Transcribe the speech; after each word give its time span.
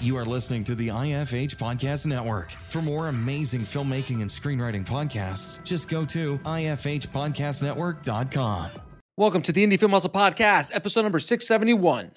You 0.00 0.16
are 0.16 0.24
listening 0.24 0.62
to 0.64 0.74
the 0.76 0.88
IFH 0.88 1.56
Podcast 1.56 2.06
Network. 2.06 2.52
For 2.52 2.80
more 2.80 3.08
amazing 3.08 3.62
filmmaking 3.62 4.20
and 4.20 4.30
screenwriting 4.30 4.86
podcasts, 4.86 5.60
just 5.64 5.88
go 5.88 6.04
to 6.04 6.38
ifhpodcastnetwork.com. 6.38 8.70
Welcome 9.16 9.42
to 9.42 9.50
the 9.50 9.66
Indie 9.66 9.80
Film 9.80 9.90
Hustle 9.90 10.10
Podcast, 10.10 10.72
episode 10.72 11.02
number 11.02 11.18
671. 11.18 12.12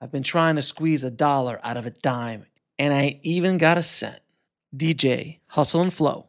I've 0.00 0.12
been 0.12 0.22
trying 0.22 0.54
to 0.54 0.62
squeeze 0.62 1.02
a 1.02 1.10
dollar 1.10 1.58
out 1.64 1.76
of 1.76 1.86
a 1.86 1.90
dime, 1.90 2.46
and 2.78 2.94
I 2.94 3.18
even 3.24 3.58
got 3.58 3.78
a 3.78 3.82
cent. 3.82 4.20
DJ, 4.76 5.40
Hustle 5.48 5.82
and 5.82 5.92
Flow. 5.92 6.28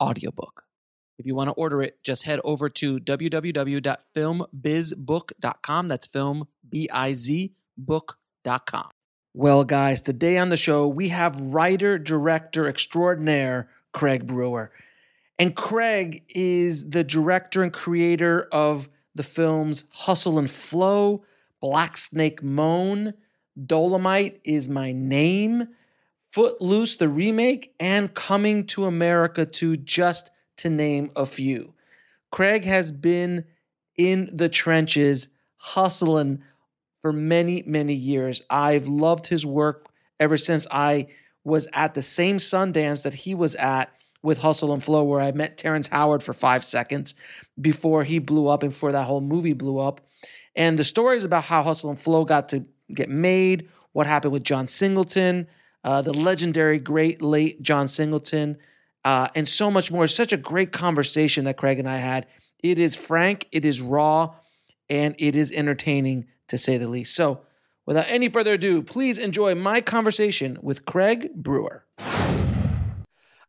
audiobook. 0.00 0.64
If 1.18 1.26
you 1.26 1.34
want 1.34 1.48
to 1.48 1.54
order 1.54 1.82
it, 1.82 1.98
just 2.02 2.22
head 2.24 2.40
over 2.44 2.68
to 2.68 2.98
www.filmbizbook.com. 2.98 5.88
That's 5.88 6.06
film, 6.06 6.48
B 6.68 6.88
I 6.92 7.14
Z, 7.14 7.54
book.com. 7.76 8.90
Well, 9.32 9.64
guys, 9.64 10.00
today 10.00 10.38
on 10.38 10.50
the 10.50 10.56
show, 10.56 10.86
we 10.86 11.08
have 11.08 11.40
writer 11.40 11.98
director 11.98 12.68
extraordinaire 12.68 13.68
Craig 13.92 14.26
Brewer. 14.26 14.70
And 15.38 15.56
Craig 15.56 16.22
is 16.28 16.90
the 16.90 17.02
director 17.02 17.62
and 17.62 17.72
creator 17.72 18.46
of 18.52 18.90
the 19.14 19.22
films 19.22 19.84
Hustle 19.90 20.38
and 20.38 20.50
Flow, 20.50 21.24
Black 21.60 21.96
Snake 21.96 22.42
Moan, 22.42 23.14
Dolemite 23.58 24.40
is 24.44 24.68
My 24.68 24.92
Name, 24.92 25.68
Footloose, 26.34 26.96
the 26.96 27.08
remake, 27.08 27.72
and 27.78 28.12
Coming 28.12 28.66
to 28.66 28.86
America 28.86 29.46
2, 29.46 29.76
just 29.76 30.32
to 30.56 30.68
name 30.68 31.12
a 31.14 31.26
few. 31.26 31.74
Craig 32.32 32.64
has 32.64 32.90
been 32.90 33.44
in 33.96 34.28
the 34.32 34.48
trenches, 34.48 35.28
hustling 35.58 36.42
for 37.00 37.12
many, 37.12 37.62
many 37.66 37.94
years. 37.94 38.42
I've 38.50 38.88
loved 38.88 39.28
his 39.28 39.46
work 39.46 39.86
ever 40.18 40.36
since 40.36 40.66
I 40.72 41.06
was 41.44 41.68
at 41.72 41.94
the 41.94 42.02
same 42.02 42.38
Sundance 42.38 43.04
that 43.04 43.14
he 43.14 43.36
was 43.36 43.54
at 43.54 43.92
with 44.20 44.38
Hustle 44.38 44.72
and 44.72 44.82
Flow, 44.82 45.04
where 45.04 45.20
I 45.20 45.30
met 45.30 45.56
Terrence 45.56 45.86
Howard 45.86 46.24
for 46.24 46.32
five 46.32 46.64
seconds 46.64 47.14
before 47.60 48.02
he 48.02 48.18
blew 48.18 48.48
up 48.48 48.64
and 48.64 48.72
before 48.72 48.90
that 48.90 49.04
whole 49.04 49.20
movie 49.20 49.52
blew 49.52 49.78
up. 49.78 50.00
And 50.56 50.80
the 50.80 50.82
stories 50.82 51.22
about 51.22 51.44
how 51.44 51.62
Hustle 51.62 51.90
and 51.90 52.00
Flow 52.00 52.24
got 52.24 52.48
to 52.48 52.64
get 52.92 53.08
made, 53.08 53.68
what 53.92 54.08
happened 54.08 54.32
with 54.32 54.42
John 54.42 54.66
Singleton, 54.66 55.46
uh, 55.84 56.02
the 56.02 56.12
legendary, 56.12 56.78
great, 56.78 57.22
late 57.22 57.62
John 57.62 57.86
Singleton, 57.86 58.56
uh, 59.04 59.28
and 59.34 59.46
so 59.46 59.70
much 59.70 59.92
more. 59.92 60.06
Such 60.06 60.32
a 60.32 60.38
great 60.38 60.72
conversation 60.72 61.44
that 61.44 61.56
Craig 61.56 61.78
and 61.78 61.88
I 61.88 61.98
had. 61.98 62.26
It 62.62 62.78
is 62.78 62.96
frank, 62.96 63.46
it 63.52 63.64
is 63.64 63.82
raw, 63.82 64.34
and 64.88 65.14
it 65.18 65.36
is 65.36 65.52
entertaining 65.52 66.26
to 66.48 66.56
say 66.56 66.78
the 66.78 66.88
least. 66.88 67.14
So, 67.14 67.42
without 67.84 68.06
any 68.08 68.30
further 68.30 68.54
ado, 68.54 68.82
please 68.82 69.18
enjoy 69.18 69.54
my 69.54 69.82
conversation 69.82 70.58
with 70.62 70.86
Craig 70.86 71.34
Brewer. 71.34 71.84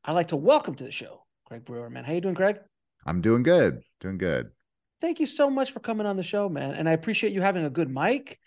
I'd 0.08 0.12
like 0.12 0.28
to 0.28 0.36
welcome 0.36 0.76
to 0.76 0.84
the 0.84 0.92
show 0.92 1.24
Craig 1.46 1.64
Brewer, 1.64 1.90
man. 1.90 2.04
How 2.04 2.14
you 2.14 2.22
doing, 2.22 2.36
Craig? 2.36 2.60
I'm 3.06 3.22
doing 3.22 3.44
good. 3.44 3.82
Doing 4.02 4.18
good. 4.18 4.52
Thank 5.00 5.20
you 5.20 5.28
so 5.28 5.50
much 5.50 5.72
for 5.72 5.80
coming 5.80 6.06
on 6.06 6.18
the 6.18 6.24
show, 6.24 6.50
man. 6.50 6.74
And 6.74 6.90
I 6.90 6.94
appreciate 6.94 7.32
you 7.32 7.42
having 7.42 7.66
a 7.66 7.70
good 7.70 7.90
mic, 7.90 8.40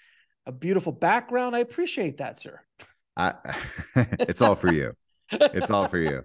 a 0.46 0.52
beautiful 0.52 0.92
background. 0.92 1.54
I 1.56 1.60
appreciate 1.60 2.18
that, 2.18 2.38
sir. 2.38 2.60
I, 3.18 3.34
it's 3.96 4.40
all 4.40 4.54
for 4.54 4.72
you. 4.72 4.92
It's 5.30 5.70
all 5.70 5.88
for 5.88 5.98
you. 5.98 6.22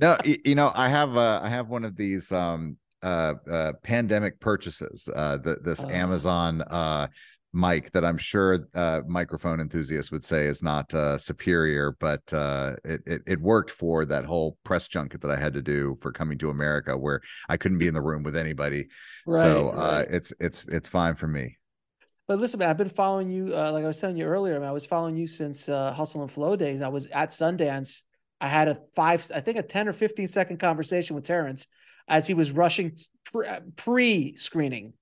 No, 0.00 0.18
you, 0.24 0.38
you 0.44 0.54
know, 0.54 0.72
I 0.74 0.88
have 0.88 1.16
uh, 1.16 1.40
I 1.42 1.48
have 1.48 1.68
one 1.68 1.84
of 1.84 1.96
these 1.96 2.32
um 2.32 2.76
uh, 3.02 3.34
uh 3.50 3.72
pandemic 3.82 4.40
purchases. 4.40 5.08
Uh, 5.14 5.38
the, 5.38 5.56
this 5.62 5.82
Oh. 5.84 5.88
Amazon 5.88 6.60
uh 6.62 7.06
mic 7.56 7.92
that 7.92 8.04
I'm 8.04 8.18
sure 8.18 8.66
uh 8.74 9.02
microphone 9.06 9.60
enthusiasts 9.60 10.10
would 10.10 10.24
say 10.24 10.46
is 10.46 10.62
not 10.62 10.92
uh 10.92 11.16
superior, 11.16 11.96
but 12.00 12.20
uh 12.34 12.74
it, 12.84 13.00
it 13.06 13.22
it 13.26 13.40
worked 13.40 13.70
for 13.70 14.04
that 14.06 14.24
whole 14.24 14.58
press 14.64 14.88
junket 14.88 15.20
that 15.20 15.30
I 15.30 15.36
had 15.38 15.54
to 15.54 15.62
do 15.62 15.96
for 16.02 16.10
coming 16.12 16.36
to 16.38 16.50
America, 16.50 16.98
where 16.98 17.20
I 17.48 17.56
couldn't 17.56 17.78
be 17.78 17.86
in 17.86 17.94
the 17.94 18.02
room 18.02 18.24
with 18.24 18.36
anybody. 18.36 18.88
so 19.30 19.70
uh 19.70 20.04
right. 20.04 20.08
it's 20.10 20.32
it's 20.40 20.64
it's 20.68 20.88
fine 20.88 21.14
for 21.14 21.28
me. 21.28 21.56
But 22.26 22.38
listen, 22.38 22.58
man, 22.58 22.70
I've 22.70 22.78
been 22.78 22.88
following 22.88 23.30
you. 23.30 23.52
Uh, 23.54 23.70
like 23.72 23.84
I 23.84 23.86
was 23.88 23.98
telling 23.98 24.16
you 24.16 24.24
earlier, 24.24 24.58
man, 24.58 24.68
I 24.68 24.72
was 24.72 24.86
following 24.86 25.16
you 25.16 25.26
since 25.26 25.68
uh, 25.68 25.92
Hustle 25.92 26.22
and 26.22 26.30
Flow 26.30 26.56
days. 26.56 26.80
I 26.80 26.88
was 26.88 27.06
at 27.08 27.30
Sundance. 27.30 28.02
I 28.40 28.48
had 28.48 28.68
a 28.68 28.78
five, 28.94 29.30
I 29.34 29.40
think, 29.40 29.58
a 29.58 29.62
ten 29.62 29.88
or 29.88 29.92
fifteen 29.92 30.28
second 30.28 30.58
conversation 30.58 31.14
with 31.16 31.24
Terrence 31.24 31.66
as 32.08 32.26
he 32.26 32.34
was 32.34 32.50
rushing 32.52 32.96
pre 33.76 34.36
screening 34.36 34.94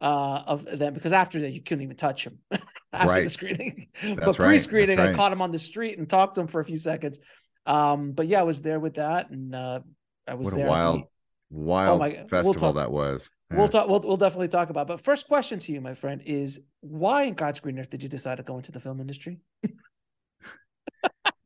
uh, 0.00 0.42
of 0.46 0.64
them 0.64 0.94
because 0.94 1.12
after 1.12 1.40
that 1.40 1.50
you 1.52 1.60
couldn't 1.62 1.82
even 1.84 1.96
touch 1.96 2.24
him 2.26 2.38
after 2.92 3.22
the 3.22 3.28
screening. 3.28 3.88
That's 4.02 4.24
but 4.24 4.36
pre 4.36 4.58
screening, 4.58 4.96
That's 4.96 5.10
I 5.14 5.14
caught 5.14 5.32
him 5.32 5.42
on 5.42 5.50
the 5.52 5.58
street 5.58 5.98
and 5.98 6.08
talked 6.08 6.36
to 6.36 6.40
him 6.42 6.46
for 6.48 6.60
a 6.60 6.64
few 6.64 6.78
seconds. 6.78 7.20
Um, 7.66 8.12
but 8.12 8.26
yeah, 8.26 8.40
I 8.40 8.44
was 8.44 8.62
there 8.62 8.80
with 8.80 8.94
that, 8.94 9.30
and 9.30 9.54
uh, 9.54 9.80
I 10.26 10.34
was 10.34 10.46
What 10.46 10.52
a 10.54 10.56
there. 10.56 10.64
the- 10.66 10.70
wild, 10.70 11.02
wild 11.50 11.98
my- 12.00 12.08
we'll 12.08 12.28
festival 12.28 12.54
talk- 12.54 12.74
that 12.76 12.90
was. 12.90 13.30
We'll 13.58 13.68
talk. 13.68 13.88
We'll, 13.88 14.00
we'll 14.00 14.16
definitely 14.16 14.48
talk 14.48 14.70
about. 14.70 14.86
But 14.86 15.02
first 15.02 15.28
question 15.28 15.58
to 15.60 15.72
you, 15.72 15.80
my 15.80 15.94
friend, 15.94 16.22
is 16.24 16.60
why 16.80 17.24
in 17.24 17.34
God's 17.34 17.60
green 17.60 17.78
earth 17.78 17.90
did 17.90 18.02
you 18.02 18.08
decide 18.08 18.36
to 18.36 18.42
go 18.42 18.56
into 18.56 18.72
the 18.72 18.80
film 18.80 19.00
industry? 19.00 19.40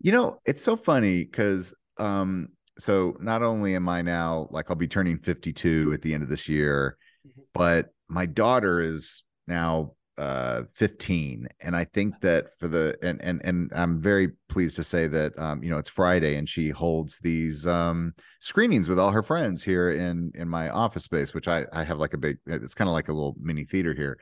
You 0.00 0.12
know, 0.12 0.38
it's 0.44 0.62
so 0.62 0.76
funny 0.76 1.24
because 1.24 1.74
um 1.98 2.48
so 2.78 3.16
not 3.20 3.42
only 3.42 3.74
am 3.74 3.88
I 3.88 4.02
now 4.02 4.48
like 4.50 4.66
I'll 4.70 4.76
be 4.76 4.86
turning 4.86 5.18
52 5.18 5.92
at 5.94 6.02
the 6.02 6.14
end 6.14 6.22
of 6.22 6.28
this 6.28 6.48
year, 6.48 6.96
Mhm. 7.26 7.42
but 7.54 7.88
my 8.08 8.26
daughter 8.26 8.78
is 8.78 9.24
now 9.48 9.95
uh 10.18 10.62
15 10.74 11.46
and 11.60 11.76
I 11.76 11.84
think 11.84 12.20
that 12.22 12.58
for 12.58 12.68
the 12.68 12.96
and 13.02 13.20
and 13.22 13.40
and 13.44 13.70
I'm 13.74 14.00
very 14.00 14.30
pleased 14.48 14.76
to 14.76 14.84
say 14.84 15.06
that 15.08 15.38
um 15.38 15.62
you 15.62 15.68
know 15.70 15.76
it's 15.76 15.90
Friday 15.90 16.36
and 16.36 16.48
she 16.48 16.70
holds 16.70 17.18
these 17.18 17.66
um 17.66 18.14
screenings 18.40 18.88
with 18.88 18.98
all 18.98 19.10
her 19.10 19.22
friends 19.22 19.62
here 19.62 19.90
in 19.90 20.32
in 20.34 20.48
my 20.48 20.70
office 20.70 21.04
space 21.04 21.34
which 21.34 21.48
I 21.48 21.66
I 21.72 21.84
have 21.84 21.98
like 21.98 22.14
a 22.14 22.18
big 22.18 22.38
it's 22.46 22.74
kind 22.74 22.88
of 22.88 22.94
like 22.94 23.08
a 23.08 23.12
little 23.12 23.36
mini 23.38 23.64
theater 23.64 23.92
here. 23.94 24.18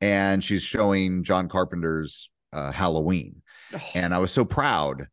And 0.00 0.44
she's 0.44 0.62
showing 0.62 1.24
John 1.24 1.48
Carpenter's 1.48 2.30
uh 2.52 2.70
Halloween. 2.70 3.42
Oh, 3.74 3.80
and 3.94 4.14
I 4.14 4.18
was 4.18 4.30
so 4.30 4.44
proud 4.44 5.08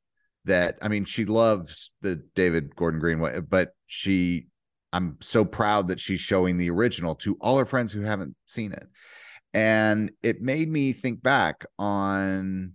that 0.46 0.78
I 0.81 0.88
mean 0.88 1.06
she 1.06 1.25
loves 1.25 1.92
the 2.02 2.16
David 2.36 2.75
Gordon 2.75 3.00
Green 3.00 3.19
way, 3.19 3.40
but 3.40 3.74
she 3.88 4.48
I'm 4.94 5.18
so 5.19 5.44
proud 5.44 5.90
that 5.90 6.00
she's 6.00 6.22
showing 6.22 6.56
the 6.57 6.69
original 6.69 7.16
to 7.16 7.36
all 7.42 7.57
her 7.57 7.66
friends 7.66 7.92
who 7.92 8.02
haven't 8.02 8.36
seen 8.46 8.72
it. 8.72 8.88
And 9.56 10.12
it 10.22 10.42
made 10.42 10.69
me 10.69 10.92
think 10.92 11.24
back 11.24 11.66
on 11.80 12.74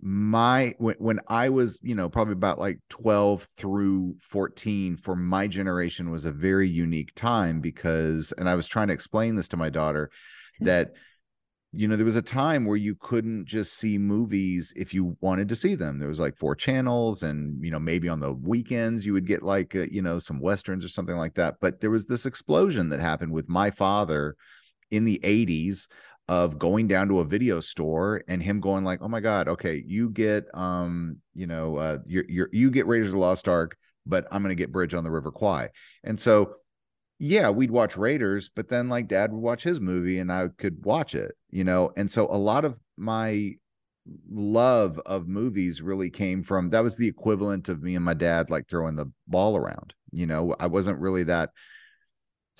my 0.00 0.74
when, 0.78 0.96
when 0.98 1.20
I 1.28 1.50
was, 1.50 1.78
you 1.82 1.94
know, 1.94 2.08
probably 2.08 2.32
about 2.32 2.58
like 2.58 2.78
12 2.88 3.46
through 3.58 4.16
14 4.22 4.96
for 4.96 5.14
my 5.14 5.46
generation 5.46 6.10
was 6.10 6.24
a 6.24 6.32
very 6.32 6.70
unique 6.70 7.14
time 7.14 7.60
because 7.60 8.32
and 8.38 8.48
I 8.48 8.54
was 8.54 8.66
trying 8.66 8.88
to 8.88 8.94
explain 8.94 9.36
this 9.36 9.48
to 9.48 9.58
my 9.58 9.68
daughter 9.68 10.10
that 10.60 10.94
you 11.72 11.86
know 11.86 11.96
there 11.96 12.06
was 12.06 12.16
a 12.16 12.22
time 12.22 12.64
where 12.64 12.78
you 12.78 12.94
couldn't 12.94 13.44
just 13.44 13.74
see 13.74 13.98
movies 13.98 14.72
if 14.76 14.94
you 14.94 15.18
wanted 15.20 15.50
to 15.50 15.56
see 15.56 15.74
them. 15.74 15.98
There 15.98 16.08
was 16.08 16.18
like 16.18 16.34
four 16.34 16.54
channels 16.54 17.22
and 17.22 17.62
you 17.62 17.70
know 17.70 17.78
maybe 17.78 18.08
on 18.08 18.20
the 18.20 18.32
weekends 18.32 19.04
you 19.04 19.12
would 19.12 19.26
get 19.26 19.42
like 19.42 19.76
uh, 19.76 19.80
you 19.90 20.00
know 20.00 20.18
some 20.18 20.40
westerns 20.40 20.82
or 20.82 20.88
something 20.88 21.18
like 21.18 21.34
that. 21.34 21.56
But 21.60 21.82
there 21.82 21.90
was 21.90 22.06
this 22.06 22.24
explosion 22.24 22.88
that 22.88 23.00
happened 23.00 23.32
with 23.32 23.50
my 23.50 23.70
father 23.70 24.36
in 24.90 25.04
the 25.04 25.20
80s 25.22 25.88
of 26.28 26.58
going 26.58 26.86
down 26.86 27.08
to 27.08 27.20
a 27.20 27.24
video 27.24 27.60
store 27.60 28.22
and 28.28 28.42
him 28.42 28.60
going 28.60 28.84
like 28.84 29.00
oh 29.02 29.08
my 29.08 29.20
god 29.20 29.48
okay 29.48 29.82
you 29.84 30.10
get 30.10 30.46
um 30.54 31.16
you 31.34 31.46
know 31.46 31.76
uh 31.76 31.98
you 32.06 32.24
you 32.28 32.46
you 32.52 32.70
get 32.70 32.86
Raiders 32.86 33.08
of 33.08 33.14
the 33.14 33.18
Lost 33.18 33.48
Ark 33.48 33.76
but 34.06 34.26
I'm 34.30 34.42
going 34.42 34.50
to 34.50 34.60
get 34.60 34.72
Bridge 34.72 34.94
on 34.94 35.04
the 35.04 35.10
River 35.10 35.30
Kwai 35.30 35.70
and 36.04 36.18
so 36.18 36.56
yeah, 37.22 37.50
we'd 37.50 37.70
watch 37.70 37.98
Raiders, 37.98 38.48
but 38.48 38.70
then 38.70 38.88
like 38.88 39.06
dad 39.06 39.30
would 39.30 39.42
watch 39.42 39.62
his 39.62 39.78
movie 39.78 40.18
and 40.18 40.32
I 40.32 40.48
could 40.56 40.82
watch 40.86 41.14
it, 41.14 41.32
you 41.50 41.64
know. 41.64 41.92
And 41.94 42.10
so 42.10 42.26
a 42.26 42.38
lot 42.38 42.64
of 42.64 42.80
my 42.96 43.56
love 44.30 44.98
of 45.04 45.28
movies 45.28 45.82
really 45.82 46.08
came 46.08 46.42
from 46.42 46.70
that 46.70 46.82
was 46.82 46.96
the 46.96 47.06
equivalent 47.06 47.68
of 47.68 47.82
me 47.82 47.94
and 47.94 48.04
my 48.04 48.14
dad 48.14 48.48
like 48.48 48.68
throwing 48.68 48.96
the 48.96 49.12
ball 49.28 49.54
around. 49.54 49.92
You 50.10 50.26
know, 50.26 50.56
I 50.58 50.66
wasn't 50.66 50.98
really 50.98 51.24
that 51.24 51.50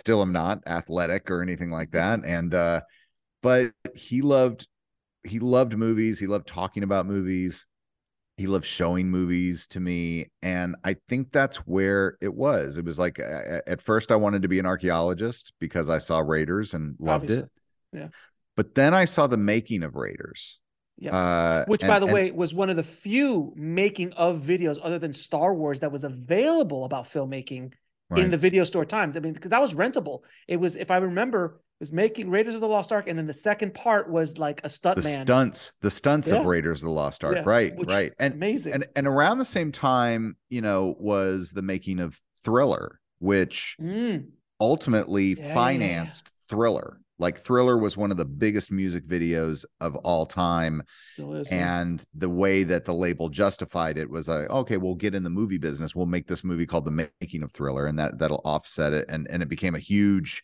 still 0.00 0.22
am 0.22 0.32
not 0.32 0.60
athletic 0.66 1.30
or 1.30 1.42
anything 1.42 1.70
like 1.70 1.92
that. 1.92 2.24
And 2.24 2.52
uh 2.54 2.80
but 3.42 3.72
he 3.94 4.22
loved 4.22 4.66
he 5.22 5.38
loved 5.38 5.76
movies, 5.76 6.18
he 6.18 6.26
loved 6.26 6.48
talking 6.48 6.82
about 6.82 7.06
movies. 7.06 7.66
He 8.38 8.46
loved 8.46 8.64
showing 8.64 9.10
movies 9.10 9.66
to 9.68 9.80
me. 9.80 10.30
And 10.42 10.74
i 10.82 10.96
think 11.08 11.30
that's 11.30 11.58
where 11.58 12.16
it 12.20 12.34
was. 12.34 12.78
It 12.78 12.84
was 12.84 12.98
like 12.98 13.20
at 13.20 13.82
first 13.82 14.10
i 14.10 14.16
wanted 14.16 14.42
to 14.42 14.48
be 14.48 14.58
an 14.58 14.66
archaeologist 14.66 15.52
because 15.60 15.88
i 15.88 15.98
saw 15.98 16.18
raiders 16.20 16.74
and 16.74 16.96
loved 16.98 17.24
Obviously. 17.24 17.44
it. 17.44 17.50
Yeah. 17.92 18.08
But 18.56 18.74
then 18.74 18.94
i 18.94 19.04
saw 19.04 19.26
the 19.26 19.36
making 19.36 19.82
of 19.82 19.94
raiders. 19.94 20.58
Yeah. 20.96 21.16
Uh, 21.16 21.64
which 21.66 21.82
and, 21.82 21.88
by 21.88 21.98
the 21.98 22.06
and, 22.06 22.14
way 22.14 22.30
was 22.30 22.52
one 22.52 22.68
of 22.68 22.76
the 22.76 22.82
few 22.82 23.54
making 23.56 24.12
of 24.14 24.36
videos 24.40 24.78
other 24.82 24.98
than 24.98 25.14
star 25.14 25.54
wars 25.54 25.80
that 25.80 25.92
was 25.92 26.04
available 26.04 26.84
about 26.84 27.04
filmmaking 27.04 27.72
right. 28.10 28.22
in 28.24 28.30
the 28.30 28.36
video 28.36 28.64
store 28.64 28.84
times 28.84 29.16
i 29.16 29.20
mean 29.20 29.32
because 29.32 29.50
that 29.50 29.60
was 29.60 29.74
rentable 29.74 30.20
it 30.48 30.56
was 30.56 30.76
if 30.76 30.90
i 30.90 30.96
remember 30.96 31.60
was 31.80 31.92
making 31.92 32.30
Raiders 32.30 32.54
of 32.54 32.60
the 32.60 32.68
Lost 32.68 32.92
Ark, 32.92 33.08
and 33.08 33.18
then 33.18 33.26
the 33.26 33.34
second 33.34 33.72
part 33.72 34.08
was 34.08 34.38
like 34.38 34.60
a 34.62 34.68
stunt 34.68 34.96
the 34.96 35.02
man. 35.02 35.26
stunts, 35.26 35.72
the 35.80 35.90
stunts 35.90 36.28
yeah. 36.28 36.36
of 36.36 36.46
Raiders 36.46 36.82
of 36.82 36.88
the 36.88 36.92
Lost 36.92 37.24
Ark, 37.24 37.36
yeah. 37.36 37.42
right, 37.44 37.74
Which, 37.74 37.88
right, 37.88 38.12
and 38.18 38.34
amazing, 38.34 38.74
and 38.74 38.86
and 38.94 39.06
around 39.08 39.38
the 39.38 39.46
same 39.46 39.72
time, 39.72 40.36
you 40.50 40.60
know, 40.60 40.94
was 40.98 41.52
the 41.52 41.62
making 41.62 41.98
of 41.98 42.20
Thriller, 42.44 43.00
which 43.18 43.76
mm. 43.80 44.26
ultimately 44.60 45.38
yeah. 45.40 45.54
financed 45.54 46.30
Thriller. 46.48 47.00
Like 47.20 47.38
Thriller 47.38 47.76
was 47.76 47.96
one 47.96 48.10
of 48.10 48.16
the 48.16 48.24
biggest 48.24 48.70
music 48.70 49.06
videos 49.06 49.66
of 49.80 49.94
all 49.96 50.24
time, 50.24 50.82
and 51.50 52.02
the 52.14 52.30
way 52.30 52.62
that 52.64 52.86
the 52.86 52.94
label 52.94 53.28
justified 53.28 53.98
it 53.98 54.08
was 54.08 54.26
like, 54.26 54.48
okay, 54.48 54.78
we'll 54.78 54.94
get 54.94 55.14
in 55.14 55.22
the 55.22 55.30
movie 55.30 55.58
business. 55.58 55.94
We'll 55.94 56.06
make 56.06 56.26
this 56.26 56.42
movie 56.42 56.66
called 56.66 56.86
The 56.86 57.10
Making 57.20 57.42
of 57.42 57.52
Thriller, 57.52 57.86
and 57.86 57.98
that 57.98 58.18
that'll 58.18 58.40
offset 58.44 58.94
it, 58.94 59.06
and 59.10 59.28
and 59.30 59.42
it 59.42 59.50
became 59.50 59.74
a 59.74 59.80
huge 59.80 60.42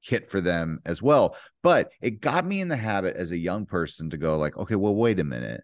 hit 0.00 0.28
for 0.28 0.40
them 0.40 0.80
as 0.84 1.00
well. 1.00 1.36
But 1.62 1.92
it 2.00 2.20
got 2.20 2.44
me 2.44 2.60
in 2.60 2.68
the 2.68 2.76
habit 2.76 3.16
as 3.16 3.30
a 3.30 3.38
young 3.38 3.64
person 3.64 4.10
to 4.10 4.16
go 4.16 4.36
like, 4.36 4.56
okay, 4.56 4.74
well, 4.74 4.94
wait 4.94 5.20
a 5.20 5.24
minute. 5.24 5.62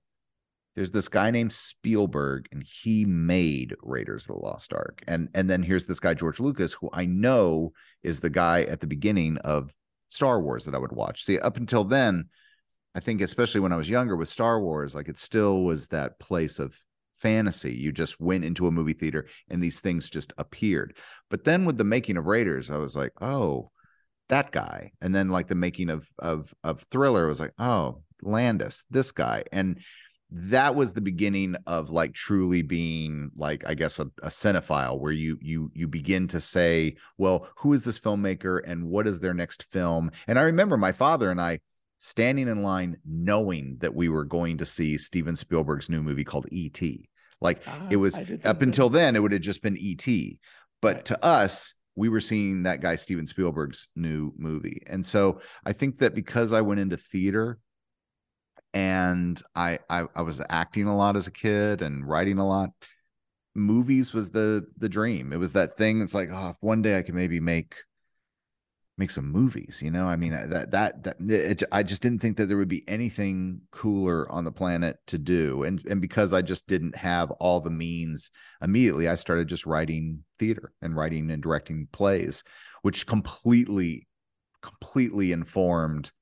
There's 0.75 0.93
this 0.93 1.09
guy 1.09 1.31
named 1.31 1.53
Spielberg, 1.53 2.47
and 2.51 2.63
he 2.63 3.05
made 3.05 3.75
Raiders 3.83 4.25
of 4.29 4.37
the 4.37 4.43
Lost 4.43 4.73
Ark. 4.73 5.03
And 5.07 5.29
and 5.35 5.51
then 5.51 5.63
here's 5.63 5.87
this 5.87 6.01
guy, 6.01 6.15
George 6.15 6.41
Lucas, 6.41 6.73
who 6.73 6.89
I 6.93 7.05
know 7.05 7.73
is 8.03 8.21
the 8.21 8.31
guy 8.31 8.63
at 8.63 8.81
the 8.81 8.87
beginning 8.87 9.39
of 9.39 9.73
Star 10.13 10.41
Wars 10.41 10.65
that 10.65 10.75
I 10.75 10.79
would 10.79 10.93
watch. 10.93 11.25
See, 11.25 11.39
up 11.39 11.57
until 11.57 11.85
then, 11.85 12.27
I 12.95 13.01
think 13.01 13.21
especially 13.21 13.61
when 13.61 13.73
I 13.73 13.77
was 13.77 13.89
younger 13.89 14.17
with 14.17 14.29
Star 14.29 14.61
Wars, 14.61 14.95
like 14.95 15.09
it 15.09 15.19
still 15.19 15.63
was 15.63 15.89
that 15.89 16.19
place 16.19 16.59
of 16.59 16.77
fantasy. 17.17 17.75
You 17.75 17.93
just 17.93 18.21
went 18.21 18.45
into 18.45 18.67
a 18.67 18.73
movie 18.73 18.93
theater 18.93 19.27
and 19.49 19.63
these 19.63 19.81
things 19.81 20.11
just 20.11 20.33
appeared. 20.37 20.97
But 21.31 21.45
then 21.45 21.65
with 21.65 21.79
the 21.79 21.85
making 21.85 22.17
of 22.17 22.27
Raiders, 22.27 22.71
I 22.71 22.77
was 22.77 22.95
like, 22.95 23.13
oh, 23.21 23.71
that 24.29 24.51
guy 24.51 24.91
and 25.03 25.15
then 25.15 25.29
like 25.29 25.47
the 25.49 25.55
making 25.55 25.91
of 25.91 26.07
of 26.19 26.55
of 26.65 26.81
thriller 26.91 27.27
was 27.27 27.39
like 27.39 27.53
oh 27.59 28.01
landis 28.23 28.87
this 28.89 29.13
guy 29.13 29.45
and 29.53 29.79
that 30.35 30.75
was 30.75 30.95
the 30.95 31.01
beginning 31.01 31.55
of 31.67 31.91
like 31.91 32.15
truly 32.15 32.63
being 32.63 33.31
like 33.37 33.63
i 33.67 33.75
guess 33.75 33.99
a, 33.99 34.05
a 34.23 34.29
cinephile 34.29 34.99
where 34.99 35.13
you 35.13 35.39
you 35.43 35.71
you 35.75 35.87
begin 35.87 36.27
to 36.27 36.41
say 36.41 36.97
well 37.19 37.47
who 37.57 37.75
is 37.75 37.85
this 37.85 37.99
filmmaker 37.99 38.61
and 38.67 38.83
what 38.83 39.07
is 39.07 39.21
their 39.21 39.35
next 39.35 39.65
film 39.65 40.11
and 40.27 40.39
i 40.39 40.43
remember 40.43 40.77
my 40.77 40.93
father 40.93 41.31
and 41.31 41.41
i 41.41 41.61
standing 41.99 42.49
in 42.49 42.63
line 42.63 42.97
knowing 43.05 43.77
that 43.81 43.95
we 43.95 44.09
were 44.09 44.25
going 44.25 44.57
to 44.57 44.65
see 44.65 44.97
steven 44.97 45.37
spielberg's 45.37 45.91
new 45.91 46.03
movie 46.03 46.25
called 46.25 46.47
et 46.51 46.81
like 47.43 47.61
ah, 47.67 47.87
it 47.91 47.97
was 47.97 48.19
up 48.45 48.63
until 48.63 48.89
then 48.89 49.15
it 49.15 49.21
would 49.21 49.33
have 49.33 49.43
just 49.43 49.63
been 49.63 49.79
et 49.79 50.07
but 50.81 50.97
right. 50.97 51.05
to 51.05 51.25
us 51.25 51.75
we 51.95 52.09
were 52.09 52.21
seeing 52.21 52.63
that 52.63 52.81
guy 52.81 52.97
Steven 52.97 53.27
Spielberg's 53.27 53.89
new 53.95 54.33
movie. 54.39 54.83
And 54.87 55.05
so 55.05 55.43
I 55.63 55.75
think 55.75 55.99
that 55.99 56.15
because 56.15 56.53
I 56.55 56.63
went 56.63 56.81
into 56.81 56.97
theater 56.97 57.59
and 58.75 59.41
I, 59.55 59.79
I 59.91 60.07
I, 60.15 60.23
was 60.23 60.41
acting 60.49 60.87
a 60.87 60.97
lot 60.97 61.17
as 61.17 61.27
a 61.27 61.33
kid 61.33 61.83
and 61.83 62.07
writing 62.07 62.39
a 62.39 62.47
lot, 62.47 62.71
movies 63.55 64.13
was 64.13 64.31
the 64.31 64.67
the 64.77 64.89
dream. 64.89 65.33
It 65.33 65.39
was 65.39 65.53
that 65.55 65.77
thing 65.77 65.99
that's 65.99 66.15
like, 66.15 66.31
oh, 66.33 66.51
if 66.51 66.57
one 66.61 66.83
day 66.83 66.99
I 66.99 67.03
can 67.03 67.15
maybe 67.15 67.41
make 67.41 67.77
make 68.99 69.11
some 69.11 69.31
movies 69.31 69.81
you 69.83 69.91
know? 69.91 70.07
I 70.07 70.17
mean 70.17 70.33
uh, 70.33 70.47
that 70.51 70.71
that 70.73 71.03
that 71.05 71.17
it, 71.21 71.63
i 71.73 71.83
just 71.83 72.03
didn't 72.03 72.21
think 72.21 72.37
that 72.37 72.47
there 72.47 72.59
would 72.59 72.69
be 72.69 72.85
anything 72.87 73.63
cooler 73.71 74.31
on 74.31 74.45
the 74.45 74.53
planet 74.53 74.99
to 75.09 75.19
do. 75.19 75.65
And 75.65 75.85
and 75.87 76.01
because 76.01 76.33
i 76.33 76.43
just 76.43 76.67
didn't 76.67 76.97
have 76.97 77.31
all 77.33 77.61
the 77.61 77.71
means 77.71 78.31
immediately 78.63 79.09
i 79.09 79.15
started 79.15 79.49
just 79.49 79.67
writing 79.67 80.25
theater 80.39 80.73
and 80.83 80.95
writing 80.95 81.31
and 81.31 81.43
directing 81.43 81.89
plays 81.93 82.45
which 82.83 83.07
completely 83.07 84.07
completely 84.63 85.33
informed 85.33 86.13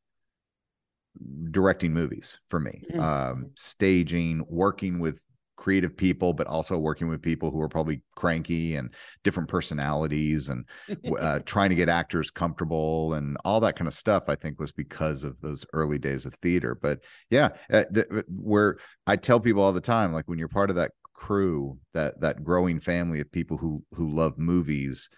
directing 1.50 1.92
movies 1.92 2.38
for 2.48 2.60
me 2.60 2.82
mm-hmm. 2.90 3.00
um 3.00 3.50
staging 3.56 4.44
working 4.48 5.00
with 5.00 5.22
creative 5.60 5.94
people, 5.94 6.32
but 6.32 6.46
also 6.46 6.78
working 6.78 7.06
with 7.06 7.20
people 7.20 7.50
who 7.50 7.60
are 7.60 7.68
probably 7.68 8.00
cranky 8.16 8.76
and 8.76 8.92
different 9.22 9.48
personalities 9.48 10.48
and 10.48 10.64
uh, 11.20 11.38
trying 11.44 11.68
to 11.68 11.76
get 11.76 11.88
actors 11.88 12.30
comfortable 12.30 13.12
and 13.12 13.36
all 13.44 13.60
that 13.60 13.76
kind 13.76 13.86
of 13.86 13.94
stuff. 13.94 14.24
I 14.28 14.34
think 14.34 14.58
was 14.58 14.72
because 14.72 15.22
of 15.22 15.40
those 15.40 15.64
early 15.72 15.98
days 15.98 16.26
of 16.26 16.34
theater. 16.34 16.74
But 16.74 17.00
yeah, 17.28 17.50
uh, 17.70 17.84
th- 17.94 18.06
uh, 18.10 18.22
where 18.28 18.78
I 19.06 19.16
tell 19.16 19.38
people 19.38 19.62
all 19.62 19.74
the 19.74 19.80
time, 19.80 20.12
like 20.12 20.26
when 20.26 20.38
you're 20.38 20.48
part 20.48 20.70
of 20.70 20.76
that 20.76 20.92
crew, 21.14 21.78
that 21.92 22.20
that 22.22 22.42
growing 22.42 22.80
family 22.80 23.20
of 23.20 23.30
people 23.30 23.58
who 23.58 23.84
who 23.94 24.10
love 24.10 24.38
movies, 24.38 25.10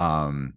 um, 0.00 0.54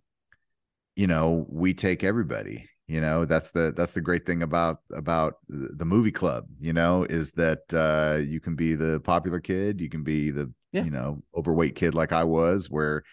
you 0.95 1.05
know, 1.07 1.45
we 1.47 1.73
take 1.75 2.03
everybody 2.03 2.67
you 2.89 2.99
know 2.99 3.23
that's 3.23 3.51
the 3.51 3.71
that's 3.77 3.93
the 3.93 4.01
great 4.01 4.25
thing 4.25 4.41
about 4.41 4.79
about 4.93 5.35
the 5.47 5.85
movie 5.85 6.11
club 6.11 6.47
you 6.59 6.73
know 6.73 7.03
is 7.03 7.31
that 7.33 7.61
uh 7.71 8.17
you 8.19 8.39
can 8.39 8.55
be 8.55 8.73
the 8.73 8.99
popular 9.01 9.39
kid 9.39 9.79
you 9.79 9.89
can 9.89 10.03
be 10.03 10.31
the 10.31 10.51
yeah. 10.71 10.83
you 10.83 10.89
know 10.89 11.21
overweight 11.37 11.75
kid 11.75 11.93
like 11.93 12.11
i 12.11 12.23
was 12.23 12.67
where 12.69 13.03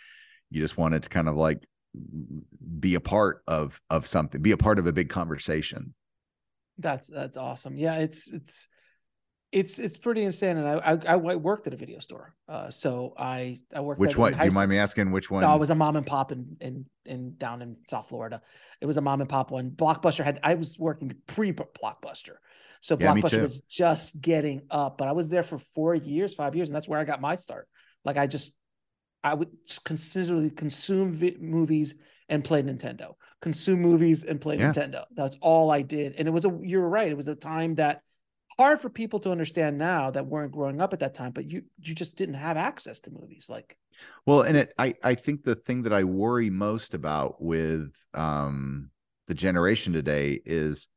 you 0.51 0.63
just 0.63 0.79
wanted 0.79 1.03
to 1.03 1.11
kind 1.11 1.29
of 1.29 1.37
like 1.37 1.63
be 2.81 2.95
a 2.95 3.01
part 3.01 3.43
of 3.47 3.79
of 3.91 4.07
something 4.07 4.41
be 4.41 4.53
a 4.53 4.57
part 4.57 4.79
of 4.79 4.87
a 4.87 4.93
big 4.93 5.11
conversation 5.11 5.95
that's 6.79 7.09
that's 7.09 7.37
awesome 7.37 7.77
yeah 7.77 7.97
it's 7.97 8.33
it's 8.33 8.69
it's 9.57 9.79
it's 9.79 9.97
pretty 9.97 10.23
insane. 10.23 10.59
And 10.59 10.69
I 10.69 10.75
I, 10.75 11.15
I 11.15 11.17
worked 11.17 11.67
at 11.67 11.73
a 11.73 11.77
video 11.77 11.99
store, 11.99 12.35
uh, 12.47 12.71
so 12.71 13.15
I 13.17 13.59
I 13.75 13.81
worked. 13.81 13.99
Which 13.99 14.19
one? 14.19 14.35
Do 14.35 14.45
you 14.45 14.51
mind 14.51 14.69
me 14.71 14.77
asking 14.77 15.11
which 15.11 15.31
one? 15.31 15.43
No, 15.43 15.55
it 15.55 15.59
was 15.59 15.71
a 15.71 15.75
mom 15.75 15.97
and 15.97 16.05
pop 16.05 16.31
in 16.31 16.59
in 16.61 16.85
in 17.07 17.37
down 17.39 17.63
in 17.63 17.77
South 17.89 18.07
Florida. 18.07 18.43
It 18.83 18.87
was 18.87 18.99
a 18.99 19.01
mom 19.01 19.23
and 19.23 19.31
pop 19.31 19.51
one. 19.51 19.71
Blockbuster 19.71 20.25
had 20.25 20.41
I 20.43 20.55
was 20.55 20.79
working 20.79 21.15
pre 21.27 21.53
Blockbuster, 21.53 22.37
so 22.83 22.99
yeah, 23.01 23.15
Blockbuster 23.15 23.41
was 23.41 23.61
just 23.61 24.21
getting 24.21 24.61
up. 24.71 24.99
But 24.99 25.09
I 25.09 25.13
was 25.13 25.31
there 25.31 25.43
for 25.43 25.57
four 25.59 25.95
years, 25.95 26.35
five 26.35 26.55
years, 26.55 26.69
and 26.69 26.77
that's 26.77 26.87
where 26.87 27.01
I 27.01 27.05
got 27.05 27.23
my 27.23 27.37
start. 27.37 27.67
Like 28.05 28.19
I 28.19 28.27
just 28.27 28.55
I 29.25 29.33
would 29.33 29.49
just 29.67 29.85
considerably 29.85 30.51
consume 30.51 31.15
vi- 31.15 31.39
movies 31.41 31.95
and 32.29 32.45
play 32.45 32.63
Nintendo, 32.63 33.15
consume 33.41 33.81
movies 33.81 34.23
and 34.23 34.39
play 34.39 34.59
yeah. 34.59 34.71
Nintendo. 34.71 35.05
That's 35.13 35.39
all 35.41 35.71
I 35.71 35.81
did, 35.81 36.17
and 36.19 36.29
it 36.29 36.31
was 36.31 36.45
a 36.45 36.59
you're 36.63 36.87
right. 36.87 37.11
It 37.11 37.17
was 37.17 37.29
a 37.29 37.35
time 37.35 37.77
that 37.77 38.03
hard 38.59 38.81
for 38.81 38.89
people 38.89 39.19
to 39.21 39.31
understand 39.31 39.77
now 39.77 40.11
that 40.11 40.27
weren't 40.27 40.53
growing 40.53 40.81
up 40.81 40.93
at 40.93 41.01
that 41.01 41.15
time 41.15 41.33
but 41.33 41.51
you 41.51 41.63
you 41.83 41.95
just 41.95 42.17
didn't 42.17 42.35
have 42.35 42.57
access 42.57 43.01
to 43.01 43.11
movies 43.11 43.49
like 43.51 43.77
well 44.25 44.43
and 44.43 44.57
it 44.57 44.73
i 44.79 44.95
i 45.03 45.15
think 45.15 45.43
the 45.43 45.55
thing 45.55 45.83
that 45.83 45.93
i 45.93 46.05
worry 46.05 46.51
most 46.51 46.95
about 46.95 47.43
with 47.43 47.93
um 48.15 48.91
the 49.27 49.35
generation 49.35 49.93
today 49.93 50.41
is 50.45 50.89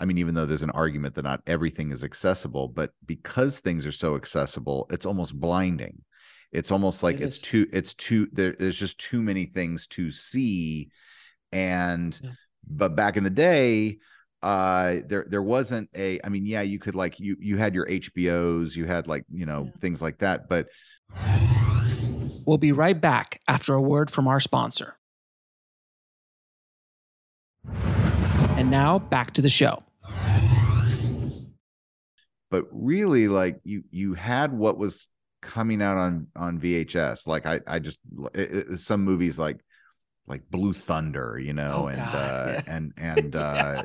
i 0.00 0.04
mean 0.04 0.18
even 0.18 0.34
though 0.34 0.46
there's 0.46 0.62
an 0.62 0.70
argument 0.70 1.14
that 1.14 1.22
not 1.22 1.42
everything 1.46 1.92
is 1.92 2.02
accessible 2.02 2.68
but 2.68 2.90
because 3.04 3.60
things 3.60 3.86
are 3.86 3.92
so 3.92 4.16
accessible 4.16 4.86
it's 4.90 5.06
almost 5.06 5.38
blinding 5.38 6.02
it's 6.52 6.72
almost 6.72 7.02
like 7.02 7.16
it 7.16 7.22
it's 7.22 7.36
is. 7.36 7.42
too 7.42 7.66
it's 7.72 7.94
too 7.94 8.28
there, 8.32 8.56
there's 8.58 8.78
just 8.78 8.98
too 8.98 9.22
many 9.22 9.44
things 9.46 9.86
to 9.86 10.10
see 10.10 10.88
and 11.52 12.18
yeah. 12.22 12.30
but 12.66 12.96
back 12.96 13.16
in 13.16 13.24
the 13.24 13.30
day 13.30 13.98
uh 14.46 15.00
there 15.08 15.26
there 15.28 15.42
wasn't 15.42 15.88
a 15.96 16.20
i 16.24 16.28
mean 16.28 16.46
yeah 16.46 16.62
you 16.62 16.78
could 16.78 16.94
like 16.94 17.18
you 17.18 17.36
you 17.40 17.56
had 17.56 17.74
your 17.74 17.84
hbos 17.86 18.76
you 18.76 18.84
had 18.86 19.08
like 19.08 19.24
you 19.28 19.44
know 19.44 19.64
Yeah. 19.64 19.80
things 19.80 20.00
like 20.00 20.18
that 20.18 20.48
but 20.48 20.68
We'll 22.46 22.58
be 22.58 22.70
right 22.70 23.00
back 23.00 23.40
after 23.48 23.74
a 23.74 23.82
word 23.82 24.08
from 24.08 24.28
our 24.28 24.38
sponsor. 24.38 24.98
And 28.56 28.70
now 28.70 29.00
back 29.00 29.32
to 29.32 29.42
the 29.42 29.48
show. 29.48 29.82
but 32.50 32.66
really 32.70 33.26
like 33.26 33.58
you 33.64 33.82
you 33.90 34.14
had 34.14 34.52
what 34.52 34.78
was 34.78 35.08
coming 35.42 35.82
out 35.82 35.96
on 35.96 36.28
on 36.36 36.60
vhs 36.60 37.26
like 37.26 37.44
i 37.46 37.60
i 37.66 37.78
just 37.80 37.98
it, 38.34 38.50
it- 38.70 38.80
some 38.80 39.02
movies 39.02 39.38
like 39.38 39.58
like 40.28 40.42
blue 40.50 40.72
thunder 40.74 41.38
you 41.40 41.52
know 41.52 41.84
Oh, 41.84 41.86
and 41.88 42.00
uh 42.00 42.52
yeah. 42.54 42.62
and 42.66 42.92
and 42.98 43.36
uh 43.36 43.82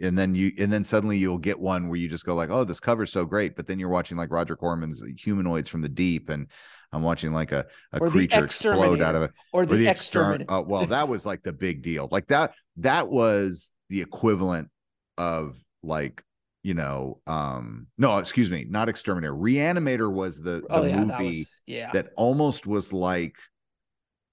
and 0.00 0.18
then 0.18 0.34
you 0.34 0.52
and 0.58 0.72
then 0.72 0.82
suddenly 0.84 1.18
you'll 1.18 1.38
get 1.38 1.58
one 1.58 1.88
where 1.88 1.96
you 1.98 2.08
just 2.08 2.24
go 2.24 2.34
like 2.34 2.50
oh 2.50 2.64
this 2.64 2.80
cover's 2.80 3.12
so 3.12 3.24
great 3.24 3.54
but 3.56 3.66
then 3.66 3.78
you're 3.78 3.88
watching 3.88 4.16
like 4.16 4.30
roger 4.32 4.56
corman's 4.56 5.02
humanoids 5.18 5.68
from 5.68 5.82
the 5.82 5.88
deep 5.88 6.30
and 6.30 6.48
i'm 6.92 7.02
watching 7.02 7.32
like 7.32 7.52
a, 7.52 7.66
a 7.92 7.98
Or 7.98 8.10
creature 8.10 8.44
explode 8.44 9.00
out 9.00 9.14
of 9.14 9.22
it 9.22 9.30
Or 9.52 9.66
the, 9.66 9.74
or 9.74 9.78
the 9.78 9.88
exterminator. 9.88 10.44
extermin- 10.44 10.46
oh 10.48 10.62
well 10.62 10.86
that 10.86 11.08
was 11.08 11.24
like 11.24 11.42
the 11.42 11.52
big 11.52 11.82
deal 11.82 12.08
like 12.10 12.26
that 12.28 12.54
that 12.78 13.08
was 13.08 13.70
the 13.88 14.00
equivalent 14.00 14.68
of 15.16 15.56
like 15.82 16.22
you 16.64 16.74
know 16.74 17.20
um 17.26 17.86
no 17.98 18.18
excuse 18.18 18.50
me 18.50 18.66
not 18.68 18.88
exterminator 18.88 19.34
reanimator 19.34 20.12
was 20.12 20.40
the, 20.40 20.60
the 20.62 20.66
oh 20.70 20.84
yeah, 20.84 20.96
movie 21.04 21.08
that 21.12 21.22
was 21.22 21.46
yeah. 21.66 21.90
that 21.92 22.08
almost 22.16 22.66
was 22.66 22.92
like 22.92 23.36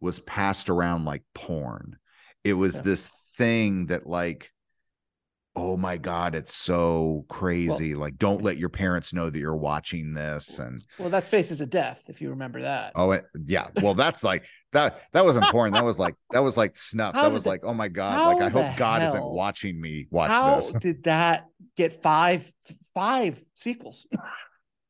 was 0.01 0.19
passed 0.19 0.69
around 0.69 1.05
like 1.05 1.23
porn 1.33 1.95
it 2.43 2.53
was 2.53 2.75
Yeah. 2.75 2.81
this 2.81 3.11
thing 3.37 3.85
that 3.87 4.05
like 4.07 4.51
oh 5.55 5.75
my 5.75 5.97
god 5.97 6.33
it's 6.33 6.55
so 6.55 7.25
crazy 7.27 7.93
like 7.93 8.17
don't 8.17 8.41
let 8.41 8.57
your 8.57 8.69
parents 8.69 9.13
know 9.13 9.29
that 9.29 9.37
you're 9.37 9.53
watching 9.55 10.13
this 10.13 10.59
and 10.59 10.81
well, 10.97 11.09
that's 11.09 11.27
Faces 11.29 11.59
of 11.59 11.69
Death, 11.69 12.03
if 12.07 12.21
you 12.21 12.29
remember 12.29 12.61
that. 12.61 12.93
Oh 12.95 13.11
it, 13.11 13.25
yeah. 13.45 13.67
Well, 13.81 13.93
that's 13.93 14.23
like 14.23 14.45
that. 14.71 15.01
That 15.13 15.25
wasn't 15.25 15.45
porn. 15.47 15.73
That 15.73 15.83
was 15.83 15.99
like 15.99 16.15
that 16.31 16.39
was 16.39 16.55
like 16.55 16.77
snuff. 16.77 17.15
How 17.15 17.23
that 17.23 17.33
was 17.33 17.45
like, 17.45 17.61
oh 17.63 17.73
my 17.73 17.87
god. 17.89 18.37
Like 18.37 18.43
I 18.43 18.49
hope 18.49 18.77
God 18.77 19.01
isn't 19.03 19.23
watching 19.23 19.79
me 19.81 20.07
watch 20.09 20.29
How 20.29 20.55
this. 20.57 20.71
did 20.73 21.03
that 21.03 21.47
get 21.75 22.01
five 22.01 22.49
five 22.93 23.43
sequels? 23.55 24.05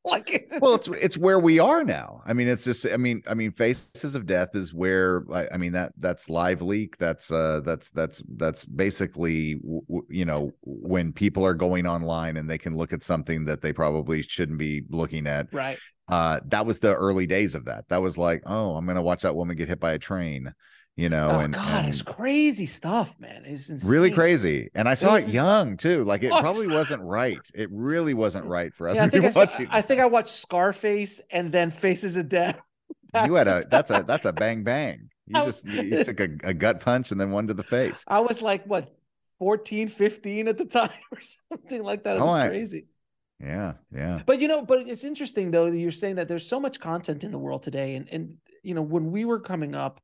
like 0.06 0.52
Well, 0.60 0.76
it's 0.76 0.88
it's 0.88 1.18
where 1.18 1.40
we 1.40 1.60
are 1.60 1.84
now. 1.84 2.24
I 2.26 2.34
mean, 2.34 2.48
it's 2.48 2.64
just. 2.64 2.88
I 2.88 2.98
mean, 2.98 3.22
I 3.28 3.36
mean, 3.36 3.52
Faces 3.52 4.16
of 4.16 4.26
Death 4.26 4.56
is 4.56 4.74
where. 4.74 5.24
I, 5.32 5.48
I 5.54 5.58
mean 5.58 5.74
that 5.74 5.94
that's 5.98 6.28
LiveLeak. 6.28 6.98
That's 6.98 7.32
uh 7.32 7.62
that's 7.64 7.92
that's 7.92 8.24
that's 8.38 8.66
basically 8.66 9.56
w- 9.56 10.06
you 10.10 10.26
know 10.26 10.52
when 10.64 11.14
people 11.14 11.46
are 11.46 11.54
going 11.54 11.86
online 11.86 12.38
and 12.38 12.50
they 12.50 12.58
can 12.58 12.76
look 12.76 12.94
at 12.94 13.04
something 13.04 13.46
that 13.46 13.62
they 13.62 13.74
probably 13.74 14.24
shouldn't 14.24 14.58
be 14.58 14.84
looking 14.90 15.28
at. 15.28 15.54
right. 15.54 15.78
Uh, 16.10 16.42
that 16.48 16.66
was 16.66 16.82
the 16.82 16.94
early 16.94 17.26
days 17.26 17.56
of 17.56 17.66
that. 17.66 17.88
That 17.88 18.02
was 18.02 18.18
like, 18.18 18.44
oh, 18.46 18.76
I'm 18.76 18.86
gonna 18.86 19.02
watch 19.02 19.22
that 19.22 19.36
woman 19.36 19.56
get 19.56 19.70
hit 19.70 19.80
by 19.80 19.94
a 19.94 20.00
train. 20.00 20.54
You 20.98 21.08
know, 21.10 21.30
oh 21.32 21.40
and, 21.40 21.54
God, 21.54 21.86
and 21.86 21.88
it's 21.88 22.02
crazy 22.02 22.66
stuff, 22.66 23.16
man. 23.18 23.44
It's 23.46 23.70
insane. 23.70 23.90
really 23.90 24.12
crazy 24.12 24.70
and 24.76 24.88
i 24.90 24.94
saw 24.94 25.14
was 25.14 25.28
it 25.28 25.32
young 25.34 25.78
too 25.78 26.04
like 26.04 26.22
it 26.24 26.32
Oh, 26.32 26.40
probably 26.42 26.68
wasn't 26.68 27.02
right 27.04 27.40
it 27.56 27.70
really 27.72 28.14
wasn't 28.14 28.46
right 28.46 28.74
for 28.76 28.90
us 28.90 28.98
Yeah, 28.98 29.06
I 29.06 29.10
think 29.10 29.26
I, 29.26 29.32
saw- 29.32 29.48
I 29.72 29.82
think 29.82 30.02
I 30.02 30.06
watched 30.06 30.36
Scarface 30.36 31.22
and 31.32 31.52
then 31.52 31.72
Faces 31.72 32.18
of 32.18 32.28
Death. 32.30 32.60
you 33.26 33.34
had 33.36 33.48
a 33.48 33.66
that's 33.72 33.90
a 33.90 34.04
that's 34.06 34.26
a 34.26 34.34
bang 34.34 34.64
bang 34.64 35.10
you 35.28 35.44
just 35.46 35.66
you, 35.66 35.82
you 35.82 36.04
took 36.04 36.20
a, 36.20 36.30
a 36.44 36.54
gut 36.54 36.82
punch 36.82 37.12
and 37.12 37.20
then 37.20 37.32
one 37.32 37.48
to 37.48 37.54
the 37.54 37.64
face 37.64 38.04
I 38.08 38.20
was 38.20 38.42
like, 38.42 38.66
what, 38.66 38.94
14, 39.40 39.88
15 39.88 40.48
at 40.50 40.58
the 40.58 40.66
time 40.66 40.90
or 41.12 41.20
something 41.22 41.84
like 41.84 42.04
that. 42.04 42.18
It 42.18 42.20
Oh, 42.22 42.26
was 42.26 42.36
I- 42.36 42.48
crazy. 42.50 42.86
yeah 43.40 43.74
yeah 43.96 44.22
But 44.26 44.40
you 44.42 44.48
know, 44.50 44.62
but 44.64 44.88
it's 44.88 45.04
interesting 45.06 45.52
though 45.52 45.72
that 45.72 45.78
you're 45.80 45.92
saying 45.92 46.16
that 46.16 46.28
there's 46.28 46.46
so 46.46 46.60
much 46.60 46.80
content 46.82 47.24
in 47.24 47.32
the 47.32 47.40
world 47.40 47.64
today. 47.64 47.96
And 47.96 48.08
and 48.12 48.36
you 48.62 48.76
know, 48.76 48.82
when 48.84 49.12
we 49.12 49.24
were 49.26 49.40
coming 49.40 49.74
up, 49.74 50.02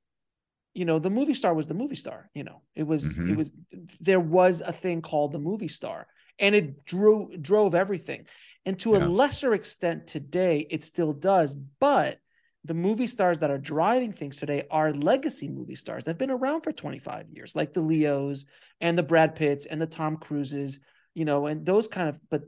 you 0.77 0.85
know, 0.85 0.99
the 0.99 1.09
movie 1.09 1.33
star 1.33 1.55
was 1.55 1.65
the 1.65 1.73
movie 1.73 1.95
star. 1.95 2.29
You 2.35 2.43
know, 2.43 2.61
it 2.75 2.83
was 2.83 3.17
it 3.25 3.33
Mhm. 3.33 3.37
was 3.37 3.51
there 3.99 4.19
was 4.19 4.61
a 4.61 4.71
thing 4.71 5.01
called 5.01 5.31
the 5.31 5.39
movie 5.39 5.67
star, 5.67 6.05
and 6.37 6.53
it 6.53 6.85
drew 6.85 7.35
drove 7.41 7.73
everything. 7.73 8.27
And 8.63 8.77
to 8.81 8.95
a 8.95 8.99
lesser 8.99 9.55
extent 9.55 10.05
today, 10.05 10.67
it 10.69 10.83
still 10.83 11.13
does, 11.13 11.55
but 11.55 12.19
the 12.63 12.75
movie 12.75 13.07
stars 13.07 13.39
that 13.39 13.49
are 13.49 13.57
driving 13.57 14.11
things 14.13 14.37
today 14.37 14.67
are 14.69 14.93
legacy 14.93 15.49
movie 15.49 15.75
stars 15.75 16.03
that 16.03 16.11
have 16.11 16.17
been 16.19 16.29
around 16.29 16.61
for 16.61 16.71
25 16.71 17.29
years, 17.31 17.55
like 17.55 17.73
the 17.73 17.81
Leos 17.81 18.45
and 18.79 18.95
the 18.95 19.03
Brad 19.03 19.35
Pitts 19.35 19.65
and 19.65 19.81
the 19.81 19.87
Tom 19.87 20.17
Cruises, 20.17 20.79
you 21.15 21.25
know, 21.25 21.47
and 21.47 21.65
those 21.65 21.87
kind 21.87 22.07
of, 22.09 22.19
but 22.29 22.43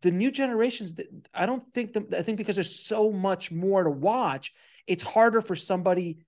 the 0.00 0.12
new 0.12 0.30
generations, 0.30 0.94
I 1.32 1.46
don't 1.46 1.62
think 1.72 1.94
that, 1.94 2.14
I 2.14 2.22
think 2.22 2.38
because 2.38 2.56
there's 2.56 2.84
so 2.84 3.10
much 3.10 3.50
more 3.50 3.82
to 3.82 3.90
watch, 3.90 4.52
it's 4.86 5.02
harder 5.02 5.40
for 5.40 5.56
somebody 5.56 6.18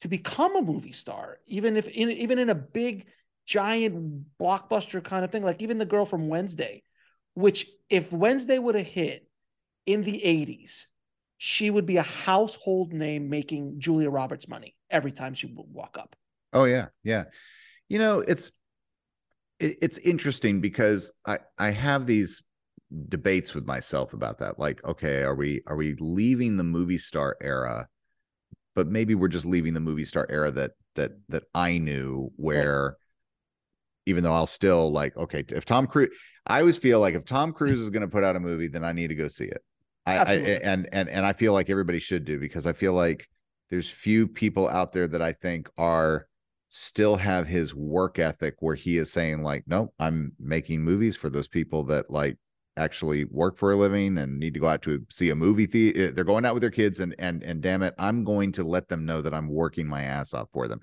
to 0.00 0.08
become 0.08 0.56
a 0.56 0.62
movie 0.62 0.92
star, 0.92 1.38
even 1.46 1.76
if 1.76 1.88
in, 1.88 2.10
even 2.10 2.38
in 2.38 2.50
a 2.50 2.54
big, 2.54 3.06
giant 3.46 4.24
blockbuster 4.40 5.02
kind 5.02 5.24
of 5.24 5.30
thing, 5.30 5.42
like 5.42 5.62
even 5.62 5.78
the 5.78 5.84
girl 5.84 6.04
from 6.04 6.28
Wednesday, 6.28 6.82
which 7.34 7.66
if 7.88 8.12
Wednesday 8.12 8.58
would 8.58 8.74
have 8.74 8.86
hit 8.86 9.28
in 9.86 10.02
the 10.02 10.20
80s, 10.24 10.86
she 11.38 11.70
would 11.70 11.86
be 11.86 11.96
a 11.96 12.02
household 12.02 12.92
name 12.92 13.28
making 13.30 13.78
Julia 13.78 14.10
Roberts 14.10 14.48
money 14.48 14.74
every 14.90 15.12
time 15.12 15.34
she 15.34 15.46
would 15.46 15.66
walk 15.72 15.96
up. 15.98 16.16
oh 16.52 16.64
yeah. 16.64 16.88
Yeah. 17.04 17.24
You 17.88 17.98
know 17.98 18.20
it's 18.20 18.50
it, 19.60 19.78
it's 19.80 19.98
interesting 19.98 20.60
because 20.60 21.12
i 21.26 21.38
i 21.58 21.70
have 21.70 22.06
these 22.06 22.42
debates 23.08 23.54
with 23.54 23.66
myself 23.66 24.12
about 24.12 24.38
that. 24.38 24.58
Like 24.58 24.82
okay 24.84 25.22
are 25.22 25.34
we 25.34 25.62
are 25.66 25.76
we 25.76 25.94
leaving 26.00 26.56
the 26.56 26.64
movie 26.64 26.98
star 26.98 27.36
era 27.40 27.88
but 28.76 28.86
maybe 28.86 29.16
we're 29.16 29.26
just 29.26 29.46
leaving 29.46 29.74
the 29.74 29.80
movie 29.80 30.04
star 30.04 30.26
era 30.30 30.52
that 30.52 30.72
that 30.94 31.12
that 31.28 31.42
i 31.54 31.78
knew 31.78 32.30
where 32.36 32.96
even 34.04 34.22
though 34.22 34.32
i'll 34.32 34.46
still 34.46 34.92
like 34.92 35.16
okay 35.16 35.44
if 35.48 35.64
tom 35.64 35.88
cruise 35.88 36.10
i 36.46 36.60
always 36.60 36.78
feel 36.78 37.00
like 37.00 37.14
if 37.14 37.24
tom 37.24 37.52
cruise 37.52 37.80
is 37.80 37.90
going 37.90 38.02
to 38.02 38.08
put 38.08 38.22
out 38.22 38.36
a 38.36 38.40
movie 38.40 38.68
then 38.68 38.84
i 38.84 38.92
need 38.92 39.08
to 39.08 39.16
go 39.16 39.26
see 39.26 39.46
it. 39.46 39.64
I, 40.04 40.18
I 40.18 40.34
and 40.34 40.88
and 40.92 41.08
and 41.08 41.26
i 41.26 41.32
feel 41.32 41.52
like 41.52 41.68
everybody 41.68 41.98
should 41.98 42.24
do 42.24 42.38
because 42.38 42.64
i 42.66 42.72
feel 42.72 42.92
like 42.92 43.28
there's 43.70 43.90
few 43.90 44.28
people 44.28 44.68
out 44.68 44.92
there 44.92 45.08
that 45.08 45.20
i 45.20 45.32
think 45.32 45.68
are 45.76 46.28
still 46.68 47.16
have 47.16 47.48
his 47.48 47.74
work 47.74 48.20
ethic 48.20 48.54
where 48.60 48.76
he 48.76 48.98
is 48.98 49.12
saying 49.12 49.42
like 49.42 49.64
nope 49.66 49.92
i'm 49.98 50.32
making 50.38 50.82
movies 50.82 51.16
for 51.16 51.28
those 51.28 51.48
people 51.48 51.82
that 51.84 52.08
like 52.08 52.36
actually 52.76 53.24
work 53.26 53.56
for 53.56 53.72
a 53.72 53.76
living 53.76 54.18
and 54.18 54.38
need 54.38 54.54
to 54.54 54.60
go 54.60 54.68
out 54.68 54.82
to 54.82 55.04
see 55.10 55.30
a 55.30 55.34
movie 55.34 55.66
theater 55.66 56.10
they're 56.12 56.24
going 56.24 56.44
out 56.44 56.54
with 56.54 56.60
their 56.60 56.70
kids 56.70 57.00
and 57.00 57.14
and 57.18 57.42
and 57.42 57.60
damn 57.62 57.82
it 57.82 57.94
i'm 57.98 58.22
going 58.24 58.52
to 58.52 58.64
let 58.64 58.88
them 58.88 59.04
know 59.06 59.22
that 59.22 59.32
i'm 59.34 59.48
working 59.48 59.86
my 59.86 60.02
ass 60.02 60.34
off 60.34 60.48
for 60.52 60.68
them 60.68 60.80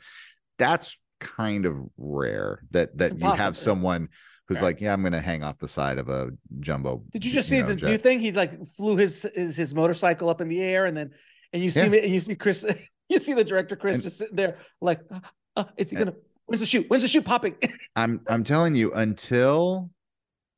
that's 0.58 1.00
kind 1.20 1.66
of 1.66 1.78
rare 1.98 2.64
that 2.72 2.98
that 2.98 3.18
you 3.20 3.26
have 3.32 3.56
someone 3.56 4.10
who's 4.48 4.58
Right. 4.58 4.64
like 4.64 4.82
yeah 4.82 4.92
i'm 4.94 5.02
going 5.02 5.14
to 5.14 5.22
hang 5.22 5.44
off 5.44 5.58
the 5.60 5.68
side 5.68 5.98
of 6.00 6.10
a 6.10 6.30
jumbo 6.60 7.04
Did 7.12 7.24
you 7.26 7.32
just 7.32 7.48
see 7.48 7.62
know, 7.62 7.68
the 7.68 7.76
jet." 7.76 7.90
new 7.90 7.98
thing? 7.98 8.20
He 8.20 8.32
like 8.32 8.66
flew 8.66 8.98
his, 8.98 9.22
his 9.36 9.56
his 9.56 9.74
motorcycle 9.74 10.30
up 10.30 10.42
in 10.42 10.48
the 10.50 10.62
air, 10.62 10.86
and 10.86 10.98
then 10.98 11.12
and 11.54 11.64
you 11.64 11.70
see 11.70 11.82
Yeah. 11.82 11.90
me 11.90 12.00
and 12.02 12.12
you 12.12 12.20
see 12.20 12.36
Chris, 12.36 12.66
you 13.10 13.20
see 13.20 13.34
the 13.34 13.44
director 13.46 13.76
Chris 13.78 13.96
And- 13.96 14.04
just 14.04 14.18
sitting 14.18 14.36
there 14.36 14.58
like, 14.82 15.00
uh, 15.10 15.20
uh, 15.56 15.64
is 15.78 15.92
he 15.92 15.96
gonna? 15.96 16.14
When's 16.46 16.60
the 16.60 16.66
shoot? 16.66 16.90
When's 16.90 17.04
the 17.04 17.08
shoot 17.08 17.24
popping? 17.24 17.56
I'm 17.96 18.20
I'm 18.28 18.44
telling 18.44 18.76
you 18.76 18.92
until 18.94 19.90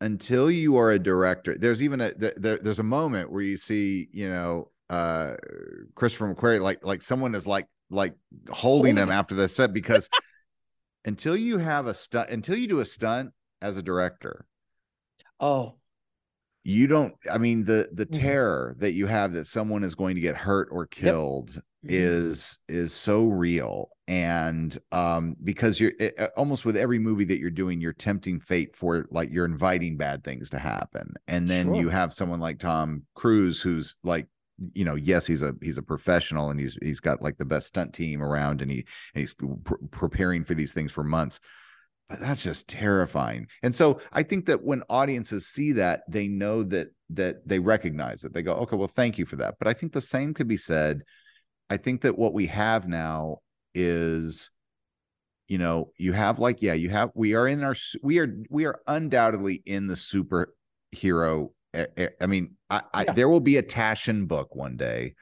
until 0.01 0.51
you 0.51 0.77
are 0.77 0.91
a 0.91 0.99
director 0.99 1.57
there's 1.57 1.81
even 1.81 2.01
a 2.01 2.11
there, 2.15 2.59
there's 2.61 2.79
a 2.79 2.83
moment 2.83 3.31
where 3.31 3.41
you 3.41 3.57
see 3.57 4.07
you 4.11 4.29
know 4.29 4.69
uh 4.89 5.35
Christopher 5.95 6.33
McQuarrie 6.33 6.61
like 6.61 6.83
like 6.85 7.01
someone 7.01 7.33
is 7.33 7.47
like 7.47 7.67
like 7.89 8.13
holding 8.49 8.95
them 8.95 9.09
after 9.09 9.35
the 9.35 9.47
set 9.47 9.73
because 9.73 10.09
until 11.05 11.35
you 11.35 11.57
have 11.59 11.87
a 11.87 11.93
stunt 11.93 12.29
until 12.29 12.57
you 12.57 12.67
do 12.67 12.79
a 12.79 12.85
stunt 12.85 13.31
as 13.61 13.77
a 13.77 13.81
director 13.81 14.45
oh, 15.39 15.75
you 16.63 16.87
don't 16.87 17.13
i 17.31 17.37
mean 17.37 17.63
the 17.65 17.89
the 17.93 18.05
Mhm. 18.05 18.19
terror 18.19 18.75
that 18.79 18.93
you 18.93 19.07
have 19.07 19.33
that 19.33 19.47
someone 19.47 19.83
is 19.83 19.95
going 19.95 20.15
to 20.15 20.21
get 20.21 20.35
hurt 20.35 20.67
or 20.71 20.85
killed 20.85 21.61
is 21.87 22.57
is 22.67 22.93
so 22.93 23.25
real. 23.27 23.89
And 24.07 24.77
um 24.91 25.35
because 25.43 25.79
you're 25.79 25.93
it, 25.99 26.15
almost 26.37 26.65
with 26.65 26.77
every 26.77 26.99
movie 26.99 27.25
that 27.25 27.39
you're 27.39 27.49
doing 27.49 27.81
you're 27.81 27.93
tempting 27.93 28.39
fate 28.39 28.75
for 28.75 29.07
like 29.11 29.31
you're 29.31 29.45
inviting 29.45 29.97
bad 29.97 30.23
things 30.23 30.49
to 30.51 30.59
happen. 30.59 31.13
And 31.27 31.49
then 31.49 31.67
Sure. 31.67 31.75
you 31.75 31.89
have 31.89 32.13
someone 32.13 32.39
like 32.39 32.59
Tom 32.59 33.03
Cruise 33.15 33.61
who's 33.61 33.95
like 34.03 34.27
you 34.73 34.85
know 34.85 34.95
yes 34.95 35.25
he's 35.27 35.41
a 35.41 35.53
he's 35.61 35.77
a 35.77 35.81
professional 35.83 36.49
and 36.49 36.59
he's 36.59 36.77
he's 36.81 36.99
got 37.01 37.21
like 37.21 37.37
the 37.37 37.45
best 37.45 37.67
stunt 37.67 37.93
team 37.93 38.21
around 38.23 38.61
and 38.61 38.71
he 38.71 38.85
and 39.13 39.21
he's 39.21 39.35
pr- 39.63 39.75
preparing 39.91 40.43
for 40.45 40.53
these 40.55 40.73
things 40.73 40.91
for 40.91 41.03
months. 41.03 41.39
But 42.07 42.19
that's 42.19 42.43
just 42.43 42.67
terrifying. 42.67 43.47
And 43.63 43.73
so 43.73 43.99
i 44.11 44.23
think 44.23 44.45
that 44.45 44.63
when 44.63 44.83
audiences 44.89 45.47
see 45.47 45.71
that 45.73 46.03
they 46.07 46.27
know 46.27 46.63
that 46.63 46.89
that 47.11 47.47
they 47.47 47.59
recognize 47.59 48.23
it. 48.23 48.33
They 48.33 48.43
go 48.43 48.53
okay 48.55 48.75
well 48.75 48.87
thank 48.87 49.17
you 49.17 49.25
for 49.25 49.37
that. 49.37 49.55
But 49.59 49.67
i 49.67 49.73
think 49.73 49.91
the 49.93 50.01
same 50.01 50.33
could 50.33 50.47
be 50.47 50.57
said 50.57 51.01
i 51.69 51.77
think 51.77 52.01
that 52.01 52.17
what 52.17 52.33
we 52.33 52.47
have 52.47 52.87
now 52.87 53.37
is 53.73 54.51
you 55.47 55.57
know, 55.57 55.91
you 55.97 56.13
have 56.13 56.39
like, 56.39 56.61
yeah, 56.61 56.73
you 56.73 56.89
have, 56.89 57.11
we 57.13 57.35
are 57.35 57.47
in 57.47 57.63
our, 57.63 57.75
we 58.01 58.19
are, 58.19 58.35
we 58.49 58.65
are 58.65 58.81
undoubtedly 58.87 59.61
in 59.65 59.87
the 59.87 59.93
superhero. 59.93 61.49
I 62.21 62.25
mean, 62.25 62.55
I, 62.69 62.81
I 62.93 63.03
yeah. 63.03 63.11
there 63.11 63.29
will 63.29 63.41
be 63.41 63.57
a 63.57 63.63
Taschen 63.63 64.27
book 64.27 64.55
one 64.55 64.77
day 64.77 65.15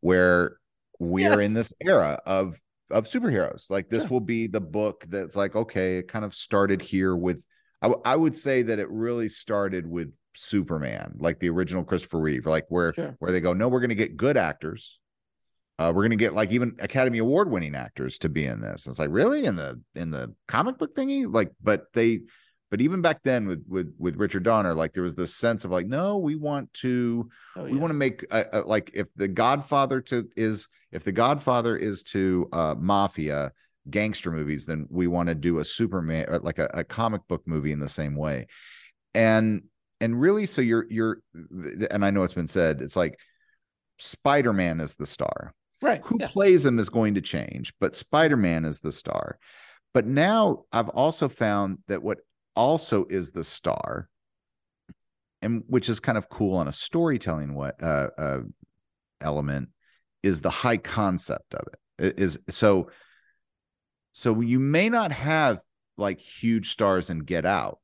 where 0.00 0.56
we're 0.98 1.40
yes. 1.40 1.46
in 1.46 1.54
this 1.54 1.72
era 1.80 2.20
of 2.26 2.60
of 2.90 3.06
superheroes. 3.06 3.70
Like 3.70 3.88
this 3.88 4.04
yeah. 4.04 4.08
will 4.08 4.20
be 4.20 4.48
the 4.48 4.60
book 4.60 5.04
that's 5.08 5.36
like, 5.36 5.54
okay, 5.54 5.98
it 5.98 6.08
kind 6.08 6.24
of 6.24 6.34
started 6.34 6.82
here 6.82 7.14
with. 7.14 7.46
I, 7.82 7.86
w- 7.86 8.02
I 8.04 8.16
would 8.16 8.34
say 8.34 8.62
that 8.62 8.78
it 8.80 8.90
really 8.90 9.28
started 9.28 9.86
with 9.86 10.16
Superman, 10.34 11.14
like 11.18 11.38
the 11.38 11.50
original 11.50 11.84
Christopher 11.84 12.18
Reeve, 12.18 12.46
like 12.46 12.64
where 12.68 12.92
sure. 12.92 13.14
where 13.20 13.30
they 13.30 13.40
go, 13.40 13.52
no, 13.52 13.68
we're 13.68 13.80
going 13.80 13.90
to 13.90 13.94
get 13.94 14.16
good 14.16 14.36
actors. 14.36 14.98
Uh, 15.78 15.92
we're 15.94 16.02
going 16.02 16.10
to 16.10 16.16
get 16.16 16.32
like 16.32 16.52
even 16.52 16.74
Academy 16.78 17.18
Award 17.18 17.50
winning 17.50 17.74
actors 17.74 18.18
to 18.18 18.28
be 18.28 18.46
in 18.46 18.60
this. 18.60 18.86
And 18.86 18.92
it's 18.92 18.98
like 18.98 19.10
really 19.10 19.44
in 19.44 19.56
the 19.56 19.80
in 19.94 20.10
the 20.10 20.34
comic 20.48 20.78
book 20.78 20.94
thingy, 20.94 21.32
like, 21.32 21.52
but 21.62 21.92
they, 21.92 22.20
but 22.70 22.80
even 22.80 23.02
back 23.02 23.22
then 23.22 23.46
with 23.46 23.64
with 23.68 23.94
with 23.98 24.16
Richard 24.16 24.42
Donner, 24.42 24.74
like 24.74 24.92
there 24.92 25.02
was 25.02 25.14
this 25.14 25.36
sense 25.36 25.64
of 25.64 25.70
like, 25.70 25.86
no, 25.86 26.16
we 26.16 26.34
want 26.34 26.72
to, 26.74 27.28
oh, 27.56 27.64
we 27.64 27.76
want 27.76 27.90
to 27.90 27.94
make 27.94 28.24
a, 28.30 28.44
a, 28.52 28.60
like 28.60 28.90
if 28.94 29.06
the 29.16 29.28
Godfather 29.28 30.00
to 30.02 30.28
is 30.34 30.66
if 30.92 31.04
the 31.04 31.12
Godfather 31.12 31.76
is 31.76 32.02
to 32.04 32.48
uh, 32.52 32.74
mafia 32.78 33.52
gangster 33.88 34.32
movies, 34.32 34.66
then 34.66 34.86
we 34.90 35.06
want 35.06 35.28
to 35.28 35.34
do 35.34 35.58
a 35.58 35.64
Superman 35.64 36.26
uh, 36.28 36.40
like 36.42 36.58
a, 36.58 36.68
a 36.74 36.84
comic 36.84 37.20
book 37.28 37.42
movie 37.46 37.72
in 37.72 37.78
the 37.78 37.88
same 37.88 38.16
way. 38.16 38.46
And 39.14 39.62
and 40.00 40.20
really, 40.20 40.46
so 40.46 40.60
you're 40.60 40.86
you're, 40.90 41.20
and 41.90 42.04
I 42.04 42.10
know 42.10 42.22
it's 42.22 42.34
been 42.34 42.48
said, 42.48 42.82
it's 42.82 42.96
like 42.96 43.18
Spider 43.98 44.52
Man 44.52 44.80
is 44.80 44.96
the 44.96 45.06
star. 45.06 45.54
Right. 45.82 46.00
Who 46.04 46.16
yeah. 46.20 46.28
plays 46.28 46.64
him 46.64 46.78
is 46.78 46.88
going 46.88 47.14
to 47.14 47.20
change, 47.20 47.74
but 47.80 47.94
Spider 47.94 48.36
Man 48.36 48.64
is 48.64 48.80
the 48.80 48.92
star. 48.92 49.38
But 49.92 50.06
now 50.06 50.64
I've 50.72 50.88
also 50.88 51.28
found 51.28 51.78
that 51.88 52.02
what 52.02 52.18
also 52.54 53.04
is 53.08 53.30
the 53.30 53.44
star, 53.44 54.08
and 55.42 55.64
which 55.66 55.88
is 55.88 56.00
kind 56.00 56.16
of 56.16 56.28
cool 56.28 56.56
on 56.56 56.68
a 56.68 56.72
storytelling 56.72 57.54
what 57.54 57.82
uh, 57.82 58.08
uh, 58.16 58.40
element, 59.20 59.68
is 60.22 60.40
the 60.40 60.50
high 60.50 60.76
concept 60.76 61.54
of 61.54 61.66
it 61.68 62.18
is 62.18 62.38
so 62.48 62.90
so 64.12 64.40
you 64.40 64.58
may 64.58 64.88
not 64.88 65.12
have 65.12 65.60
like 65.96 66.20
huge 66.20 66.70
stars 66.70 67.10
in 67.10 67.20
get 67.20 67.46
out 67.46 67.78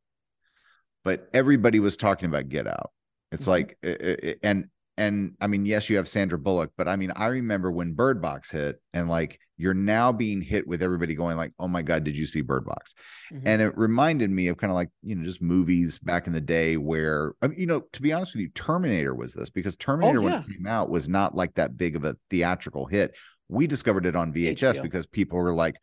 but 1.05 1.29
everybody 1.33 1.81
was 1.81 1.97
talking 1.97 2.27
about 2.27 2.49
get 2.49 2.67
out 2.67 2.91
it's 3.31 3.47
mm-hmm. 3.47 4.33
like 4.33 4.39
and 4.43 4.67
and 4.97 5.33
I 5.41 5.47
mean, 5.47 5.65
yes, 5.65 5.89
you 5.89 5.97
have 5.97 6.09
Sandra 6.09 6.39
Bullock, 6.39 6.73
but 6.77 6.87
I 6.87 6.97
mean, 6.97 7.13
I 7.17 7.29
remember 7.29 7.71
when 7.71 7.95
Bird 7.95 8.21
Box 8.21 8.51
hit, 8.51 8.81
and 8.93 9.09
like 9.09 9.39
you're 9.57 9.75
now 9.75 10.13
being 10.13 10.43
hit 10.43 10.67
with 10.67 10.83
everybody 10.83 11.15
going 11.15 11.37
like, 11.37 11.53
"Oh 11.59 11.69
my 11.69 11.83
god, 11.83 12.05
did 12.05 12.17
you 12.17 12.27
see 12.27 12.43
Bird 12.43 12.67
Box?" 12.67 12.95
Mm-hmm. 13.33 13.47
And 13.47 13.63
it 13.63 13.79
reminded 13.79 14.31
me 14.31 14.49
of 14.49 14.59
kind 14.59 14.71
of 14.71 14.75
like 14.75 14.91
you 15.03 15.15
know 15.15 15.25
just 15.25 15.41
movies 15.41 15.99
back 15.99 16.27
in 16.27 16.35
the 16.35 16.41
day 16.41 16.77
where 16.77 17.33
I 17.41 17.49
mean, 17.49 17.59
you 17.59 17.67
know, 17.67 17.81
to 17.93 18.03
be 18.03 18.13
honest 18.13 18.35
with 18.35 18.43
you, 18.43 18.49
Terminator 18.49 19.15
was 19.15 19.33
this 19.33 19.49
because 19.49 19.77
Terminator 19.77 20.19
oh, 20.19 20.23
yeah. 20.23 20.31
when 20.31 20.43
it 20.43 20.57
came 20.57 20.67
out 20.67 20.91
was 20.91 21.09
not 21.09 21.35
like 21.35 21.55
that 21.55 21.77
big 21.77 21.97
of 21.97 22.05
a 22.05 22.17
theatrical 22.29 22.85
hit. 22.87 23.17
We 23.49 23.67
discovered 23.67 24.07
it 24.07 24.17
on 24.17 24.33
VHS 24.33 24.79
HBO. 24.79 24.83
because 24.83 25.07
people 25.07 25.39
were 25.39 25.55
like, 25.55 25.77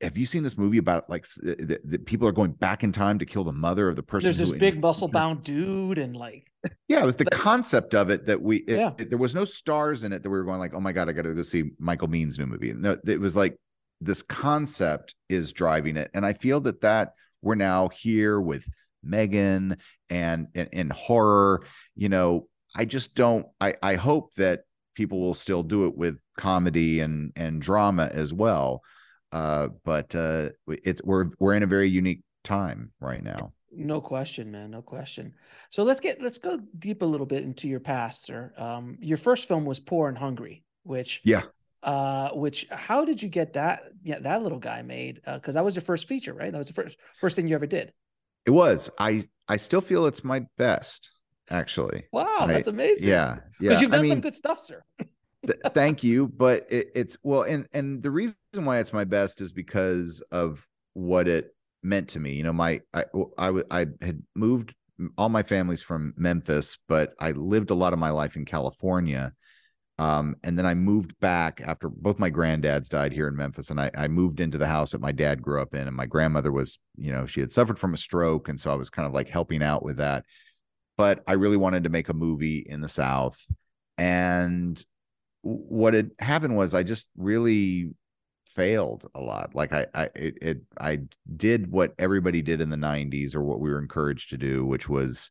have 0.00 0.16
you 0.16 0.26
seen 0.26 0.42
this 0.42 0.56
movie 0.56 0.78
about 0.78 1.08
like 1.10 1.26
that 1.36 2.02
people 2.06 2.26
are 2.26 2.32
going 2.32 2.52
back 2.52 2.82
in 2.82 2.92
time 2.92 3.18
to 3.18 3.26
kill 3.26 3.44
the 3.44 3.52
mother 3.52 3.88
of 3.88 3.96
the 3.96 4.02
person? 4.02 4.24
There's 4.24 4.38
this 4.38 4.52
big 4.52 4.80
muscle 4.80 5.08
bound 5.08 5.44
dude, 5.44 5.98
and 5.98 6.16
like, 6.16 6.50
yeah, 6.88 7.02
it 7.02 7.06
was 7.06 7.16
the 7.16 7.26
concept 7.26 7.94
of 7.94 8.10
it 8.10 8.26
that 8.26 8.40
we, 8.40 8.58
it, 8.58 8.78
yeah. 8.78 8.92
It, 8.98 9.10
there 9.10 9.18
was 9.18 9.34
no 9.34 9.44
stars 9.44 10.04
in 10.04 10.12
it 10.12 10.22
that 10.22 10.30
we 10.30 10.36
were 10.36 10.44
going 10.44 10.58
like, 10.58 10.74
oh 10.74 10.80
my 10.80 10.92
god, 10.92 11.08
I 11.08 11.12
got 11.12 11.22
to 11.22 11.34
go 11.34 11.42
see 11.42 11.70
Michael 11.78 12.08
Biehn's 12.08 12.38
new 12.38 12.46
movie. 12.46 12.72
No, 12.72 12.96
it 13.06 13.20
was 13.20 13.36
like 13.36 13.56
this 14.00 14.22
concept 14.22 15.14
is 15.28 15.52
driving 15.52 15.96
it, 15.96 16.10
and 16.14 16.24
I 16.24 16.32
feel 16.32 16.60
that 16.60 16.80
that 16.80 17.12
we're 17.42 17.54
now 17.54 17.88
here 17.88 18.40
with 18.40 18.66
Megan 19.02 19.76
and 20.08 20.48
and 20.54 20.92
horror. 20.92 21.64
You 21.96 22.08
know, 22.08 22.48
I 22.74 22.86
just 22.86 23.14
don't. 23.14 23.46
I 23.60 23.74
I 23.82 23.96
hope 23.96 24.34
that 24.34 24.62
people 24.94 25.20
will 25.20 25.34
still 25.34 25.62
do 25.62 25.86
it 25.86 25.96
with 25.96 26.18
comedy 26.36 27.00
and 27.00 27.32
and 27.36 27.60
drama 27.60 28.10
as 28.12 28.32
well 28.32 28.82
uh, 29.32 29.68
but 29.84 30.14
uh, 30.14 30.50
it's 30.68 31.02
we're 31.02 31.30
we're 31.38 31.54
in 31.54 31.62
a 31.62 31.66
very 31.66 31.88
unique 31.88 32.22
time 32.44 32.92
right 33.00 33.22
now. 33.22 33.52
No 33.74 34.00
question, 34.00 34.50
man. 34.50 34.70
No 34.70 34.82
question. 34.82 35.34
So 35.70 35.82
let's 35.82 36.00
get 36.00 36.20
let's 36.20 36.38
go 36.38 36.60
deep 36.78 37.02
a 37.02 37.06
little 37.06 37.26
bit 37.26 37.42
into 37.42 37.68
your 37.68 37.80
past, 37.80 38.24
sir. 38.24 38.52
Um, 38.56 38.98
your 39.00 39.16
first 39.16 39.48
film 39.48 39.64
was 39.64 39.80
Poor 39.80 40.08
and 40.08 40.18
Hungry, 40.18 40.62
which 40.82 41.22
yeah, 41.24 41.42
uh, 41.82 42.30
which 42.30 42.66
how 42.70 43.04
did 43.06 43.22
you 43.22 43.30
get 43.30 43.54
that 43.54 43.84
yeah 44.02 44.18
that 44.20 44.42
little 44.42 44.58
guy 44.58 44.82
made? 44.82 45.22
Because 45.24 45.56
uh, 45.56 45.60
that 45.60 45.64
was 45.64 45.74
your 45.74 45.82
first 45.82 46.06
feature, 46.06 46.34
right? 46.34 46.52
That 46.52 46.58
was 46.58 46.68
the 46.68 46.74
first 46.74 46.96
first 47.18 47.34
thing 47.34 47.48
you 47.48 47.54
ever 47.54 47.66
did. 47.66 47.92
It 48.44 48.50
was. 48.50 48.90
I 48.98 49.24
I 49.48 49.56
still 49.56 49.80
feel 49.80 50.04
it's 50.06 50.22
my 50.22 50.44
best, 50.58 51.10
actually. 51.48 52.04
Wow, 52.12 52.26
I, 52.40 52.48
that's 52.48 52.68
amazing. 52.68 53.08
Yeah, 53.08 53.38
yeah. 53.58 53.70
Because 53.70 53.80
you've 53.80 53.90
done 53.90 54.00
I 54.00 54.02
mean, 54.02 54.10
some 54.10 54.20
good 54.20 54.34
stuff, 54.34 54.60
sir. 54.60 54.82
th- 55.46 55.58
thank 55.74 56.02
you, 56.02 56.28
but 56.28 56.66
it, 56.70 56.90
it's 56.94 57.16
well, 57.22 57.42
and 57.42 57.66
and 57.72 58.02
the 58.02 58.10
reason 58.10 58.36
why 58.54 58.78
it's 58.78 58.92
my 58.92 59.04
best 59.04 59.40
is 59.40 59.52
because 59.52 60.22
of 60.30 60.66
what 60.94 61.28
it 61.28 61.54
meant 61.82 62.08
to 62.10 62.20
me. 62.20 62.32
You 62.32 62.44
know, 62.44 62.52
my 62.52 62.80
I 62.94 63.04
I, 63.38 63.62
I 63.70 63.86
had 64.00 64.22
moved 64.34 64.74
all 65.16 65.28
my 65.28 65.42
family's 65.42 65.82
from 65.82 66.14
Memphis, 66.16 66.78
but 66.88 67.14
I 67.18 67.32
lived 67.32 67.70
a 67.70 67.74
lot 67.74 67.92
of 67.92 67.98
my 67.98 68.10
life 68.10 68.36
in 68.36 68.44
California. 68.44 69.32
Um, 69.98 70.36
and 70.42 70.58
then 70.58 70.66
I 70.66 70.74
moved 70.74 71.14
back 71.20 71.60
after 71.64 71.88
both 71.88 72.18
my 72.18 72.30
granddads 72.30 72.88
died 72.88 73.12
here 73.12 73.28
in 73.28 73.36
Memphis, 73.36 73.70
and 73.70 73.80
I, 73.80 73.90
I 73.96 74.08
moved 74.08 74.40
into 74.40 74.58
the 74.58 74.66
house 74.66 74.92
that 74.92 75.00
my 75.00 75.12
dad 75.12 75.42
grew 75.42 75.60
up 75.60 75.74
in. 75.74 75.86
And 75.86 75.96
my 75.96 76.06
grandmother 76.06 76.50
was, 76.50 76.78
you 76.96 77.12
know, 77.12 77.26
she 77.26 77.40
had 77.40 77.52
suffered 77.52 77.78
from 77.78 77.94
a 77.94 77.98
stroke, 77.98 78.48
and 78.48 78.58
so 78.58 78.72
I 78.72 78.74
was 78.74 78.90
kind 78.90 79.06
of 79.06 79.12
like 79.12 79.28
helping 79.28 79.62
out 79.62 79.84
with 79.84 79.98
that. 79.98 80.24
But 80.96 81.22
I 81.26 81.34
really 81.34 81.56
wanted 81.56 81.84
to 81.84 81.90
make 81.90 82.08
a 82.08 82.14
movie 82.14 82.58
in 82.58 82.80
the 82.80 82.88
South, 82.88 83.44
and 83.98 84.82
what 85.42 85.94
had 85.94 86.12
happened 86.18 86.56
was 86.56 86.74
I 86.74 86.82
just 86.82 87.08
really 87.16 87.90
failed 88.46 89.08
a 89.14 89.20
lot. 89.20 89.54
Like 89.54 89.72
I, 89.72 89.86
I, 89.94 90.04
it, 90.14 90.38
it, 90.40 90.60
I 90.80 91.00
did 91.36 91.70
what 91.70 91.94
everybody 91.98 92.42
did 92.42 92.60
in 92.60 92.70
the 92.70 92.76
'90s, 92.76 93.34
or 93.34 93.42
what 93.42 93.60
we 93.60 93.70
were 93.70 93.78
encouraged 93.78 94.30
to 94.30 94.38
do, 94.38 94.64
which 94.64 94.88
was, 94.88 95.30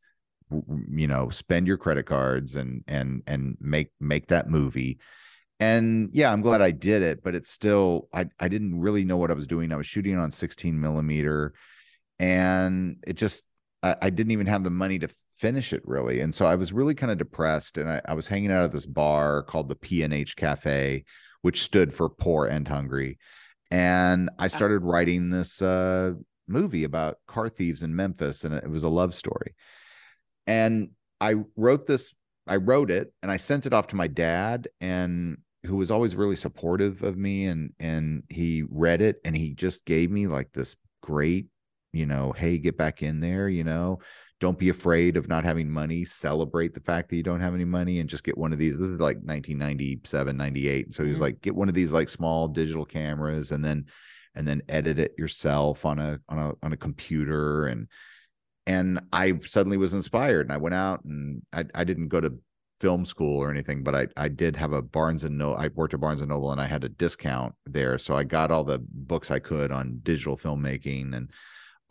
you 0.90 1.08
know, 1.08 1.30
spend 1.30 1.68
your 1.68 1.78
credit 1.78 2.06
cards 2.06 2.56
and 2.56 2.84
and 2.88 3.24
and 3.28 3.58
make 3.60 3.90
make 4.00 4.28
that 4.28 4.50
movie. 4.50 5.00
And 5.60 6.10
yeah, 6.12 6.32
I'm 6.32 6.42
glad 6.42 6.62
I 6.62 6.72
did 6.72 7.04
it, 7.04 7.24
but 7.24 7.36
it's 7.36 7.52
still 7.52 8.08
I 8.14 8.28
I 8.40 8.48
didn't 8.48 8.80
really 8.80 9.06
know 9.06 9.18
what 9.18 9.32
I 9.32 9.36
was 9.36 9.48
doing. 9.48 9.72
I 9.72 9.78
was 9.78 9.88
shooting 9.88 10.18
on 10.18 10.32
16 10.32 10.80
millimeter, 10.80 11.54
and 12.20 12.98
it 13.06 13.14
just 13.14 13.44
I, 13.84 13.96
I 14.02 14.10
didn't 14.10 14.32
even 14.32 14.48
have 14.48 14.64
the 14.64 14.72
money 14.72 15.00
to 15.00 15.10
finish 15.42 15.74
it 15.74 15.82
really. 15.86 16.22
And 16.22 16.34
so 16.34 16.46
I 16.46 16.54
was 16.54 16.72
really 16.72 16.94
kind 16.94 17.12
of 17.12 17.18
depressed. 17.18 17.80
And 17.80 17.90
I, 17.90 18.02
I 18.06 18.14
was 18.14 18.28
hanging 18.28 18.52
out 18.52 18.64
at 18.64 18.72
this 18.72 18.86
bar 18.86 19.42
called 19.42 19.68
the 19.68 19.76
P&H 19.76 20.36
Cafe, 20.36 21.04
which 21.42 21.64
stood 21.64 21.94
for 21.94 22.08
Poor 22.10 22.46
and 22.46 22.68
Hungry. 22.68 23.18
And 23.72 24.30
I 24.38 24.50
started 24.50 24.84
writing 24.84 25.30
this 25.30 25.60
uh, 25.62 26.14
movie 26.48 26.84
about 26.84 27.18
car 27.28 27.50
thieves 27.50 27.82
in 27.82 27.96
Memphis, 27.96 28.44
and 28.44 28.54
it 28.54 28.70
was 28.70 28.84
a 28.84 28.90
love 28.90 29.16
story. 29.16 29.56
And 30.46 30.90
I 31.20 31.36
wrote 31.56 31.88
this, 31.88 32.14
I 32.46 32.58
wrote 32.58 32.92
it, 32.92 33.14
and 33.24 33.32
I 33.32 33.38
sent 33.38 33.66
it 33.66 33.74
off 33.74 33.88
to 33.88 33.96
my 33.96 34.08
dad, 34.08 34.68
and 34.80 35.38
who 35.66 35.78
was 35.78 35.90
always 35.90 36.16
really 36.16 36.36
supportive 36.36 37.02
of 37.02 37.18
me. 37.18 37.46
And 37.46 37.72
and 37.80 38.24
he 38.30 38.64
read 38.70 39.02
it, 39.02 39.22
and 39.24 39.36
he 39.36 39.54
just 39.54 39.86
gave 39.86 40.12
me 40.12 40.28
like 40.28 40.52
this 40.52 40.76
great, 41.02 41.48
you 41.94 42.06
know, 42.06 42.34
hey, 42.34 42.58
get 42.58 42.78
back 42.78 43.02
in 43.02 43.22
there, 43.22 43.48
you 43.48 43.64
know, 43.64 44.00
don't 44.42 44.58
be 44.58 44.70
afraid 44.70 45.16
of 45.16 45.30
not 45.30 45.46
having 45.46 45.70
money 45.70 46.04
celebrate 46.04 46.74
the 46.74 46.80
fact 46.80 47.10
that 47.10 47.16
you 47.16 47.24
don't 47.24 47.40
have 47.40 47.54
any 47.54 47.64
money 47.64 48.00
and 48.00 48.10
just 48.10 48.24
get 48.24 48.38
one 48.38 48.52
of 48.52 48.60
these 48.60 48.76
this 48.76 48.88
is 48.88 49.00
like 49.00 49.18
1997 49.18 50.36
98 50.36 50.94
so 50.94 51.04
he 51.04 51.10
was 51.10 51.16
mm-hmm. 51.16 51.24
like 51.24 51.42
get 51.42 51.56
one 51.56 51.70
of 51.70 51.76
these 51.76 51.94
like 51.94 52.10
small 52.10 52.48
digital 52.48 52.84
cameras 52.84 53.52
and 53.52 53.64
then 53.64 53.86
and 54.36 54.48
then 54.48 54.62
edit 54.68 54.98
it 55.00 55.14
yourself 55.18 55.86
on 55.86 56.00
a 56.00 56.20
on 56.28 56.40
a 56.40 56.52
on 56.64 56.74
a 56.74 56.78
computer 56.78 57.68
and 57.68 57.88
and 58.66 59.00
i 59.14 59.40
suddenly 59.46 59.78
was 59.78 59.94
inspired 59.94 60.48
and 60.48 60.54
i 60.54 60.58
went 60.58 60.76
out 60.76 61.04
and 61.06 61.44
i, 61.54 61.64
I 61.76 61.84
didn't 61.84 62.08
go 62.08 62.20
to 62.20 62.34
film 62.80 63.06
school 63.06 63.38
or 63.38 63.52
anything 63.52 63.84
but 63.84 63.94
i 63.94 64.08
i 64.18 64.28
did 64.28 64.56
have 64.56 64.74
a 64.74 64.82
barnes 64.82 65.24
and 65.24 65.38
noble 65.38 65.56
i 65.56 65.70
worked 65.76 65.94
at 65.94 66.00
barnes 66.00 66.22
and 66.22 66.30
noble 66.30 66.52
and 66.52 66.60
i 66.60 66.66
had 66.66 66.84
a 66.84 66.90
discount 66.90 67.54
there 67.68 68.00
so 68.00 68.16
i 68.16 68.24
got 68.24 68.50
all 68.50 68.64
the 68.64 68.82
books 68.90 69.30
i 69.30 69.38
could 69.38 69.72
on 69.72 70.00
digital 70.02 70.36
filmmaking 70.36 71.16
and 71.16 71.30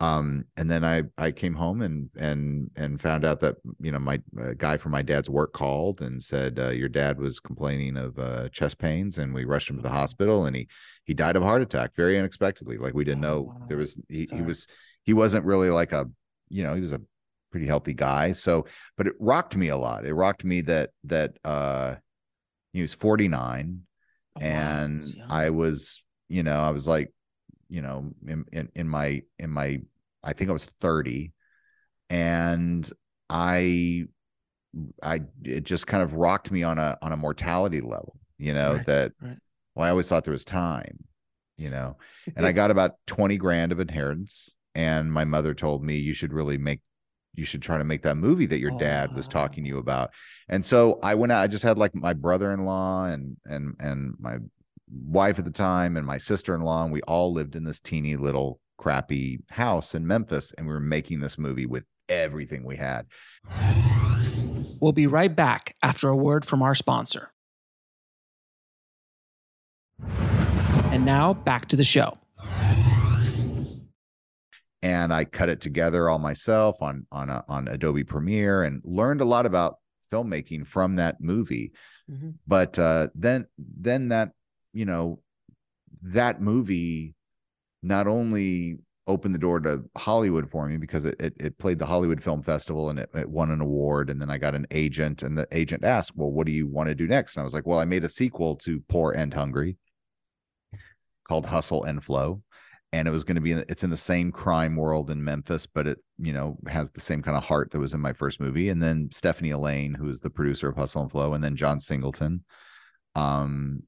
um, 0.01 0.45
and 0.57 0.69
then 0.69 0.83
I 0.83 1.03
I 1.19 1.29
came 1.29 1.53
home 1.53 1.83
and 1.83 2.09
and 2.17 2.71
and 2.75 2.99
found 2.99 3.23
out 3.23 3.39
that 3.41 3.57
you 3.79 3.91
know 3.91 3.99
my 3.99 4.19
guy 4.57 4.77
from 4.77 4.93
my 4.93 5.03
dad's 5.03 5.29
work 5.29 5.53
called 5.53 6.01
and 6.01 6.23
said 6.23 6.57
uh, 6.57 6.69
your 6.69 6.89
dad 6.89 7.19
was 7.19 7.39
complaining 7.39 7.97
of 7.97 8.17
uh, 8.17 8.49
chest 8.49 8.79
pains 8.79 9.19
and 9.19 9.31
we 9.31 9.45
rushed 9.45 9.69
him 9.69 9.75
to 9.75 9.83
the 9.83 9.89
hospital 9.89 10.47
and 10.47 10.55
he 10.55 10.67
he 11.03 11.13
died 11.13 11.35
of 11.35 11.43
a 11.43 11.45
heart 11.45 11.61
attack 11.61 11.95
very 11.95 12.17
unexpectedly. 12.17 12.79
Like 12.79 12.95
we 12.95 13.03
didn't 13.03 13.23
oh, 13.25 13.43
know 13.43 13.65
there 13.67 13.77
was 13.77 13.95
he, 14.09 14.27
he 14.31 14.41
was 14.41 14.65
he 15.03 15.13
wasn't 15.13 15.45
really 15.45 15.69
like 15.69 15.91
a 15.91 16.09
you 16.49 16.63
know 16.63 16.73
he 16.73 16.81
was 16.81 16.93
a 16.93 17.01
pretty 17.51 17.67
healthy 17.67 17.93
guy. 17.93 18.31
So 18.31 18.65
but 18.97 19.05
it 19.05 19.13
rocked 19.19 19.55
me 19.55 19.67
a 19.67 19.77
lot. 19.77 20.07
It 20.07 20.15
rocked 20.15 20.43
me 20.43 20.61
that 20.61 20.89
that 21.03 21.37
uh 21.45 21.97
he 22.73 22.81
was 22.81 22.95
49 22.95 23.81
oh, 24.35 24.41
and. 24.41 25.05
I 25.29 25.51
was 25.51 26.03
you 26.27 26.41
know 26.41 26.59
I 26.59 26.71
was 26.71 26.87
like 26.87 27.13
you 27.71 27.81
know, 27.81 28.11
in, 28.27 28.43
in, 28.51 28.69
in 28.75 28.87
my, 28.87 29.21
in 29.39 29.49
my, 29.49 29.79
I 30.23 30.33
think 30.33 30.49
I 30.49 30.53
was 30.53 30.65
30 30.81 31.33
and 32.09 32.89
I, 33.29 34.05
I, 35.01 35.21
it 35.43 35.63
just 35.63 35.87
kind 35.87 36.03
of 36.03 36.13
rocked 36.13 36.51
me 36.51 36.63
on 36.63 36.77
a, 36.77 36.97
on 37.01 37.11
a 37.11 37.17
mortality 37.17 37.81
level, 37.81 38.19
you 38.37 38.53
know, 38.53 38.75
Right, 38.75 38.85
that, 38.85 39.11
right. 39.21 39.37
well, 39.75 39.87
I 39.87 39.89
always 39.89 40.07
thought 40.07 40.23
there 40.23 40.31
was 40.31 40.45
time, 40.45 41.03
you 41.57 41.69
know, 41.69 41.97
and 42.35 42.45
I 42.45 42.51
got 42.51 42.71
about 42.71 42.95
20 43.07 43.37
grand 43.37 43.71
of 43.71 43.79
inheritance. 43.79 44.53
And 44.73 45.11
my 45.11 45.25
mother 45.25 45.53
told 45.53 45.83
me 45.83 45.97
you 45.97 46.13
should 46.13 46.31
really 46.31 46.57
make 46.57 46.81
you 47.33 47.45
should 47.45 47.61
try 47.61 47.77
to 47.77 47.83
make 47.83 48.01
that 48.03 48.17
movie 48.17 48.45
that 48.45 48.59
your 48.59 48.73
oh, 48.73 48.77
dad 48.77 49.15
was 49.15 49.27
talking 49.27 49.63
to 49.63 49.67
you 49.69 49.77
about. 49.77 50.11
And 50.49 50.65
so 50.65 50.99
I 51.01 51.15
went 51.15 51.31
out, 51.31 51.41
I 51.41 51.47
just 51.47 51.63
had 51.63 51.77
like 51.77 51.95
my 51.95 52.13
brother-in-law 52.13 53.05
and 53.05 53.37
and 53.45 53.75
and 53.79 54.13
my 54.19 54.37
wife 54.89 55.39
at 55.39 55.45
the 55.45 55.51
time 55.51 55.95
and 55.95 56.05
my 56.05 56.17
sister-in-law, 56.17 56.83
and 56.83 56.91
we 56.91 57.01
all 57.03 57.33
lived 57.33 57.55
in 57.55 57.63
this 57.63 57.79
teeny 57.79 58.17
little 58.17 58.59
crappy 58.81 59.39
house 59.49 59.93
in 59.93 60.07
Memphis, 60.07 60.51
and 60.57 60.65
we 60.65 60.73
were 60.73 60.79
making 60.79 61.19
this 61.19 61.37
movie 61.37 61.67
with 61.67 61.85
everything 62.09 62.63
we 62.65 62.77
had. 62.77 63.05
We'll 64.81 64.91
be 64.91 65.05
right 65.05 65.33
back 65.33 65.75
after 65.83 66.09
a 66.09 66.15
word 66.17 66.43
from 66.43 66.63
our 66.63 66.73
sponsor. 66.73 67.31
And 70.91 71.05
now 71.05 71.33
back 71.33 71.67
to 71.67 71.75
the 71.75 71.83
show. 71.83 72.17
and 74.83 75.13
I 75.13 75.25
cut 75.25 75.47
it 75.47 75.61
together 75.61 76.09
all 76.09 76.17
myself 76.17 76.81
on 76.81 77.05
on 77.11 77.29
a, 77.29 77.45
on 77.47 77.67
Adobe 77.67 78.03
Premiere 78.03 78.63
and 78.63 78.81
learned 78.83 79.21
a 79.21 79.25
lot 79.25 79.45
about 79.45 79.75
filmmaking 80.11 80.65
from 80.65 80.95
that 80.95 81.21
movie. 81.21 81.71
Mhm. 82.09 82.33
But 82.47 82.79
uh, 82.79 83.09
then 83.13 83.45
then 83.59 84.09
that 84.09 84.31
you 84.73 84.85
know 84.85 85.21
that 86.01 86.41
movie 86.41 87.13
not 87.83 88.07
only 88.07 88.77
opened 89.07 89.33
the 89.33 89.39
door 89.39 89.59
to 89.59 89.83
Hollywood 89.97 90.49
for 90.49 90.67
me 90.67 90.77
because 90.77 91.03
it 91.03 91.15
it, 91.19 91.33
it 91.39 91.57
played 91.57 91.79
the 91.79 91.85
Hollywood 91.85 92.23
Film 92.23 92.43
Festival 92.43 92.89
and 92.89 92.99
it, 92.99 93.09
it 93.13 93.29
won 93.29 93.51
an 93.51 93.61
award 93.61 94.09
and 94.09 94.21
then 94.21 94.29
I 94.29 94.37
got 94.37 94.55
an 94.55 94.67
agent 94.71 95.23
and 95.23 95.37
the 95.37 95.47
agent 95.51 95.83
asked, 95.83 96.15
"Well, 96.15 96.31
what 96.31 96.45
do 96.45 96.51
you 96.51 96.67
want 96.67 96.89
to 96.89 96.95
do 96.95 97.07
next?" 97.07 97.35
And 97.35 97.41
I 97.41 97.43
was 97.43 97.53
like, 97.53 97.65
"Well, 97.65 97.79
I 97.79 97.85
made 97.85 98.03
a 98.03 98.09
sequel 98.09 98.55
to 98.57 98.83
Poor 98.87 99.11
and 99.11 99.33
Hungry 99.33 99.77
called 101.27 101.45
Hustle 101.45 101.83
and 101.83 102.03
Flow." 102.03 102.41
and 102.93 103.07
it 103.07 103.11
was 103.11 103.23
going 103.23 103.35
to 103.35 103.41
be 103.41 103.53
in, 103.53 103.63
it's 103.69 103.83
in 103.83 103.89
the 103.89 103.97
same 103.97 104.31
crime 104.31 104.75
world 104.75 105.09
in 105.09 105.23
Memphis, 105.23 105.65
but 105.65 105.87
it 105.87 105.97
you 106.17 106.33
know 106.33 106.57
has 106.67 106.91
the 106.91 106.99
same 106.99 107.21
kind 107.21 107.37
of 107.37 107.43
heart 107.43 107.71
that 107.71 107.79
was 107.79 107.93
in 107.93 108.01
my 108.01 108.13
first 108.13 108.39
movie. 108.39 108.69
And 108.69 108.81
then 108.83 109.09
Stephanie 109.11 109.51
Allain, 109.51 109.93
who 109.93 110.09
is 110.09 110.19
the 110.19 110.29
producer 110.29 110.69
of 110.69 110.75
Hustle 110.75 111.03
and 111.03 111.11
Flow, 111.11 111.33
and 111.33 111.43
then 111.43 111.55
John 111.55 111.79
Singleton, 111.79 112.43
um, 113.15 113.83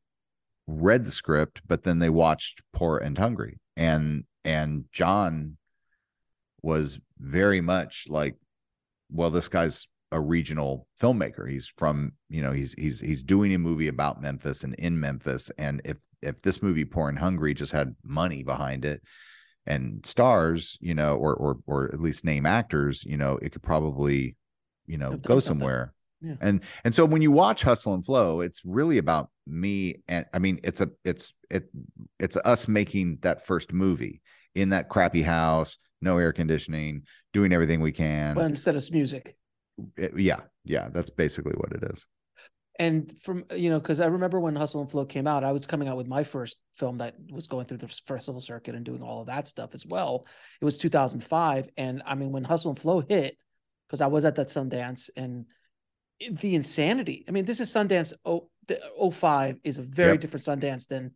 read 0.68 1.04
the 1.06 1.12
script, 1.12 1.62
but 1.68 1.84
then 1.84 2.00
they 2.00 2.10
watched 2.10 2.62
Poor 2.72 2.98
and 2.98 3.18
Hungry, 3.18 3.60
and 3.76 4.24
and 4.46 4.86
John 4.92 5.58
was 6.62 7.00
very 7.20 7.62
much 7.62 8.06
like, 8.10 8.36
well, 9.12 9.30
this 9.30 9.48
guy's 9.48 9.88
a 10.12 10.20
regional 10.20 10.88
filmmaker. 11.02 11.50
He's 11.50 11.68
from, 11.68 12.14
you 12.30 12.42
know, 12.42 12.52
he's 12.52 12.74
he's 12.74 13.00
he's 13.00 13.24
doing 13.24 13.54
a 13.54 13.60
movie 13.60 13.88
about 13.88 14.22
Memphis 14.22 14.64
and 14.64 14.76
in 14.76 15.00
Memphis. 15.00 15.52
And 15.58 15.82
if 15.84 15.98
if 16.22 16.42
this 16.42 16.62
movie 16.62 16.86
Poor 16.86 17.10
and 17.10 17.20
Hungry 17.20 17.54
just 17.54 17.72
had 17.72 17.96
money 18.04 18.44
behind 18.44 18.86
it 18.86 19.02
and 19.66 20.06
stars, 20.06 20.78
you 20.82 20.94
know, 20.94 21.16
or 21.16 21.34
or 21.34 21.58
or 21.66 21.86
at 21.86 22.00
least 22.00 22.26
name 22.26 22.46
actors, 22.46 23.04
you 23.06 23.18
know, 23.18 23.38
it 23.42 23.52
could 23.52 23.64
probably, 23.64 24.36
you 24.86 24.98
know, 24.98 25.18
go 25.18 25.40
something. 25.40 25.60
somewhere. 25.60 25.94
Yeah. 26.24 26.36
And 26.40 26.62
and 26.84 26.96
so 26.96 27.06
when 27.06 27.22
you 27.22 27.32
watch 27.32 27.64
Hustle 27.64 27.94
and 27.94 28.06
Flow, 28.06 28.40
it's 28.42 28.62
really 28.64 28.98
about 28.98 29.30
me 29.46 30.04
and 30.08 30.26
I 30.34 30.40
mean 30.40 30.60
it's 30.64 30.80
a 30.80 30.90
it's 31.04 31.34
it 31.50 31.70
it's 32.20 32.38
us 32.38 32.68
making 32.68 33.20
that 33.22 33.46
first 33.46 33.74
movie 33.74 34.22
in 34.56 34.70
that 34.70 34.90
crappy 34.90 35.22
house, 35.22 35.78
no 36.02 36.18
air 36.18 36.32
conditioning, 36.32 37.04
doing 37.34 37.52
everything 37.52 37.82
we 37.82 37.92
can. 37.92 38.36
But 38.36 38.46
instead 38.46 38.76
of 38.76 38.92
music. 38.92 39.36
It- 39.98 40.18
yeah, 40.18 40.42
yeah, 40.64 40.90
that's 40.94 41.10
basically 41.10 41.54
what 41.54 41.74
it 41.74 41.84
is. 41.92 42.06
And 42.80 43.14
from 43.22 43.46
you 43.56 43.70
know, 43.70 43.80
because 43.80 44.00
I 44.00 44.08
remember 44.08 44.40
when 44.40 44.56
Hustle 44.56 44.82
and 44.82 44.90
Flow 44.90 45.06
came 45.06 45.28
out, 45.28 45.44
I 45.44 45.52
was 45.52 45.68
coming 45.68 45.88
out 45.88 45.98
with 45.98 46.08
my 46.08 46.24
first 46.24 46.58
film 46.76 46.98
that 46.98 47.16
was 47.30 47.48
going 47.48 47.66
through 47.66 47.78
the 47.78 47.88
festival 47.88 48.42
circuit 48.42 48.74
and 48.74 48.84
doing 48.84 49.04
all 49.04 49.22
of 49.22 49.28
that 49.28 49.48
stuff 49.48 49.72
as 49.74 49.86
well. 49.86 50.26
It 50.60 50.66
was 50.66 50.80
2005, 50.80 51.70
and 51.78 52.02
I 52.06 52.16
mean, 52.16 52.32
when 52.32 52.44
Hustle 52.44 52.72
and 52.72 52.80
Flow 52.80 53.04
hit, 53.08 53.38
because 53.88 54.02
I 54.02 54.08
was 54.08 54.26
at 54.26 54.36
that 54.36 54.48
Sundance 54.48 55.10
and 55.16 55.46
the 56.20 56.56
insanity. 56.56 57.26
I 57.28 57.32
mean, 57.32 57.46
this 57.46 57.60
is 57.60 57.70
Sundance. 57.72 58.14
Oh, 58.26 58.50
the 58.68 58.80
05 59.12 59.58
is 59.64 59.78
a 59.78 59.84
very 59.84 60.12
Yep. 60.14 60.22
different 60.22 60.46
Sundance 60.46 60.88
than 60.88 61.12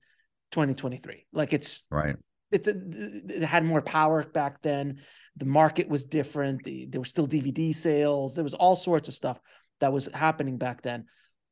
2023. 0.51 1.25
Like 1.31 1.53
it's 1.53 1.83
Right. 1.91 2.15
it's 2.51 2.67
a 2.67 2.73
it 2.75 3.43
had 3.43 3.63
more 3.65 3.81
power 3.81 4.23
back 4.23 4.61
then 4.61 5.01
the 5.35 5.45
market 5.45 5.87
was 5.89 6.05
different 6.05 6.63
the, 6.63 6.85
there 6.87 7.01
were 7.01 7.05
still 7.05 7.27
dvd 7.27 7.75
sales 7.75 8.35
there 8.35 8.43
was 8.43 8.53
all 8.53 8.75
sorts 8.77 9.07
of 9.09 9.13
stuff 9.13 9.37
that 9.81 9.91
was 9.91 10.05
happening 10.13 10.57
back 10.57 10.81
then 10.81 11.05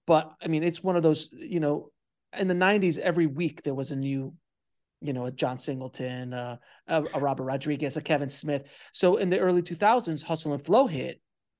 but 0.07 0.31
i 0.43 0.47
mean 0.47 0.63
it's 0.63 0.81
one 0.81 0.95
of 0.95 1.03
those 1.03 1.27
you 1.33 1.59
know 1.59 1.91
in 2.39 2.47
the 2.47 2.53
90s 2.53 2.97
every 2.97 3.27
week 3.27 3.61
there 3.63 3.73
was 3.75 3.91
a 3.91 3.95
new 3.95 4.33
you 5.01 5.11
know 5.11 5.25
a 5.25 5.31
john 5.31 5.59
singleton 5.59 6.33
uh, 6.33 6.55
a, 6.87 7.03
a 7.13 7.19
robert 7.19 7.43
rodriguez 7.43 7.97
a 7.97 8.01
kevin 8.01 8.29
smith 8.29 8.63
so 8.93 9.17
in 9.17 9.29
the 9.29 9.37
early 9.39 9.61
2000s 9.61 10.23
hustle 10.23 10.53
and 10.53 10.65
flow 10.65 10.87
hit 10.87 11.19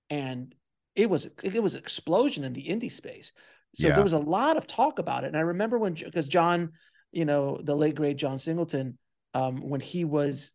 and 0.10 0.56
it 0.96 1.10
was 1.10 1.28
it 1.44 1.62
was 1.62 1.76
explosion 1.76 2.44
in 2.44 2.54
the 2.54 2.68
indie 2.68 2.92
space 2.92 3.32
so 3.74 3.88
Yeah. 3.88 3.96
there 3.96 4.04
was 4.04 4.14
a 4.14 4.20
lot 4.20 4.58
of 4.58 4.68
talk 4.68 5.00
about 5.00 5.24
it 5.24 5.28
and 5.28 5.38
i 5.38 5.42
remember 5.42 5.78
when 5.78 5.94
because 5.94 6.28
john 6.28 6.72
you 7.12 7.26
know 7.26 7.60
the 7.64 7.76
late 7.76 7.96
great 7.96 8.18
john 8.18 8.38
singleton 8.40 8.98
um, 9.34 9.58
when 9.70 9.82
he 9.82 10.06
was 10.06 10.54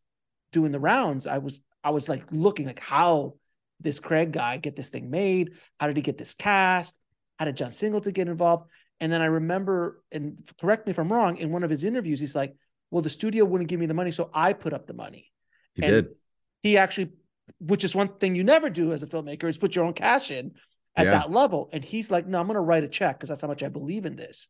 doing 0.53 0.73
the 0.73 0.81
rounds, 0.81 1.27
I 1.27 1.39
was 1.39 1.61
I 1.85 1.91
was 1.91 2.09
like 2.09 2.25
looking 2.31 2.67
like 2.67 2.81
how 2.81 3.35
this 3.79 4.01
Craig 4.01 4.33
guy 4.33 4.57
get 4.57 4.77
this 4.77 4.91
thing 4.91 5.11
made? 5.11 5.53
How 5.79 5.87
did 5.87 5.97
he 5.97 6.03
get 6.03 6.19
this 6.19 6.35
cast? 6.35 6.99
How 7.39 7.45
did 7.45 7.57
John 7.57 7.71
Singleton 7.71 8.13
get 8.13 8.29
involved? 8.29 8.69
And 9.01 9.11
then 9.13 9.23
I 9.23 9.27
remember, 9.27 10.03
and 10.13 10.39
correct 10.61 10.87
me 10.87 10.91
if 10.91 10.99
I'm 10.99 11.13
wrong, 11.13 11.39
in 11.39 11.51
one 11.53 11.63
of 11.63 11.71
his 11.71 11.85
interviews, 11.85 12.21
he's 12.21 12.35
like, 12.35 12.55
"Well, 12.91 13.03
the 13.03 13.11
studio 13.11 13.45
wouldn't 13.45 13.69
give 13.71 13.81
me 13.81 13.87
the 13.87 13.95
money, 13.95 14.11
so 14.11 14.31
I 14.35 14.53
put 14.53 14.73
up 14.73 14.87
the 14.87 14.95
money." 14.95 15.31
He 15.75 15.83
And 15.83 15.93
did. 15.93 16.15
He 16.63 16.77
actually, 16.77 17.13
which 17.59 17.85
is 17.85 17.95
one 17.95 18.09
thing 18.19 18.35
you 18.35 18.45
never 18.45 18.71
do 18.71 18.93
as 18.93 19.03
a 19.03 19.07
filmmaker, 19.07 19.49
is 19.49 19.59
put 19.59 19.75
your 19.75 19.85
own 19.85 19.95
cash 19.95 20.31
in 20.31 20.53
at 20.97 21.07
Yeah. 21.07 21.13
that 21.13 21.31
level. 21.31 21.69
And 21.73 21.85
he's 21.85 22.11
like, 22.11 22.27
"No, 22.27 22.39
I'm 22.41 22.47
going 22.47 22.55
to 22.57 22.61
write 22.61 22.85
a 22.85 22.89
check 22.89 23.19
because 23.19 23.29
that's 23.29 23.41
how 23.41 23.49
much 23.49 23.63
I 23.63 23.69
believe 23.69 24.07
in 24.07 24.17
this." 24.17 24.49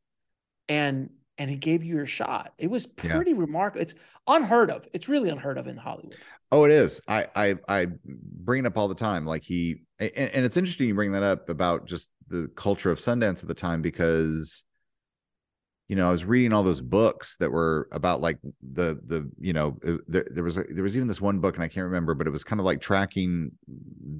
And 0.69 1.11
and 1.39 1.49
he 1.49 1.57
gave 1.57 1.83
you 1.83 1.97
your 1.97 2.07
shot. 2.07 2.53
It 2.59 2.71
was 2.71 2.87
Yeah. 3.03 3.15
pretty 3.17 3.33
remarkable. 3.33 3.81
It's 3.81 3.95
unheard 4.27 4.71
of. 4.71 4.87
It's 4.93 5.09
really 5.09 5.31
unheard 5.31 5.57
of 5.57 5.67
in 5.69 5.77
Hollywood. 5.79 6.19
Oh, 6.53 6.65
it 6.65 6.71
is. 6.71 7.01
I 7.09 7.29
I 7.35 7.55
I 7.69 7.87
bring 8.05 8.61
it 8.65 8.67
up 8.67 8.77
all 8.77 8.89
the 8.89 8.95
time. 8.95 9.25
Like 9.25 9.43
he 9.43 9.83
and, 9.99 10.11
and 10.17 10.45
it's 10.45 10.57
interesting 10.57 10.89
you 10.89 10.95
bring 10.95 11.13
that 11.13 11.23
up 11.23 11.49
about 11.49 11.87
just 11.87 12.11
the 12.29 12.49
culture 12.57 12.91
of 12.91 12.99
Sundance 12.99 13.43
at 13.43 13.49
the 13.49 13.55
time 13.55 13.81
because 13.83 14.65
you 15.91 15.97
know 15.97 16.07
I 16.07 16.13
was 16.13 16.25
reading 16.25 16.53
all 16.53 16.63
those 16.63 16.81
books 16.81 17.35
that 17.39 17.51
were 17.51 17.89
about 17.91 18.21
like 18.21 18.39
the 18.63 19.01
the 19.05 19.29
you 19.41 19.53
know 19.53 19.77
uh, 19.85 19.95
there, 20.07 20.25
there 20.31 20.45
was 20.45 20.57
a, 20.57 20.63
there 20.63 20.85
was 20.85 20.97
even 20.97 21.09
this 21.09 21.21
one 21.21 21.41
book 21.41 21.57
and 21.57 21.65
I 21.65 21.69
can't 21.69 21.87
remember 21.87 22.15
but 22.15 22.29
it 22.29 22.31
was 22.31 22.45
kind 22.45 22.61
of 22.61 22.65
like 22.65 22.81
tracking 22.81 23.51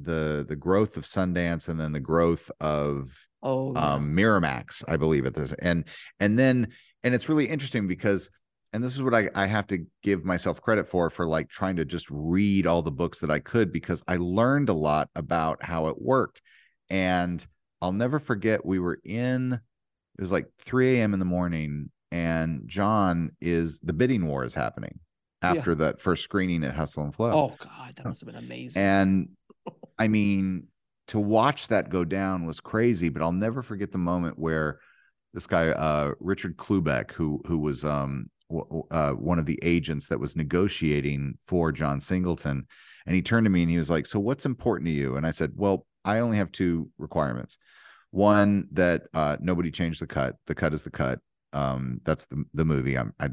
the 0.03 0.45
the 0.49 0.57
growth 0.57 0.97
of 0.97 1.05
Sundance 1.05 1.69
and 1.69 1.79
then 1.79 1.93
the 1.93 2.01
growth 2.01 2.51
of 2.61 3.17
Oh, 3.43 3.73
yeah. 3.73 3.95
um 3.95 4.17
Miramax, 4.17 4.83
I 4.89 4.97
believe 4.97 5.27
at 5.27 5.35
this. 5.35 5.55
And 5.61 5.85
and 6.19 6.37
then 6.37 6.73
and 7.05 7.15
it's 7.15 7.29
really 7.29 7.47
interesting 7.47 7.87
because 7.87 8.31
and 8.73 8.83
this 8.83 8.97
is 8.97 9.03
what 9.03 9.15
I, 9.15 9.31
I 9.37 9.47
have 9.47 9.69
to 9.69 9.87
give 10.03 10.25
myself 10.25 10.61
credit 10.61 10.89
for 10.89 11.09
for 11.09 11.25
like 11.25 11.51
trying 11.51 11.77
to 11.77 11.85
just 11.85 12.09
read 12.11 12.67
all 12.67 12.83
the 12.83 12.91
books 12.91 13.21
that 13.21 13.31
I 13.31 13.39
could 13.39 13.73
because 13.73 14.03
I 14.09 14.17
learned 14.17 14.71
a 14.71 14.75
lot 14.75 15.09
about 15.15 15.63
how 15.63 15.87
it 15.87 16.03
worked. 16.03 16.43
And 16.89 17.47
I'll 17.81 17.93
never 17.93 18.19
forget 18.19 18.67
we 18.67 18.81
were 18.81 18.99
in 19.05 19.61
it 20.21 20.23
was 20.23 20.33
like 20.33 20.47
3 20.61 20.99
a.m. 20.99 21.15
in 21.15 21.19
the 21.19 21.25
morning, 21.25 21.91
and 22.13 22.65
John 22.67 23.31
is 23.41 23.79
the 23.79 23.95
bidding 23.95 24.27
war 24.27 24.45
is 24.45 24.55
happening 24.55 25.01
Yeah. 25.43 25.53
after 25.55 25.75
that 25.77 25.99
first 26.03 26.23
screening 26.25 26.63
at 26.63 26.75
Hustle 26.75 27.05
and 27.05 27.15
Flow. 27.15 27.33
oh 27.33 27.57
God, 27.59 27.97
that 27.97 28.05
must 28.05 28.21
have 28.21 28.27
been 28.27 28.37
amazing. 28.37 28.83
And 28.83 29.29
I 29.99 30.09
mean, 30.09 30.65
to 31.09 31.19
watch 31.19 31.69
that 31.69 31.89
go 31.89 32.05
down 32.05 32.45
was 32.45 32.61
crazy, 32.61 33.09
but 33.09 33.23
I'll 33.23 33.33
never 33.33 33.63
forget 33.63 33.93
the 33.93 33.99
moment 33.99 34.39
where 34.39 34.79
this 35.33 35.47
guy, 35.47 35.69
uh, 35.71 36.13
Richard 36.21 36.59
Klubeck, 36.59 37.13
who 37.13 37.41
who 37.47 37.57
was 37.59 37.83
um 37.87 38.27
w- 38.51 38.83
uh, 38.91 39.13
one 39.13 39.39
of 39.39 39.47
the 39.47 39.59
agents 39.63 40.09
that 40.09 40.21
was 40.21 40.37
negotiating 40.37 41.39
for 41.47 41.73
John 41.73 41.99
Singleton, 41.99 42.67
and 43.07 43.15
he 43.17 43.23
turned 43.23 43.47
to 43.47 43.51
me 43.51 43.63
and 43.63 43.71
he 43.71 43.79
was 43.79 43.89
like, 43.89 44.05
"So 44.05 44.21
what's 44.21 44.45
important 44.45 44.89
to 44.89 44.93
you?" 44.93 45.17
And 45.17 45.27
I 45.27 45.31
said, 45.31 45.53
"Well, 45.57 45.87
I 46.05 46.19
only 46.19 46.37
have 46.37 46.53
two 46.53 46.91
requirements. 46.99 47.57
One 48.11 48.69
that 48.73 49.03
uh, 49.15 49.37
nobody 49.41 49.71
changed 49.71 50.01
the 50.01 50.07
cut. 50.07 50.37
The 50.47 50.55
cut 50.55 50.75
is 50.75 50.83
the 50.83 50.91
cut. 50.91 51.21
Um, 51.53 52.01
that's 52.05 52.27
the 52.27 52.45
the 52.55 52.65
movie. 52.65 52.97
I'm 52.97 53.15
I 53.19 53.31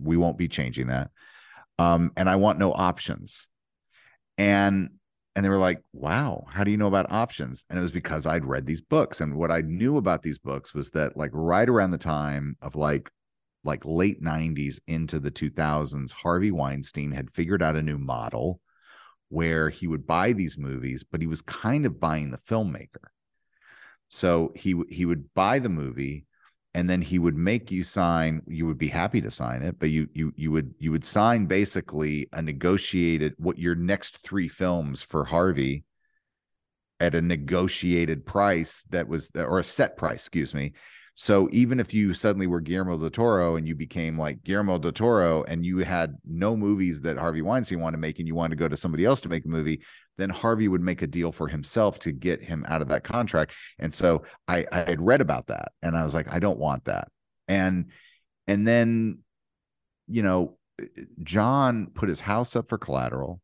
we 0.00 0.16
won't 0.16 0.38
be 0.38 0.48
changing 0.48 0.88
that. 0.88 1.10
Um, 1.78 2.12
and 2.16 2.28
I 2.28 2.36
want 2.36 2.58
no 2.58 2.72
options." 2.72 3.48
and 4.38 4.90
and 5.34 5.42
they 5.42 5.48
were 5.48 5.56
like 5.56 5.80
wow 5.94 6.44
how 6.50 6.62
do 6.62 6.70
you 6.70 6.76
know 6.76 6.88
about 6.88 7.10
options 7.10 7.64
and 7.70 7.78
it 7.78 7.82
was 7.82 7.90
because 7.90 8.26
i'd 8.26 8.44
read 8.44 8.66
these 8.66 8.82
books 8.82 9.22
and 9.22 9.34
what 9.34 9.50
i 9.50 9.62
knew 9.62 9.96
about 9.96 10.22
these 10.22 10.38
books 10.38 10.74
was 10.74 10.90
that 10.90 11.16
like 11.16 11.30
right 11.32 11.70
around 11.70 11.90
the 11.90 11.96
time 11.96 12.54
of 12.60 12.76
like 12.76 13.10
like 13.66 13.84
late 13.84 14.22
90s 14.22 14.78
into 14.86 15.18
the 15.18 15.30
2000s, 15.30 16.12
Harvey 16.12 16.50
Weinstein 16.50 17.10
had 17.10 17.34
figured 17.34 17.62
out 17.62 17.76
a 17.76 17.82
new 17.82 17.98
model 17.98 18.60
where 19.28 19.68
he 19.68 19.88
would 19.88 20.06
buy 20.06 20.32
these 20.32 20.56
movies, 20.56 21.04
but 21.04 21.20
he 21.20 21.26
was 21.26 21.42
kind 21.42 21.84
of 21.84 22.00
buying 22.00 22.30
the 22.30 22.38
filmmaker. 22.38 23.08
So 24.08 24.52
he 24.54 24.80
he 24.88 25.04
would 25.04 25.32
buy 25.34 25.58
the 25.58 25.68
movie 25.68 26.26
and 26.74 26.90
then 26.90 27.00
he 27.00 27.18
would 27.18 27.36
make 27.36 27.70
you 27.70 27.82
sign 27.82 28.42
you 28.46 28.66
would 28.66 28.78
be 28.78 28.88
happy 28.88 29.20
to 29.22 29.30
sign 29.30 29.62
it 29.62 29.78
but 29.78 29.88
you 29.88 30.08
you 30.12 30.32
you 30.36 30.50
would 30.50 30.74
you 30.78 30.92
would 30.92 31.04
sign 31.04 31.46
basically 31.46 32.28
a 32.32 32.42
negotiated 32.42 33.34
what 33.38 33.58
your 33.58 33.74
next 33.74 34.18
3 34.18 34.46
films 34.46 35.02
for 35.02 35.24
Harvey 35.24 35.84
at 37.00 37.14
a 37.14 37.20
negotiated 37.22 38.24
price 38.24 38.84
that 38.90 39.08
was 39.08 39.30
or 39.34 39.58
a 39.58 39.64
set 39.64 39.96
price 39.96 40.20
excuse 40.20 40.54
me. 40.54 40.72
So 41.18 41.48
even 41.50 41.80
if 41.80 41.94
you 41.94 42.12
suddenly 42.12 42.46
were 42.46 42.60
Guillermo 42.60 42.98
del 42.98 43.08
Toro 43.08 43.56
and 43.56 43.66
you 43.66 43.74
became 43.74 44.18
like 44.18 44.44
Guillermo 44.44 44.78
del 44.78 44.92
Toro 44.92 45.44
and 45.44 45.64
you 45.64 45.78
had 45.78 46.14
no 46.26 46.54
movies 46.54 47.00
that 47.00 47.16
Harvey 47.16 47.40
Weinstein 47.40 47.80
wanted 47.80 47.96
to 47.96 48.00
make 48.02 48.18
and 48.18 48.28
you 48.28 48.34
wanted 48.34 48.56
to 48.56 48.62
go 48.62 48.68
to 48.68 48.76
somebody 48.76 49.06
else 49.06 49.22
to 49.22 49.30
make 49.30 49.46
a 49.46 49.48
movie, 49.48 49.80
then 50.18 50.30
Harvey 50.30 50.68
would 50.68 50.80
make 50.80 51.02
a 51.02 51.06
deal 51.06 51.32
for 51.32 51.48
himself 51.48 51.98
to 52.00 52.12
get 52.12 52.42
him 52.42 52.64
out 52.68 52.82
of 52.82 52.88
that 52.88 53.04
contract. 53.04 53.52
And 53.78 53.92
so 53.92 54.22
I, 54.48 54.66
I 54.72 54.78
had 54.78 55.00
read 55.00 55.20
about 55.20 55.48
that 55.48 55.72
and 55.82 55.96
I 55.96 56.04
was 56.04 56.14
like, 56.14 56.32
I 56.32 56.38
don't 56.38 56.58
want 56.58 56.86
that. 56.86 57.08
And 57.48 57.86
and 58.46 58.66
then, 58.66 59.18
you 60.06 60.22
know, 60.22 60.56
John 61.22 61.88
put 61.94 62.08
his 62.08 62.20
house 62.20 62.54
up 62.56 62.68
for 62.68 62.78
collateral. 62.78 63.40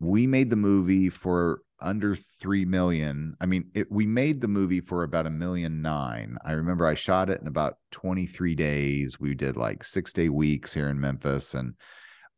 We 0.00 0.26
made 0.26 0.50
the 0.50 0.56
movie 0.56 1.08
for 1.08 1.62
under 1.80 2.16
3 2.16 2.64
million. 2.64 3.36
I 3.40 3.46
mean, 3.46 3.70
it, 3.74 3.90
we 3.90 4.06
made 4.06 4.40
the 4.40 4.48
movie 4.48 4.80
for 4.80 5.02
about 5.02 5.26
a 5.26 5.30
million 5.30 5.82
nine. 5.82 6.36
I 6.44 6.52
remember 6.52 6.86
I 6.86 6.94
shot 6.94 7.30
it 7.30 7.40
in 7.40 7.46
about 7.46 7.76
23 7.92 8.54
days. 8.54 9.20
We 9.20 9.34
did 9.34 9.56
like 9.56 9.84
six 9.84 10.12
day 10.12 10.28
weeks 10.28 10.74
here 10.74 10.88
in 10.88 11.00
Memphis. 11.00 11.54
And 11.54 11.74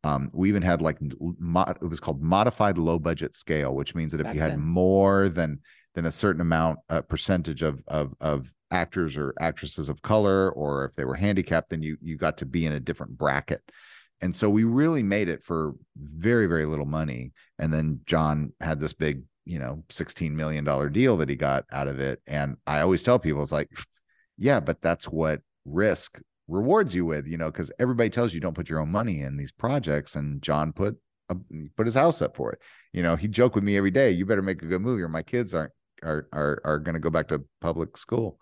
um, 0.03 0.29
we 0.33 0.49
even 0.49 0.61
had 0.61 0.81
like, 0.81 0.97
it 1.01 1.89
was 1.89 1.99
called 1.99 2.21
modified 2.21 2.77
low 2.77 2.99
budget 2.99 3.35
scale, 3.35 3.73
which 3.73 3.95
means 3.95 4.11
that 4.11 4.21
if 4.21 4.25
Back 4.25 4.35
you 4.35 4.41
had 4.41 4.51
then. 4.51 4.61
more 4.61 5.29
than, 5.29 5.59
than 5.95 6.05
a 6.05 6.11
certain 6.11 6.41
amount, 6.41 6.79
a 6.89 7.01
percentage 7.01 7.63
of, 7.63 7.81
of, 7.87 8.13
of 8.21 8.53
actors 8.71 9.17
or 9.17 9.33
actresses 9.39 9.89
of 9.89 10.01
color, 10.01 10.51
or 10.51 10.85
if 10.85 10.93
they 10.93 11.05
were 11.05 11.15
handicapped, 11.15 11.69
then 11.69 11.81
you, 11.81 11.97
you 12.01 12.17
got 12.17 12.37
to 12.37 12.45
be 12.45 12.65
in 12.65 12.73
a 12.73 12.79
different 12.79 13.17
bracket. 13.17 13.61
And 14.21 14.35
so 14.35 14.49
we 14.49 14.63
really 14.63 15.03
made 15.03 15.29
it 15.29 15.43
for 15.43 15.73
very 15.95 16.47
very 16.47 16.65
little 16.65 16.85
money. 16.85 17.33
And 17.59 17.73
then 17.73 18.01
john 18.05 18.53
had 18.59 18.79
this 18.79 18.93
big 18.93 19.23
you 19.45 19.59
know 19.59 19.83
16 19.89 20.35
million 20.35 20.63
dollar 20.63 20.89
deal 20.89 21.17
that 21.17 21.29
he 21.29 21.35
got 21.35 21.65
out 21.71 21.87
of 21.87 21.99
it. 21.99 22.21
And 22.27 22.57
i 22.65 22.81
always 22.81 23.03
tell 23.03 23.19
people 23.19 23.41
it's 23.41 23.51
like 23.51 23.69
yeah 24.37 24.59
but 24.59 24.81
that's 24.81 25.05
what 25.05 25.41
risk 25.65 26.19
rewards 26.47 26.95
you 26.95 27.05
with 27.05 27.27
you 27.27 27.37
know 27.37 27.51
because 27.51 27.71
everybody 27.79 28.09
tells 28.09 28.33
you 28.33 28.39
don't 28.39 28.55
put 28.55 28.69
your 28.69 28.79
own 28.79 28.89
money 28.89 29.21
in 29.21 29.37
these 29.37 29.51
projects 29.51 30.15
and 30.15 30.41
john 30.41 30.71
put 30.71 30.95
a, 31.29 31.35
put 31.75 31.85
his 31.85 31.95
house 31.95 32.21
up 32.21 32.35
for 32.35 32.51
it 32.51 32.59
you 32.93 33.03
know 33.03 33.15
he 33.15 33.27
joked 33.27 33.55
with 33.55 33.63
me 33.63 33.75
every 33.75 33.91
day 33.91 34.11
you 34.11 34.25
better 34.25 34.41
make 34.41 34.61
a 34.61 34.65
good 34.65 34.81
movie 34.81 35.01
or 35.01 35.09
my 35.09 35.23
kids 35.23 35.53
aren't 35.53 35.73
are 36.03 36.27
are 36.31 36.61
are 36.63 36.79
going 36.79 36.93
to 36.93 36.99
go 36.99 37.09
back 37.09 37.27
to 37.27 37.43
public 37.59 37.97
school 37.97 38.39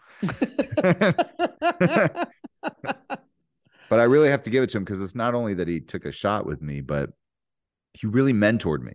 but 3.89 3.99
I 3.99 4.03
really 4.03 4.29
have 4.29 4.43
to 4.43 4.49
give 4.49 4.63
it 4.63 4.69
to 4.71 4.77
him 4.77 4.83
because 4.83 5.01
it's 5.01 5.15
not 5.15 5.35
only 5.35 5.53
that 5.55 5.67
he 5.67 5.79
took 5.79 6.05
a 6.05 6.11
shot 6.11 6.45
with 6.45 6.61
me, 6.61 6.81
but 6.81 7.11
he 7.93 8.07
really 8.07 8.33
mentored 8.33 8.81
me. 8.81 8.93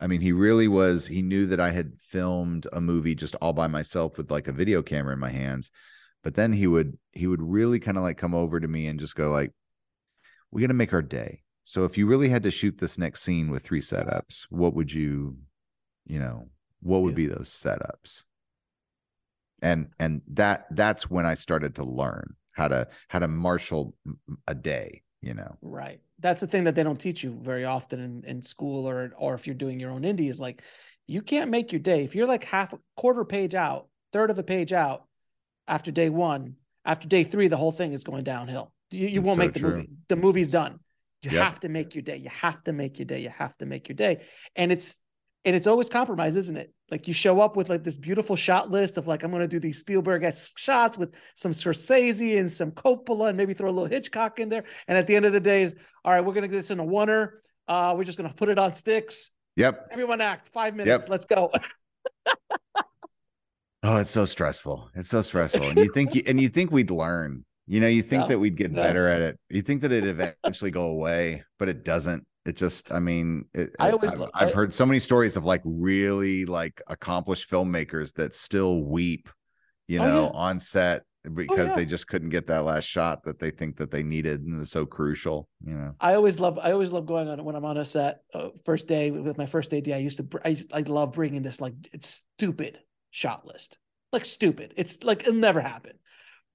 I 0.00 0.06
mean, 0.06 0.20
he 0.20 0.32
really 0.32 0.68
was, 0.68 1.06
he 1.06 1.22
knew 1.22 1.46
that 1.46 1.60
I 1.60 1.70
had 1.72 1.92
filmed 2.00 2.66
a 2.72 2.80
movie 2.80 3.14
just 3.14 3.34
all 3.36 3.52
by 3.52 3.66
myself 3.66 4.16
with 4.16 4.30
like 4.30 4.48
a 4.48 4.52
video 4.52 4.82
camera 4.82 5.12
in 5.12 5.18
my 5.18 5.30
hands. 5.30 5.70
But 6.22 6.34
then 6.34 6.52
he 6.52 6.66
would, 6.66 6.98
he 7.12 7.26
would 7.26 7.42
really 7.42 7.80
kind 7.80 7.96
of 7.96 8.02
like 8.02 8.18
come 8.18 8.34
over 8.34 8.60
to 8.60 8.68
me 8.68 8.86
and 8.86 9.00
just 9.00 9.16
go 9.16 9.30
like, 9.30 9.52
we 10.50 10.60
got 10.60 10.68
to 10.68 10.74
make 10.74 10.92
our 10.92 11.02
day. 11.02 11.42
So 11.64 11.84
if 11.84 11.96
you 11.96 12.06
really 12.06 12.28
had 12.28 12.42
to 12.42 12.50
shoot 12.50 12.78
this 12.78 12.98
next 12.98 13.22
scene 13.22 13.50
with 13.50 13.62
three 13.62 13.80
setups, 13.80 14.46
what 14.50 14.74
would 14.74 14.92
you, 14.92 15.36
you 16.06 16.18
know, 16.18 16.48
what 16.82 17.02
would 17.02 17.12
yeah. 17.12 17.16
be 17.16 17.26
those 17.26 17.50
setups? 17.50 18.24
And, 19.62 19.88
and 19.98 20.22
that, 20.32 20.66
that's 20.70 21.08
when 21.08 21.26
I 21.26 21.34
started 21.34 21.76
to 21.76 21.84
learn 21.84 22.34
how 22.52 22.68
to 22.68 22.86
how 23.08 23.18
to 23.18 23.28
marshal 23.28 23.94
a 24.46 24.54
day 24.54 25.02
you 25.22 25.34
know 25.34 25.56
right 25.62 26.00
that's 26.18 26.40
the 26.40 26.46
thing 26.46 26.64
that 26.64 26.74
they 26.74 26.82
don't 26.82 27.00
teach 27.00 27.22
you 27.22 27.38
very 27.42 27.64
often 27.64 28.00
in, 28.00 28.24
in 28.26 28.42
school 28.42 28.88
or 28.88 29.12
or 29.16 29.34
if 29.34 29.46
you're 29.46 29.54
doing 29.54 29.78
your 29.78 29.90
own 29.90 30.02
indie 30.02 30.30
is 30.30 30.40
like 30.40 30.62
you 31.06 31.22
can't 31.22 31.50
make 31.50 31.72
your 31.72 31.80
day 31.80 32.04
if 32.04 32.14
you're 32.14 32.26
like 32.26 32.44
half 32.44 32.72
a 32.72 32.78
quarter 32.96 33.24
page 33.24 33.54
out 33.54 33.88
third 34.12 34.30
of 34.30 34.38
a 34.38 34.42
page 34.42 34.72
out 34.72 35.04
after 35.68 35.90
day 35.90 36.08
one 36.08 36.54
after 36.84 37.08
day 37.08 37.24
three 37.24 37.48
the 37.48 37.56
whole 37.56 37.72
thing 37.72 37.92
is 37.92 38.04
going 38.04 38.24
downhill 38.24 38.72
you, 38.90 39.06
you 39.06 39.22
won't 39.22 39.36
so 39.36 39.42
make 39.42 39.52
the 39.52 39.60
true. 39.60 39.76
movie 39.76 39.88
the 40.08 40.16
movie's 40.16 40.48
done 40.48 40.78
you 41.22 41.30
yep. 41.30 41.44
have 41.44 41.60
to 41.60 41.68
make 41.68 41.94
your 41.94 42.02
day 42.02 42.16
you 42.16 42.30
have 42.30 42.62
to 42.64 42.72
make 42.72 42.98
your 42.98 43.06
day 43.06 43.20
you 43.20 43.30
have 43.30 43.56
to 43.58 43.66
make 43.66 43.88
your 43.88 43.96
day 43.96 44.22
and 44.56 44.72
it's 44.72 44.94
and 45.44 45.56
it's 45.56 45.66
always 45.66 45.88
compromise, 45.88 46.36
isn't 46.36 46.56
it? 46.56 46.72
Like 46.90 47.08
you 47.08 47.14
show 47.14 47.40
up 47.40 47.56
with 47.56 47.70
like 47.70 47.82
this 47.82 47.96
beautiful 47.96 48.36
shot 48.36 48.70
list 48.70 48.98
of 48.98 49.06
like 49.06 49.22
I'm 49.22 49.30
going 49.30 49.40
to 49.40 49.48
do 49.48 49.58
these 49.58 49.78
Spielberg 49.78 50.30
shots 50.56 50.98
with 50.98 51.14
some 51.34 51.52
Scorsese 51.52 52.38
and 52.38 52.52
some 52.52 52.72
Coppola 52.72 53.28
and 53.28 53.38
maybe 53.38 53.54
throw 53.54 53.70
a 53.70 53.72
little 53.72 53.88
Hitchcock 53.88 54.38
in 54.38 54.50
there. 54.50 54.64
And 54.86 54.98
at 54.98 55.06
the 55.06 55.16
end 55.16 55.24
of 55.24 55.32
the 55.32 55.40
day, 55.40 55.62
is 55.62 55.74
all 56.04 56.12
right. 56.12 56.20
We're 56.20 56.34
going 56.34 56.42
to 56.42 56.48
get 56.48 56.56
this 56.56 56.70
in 56.70 56.78
a 56.78 56.84
oneer. 56.84 57.30
Uh, 57.66 57.94
we're 57.96 58.04
just 58.04 58.18
going 58.18 58.28
to 58.28 58.36
put 58.36 58.48
it 58.50 58.58
on 58.58 58.74
sticks. 58.74 59.30
Yep. 59.56 59.88
Everyone 59.90 60.20
act 60.20 60.48
five 60.48 60.74
minutes. 60.74 61.04
Yep. 61.04 61.10
Let's 61.10 61.24
go. 61.24 61.50
oh, 63.82 63.96
it's 63.96 64.10
so 64.10 64.26
stressful. 64.26 64.90
It's 64.94 65.08
so 65.08 65.22
stressful. 65.22 65.62
And 65.62 65.78
you 65.78 65.92
think 65.92 66.14
you, 66.14 66.22
and 66.26 66.40
you 66.40 66.48
think 66.48 66.70
we'd 66.70 66.90
learn. 66.90 67.44
You 67.66 67.80
know, 67.80 67.86
you 67.86 68.02
think 68.02 68.22
no, 68.22 68.28
that 68.28 68.38
we'd 68.38 68.56
get 68.56 68.72
no. 68.72 68.82
better 68.82 69.06
at 69.06 69.22
it. 69.22 69.38
You 69.48 69.62
think 69.62 69.82
that 69.82 69.92
it'd 69.92 70.08
eventually 70.08 70.72
go 70.72 70.86
away, 70.86 71.44
but 71.58 71.68
it 71.68 71.84
doesn't 71.84 72.26
it 72.46 72.56
just 72.56 72.92
i 72.92 72.98
mean 72.98 73.44
it, 73.54 73.70
I 73.78 73.90
always, 73.90 74.12
I've, 74.12 74.30
I've, 74.34 74.54
heard 74.54 74.72
so 74.72 74.86
many 74.86 74.98
stories 74.98 75.36
of 75.36 75.44
like 75.44 75.60
really 75.64 76.44
like 76.46 76.80
accomplished 76.86 77.50
filmmakers 77.50 78.14
that 78.14 78.34
still 78.34 78.82
weep 78.82 79.28
you 79.88 80.00
oh, 80.00 80.06
know 80.06 80.22
yeah. 80.24 80.38
on 80.38 80.58
set 80.58 81.02
oh, 81.26 81.30
because 81.30 81.58
oh, 81.58 81.64
yeah. 81.64 81.74
they 81.76 81.84
just 81.84 82.06
couldn't 82.06 82.30
get 82.30 82.46
that 82.46 82.64
last 82.64 82.84
shot 82.84 83.22
that 83.24 83.38
they 83.38 83.50
think 83.50 83.76
that 83.76 83.90
they 83.90 84.02
needed 84.02 84.42
and 84.42 84.58
was 84.58 84.70
so 84.70 84.86
crucial 84.86 85.48
you 85.64 85.74
know 85.74 85.94
i 86.00 86.14
always 86.14 86.40
love 86.40 86.58
i 86.58 86.72
always 86.72 86.92
love 86.92 87.06
going 87.06 87.28
on 87.28 87.44
when 87.44 87.54
i'm 87.54 87.64
on 87.64 87.76
a 87.76 87.84
set 87.84 88.22
uh, 88.32 88.48
first 88.64 88.88
day 88.88 89.10
with 89.10 89.36
my 89.36 89.46
first 89.46 89.72
AD 89.74 89.88
i 89.90 89.98
used 89.98 90.16
to 90.16 90.40
I, 90.44 90.56
I 90.72 90.80
love 90.80 91.12
bringing 91.12 91.42
this 91.42 91.60
like 91.60 91.74
it's 91.92 92.22
stupid 92.36 92.78
shot 93.10 93.46
list 93.46 93.78
like 94.12 94.24
stupid 94.24 94.74
it's 94.76 95.02
like 95.02 95.22
it'll 95.22 95.34
never 95.34 95.60
happen 95.60 95.92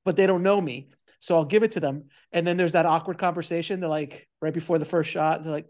but 0.03 0.15
they 0.15 0.27
don't 0.27 0.43
know 0.43 0.59
me 0.59 0.89
so 1.25 1.35
I'll 1.35 1.45
give 1.45 1.63
it 1.63 1.71
to 1.71 1.79
them. 1.79 2.03
And 2.31 2.45
then 2.45 2.55
there's 2.55 2.73
that 2.73 2.85
awkward 2.85 3.17
conversation. 3.17 3.79
They're 3.79 3.89
like, 3.89 4.27
right 4.43 4.53
before 4.53 4.77
the 4.77 4.85
first 4.85 5.09
shot, 5.09 5.43
they're 5.43 5.51
like, 5.51 5.65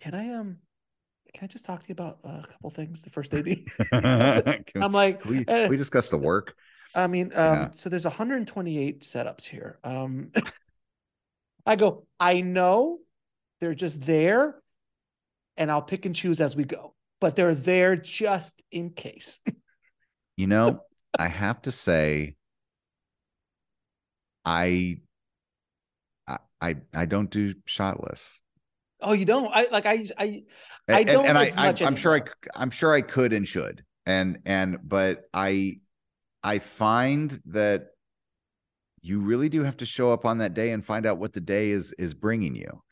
can 0.00 0.14
I, 0.14 0.34
um, 0.34 0.58
can 1.34 1.42
I 1.42 1.46
just 1.48 1.64
talk 1.64 1.82
to 1.82 1.88
you 1.88 1.94
about 1.94 2.18
a 2.22 2.46
couple 2.46 2.70
things? 2.70 3.02
The 3.02 3.10
first 3.10 3.34
AD. 3.34 3.48
I'm 4.80 4.92
like, 4.92 5.24
we, 5.24 5.44
eh. 5.48 5.66
we 5.66 5.76
discussed 5.76 6.12
the 6.12 6.18
work. 6.18 6.54
I 6.94 7.08
mean, 7.08 7.32
um, 7.34 7.54
yeah. 7.54 7.68
so 7.72 7.88
there's 7.88 8.04
128 8.04 9.00
setups 9.02 9.42
here. 9.42 9.80
Um, 9.82 10.30
I 11.66 11.74
go, 11.74 12.06
I 12.20 12.42
know 12.42 12.98
they're 13.60 13.74
just 13.74 14.06
there 14.06 14.54
and 15.56 15.68
I'll 15.68 15.82
pick 15.82 16.06
and 16.06 16.14
choose 16.14 16.40
as 16.40 16.54
we 16.54 16.62
go, 16.62 16.94
but 17.20 17.34
they're 17.34 17.56
there 17.56 17.96
just 17.96 18.62
in 18.70 18.90
case. 18.90 19.40
you 20.36 20.46
know, 20.46 20.80
I 21.18 21.28
have 21.28 21.62
to 21.62 21.70
say, 21.72 22.36
I 24.44 24.98
I 26.60 26.76
I 26.94 27.04
don't 27.06 27.30
do 27.30 27.54
shot 27.64 28.02
lists. 28.08 28.40
Oh, 29.00 29.12
you 29.12 29.24
don't? 29.24 29.50
I 29.52 29.68
like 29.70 29.86
I 29.86 30.06
I 30.16 30.42
I 30.88 31.02
don't 31.04 31.26
and, 31.26 31.36
and 31.36 31.38
I, 31.38 31.68
I 31.68 31.86
am 31.86 31.96
sure 31.96 32.14
I 32.14 32.22
I'm 32.54 32.70
sure 32.70 32.94
I 32.94 33.02
could 33.02 33.32
and 33.32 33.46
should. 33.46 33.84
And 34.06 34.38
and 34.46 34.78
but 34.82 35.24
I 35.34 35.80
I 36.42 36.58
find 36.58 37.40
that 37.46 37.88
you 39.00 39.20
really 39.20 39.48
do 39.48 39.62
have 39.64 39.76
to 39.78 39.86
show 39.86 40.12
up 40.12 40.24
on 40.24 40.38
that 40.38 40.54
day 40.54 40.70
and 40.70 40.84
find 40.84 41.06
out 41.06 41.18
what 41.18 41.32
the 41.32 41.40
day 41.40 41.70
is 41.70 41.92
is 41.98 42.14
bringing 42.14 42.54
you 42.54 42.82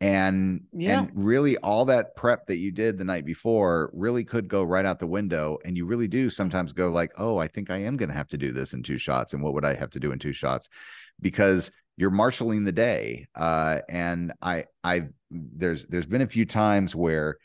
and 0.00 0.62
yeah. 0.72 1.00
and 1.00 1.10
really 1.14 1.58
all 1.58 1.84
that 1.84 2.16
prep 2.16 2.46
that 2.46 2.56
you 2.56 2.70
did 2.70 2.96
the 2.96 3.04
night 3.04 3.24
before 3.24 3.90
really 3.92 4.24
could 4.24 4.48
go 4.48 4.62
right 4.62 4.86
out 4.86 4.98
the 4.98 5.06
window 5.06 5.58
and 5.64 5.76
you 5.76 5.84
really 5.84 6.08
do 6.08 6.30
sometimes 6.30 6.72
go 6.72 6.90
like 6.90 7.12
oh 7.18 7.36
i 7.36 7.46
think 7.46 7.70
i 7.70 7.76
am 7.76 7.96
going 7.96 8.08
to 8.08 8.14
have 8.14 8.28
to 8.28 8.38
do 8.38 8.50
this 8.50 8.72
in 8.72 8.82
two 8.82 8.96
shots 8.96 9.34
and 9.34 9.42
what 9.42 9.52
would 9.52 9.64
i 9.64 9.74
have 9.74 9.90
to 9.90 10.00
do 10.00 10.12
in 10.12 10.18
two 10.18 10.32
shots 10.32 10.68
because 11.20 11.70
you're 11.98 12.10
marshaling 12.10 12.64
the 12.64 12.72
day 12.72 13.26
uh, 13.34 13.78
and 13.88 14.32
i 14.40 14.64
i 14.82 15.02
there's 15.30 15.84
there's 15.86 16.06
been 16.06 16.22
a 16.22 16.26
few 16.26 16.46
times 16.46 16.96
where 16.96 17.36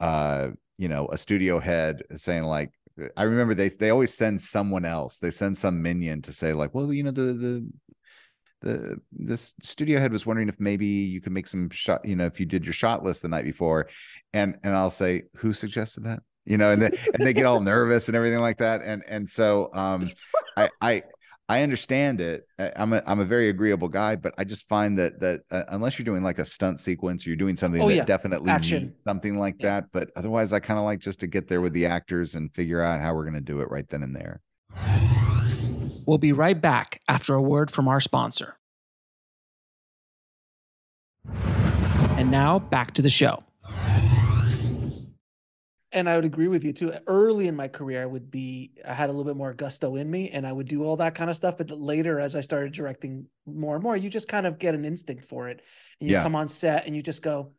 uh 0.00 0.48
you 0.78 0.88
know 0.88 1.08
a 1.12 1.16
studio 1.16 1.60
head 1.60 2.02
saying 2.16 2.42
like 2.42 2.72
I 3.16 3.24
remember 3.24 3.54
they 3.54 3.70
they 3.70 3.90
always 3.90 4.14
send 4.14 4.40
someone 4.40 4.84
else. 4.84 5.18
They 5.18 5.32
send 5.32 5.56
some 5.56 5.82
minion 5.82 6.22
to 6.22 6.32
say 6.32 6.52
like, 6.52 6.74
well, 6.74 6.92
you 6.92 7.02
know, 7.02 7.10
the 7.10 7.32
the 7.32 7.68
the 8.64 8.96
this 9.12 9.54
studio 9.62 10.00
head 10.00 10.10
was 10.12 10.26
wondering 10.26 10.48
if 10.48 10.58
maybe 10.58 10.86
you 10.86 11.20
could 11.20 11.32
make 11.32 11.46
some 11.46 11.70
shot 11.70 12.04
you 12.04 12.16
know 12.16 12.26
if 12.26 12.40
you 12.40 12.46
did 12.46 12.64
your 12.66 12.72
shot 12.72 13.04
list 13.04 13.22
the 13.22 13.28
night 13.28 13.44
before 13.44 13.88
and 14.32 14.56
and 14.64 14.74
i'll 14.74 14.90
say 14.90 15.22
who 15.36 15.52
suggested 15.52 16.04
that 16.04 16.20
you 16.44 16.56
know 16.58 16.70
and 16.72 16.82
they 16.82 16.90
and 17.14 17.24
they 17.26 17.32
get 17.32 17.46
all 17.46 17.60
nervous 17.74 18.08
and 18.08 18.16
everything 18.16 18.40
like 18.40 18.58
that 18.58 18.80
and 18.82 19.02
and 19.08 19.28
so 19.28 19.70
um 19.74 20.10
i 20.56 20.68
i 20.80 21.02
I 21.46 21.60
understand 21.60 22.22
it. 22.22 22.48
I'm 22.58 22.94
a 22.94 23.02
I'm 23.06 23.20
a 23.20 23.24
very 23.26 23.50
agreeable 23.50 23.88
guy, 23.88 24.16
but 24.16 24.32
I 24.38 24.44
just 24.44 24.66
find 24.66 24.98
that 24.98 25.20
that 25.20 25.42
uh, 25.50 25.64
unless 25.68 25.98
you're 25.98 26.04
doing 26.06 26.22
like 26.22 26.38
a 26.38 26.44
stunt 26.46 26.80
sequence, 26.80 27.26
you're 27.26 27.36
doing 27.36 27.54
something 27.54 27.82
Oh, 27.82 27.88
that 27.88 27.94
yeah. 27.94 28.04
definitely 28.06 28.50
Action. 28.50 28.84
needs 28.84 28.94
something 29.06 29.36
like 29.38 29.56
Yeah. 29.58 29.80
that. 29.80 29.84
But 29.92 30.08
otherwise, 30.16 30.54
I 30.54 30.60
kind 30.60 30.78
of 30.78 30.86
like 30.86 31.00
just 31.00 31.20
to 31.20 31.26
get 31.26 31.46
there 31.46 31.60
with 31.60 31.74
the 31.74 31.84
actors 31.84 32.34
and 32.34 32.50
figure 32.54 32.80
out 32.80 33.02
how 33.02 33.12
we're 33.14 33.24
going 33.28 33.34
to 33.34 33.42
do 33.42 33.60
it 33.60 33.70
right 33.70 33.86
then 33.90 34.02
and 34.02 34.16
there. 34.16 34.40
We'll 36.06 36.18
be 36.18 36.32
right 36.32 36.60
back 36.60 37.00
after 37.08 37.34
a 37.34 37.42
word 37.42 37.70
from 37.70 37.88
our 37.88 38.00
sponsor. 38.00 38.58
And 42.16 42.30
now 42.30 42.58
back 42.58 42.92
to 42.92 43.02
the 43.02 43.08
show. 43.08 43.42
And 45.92 46.08
I 46.08 46.16
would 46.16 46.24
agree 46.24 46.48
with 46.48 46.64
you 46.64 46.72
too. 46.72 46.92
Early 47.06 47.46
in 47.46 47.54
my 47.54 47.68
career, 47.68 48.02
I 48.02 48.06
would 48.06 48.28
be, 48.30 48.72
I 48.84 48.92
had 48.92 49.10
a 49.10 49.12
little 49.12 49.24
bit 49.24 49.36
more 49.36 49.54
gusto 49.54 49.94
in 49.94 50.10
me 50.10 50.30
and 50.30 50.44
I 50.44 50.52
would 50.52 50.66
do 50.66 50.82
all 50.82 50.96
that 50.96 51.14
kind 51.14 51.30
of 51.30 51.36
stuff. 51.36 51.56
But 51.56 51.70
later, 51.70 52.18
as 52.18 52.34
I 52.34 52.40
started 52.40 52.72
directing 52.72 53.26
more 53.46 53.76
and 53.76 53.82
more, 53.82 53.96
you 53.96 54.10
just 54.10 54.26
kind 54.26 54.44
of 54.44 54.58
get 54.58 54.74
an 54.74 54.84
instinct 54.84 55.24
for 55.24 55.48
it. 55.48 55.62
And 56.00 56.08
you 56.10 56.16
Yeah. 56.16 56.22
come 56.22 56.34
on 56.34 56.48
set 56.48 56.86
and 56.86 56.96
you 56.96 57.02
just 57.02 57.22
go, 57.22 57.52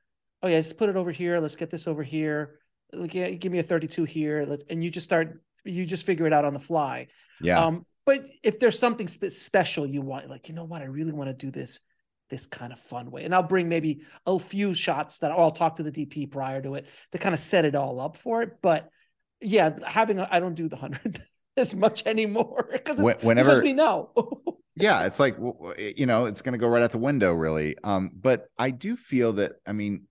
oh, 0.43 0.47
yeah, 0.49 0.55
let's 0.57 0.73
put 0.73 0.89
it 0.89 0.97
over 0.97 1.11
here. 1.11 1.39
Let's 1.39 1.55
get 1.55 1.69
this 1.69 1.87
over 1.87 2.03
here. 2.03 2.59
Like, 2.91 3.15
yeah, 3.15 3.29
give 3.31 3.53
me 3.53 3.59
a 3.59 3.63
32 3.63 4.03
here. 4.03 4.45
Let's, 4.45 4.65
and 4.69 4.83
you 4.83 4.89
just 4.89 5.05
start, 5.05 5.41
you 5.63 5.85
just 5.85 6.05
figure 6.05 6.27
it 6.27 6.33
out 6.33 6.43
on 6.43 6.53
the 6.53 6.59
fly. 6.59 7.07
Yeah, 7.41 7.63
Um, 7.63 7.85
but 8.05 8.25
if 8.43 8.59
there's 8.59 8.77
something 8.77 9.07
spe- 9.07 9.25
special 9.25 9.85
you 9.85 10.01
want, 10.01 10.29
like, 10.29 10.47
you 10.47 10.55
know 10.55 10.63
what, 10.63 10.81
I 10.81 10.85
really 10.85 11.11
want 11.11 11.29
to 11.29 11.33
do 11.33 11.51
this 11.51 11.79
this 12.29 12.47
kind 12.47 12.73
of 12.73 12.79
fun 12.79 13.11
way. 13.11 13.23
And 13.23 13.35
I'll 13.35 13.43
bring 13.43 13.69
maybe 13.69 14.01
a 14.25 14.39
few 14.39 14.73
shots 14.73 15.19
that 15.19 15.31
I'll 15.31 15.51
talk 15.51 15.75
to 15.75 15.83
the 15.83 15.91
DP 15.91 16.31
prior 16.31 16.59
to 16.61 16.73
it 16.73 16.87
to 17.11 17.19
kind 17.19 17.33
of 17.35 17.39
set 17.39 17.65
it 17.65 17.75
all 17.75 17.99
up 17.99 18.17
for 18.17 18.41
it. 18.41 18.53
But 18.63 18.89
yeah, 19.41 19.77
having 19.85 20.19
I 20.19 20.27
I 20.31 20.39
don't 20.39 20.55
do 20.55 20.67
the 20.67 20.75
hundred 20.75 21.21
as 21.57 21.75
much 21.75 22.05
anymore 22.07 22.67
because 22.71 22.97
Wh- 22.97 23.03
because 23.09 23.23
whenever- 23.23 23.61
we 23.61 23.73
know. 23.73 24.11
yeah 24.75 25.05
it's 25.05 25.19
like 25.21 25.37
you 25.77 26.05
know 26.05 26.25
it's 26.25 26.41
going 26.41 26.51
to 26.51 26.57
go 26.59 26.67
right 26.67 26.83
out 26.83 26.91
the 26.91 26.97
window 26.97 27.31
really 27.31 27.77
um 27.85 28.11
but 28.13 28.47
i 28.57 28.69
do 28.69 28.97
feel 28.97 29.31
that 29.31 29.53
i 29.65 29.71
mean 29.71 30.03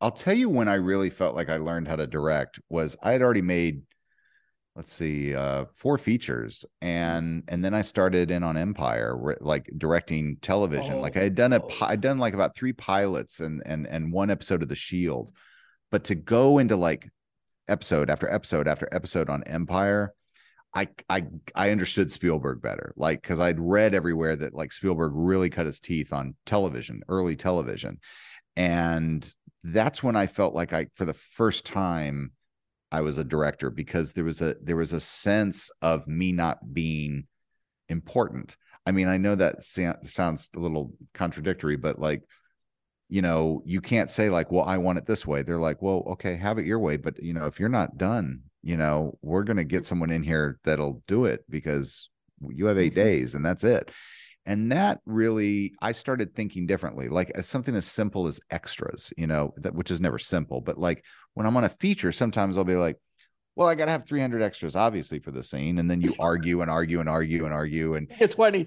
i'll 0.00 0.10
tell 0.10 0.34
you 0.34 0.48
when 0.48 0.66
i 0.66 0.74
really 0.74 1.08
felt 1.08 1.36
like 1.36 1.48
i 1.48 1.56
learned 1.56 1.86
how 1.86 1.94
to 1.94 2.06
direct 2.06 2.58
was 2.68 2.96
i 3.02 3.12
had 3.12 3.22
already 3.22 3.42
made 3.42 3.82
let's 4.76 4.92
see 4.92 5.34
uh 5.34 5.66
four 5.74 5.98
features 5.98 6.64
and 6.80 7.42
and 7.48 7.64
then 7.64 7.74
i 7.74 7.82
started 7.82 8.30
in 8.30 8.42
on 8.42 8.56
empire 8.56 9.36
like 9.40 9.70
directing 9.76 10.36
television. 10.40 11.00
Like 11.00 11.16
i 11.16 11.22
had 11.22 11.34
done 11.34 11.52
a 11.52 11.62
Oh, 11.62 11.76
i'd 11.82 12.00
done 12.00 12.18
like 12.18 12.34
about 12.34 12.56
three 12.56 12.72
pilots 12.72 13.40
and 13.40 13.62
and 13.66 13.86
and 13.86 14.12
one 14.12 14.30
episode 14.30 14.62
of 14.62 14.68
the 14.68 14.74
shield 14.74 15.30
but 15.90 16.04
to 16.04 16.14
go 16.14 16.58
into 16.58 16.76
like 16.76 17.08
episode 17.68 18.08
after 18.08 18.32
episode 18.32 18.66
after 18.66 18.88
episode 18.92 19.28
on 19.28 19.44
empire 19.44 20.14
I 20.74 20.88
I 21.08 21.26
I 21.54 21.70
understood 21.70 22.12
Spielberg 22.12 22.62
better, 22.62 22.94
like 22.96 23.20
because 23.20 23.40
I'd 23.40 23.60
read 23.60 23.94
everywhere 23.94 24.36
that 24.36 24.54
like 24.54 24.72
Spielberg 24.72 25.12
really 25.14 25.50
cut 25.50 25.66
his 25.66 25.80
teeth 25.80 26.12
on 26.12 26.34
television, 26.46 27.02
early 27.08 27.36
television, 27.36 28.00
and 28.56 29.26
that's 29.62 30.02
when 30.02 30.16
I 30.16 30.26
felt 30.26 30.54
like 30.54 30.72
I, 30.72 30.86
for 30.94 31.04
the 31.04 31.14
first 31.14 31.66
time, 31.66 32.32
I 32.92 33.00
was 33.00 33.16
a 33.18 33.24
director 33.24 33.70
because 33.70 34.12
there 34.12 34.24
was 34.24 34.42
a 34.42 34.54
there 34.62 34.76
was 34.76 34.92
a 34.92 35.00
sense 35.00 35.70
of 35.80 36.06
me 36.06 36.30
not 36.30 36.74
being 36.74 37.26
important. 37.88 38.56
I 38.86 38.92
mean, 38.92 39.08
I 39.08 39.16
know 39.16 39.34
that 39.34 39.64
sounds 39.64 40.50
a 40.54 40.60
little 40.60 40.92
contradictory, 41.14 41.76
but 41.76 41.98
like, 41.98 42.22
you 43.08 43.22
know, 43.22 43.62
you 43.64 43.80
can't 43.80 44.10
say 44.10 44.28
like, 44.28 44.52
"Well, 44.52 44.64
I 44.64 44.76
want 44.78 44.98
it 44.98 45.06
this 45.06 45.26
way." 45.26 45.42
They're 45.42 45.58
like, 45.58 45.80
"Well, 45.80 46.04
okay, 46.12 46.36
have 46.36 46.58
it 46.58 46.66
your 46.66 46.78
way," 46.78 46.98
but 46.98 47.22
you 47.22 47.32
know, 47.32 47.46
if 47.46 47.58
you're 47.58 47.68
not 47.70 47.96
done, 47.96 48.42
you 48.62 48.76
know, 48.76 49.18
we're 49.22 49.44
gonna 49.44 49.64
get 49.64 49.86
someone 49.86 50.10
in 50.10 50.22
here 50.22 50.58
that'll 50.64 51.02
do 51.06 51.24
it 51.24 51.44
because 51.48 52.10
you 52.46 52.66
have 52.66 52.78
8 52.78 52.92
Mhm. 52.92 52.96
days 52.96 53.34
and 53.34 53.44
that's 53.44 53.64
it. 53.64 53.90
And 54.44 54.72
that 54.72 55.00
really, 55.06 55.74
I 55.80 55.92
started 55.92 56.34
thinking 56.34 56.66
differently, 56.66 57.08
like 57.08 57.30
as 57.34 57.46
something 57.46 57.76
as 57.76 57.86
simple 57.86 58.26
as 58.26 58.40
extras, 58.50 59.12
you 59.16 59.26
know, 59.28 59.54
that 59.58 59.74
which 59.74 59.90
is 59.90 60.00
never 60.00 60.18
simple, 60.18 60.60
but 60.60 60.78
like 60.78 61.04
when 61.34 61.46
I'm 61.46 61.56
on 61.56 61.64
a 61.64 61.68
feature, 61.68 62.10
sometimes 62.12 62.58
I'll 62.58 62.64
be 62.64 62.74
like, 62.76 62.96
well, 63.54 63.68
I 63.68 63.74
got 63.74 63.84
to 63.84 63.92
have 63.92 64.06
300 64.06 64.42
extras, 64.42 64.74
obviously, 64.74 65.18
for 65.20 65.30
the 65.30 65.42
scene. 65.42 65.78
And 65.78 65.88
then 65.90 66.00
you 66.00 66.14
argue 66.18 66.62
and 66.62 66.70
argue 66.70 67.00
and 67.00 67.08
argue 67.08 67.44
and 67.44 67.52
argue. 67.54 67.94
And 67.94 68.08
It's 68.18 68.34
twenty. 68.34 68.66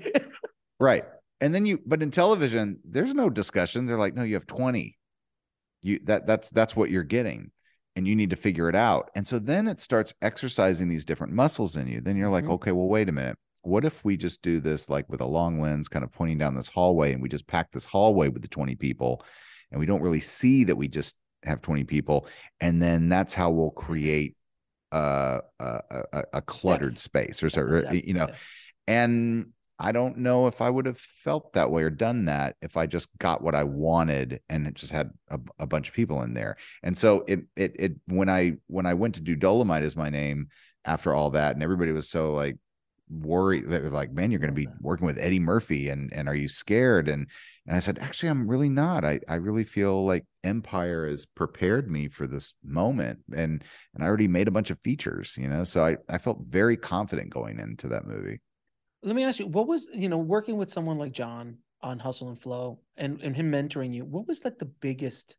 right. 0.79 1.03
And 1.41 1.53
then 1.53 1.65
you, 1.65 1.79
but 1.85 2.01
in 2.01 2.11
television, 2.11 2.79
there's 2.85 3.13
no 3.13 3.29
discussion. 3.29 3.85
They're 3.85 3.97
like, 3.97 4.13
no, 4.15 4.23
you 4.23 4.35
have 4.35 4.45
20. 4.47 4.97
You 5.81 5.99
that 6.05 6.25
that's 6.25 6.49
that's 6.51 6.75
what 6.75 6.89
you're 6.89 7.03
getting. 7.03 7.51
And 7.95 8.07
you 8.07 8.15
need 8.15 8.29
to 8.31 8.35
figure 8.35 8.69
it 8.69 8.75
out. 8.75 9.09
And 9.15 9.25
so 9.25 9.39
then 9.39 9.67
it 9.67 9.81
starts 9.81 10.13
exercising 10.21 10.87
these 10.87 11.05
different 11.05 11.33
muscles 11.33 11.75
in 11.75 11.87
you. 11.87 12.01
Then 12.01 12.15
you're 12.17 12.29
like, 12.29 12.45
Mhm. 12.45 12.51
okay, 12.53 12.71
well, 12.71 12.87
wait 12.87 13.09
a 13.09 13.11
minute. 13.11 13.37
What 13.65 13.85
if 13.85 14.03
we 14.03 14.17
just 14.17 14.41
do 14.41 14.59
this 14.59 14.89
like 14.89 15.09
with 15.09 15.21
a 15.21 15.25
long 15.25 15.59
lens, 15.59 15.87
kind 15.87 16.05
of 16.05 16.11
pointing 16.11 16.37
down 16.37 16.55
this 16.55 16.69
hallway, 16.69 17.13
and 17.13 17.21
we 17.21 17.29
just 17.29 17.47
pack 17.47 17.71
this 17.71 17.85
hallway 17.85 18.27
with 18.27 18.41
the 18.41 18.47
20 18.47 18.75
people, 18.75 19.23
and 19.71 19.79
we 19.79 19.85
don't 19.85 20.01
really 20.01 20.21
see 20.21 20.63
that 20.65 20.75
we 20.75 20.87
just 20.87 21.15
have 21.43 21.61
20 21.61 21.83
people, 21.83 22.27
and 22.61 22.81
then 22.81 23.09
that's 23.09 23.33
how 23.33 23.49
we'll 23.49 23.71
create 23.71 24.35
uh, 24.91 25.39
a, 25.59 25.79
a, 26.13 26.23
a 26.33 26.41
cluttered 26.41 26.93
Depth. 26.93 27.01
space 27.01 27.43
or, 27.43 27.49
so- 27.49 27.61
or 27.61 27.93
you 27.93 28.13
know, 28.13 28.29
and 28.87 29.47
I 29.77 29.91
don't 29.91 30.19
know 30.19 30.47
if 30.47 30.61
I 30.61 30.69
would 30.69 30.85
have 30.85 30.99
felt 30.99 31.53
that 31.53 31.69
way 31.69 31.83
or 31.83 31.89
done 31.89 32.25
that 32.25 32.55
if 32.61 32.77
I 32.77 32.85
just 32.85 33.09
got 33.17 33.41
what 33.41 33.55
I 33.55 33.63
wanted 33.63 34.39
and 34.47 34.67
it 34.67 34.75
just 34.75 34.93
had 34.93 35.11
a, 35.29 35.39
a 35.59 35.67
bunch 35.67 35.89
of 35.89 35.93
people 35.93 36.21
in 36.21 36.33
there. 36.33 36.55
And 36.81 36.97
so 36.97 37.25
it 37.27 37.41
it 37.57 37.75
it 37.77 37.95
when 38.07 38.29
I 38.29 38.53
when 38.67 38.85
I 38.85 38.93
went 38.93 39.15
to 39.15 39.21
do 39.21 39.35
Dolemite 39.35 39.81
as 39.81 39.95
my 39.95 40.09
name 40.09 40.47
after 40.85 41.13
all 41.13 41.31
that, 41.31 41.55
and 41.55 41.63
everybody 41.63 41.91
was 41.91 42.07
so 42.07 42.33
like 42.33 42.57
worried 43.09 43.69
that 43.69 43.83
like, 43.91 44.11
man, 44.11 44.31
you're 44.31 44.39
gonna 44.39 44.53
be 44.53 44.67
working 44.81 45.05
with 45.05 45.17
Eddie 45.17 45.39
Murphy 45.39 45.89
and 45.89 46.11
and 46.13 46.27
are 46.27 46.35
you 46.35 46.47
scared? 46.47 47.07
And 47.07 47.27
and 47.67 47.75
I 47.75 47.79
said, 47.79 47.99
actually, 47.99 48.29
I'm 48.29 48.47
really 48.47 48.69
not. 48.69 49.05
I 49.05 49.19
I 49.27 49.35
really 49.35 49.63
feel 49.63 50.05
like 50.05 50.25
Empire 50.43 51.09
has 51.09 51.25
prepared 51.25 51.89
me 51.89 52.07
for 52.09 52.27
this 52.27 52.53
moment 52.63 53.19
and 53.35 53.63
and 53.93 54.03
I 54.03 54.07
already 54.07 54.27
made 54.27 54.47
a 54.47 54.51
bunch 54.51 54.69
of 54.69 54.79
features, 54.79 55.35
you 55.37 55.47
know. 55.47 55.63
So 55.63 55.83
I, 55.85 55.97
I 56.09 56.17
felt 56.17 56.39
very 56.47 56.77
confident 56.77 57.29
going 57.29 57.59
into 57.59 57.87
that 57.89 58.05
movie. 58.05 58.41
Let 59.03 59.15
me 59.15 59.23
ask 59.23 59.39
you, 59.39 59.47
what 59.47 59.67
was 59.67 59.87
you 59.93 60.09
know 60.09 60.17
working 60.17 60.57
with 60.57 60.71
someone 60.71 60.97
like 60.97 61.11
John 61.11 61.57
on 61.81 61.99
Hustle 61.99 62.29
and 62.29 62.39
Flow 62.39 62.79
and 62.97 63.21
and 63.21 63.35
him 63.35 63.51
mentoring 63.51 63.93
you? 63.93 64.05
What 64.05 64.27
was 64.27 64.43
like 64.43 64.57
the 64.57 64.65
biggest 64.65 65.37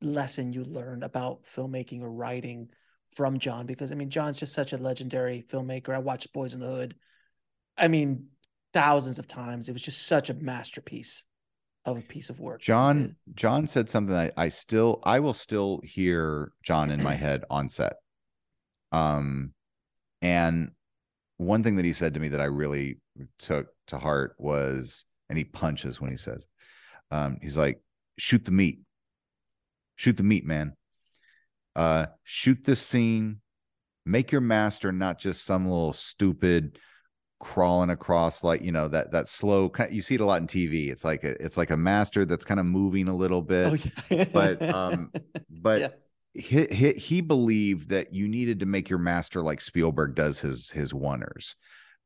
lesson 0.00 0.52
you 0.52 0.64
learned 0.64 1.04
about 1.04 1.44
filmmaking 1.44 2.02
or 2.02 2.12
writing 2.12 2.68
from 3.14 3.38
John? 3.38 3.66
Because 3.66 3.92
I 3.92 3.94
mean, 3.94 4.10
John's 4.10 4.38
just 4.38 4.54
such 4.54 4.72
a 4.72 4.78
legendary 4.78 5.44
filmmaker. 5.48 5.94
I 5.94 5.98
watched 5.98 6.32
Boyz 6.32 6.54
n 6.54 6.60
the 6.60 6.66
Hood. 6.66 6.94
I 7.76 7.88
mean, 7.88 8.28
thousands 8.72 9.18
of 9.18 9.26
times. 9.26 9.68
It 9.68 9.72
was 9.72 9.82
just 9.82 10.06
such 10.06 10.30
a 10.30 10.34
masterpiece 10.34 11.24
of 11.84 11.98
a 11.98 12.02
piece 12.02 12.30
of 12.30 12.40
work. 12.40 12.60
John. 12.60 13.16
John 13.34 13.66
said 13.68 13.90
something 13.90 14.14
I, 14.14 14.30
I 14.36 14.48
still 14.48 15.00
I 15.04 15.20
will 15.20 15.34
still 15.34 15.80
hear 15.84 16.52
John 16.62 16.90
in 16.90 17.02
my 17.02 17.14
head 17.14 17.44
on 17.50 17.68
set. 17.68 17.96
Um 18.92 19.52
and 20.22 20.70
one 21.36 21.62
thing 21.62 21.76
that 21.76 21.84
he 21.84 21.92
said 21.92 22.14
to 22.14 22.20
me 22.20 22.28
that 22.28 22.40
I 22.40 22.44
really 22.44 23.00
took 23.38 23.66
to 23.88 23.98
heart 23.98 24.34
was 24.38 25.04
and 25.28 25.36
he 25.36 25.44
punches 25.44 26.00
when 26.00 26.10
he 26.10 26.16
says 26.16 26.46
um 27.10 27.38
he's 27.42 27.56
like 27.56 27.80
shoot 28.18 28.44
the 28.44 28.50
meat. 28.50 28.80
Shoot 29.96 30.16
the 30.16 30.22
meat, 30.22 30.44
man. 30.44 30.74
Uh 31.76 32.06
shoot 32.22 32.64
this 32.64 32.80
scene. 32.80 33.40
Make 34.06 34.32
your 34.32 34.40
master 34.40 34.92
not 34.92 35.18
just 35.18 35.44
some 35.44 35.64
little 35.64 35.92
stupid 35.92 36.78
crawling 37.40 37.90
across 37.90 38.42
like 38.44 38.62
you 38.62 38.72
know 38.72 38.88
that 38.88 39.12
that 39.12 39.28
slow 39.28 39.70
you 39.90 40.00
see 40.00 40.14
it 40.14 40.20
a 40.20 40.24
lot 40.24 40.40
in 40.40 40.46
tv 40.46 40.90
it's 40.90 41.04
like 41.04 41.24
a, 41.24 41.42
it's 41.44 41.58
like 41.58 41.68
a 41.70 41.76
master 41.76 42.24
that's 42.24 42.44
kind 42.44 42.58
of 42.58 42.64
moving 42.64 43.06
a 43.06 43.14
little 43.14 43.42
bit 43.42 43.70
Oh, 43.70 43.90
yeah. 44.14 44.24
but, 44.32 44.62
um, 44.74 45.10
but 45.50 45.80
Yeah. 45.80 45.88
he, 46.32 46.64
he 46.66 46.92
he 46.92 47.20
believed 47.20 47.90
that 47.90 48.14
you 48.14 48.28
needed 48.28 48.60
to 48.60 48.66
make 48.66 48.88
your 48.88 48.98
master 48.98 49.42
like 49.42 49.60
Spielberg 49.60 50.14
does 50.14 50.38
his 50.40 50.70
his 50.70 50.92
oneers. 50.94 51.54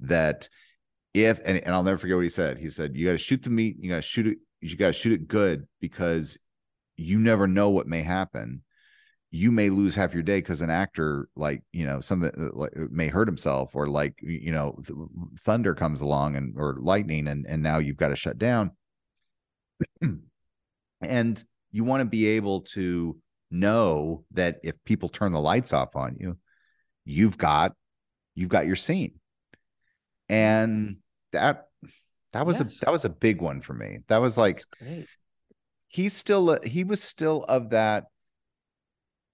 That 0.00 0.48
if 1.14 1.38
and, 1.44 1.58
and 1.58 1.73
I'll 1.75 1.85
never 1.85 1.98
forget 1.98 2.16
what 2.16 2.25
he 2.25 2.31
said. 2.31 2.58
He 2.58 2.71
said, 2.71 2.96
You 2.96 3.06
gotta 3.06 3.19
shoot 3.19 3.42
the 3.42 3.50
meat, 3.50 3.77
you 3.79 3.90
gotta 3.90 4.02
shoot 4.02 4.27
it, 4.27 4.38
you 4.60 4.77
gotta 4.77 4.92
shoot 4.92 5.12
it 5.12 5.29
good 5.29 5.69
because 5.81 6.37
you 6.96 7.19
never 7.19 7.46
know 7.46 7.71
what 7.71 7.87
may 7.87 8.02
happen. 8.02 8.62
You 9.31 9.52
may 9.52 9.68
lose 9.68 9.94
half 9.94 10.14
your 10.14 10.22
day 10.22 10.38
because 10.38 10.62
an 10.62 10.70
actor, 10.70 11.29
like 11.37 11.62
you 11.72 11.85
know, 11.87 12.00
something 12.00 12.31
uh, 12.38 12.56
like 12.56 12.74
may 12.76 13.08
hurt 13.08 13.29
himself, 13.29 13.76
or 13.76 13.87
like 13.87 14.14
you 14.22 14.52
know, 14.52 14.79
th- 14.87 14.98
thunder 15.40 15.74
comes 15.74 16.00
along 16.00 16.37
and 16.37 16.54
or 16.56 16.79
lightning, 16.81 17.29
and 17.29 17.46
and 17.46 17.62
now 17.62 17.79
you've 17.79 17.96
got 17.98 18.08
to 18.08 18.16
shut 18.16 18.38
down. 18.38 18.70
and 21.00 21.44
you 21.70 21.85
want 21.85 22.00
to 22.00 22.06
be 22.06 22.26
able 22.26 22.62
to 22.62 23.16
know 23.50 24.24
that 24.33 24.58
if 24.62 24.74
people 24.85 25.08
turn 25.08 25.33
the 25.33 25.40
lights 25.40 25.72
off 25.72 25.94
on 25.94 26.16
you, 26.18 26.38
you've 27.04 27.37
got 27.38 27.72
you've 28.35 28.48
got 28.48 28.66
your 28.66 28.76
scene. 28.76 29.14
And 30.29 30.96
that 31.33 31.66
that 32.33 32.46
was 32.46 32.60
Yes. 32.60 32.79
a 32.83 32.85
that 32.87 32.92
was 32.92 33.04
a 33.04 33.10
big 33.10 33.40
one 33.40 33.60
for 33.60 33.74
me. 33.74 33.98
That 34.08 34.18
was 34.18 34.37
like 34.38 34.60
he's 35.88 36.14
still 36.14 36.58
he 36.62 36.85
was 36.85 37.02
still 37.02 37.44
of 37.44 37.70
that 37.70 38.04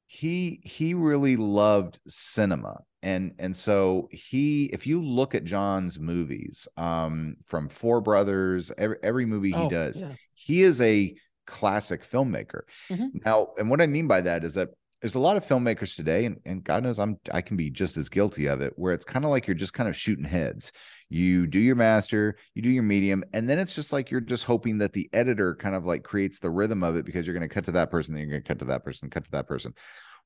he 0.07 0.61
he 0.65 0.95
really 0.95 1.37
loved 1.37 1.99
cinema 2.07 2.81
and 3.03 3.33
and 3.39 3.57
so 3.57 4.09
he 4.13 4.67
if 4.67 4.87
you 4.87 5.03
look 5.03 5.35
at 5.35 5.45
john's 5.45 5.99
movies 5.99 6.69
um 6.77 7.37
from 7.47 7.69
four 7.69 8.01
brothers 8.01 8.71
every, 8.79 8.97
every 9.03 9.27
movie 9.27 9.51
he 9.51 9.57
Oh, 9.57 9.69
does 9.69 10.01
yeah. 10.01 10.13
he 10.35 10.63
is 10.63 10.81
a 10.81 11.15
classic 11.47 12.09
filmmaker 12.09 12.63
Mhm. 12.91 13.25
now 13.25 13.49
and 13.59 13.69
what 13.71 13.81
i 13.81 13.87
mean 13.87 14.07
by 14.07 14.21
that 14.21 14.45
is 14.45 14.55
that 14.55 14.71
there's 15.01 15.14
a 15.14 15.20
lot 15.20 15.36
of 15.36 15.45
filmmakers 15.45 15.97
today 15.97 16.24
and, 16.24 16.40
and 16.45 16.64
god 16.64 16.82
knows 16.82 16.99
i'm 16.99 17.18
i 17.32 17.40
can 17.40 17.57
be 17.57 17.70
just 17.70 17.97
as 17.97 18.09
guilty 18.09 18.47
of 18.47 18.61
it 18.61 18.72
where 18.76 18.92
it's 18.92 19.05
kind 19.05 19.24
of 19.24 19.30
like 19.30 19.47
you're 19.47 19.55
just 19.55 19.74
kind 19.74 19.88
of 19.88 19.97
shooting 19.97 20.24
heads. 20.24 20.72
You 21.11 21.47
do 21.47 21.59
your 21.59 21.76
master 21.76 22.36
you 22.55 22.62
do 22.62 22.70
your 22.70 22.82
medium 22.82 23.22
and 23.32 23.49
then 23.49 23.59
it's 23.59 23.74
just 23.74 23.92
like 23.92 24.11
you're 24.11 24.20
just 24.20 24.45
hoping 24.45 24.78
that 24.78 24.92
the 24.92 25.09
editor 25.12 25.55
kind 25.55 25.74
of 25.74 25.84
like 25.84 26.03
creates 26.03 26.38
the 26.38 26.51
rhythm 26.51 26.82
of 26.82 26.97
it 26.97 27.05
because 27.05 27.26
you're 27.26 27.36
going 27.36 27.49
to 27.49 27.55
cut 27.55 27.66
to 27.66 27.72
that 27.72 27.90
person 27.90 28.14
then 28.14 28.22
you're 28.22 28.30
going 28.30 28.42
to 28.42 28.49
cut 28.49 28.59
to 28.59 28.64
that 28.64 28.84
person 28.84 29.11
cut 29.11 29.24
to 29.24 29.30
that 29.32 29.47
person. 29.47 29.74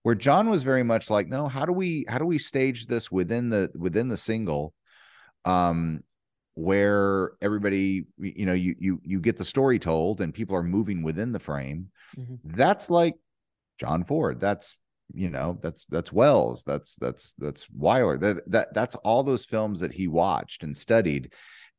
Where 0.02 0.14
john 0.14 0.48
was 0.48 0.62
very 0.62 0.84
much 0.84 1.10
like 1.10 1.28
no 1.28 1.48
how 1.48 1.66
do 1.66 1.72
we 1.72 2.06
how 2.08 2.18
do 2.18 2.24
we 2.24 2.38
stage 2.38 2.86
this 2.86 3.10
within 3.10 3.50
the 3.50 3.70
within 3.74 4.08
the 4.08 4.16
single 4.16 4.72
um 5.44 6.02
where 6.54 7.32
everybody 7.40 8.06
you 8.18 8.46
know 8.46 8.52
you 8.52 8.74
you 8.78 9.00
you 9.04 9.20
get 9.20 9.36
the 9.38 9.44
story 9.44 9.78
told 9.78 10.20
and 10.20 10.32
people 10.32 10.56
are 10.56 10.62
moving 10.62 11.02
within 11.02 11.32
the 11.32 11.38
frame? 11.38 11.90
Mhm. 12.18 12.38
that's 12.44 12.88
like 12.88 13.14
john 13.78 14.04
ford 14.04 14.40
that's 14.40 14.76
you 15.14 15.30
know 15.30 15.58
that's 15.62 15.86
that's 15.86 16.12
Welles 16.12 16.64
that's 16.64 16.94
that's 16.96 17.34
that's 17.38 17.66
Wyler 17.66 18.20
that, 18.20 18.50
that 18.50 18.74
that's 18.74 18.94
all 18.96 19.22
those 19.22 19.44
films 19.44 19.80
that 19.80 19.92
he 19.92 20.06
watched 20.06 20.62
and 20.62 20.76
studied 20.76 21.32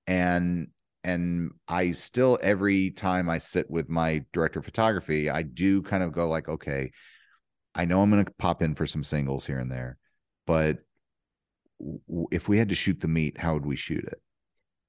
and 0.07 0.67
and 1.03 1.51
i 1.67 1.91
still 1.91 2.39
every 2.41 2.91
time 2.91 3.29
i 3.29 3.37
sit 3.37 3.69
with 3.69 3.87
my 3.87 4.23
director 4.33 4.59
of 4.59 4.65
photography 4.65 5.29
i 5.29 5.43
do 5.43 5.81
kind 5.81 6.03
of 6.03 6.11
go 6.11 6.27
like 6.27 6.49
okay 6.49 6.91
i 7.75 7.85
know 7.85 8.01
i'm 8.01 8.09
going 8.09 8.25
to 8.25 8.31
pop 8.39 8.61
in 8.61 8.73
for 8.73 8.87
some 8.87 9.03
singles 9.03 9.45
here 9.45 9.59
and 9.59 9.71
there 9.71 9.97
but 10.47 10.79
w- 11.79 12.27
if 12.31 12.49
we 12.49 12.57
had 12.57 12.69
to 12.69 12.75
shoot 12.75 12.99
the 12.99 13.07
meat 13.07 13.37
how 13.37 13.53
would 13.53 13.65
we 13.65 13.75
shoot 13.75 14.03
it 14.03 14.21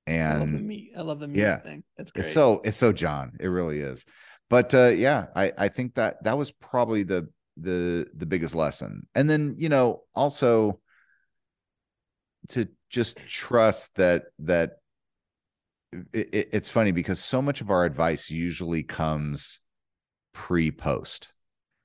I 0.08 0.38
love 0.38 0.50
the 0.50 0.56
and 0.56 0.66
meat. 0.66 0.92
I 0.96 1.02
love 1.02 1.20
the 1.20 1.28
meat 1.28 1.38
yeah, 1.38 1.58
thing. 1.58 1.84
That's 1.96 2.10
great. 2.10 2.24
it's 2.24 2.34
so 2.34 2.60
it's 2.64 2.76
so 2.76 2.90
John. 2.90 3.36
It 3.38 3.46
really 3.46 3.78
is. 3.78 4.04
But 4.50 4.74
uh 4.74 4.88
yeah, 4.88 5.28
I 5.34 5.52
I 5.56 5.68
think 5.68 5.94
that 5.94 6.24
that 6.24 6.36
was 6.36 6.50
probably 6.52 7.04
the 7.04 7.28
the 7.56 8.06
the 8.14 8.26
biggest 8.26 8.54
lesson. 8.54 9.06
And 9.14 9.30
then, 9.30 9.54
you 9.58 9.70
know, 9.70 10.02
also 10.14 10.80
to 12.48 12.66
just 12.90 13.16
trust 13.26 13.94
that 13.96 14.24
that 14.40 14.78
it, 16.12 16.28
it- 16.32 16.48
it's 16.52 16.68
funny 16.68 16.92
because 16.92 17.22
so 17.22 17.42
much 17.42 17.60
of 17.60 17.70
our 17.70 17.84
advice 17.84 18.30
usually 18.30 18.82
comes 18.82 19.60
pre 20.32 20.70
post, 20.70 21.32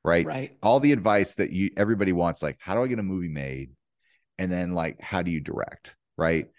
right? 0.03 0.27
right. 0.27 0.57
All 0.63 0.79
the 0.79 0.91
advice 0.91 1.35
that 1.35 1.51
you 1.51 1.71
everybody 1.77 2.13
wants 2.13 2.43
like 2.43 2.57
how 2.59 2.75
do 2.75 2.83
I 2.83 2.87
get 2.87 2.99
a 2.99 3.03
movie 3.03 3.29
made? 3.29 3.71
And 4.39 4.51
then 4.51 4.73
like 4.73 5.01
how 5.01 5.21
do 5.21 5.31
you 5.31 5.41
direct, 5.41 5.95
right? 6.17 6.49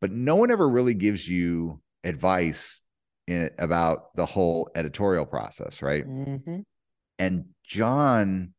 But 0.00 0.12
no 0.12 0.36
one 0.36 0.50
ever 0.50 0.68
really 0.68 0.94
gives 0.94 1.28
you 1.28 1.80
advice 2.04 2.80
in, 3.26 3.50
about 3.58 4.14
the 4.14 4.26
whole 4.26 4.70
editorial 4.74 5.26
process, 5.26 5.82
right? 5.82 6.04
hmm 6.04 6.60
And 7.18 7.46
John, 7.64 8.54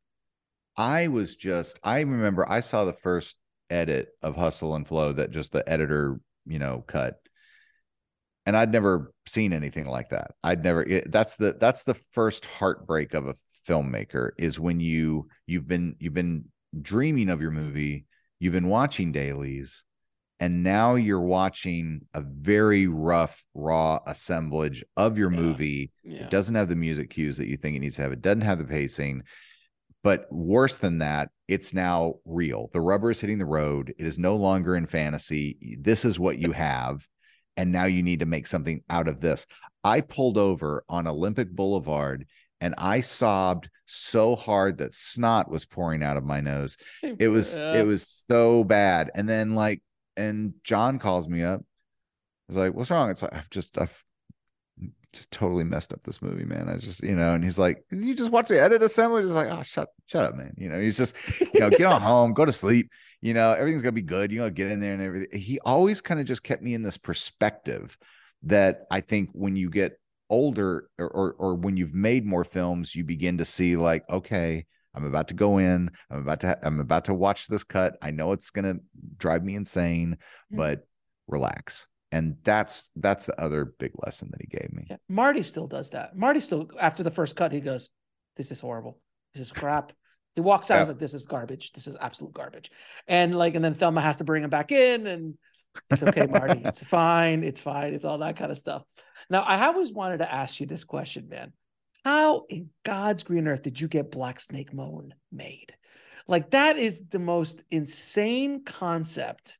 I 0.77 1.07
was 1.07 1.35
just, 1.35 1.79
I 1.83 2.01
remember 2.01 2.49
I 2.49 2.59
saw 2.59 2.85
the 2.85 2.93
first 2.93 3.35
edit 3.69 4.09
of 4.21 4.35
Hustle 4.35 4.75
and 4.75 4.87
Flow 4.87 5.13
that 5.13 5.31
just 5.31 5.51
the 5.51 5.67
editor, 5.69 6.19
you 6.45 6.59
know, 6.59 6.83
cut. 6.85 7.15
And 8.45 8.55
I'd 8.55 8.71
never 8.71 9.13
seen 9.25 9.53
anything 9.53 9.87
like 9.87 10.09
that. 10.09 10.31
I'd 10.43 10.63
never, 10.63 10.83
it, 10.83 11.11
that's 11.11 11.35
the, 11.35 11.55
that's 11.59 11.83
the 11.83 11.95
first 12.11 12.45
heartbreak 12.45 13.13
of 13.13 13.27
a 13.27 13.35
filmmaker 13.67 14.31
is 14.37 14.59
when 14.59 14.79
you, 14.79 15.27
you've 15.47 15.67
been, 15.67 15.95
you've 15.99 16.13
been 16.13 16.45
dreaming 16.79 17.29
of 17.29 17.41
your 17.41 17.51
movie, 17.51 18.05
you've 18.39 18.53
been 18.53 18.67
watching 18.67 19.11
dailies, 19.11 19.83
and 20.39 20.63
now 20.63 20.95
you're 20.95 21.21
watching 21.21 22.01
a 22.13 22.21
very 22.21 22.87
rough, 22.87 23.43
raw 23.53 23.99
assemblage 24.05 24.83
of 24.97 25.17
your 25.17 25.31
Yeah. 25.31 25.39
movie 25.39 25.91
Yeah. 26.03 26.23
it 26.25 26.29
doesn't 26.29 26.55
have 26.55 26.69
the 26.69 26.75
music 26.75 27.09
cues 27.09 27.37
that 27.37 27.47
you 27.47 27.57
think 27.57 27.75
it 27.75 27.79
needs 27.79 27.95
to 27.97 28.01
have. 28.01 28.11
It 28.11 28.21
doesn't 28.21 28.41
have 28.41 28.57
the 28.59 28.65
pacing. 28.65 29.23
But 30.03 30.27
worse 30.31 30.77
than 30.77 30.99
that, 30.99 31.29
it's 31.47 31.73
now 31.73 32.15
real. 32.25 32.69
The 32.73 32.81
rubber 32.81 33.09
is 33.11 33.21
hitting 33.21 33.39
the 33.39 33.45
road. 33.45 33.93
It 33.97 34.05
is 34.05 34.19
no 34.19 34.35
longer 34.35 34.75
in 34.75 34.85
fantasy. 34.85 35.57
This 35.79 36.05
is 36.05 36.19
what 36.19 36.37
you 36.37 36.51
have. 36.51 37.07
And 37.57 37.71
now 37.71 37.85
you 37.85 38.03
need 38.03 38.19
to 38.19 38.25
make 38.27 38.45
something 38.45 38.83
out 38.89 39.07
of 39.07 39.19
this. 39.21 39.47
I 39.83 40.01
pulled 40.01 40.37
over 40.37 40.83
on 40.89 41.07
Olympic 41.07 41.49
Boulevard 41.49 42.27
and 42.61 42.75
I 42.77 42.99
sobbed 42.99 43.69
so 43.87 44.35
hard 44.35 44.77
that 44.79 44.93
snot 44.93 45.49
was 45.49 45.65
pouring 45.65 46.03
out 46.03 46.17
of 46.17 46.23
my 46.23 46.41
nose. 46.41 46.77
It 47.01 47.27
was 47.29 47.57
Yeah. 47.57 47.73
it 47.79 47.85
was 47.85 48.23
so 48.29 48.63
bad. 48.63 49.09
And 49.15 49.27
then 49.29 49.55
like 49.55 49.81
and 50.17 50.53
John 50.63 50.99
calls 50.99 51.27
me 51.27 51.43
up. 51.43 51.63
He's 52.47 52.57
like, 52.57 52.73
"What's 52.73 52.91
wrong?" 52.91 53.09
It's 53.09 53.21
like 53.21 53.33
I've 53.33 53.49
just 53.49 53.77
I've 53.77 54.03
just 55.15 55.31
totally 55.31 55.63
messed 55.63 55.93
up 55.93 56.03
this 56.03 56.21
movie, 56.21 56.43
man. 56.43 56.69
I 56.69 56.77
just, 56.77 57.01
you 57.01 57.15
know, 57.15 57.33
and 57.33 57.43
he's 57.43 57.57
like, 57.57 57.83
you 57.89 58.13
just 58.13 58.31
watch 58.31 58.49
the 58.49 58.61
edit 58.61 58.83
assembly. 58.83 59.23
He's 59.23 59.31
like, 59.31 59.49
oh, 59.49 59.63
shut, 59.63 59.89
shut 60.07 60.25
up, 60.25 60.35
man. 60.35 60.53
You 60.57 60.69
know, 60.69 60.79
he's 60.79 60.97
just, 60.97 61.15
you 61.53 61.61
know, 61.61 61.69
get 61.69 61.83
on 61.83 62.01
home, 62.01 62.33
go 62.33 62.45
to 62.45 62.51
sleep. 62.51 62.91
You 63.21 63.33
know, 63.33 63.53
everything's 63.53 63.81
gonna 63.81 63.93
be 63.93 64.01
good. 64.01 64.31
You 64.31 64.39
know, 64.39 64.49
get 64.49 64.69
in 64.69 64.81
there 64.81 64.93
and 64.93 65.01
everything. 65.01 65.39
He 65.39 65.59
always 65.61 66.01
kind 66.01 66.19
of 66.19 66.27
just 66.27 66.43
kept 66.43 66.61
me 66.61 66.75
in 66.75 66.83
this 66.83 66.97
perspective 66.97 67.97
that 68.43 68.81
I 68.91 69.01
think 69.01 69.29
when 69.31 69.55
you 69.55 69.69
get 69.69 69.97
older 70.29 70.89
or, 70.99 71.07
or 71.07 71.35
or 71.39 71.55
when 71.55 71.77
you've 71.77 71.95
made 71.95 72.25
more 72.25 72.43
films, 72.43 72.93
you 72.93 73.03
begin 73.03 73.39
to 73.39 73.45
see 73.45 73.77
like, 73.77 74.03
okay, 74.09 74.65
I'm 74.95 75.05
about 75.05 75.27
to 75.27 75.33
go 75.33 75.57
in. 75.57 75.91
I'm 76.09 76.19
about 76.19 76.39
to 76.41 76.57
I'm 76.63 76.79
about 76.79 77.05
to 77.05 77.13
watch 77.13 77.47
this 77.47 77.63
cut. 77.63 77.97
I 78.01 78.11
know 78.11 78.31
it's 78.31 78.49
gonna 78.49 78.75
drive 79.17 79.43
me 79.43 79.55
insane, 79.55 80.17
but 80.49 80.87
relax. 81.27 81.87
And 82.11 82.37
that's 82.43 82.89
that's 82.95 83.25
the 83.25 83.39
other 83.39 83.65
big 83.65 83.91
lesson 84.05 84.29
that 84.31 84.41
he 84.41 84.47
gave 84.47 84.71
me. 84.71 84.87
Yeah. 84.89 84.97
Marty 85.09 85.41
still 85.41 85.67
does 85.67 85.89
that. 85.89 86.15
Marty 86.15 86.39
still, 86.39 86.69
after 86.79 87.03
the 87.03 87.09
first 87.09 87.35
cut, 87.35 87.51
he 87.51 87.59
goes, 87.59 87.89
This 88.37 88.51
is 88.51 88.59
horrible. 88.59 88.99
This 89.33 89.41
is 89.41 89.51
crap. 89.51 89.91
He 90.35 90.41
walks 90.41 90.71
out, 90.71 90.79
Yeah. 90.81 90.83
like, 90.89 90.99
This 90.99 91.13
is 91.13 91.25
garbage. 91.25 91.73
This 91.73 91.87
is 91.87 91.97
absolute 91.99 92.33
garbage. 92.33 92.71
And 93.07 93.35
like, 93.35 93.55
and 93.55 93.65
then 93.65 93.73
Thelma 93.73 93.99
has 94.01 94.17
to 94.17 94.23
bring 94.23 94.43
him 94.43 94.49
back 94.49 94.71
in, 94.71 95.07
and 95.07 95.33
it's 95.89 96.03
okay, 96.03 96.25
Marty. 96.29 96.61
It's 96.63 96.83
fine. 96.83 97.43
It's 97.43 97.59
fine. 97.59 97.93
It's 97.93 98.05
all 98.05 98.19
that 98.19 98.37
kind 98.37 98.51
of 98.51 98.57
stuff. 98.57 98.83
Now, 99.29 99.41
I 99.41 99.65
always 99.65 99.91
wanted 99.91 100.19
to 100.19 100.31
ask 100.31 100.59
you 100.61 100.67
this 100.67 100.83
question, 100.85 101.27
man. 101.27 101.51
How 102.05 102.45
in 102.49 102.69
God's 102.83 103.23
green 103.23 103.47
earth 103.47 103.63
did 103.63 103.81
you 103.81 103.87
get 103.87 104.11
Black 104.11 104.39
Snake 104.39 104.71
Moan 104.71 105.15
made? 105.31 105.75
Like, 106.27 106.51
that 106.51 106.77
is 106.77 107.07
the 107.09 107.19
most 107.19 107.63
insane 107.71 108.63
concept. 108.63 109.57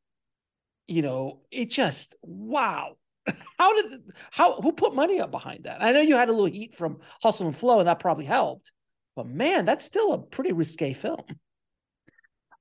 You 0.88 1.02
know, 1.02 1.42
it 1.52 1.72
just, 1.72 2.16
wow. 2.22 2.98
How 3.58 3.74
did, 3.82 4.02
how, 4.30 4.62
who 4.62 4.72
put 4.72 4.94
money 4.94 5.20
up 5.20 5.32
behind 5.32 5.64
that? 5.64 5.82
I 5.82 5.92
know 5.92 6.02
you 6.02 6.16
had 6.16 6.30
a 6.30 6.32
little 6.32 6.46
heat 6.46 6.76
from 6.76 7.00
Hustle 7.24 7.48
and 7.48 7.58
Flow, 7.58 7.80
and 7.80 7.88
that 7.88 7.98
probably 7.98 8.26
helped. 8.26 8.72
But 9.16 9.26
man, 9.26 9.66
that's 9.66 9.84
still 9.84 10.14
a 10.14 10.22
pretty 10.22 10.52
risque 10.52 10.94
film. 10.94 11.24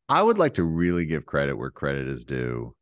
I 0.09 0.23
would 0.23 0.39
like 0.39 0.55
to 0.55 0.65
really 0.65 1.05
give 1.05 1.27
credit 1.27 1.59
where 1.59 1.71
credit 1.71 2.09
is 2.09 2.25
due. 2.25 2.75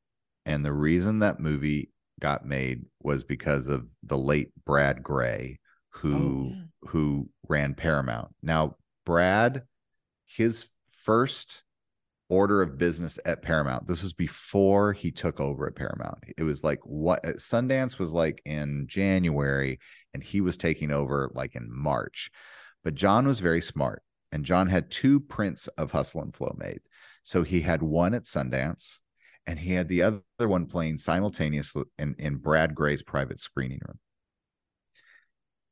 And 0.46 0.64
the 0.64 0.72
reason 0.72 1.18
that 1.18 1.40
movie 1.40 1.90
got 2.20 2.46
made 2.46 2.84
was 3.02 3.24
because 3.24 3.66
of 3.66 3.88
the 4.04 4.18
late 4.18 4.52
Brad 4.64 5.02
Grey, 5.02 5.58
Oh, 5.94 5.98
who 6.00 6.14
Oh, 6.14 6.52
yeah. 6.54 6.88
who 6.90 7.28
ran 7.48 7.74
Paramount. 7.74 8.34
Now, 8.42 8.76
Brad, 9.04 9.62
his 10.26 10.66
first 11.02 11.64
order 12.28 12.62
of 12.62 12.78
business 12.78 13.18
at 13.26 13.42
Paramount. 13.42 13.86
This 13.86 14.02
was 14.02 14.14
before 14.14 14.94
he 14.94 15.10
took 15.10 15.38
over 15.38 15.66
at 15.66 15.74
Paramount. 15.76 16.18
It 16.38 16.44
was 16.44 16.64
like 16.64 16.80
what 16.84 17.24
uh, 17.26 17.32
Sundance 17.34 17.98
was 17.98 18.12
like 18.14 18.40
in 18.46 18.86
January, 18.88 19.78
and 20.14 20.22
he 20.22 20.40
was 20.40 20.56
taking 20.56 20.90
over 20.90 21.30
like 21.34 21.54
in 21.54 21.68
March. 21.70 22.30
But 22.84 22.94
John 22.94 23.26
was 23.26 23.40
very 23.40 23.60
smart, 23.60 24.02
and 24.32 24.44
John 24.46 24.66
had 24.68 24.90
two 24.90 25.20
prints 25.20 25.68
of 25.76 25.90
Hustle 25.92 26.22
and 26.22 26.34
Flow 26.34 26.54
made. 26.58 26.80
So 27.22 27.42
he 27.42 27.60
had 27.60 27.82
one 27.82 28.14
at 28.14 28.24
Sundance, 28.24 28.98
and 29.46 29.58
he 29.58 29.74
had 29.74 29.88
the 29.88 30.02
other 30.02 30.22
one 30.38 30.66
playing 30.66 30.98
simultaneously 30.98 31.84
in, 31.98 32.14
in 32.18 32.36
Brad 32.36 32.74
Grey's 32.74 33.02
private 33.02 33.40
screening 33.40 33.80
room. 33.86 33.98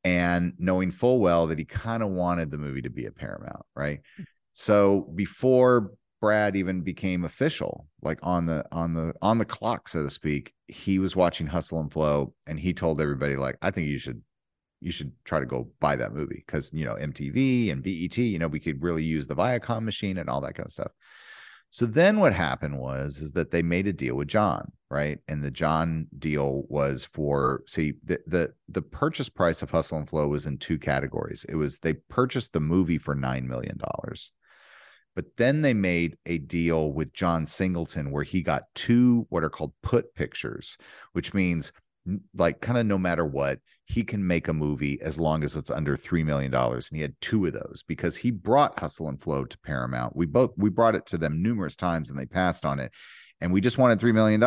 And 0.03 0.53
knowing 0.57 0.91
full 0.91 1.19
well 1.19 1.47
that 1.47 1.59
he 1.59 1.65
kind 1.65 2.01
of 2.01 2.09
wanted 2.09 2.49
the 2.49 2.57
movie 2.57 2.81
to 2.81 2.89
be 2.89 3.05
a 3.05 3.11
Paramount, 3.11 3.65
right? 3.75 3.99
Mm. 4.19 4.25
So 4.53 5.01
before 5.15 5.91
Brad 6.21 6.55
even 6.55 6.81
became 6.81 7.25
official, 7.25 7.87
like 8.01 8.19
on 8.21 8.45
the 8.45 8.65
on 8.71 8.93
the 8.93 9.13
on 9.21 9.37
the 9.37 9.45
clock, 9.45 9.87
so 9.87 10.03
to 10.03 10.09
speak, 10.09 10.53
he 10.67 10.99
was 10.99 11.15
watching 11.15 11.47
Hustle 11.47 11.79
and 11.79 11.91
Flow, 11.91 12.33
and 12.47 12.59
he 12.59 12.73
told 12.73 13.01
everybody 13.01 13.35
like, 13.35 13.57
"I 13.61 13.71
think 13.71 13.87
you 13.87 13.97
should 13.97 14.21
you 14.81 14.91
should 14.91 15.11
try 15.23 15.39
to 15.39 15.45
go 15.45 15.69
buy 15.79 15.95
that 15.95 16.13
movie 16.13 16.43
because 16.45 16.71
you 16.73 16.85
know 16.85 16.95
MTV 16.95 17.71
and 17.71 17.81
BET, 17.83 18.17
you 18.17 18.39
know, 18.39 18.47
we 18.47 18.59
could 18.59 18.81
really 18.83 19.03
use 19.03 19.27
the 19.27 19.35
Viacom 19.35 19.83
machine 19.83 20.17
and 20.17 20.29
all 20.29 20.41
that 20.41 20.55
kind 20.55 20.65
of 20.67 20.71
stuff." 20.71 20.91
So 21.71 21.85
then 21.85 22.19
what 22.19 22.33
happened 22.33 22.79
was 22.79 23.21
is 23.21 23.31
that 23.31 23.51
they 23.51 23.61
made 23.61 23.87
a 23.87 23.93
deal 23.93 24.15
with 24.15 24.27
John, 24.27 24.73
right? 24.89 25.19
And 25.29 25.41
the 25.41 25.51
John 25.51 26.07
deal 26.19 26.63
was 26.67 27.05
for 27.05 27.63
see 27.65 27.93
the 28.03 28.19
the 28.27 28.53
the 28.67 28.81
purchase 28.81 29.29
price 29.29 29.61
of 29.61 29.71
Hustle 29.71 29.97
and 29.97 30.09
Flow 30.09 30.27
was 30.27 30.45
in 30.45 30.57
two 30.57 30.77
categories. 30.77 31.45
It 31.47 31.55
was 31.55 31.79
they 31.79 31.93
purchased 31.93 32.51
the 32.51 32.59
movie 32.59 32.97
for 32.97 33.15
9 33.15 33.47
million 33.47 33.77
dollars. 33.77 34.33
But 35.15 35.25
then 35.37 35.61
they 35.61 35.73
made 35.73 36.17
a 36.25 36.37
deal 36.37 36.91
with 36.91 37.13
John 37.13 37.45
Singleton 37.45 38.11
where 38.11 38.23
he 38.23 38.41
got 38.41 38.63
two 38.75 39.25
what 39.29 39.43
are 39.43 39.49
called 39.49 39.73
put 39.81 40.13
pictures, 40.13 40.77
which 41.13 41.33
means 41.33 41.71
like 42.35 42.59
kind 42.59 42.77
of 42.77 42.85
no 42.85 42.97
matter 42.97 43.25
what, 43.25 43.59
he 43.91 44.05
can 44.05 44.25
make 44.25 44.47
a 44.47 44.53
movie 44.53 45.01
as 45.01 45.19
long 45.19 45.43
as 45.43 45.57
it's 45.57 45.69
under 45.69 45.97
$3 45.97 46.23
million. 46.23 46.53
And 46.53 46.83
he 46.91 47.01
had 47.01 47.19
two 47.19 47.45
of 47.45 47.51
those 47.51 47.83
because 47.85 48.15
he 48.15 48.31
brought 48.31 48.79
Hustle 48.79 49.09
and 49.09 49.21
Flow 49.21 49.43
to 49.43 49.57
Paramount. 49.59 50.15
We 50.15 50.25
both, 50.25 50.51
we 50.55 50.69
brought 50.69 50.95
it 50.95 51.05
to 51.07 51.17
them 51.17 51.43
numerous 51.43 51.75
times 51.75 52.09
and 52.09 52.17
they 52.17 52.25
passed 52.25 52.63
on 52.63 52.79
it. 52.79 52.93
And 53.41 53.51
we 53.51 53.59
just 53.59 53.77
wanted 53.77 53.99
$3 53.99 54.13
million. 54.13 54.41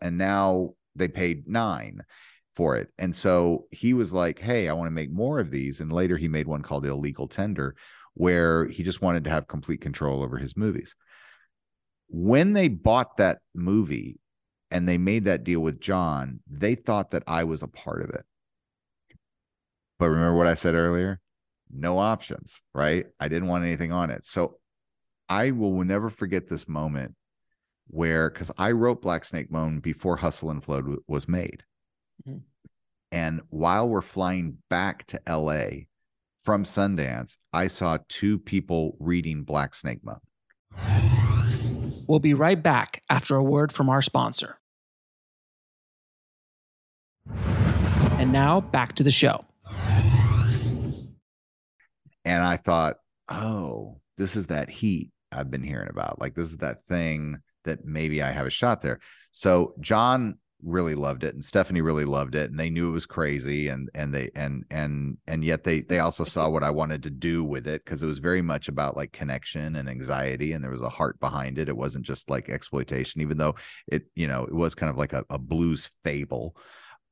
And 0.00 0.18
now 0.18 0.70
they 0.96 1.06
paid 1.06 1.46
nine 1.46 2.02
for 2.56 2.76
it. 2.76 2.88
And 2.98 3.14
so 3.14 3.66
he 3.70 3.94
was 3.94 4.12
like, 4.12 4.40
Hey, 4.40 4.68
I 4.68 4.72
want 4.72 4.88
to 4.88 4.92
make 4.92 5.12
more 5.12 5.38
of 5.38 5.52
these. 5.52 5.80
And 5.80 5.92
later 5.92 6.16
he 6.16 6.26
made 6.26 6.48
one 6.48 6.62
called 6.62 6.84
Illegal 6.84 7.28
Tender, 7.28 7.76
where 8.14 8.66
he 8.66 8.82
just 8.82 9.00
wanted 9.00 9.22
to 9.24 9.30
have 9.30 9.46
complete 9.46 9.80
control 9.80 10.24
over 10.24 10.38
his 10.38 10.56
movies. 10.56 10.96
When 12.08 12.52
they 12.52 12.66
bought 12.66 13.18
that 13.18 13.38
movie 13.54 14.18
and 14.72 14.88
they 14.88 14.98
made 14.98 15.26
that 15.26 15.44
deal 15.44 15.60
with 15.60 15.78
John, 15.78 16.40
they 16.50 16.74
thought 16.74 17.12
that 17.12 17.22
I 17.28 17.44
was 17.44 17.62
a 17.62 17.68
part 17.68 18.02
of 18.02 18.10
it. 18.10 18.24
But 19.98 20.10
remember 20.10 20.36
what 20.36 20.46
I 20.46 20.54
said 20.54 20.74
earlier? 20.74 21.20
No 21.70 21.98
options, 21.98 22.62
right? 22.74 23.06
I 23.20 23.28
didn't 23.28 23.48
want 23.48 23.64
anything 23.64 23.92
on 23.92 24.10
it. 24.10 24.24
So 24.24 24.58
I 25.28 25.50
will 25.50 25.84
never 25.84 26.08
forget 26.08 26.48
this 26.48 26.68
moment 26.68 27.14
where, 27.88 28.30
because 28.30 28.50
I 28.58 28.72
wrote 28.72 29.02
Black 29.02 29.24
Snake 29.24 29.50
Moan 29.50 29.80
before 29.80 30.16
Hustle 30.16 30.50
and 30.50 30.62
Flow 30.62 30.98
was 31.06 31.28
made. 31.28 31.64
Mm-hmm. 32.26 32.38
And 33.10 33.40
while 33.50 33.88
we're 33.88 34.02
flying 34.02 34.58
back 34.68 35.06
to 35.08 35.20
LA 35.28 35.86
from 36.38 36.64
Sundance, 36.64 37.38
I 37.52 37.66
saw 37.66 37.98
two 38.08 38.38
people 38.38 38.96
reading 39.00 39.42
Black 39.42 39.74
Snake 39.74 40.00
Moan. 40.02 40.20
We'll 42.06 42.20
be 42.20 42.34
right 42.34 42.62
back 42.62 43.02
after 43.10 43.36
a 43.36 43.42
word 43.42 43.72
from 43.72 43.88
our 43.88 44.00
sponsor. 44.00 44.58
And 48.18 48.32
now 48.32 48.60
back 48.60 48.94
to 48.94 49.02
the 49.02 49.10
show. 49.10 49.44
And 52.28 52.44
I 52.44 52.58
thought, 52.58 52.96
oh, 53.30 54.00
this 54.18 54.36
is 54.36 54.48
that 54.48 54.68
heat 54.68 55.12
I've 55.32 55.50
been 55.50 55.62
hearing 55.62 55.88
about. 55.88 56.20
Like, 56.20 56.34
this 56.34 56.48
is 56.48 56.58
that 56.58 56.84
thing 56.86 57.38
that 57.64 57.86
maybe 57.86 58.22
I 58.22 58.32
have 58.32 58.46
a 58.46 58.50
shot 58.50 58.82
there. 58.82 59.00
So, 59.32 59.72
John 59.80 60.36
really 60.62 60.94
loved 60.94 61.24
it 61.24 61.32
and 61.34 61.42
Stephanie 61.44 61.80
really 61.80 62.04
loved 62.04 62.34
it 62.34 62.50
and 62.50 62.58
they 62.58 62.68
knew 62.68 62.88
it 62.88 62.92
was 62.92 63.06
crazy 63.06 63.68
and 63.68 63.88
and 63.94 64.12
they 64.12 64.28
and 64.34 64.64
and 64.72 65.16
and 65.28 65.44
yet 65.44 65.62
they 65.62 65.78
they 65.78 66.00
also 66.00 66.24
saw 66.24 66.48
what 66.48 66.64
I 66.64 66.70
wanted 66.70 67.04
to 67.04 67.10
do 67.10 67.44
with 67.44 67.68
it 67.68 67.84
because 67.84 68.02
it 68.02 68.06
was 68.06 68.18
very 68.18 68.42
much 68.42 68.66
about 68.66 68.96
like 68.96 69.12
connection 69.12 69.76
and 69.76 69.88
anxiety 69.88 70.52
and 70.52 70.64
there 70.64 70.72
was 70.72 70.80
a 70.80 70.88
heart 70.88 71.20
behind 71.20 71.58
it 71.58 71.68
it 71.68 71.76
wasn't 71.76 72.04
just 72.04 72.28
like 72.28 72.48
exploitation 72.48 73.20
even 73.20 73.38
though 73.38 73.54
it 73.86 74.06
you 74.16 74.26
know 74.26 74.42
it 74.46 74.52
was 74.52 74.74
kind 74.74 74.90
of 74.90 74.96
like 74.96 75.12
a, 75.12 75.24
a 75.30 75.38
blues 75.38 75.90
fable 76.02 76.56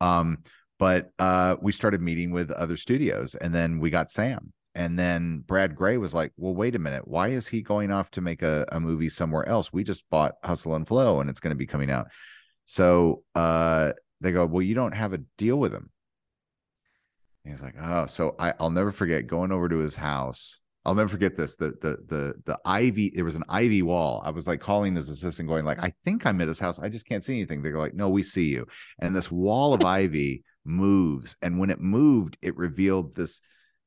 um 0.01 0.39
but 0.81 1.13
uh 1.21 1.55
we 1.63 1.71
started 1.71 2.03
meeting 2.03 2.33
with 2.33 2.51
other 2.51 2.77
studios 2.77 3.37
and 3.37 3.55
then 3.55 3.79
we 3.79 3.91
got 3.91 4.11
Sam 4.11 4.53
and 4.77 4.97
then 4.97 5.41
Brad 5.41 5.75
Grey 5.75 5.97
was 5.97 6.15
like, 6.15 6.33
"Well, 6.37 6.55
wait 6.55 6.77
a 6.77 6.79
minute. 6.79 7.09
Why 7.09 7.29
is 7.29 7.49
he 7.49 7.63
going 7.63 7.91
off 7.91 8.13
to 8.13 8.21
make 8.21 8.43
a, 8.43 8.65
a 8.71 8.79
movie 8.79 9.09
somewhere 9.09 9.49
else? 9.49 9.73
We 9.73 9.83
just 9.83 10.09
bought 10.11 10.37
Hustle 10.45 10.77
and 10.77 10.87
Flow, 10.87 11.21
and 11.21 11.29
it's 11.29 11.41
going 11.41 11.51
to 11.51 11.59
be 11.59 11.67
coming 11.67 11.91
out." 11.91 12.07
So 12.67 13.23
uh, 13.35 13.93
they 14.21 14.33
go, 14.33 14.45
well, 14.47 14.63
you 14.63 14.75
don't 14.75 14.95
have 14.95 15.13
a 15.13 15.19
deal 15.39 15.57
with 15.57 15.73
him. 15.73 15.91
And 17.45 17.55
he's 17.55 17.63
like, 17.63 17.77
oh, 17.81 18.07
so 18.07 18.35
I, 18.39 18.55
I'll 18.59 18.71
never 18.71 18.93
forget 18.93 19.27
going 19.27 19.53
over 19.53 19.69
to 19.69 19.79
his 19.79 19.95
house. 19.95 20.61
I'll 20.85 20.95
never 20.95 21.09
forget 21.09 21.37
this. 21.37 21.57
The 21.57 21.71
the 21.81 21.99
the 22.07 22.35
the 22.45 22.59
ivy. 22.65 23.11
There 23.13 23.25
was 23.25 23.35
an 23.35 23.43
ivy 23.49 23.83
wall. 23.83 24.23
I 24.25 24.31
was 24.31 24.47
like 24.47 24.61
calling 24.61 24.95
his 24.95 25.09
assistant, 25.09 25.49
going 25.49 25.65
like, 25.65 25.83
I 25.83 25.93
think 26.05 26.25
I'm 26.25 26.41
at 26.41 26.47
his 26.47 26.61
house. 26.61 26.79
I 26.79 26.89
just 26.89 27.09
can't 27.09 27.25
see 27.25 27.35
anything. 27.35 27.61
They 27.63 27.73
go 27.73 27.81
like, 27.81 27.95
No, 27.95 28.09
we 28.09 28.23
see 28.23 28.51
you. 28.51 28.67
And 29.01 29.15
this 29.15 29.31
wall 29.31 29.75
of 29.75 29.83
ivy 29.85 30.45
moves, 30.65 31.35
and 31.43 31.59
when 31.59 31.71
it 31.71 31.81
moved, 31.81 32.37
it 32.41 32.57
revealed 32.57 33.17
this 33.17 33.41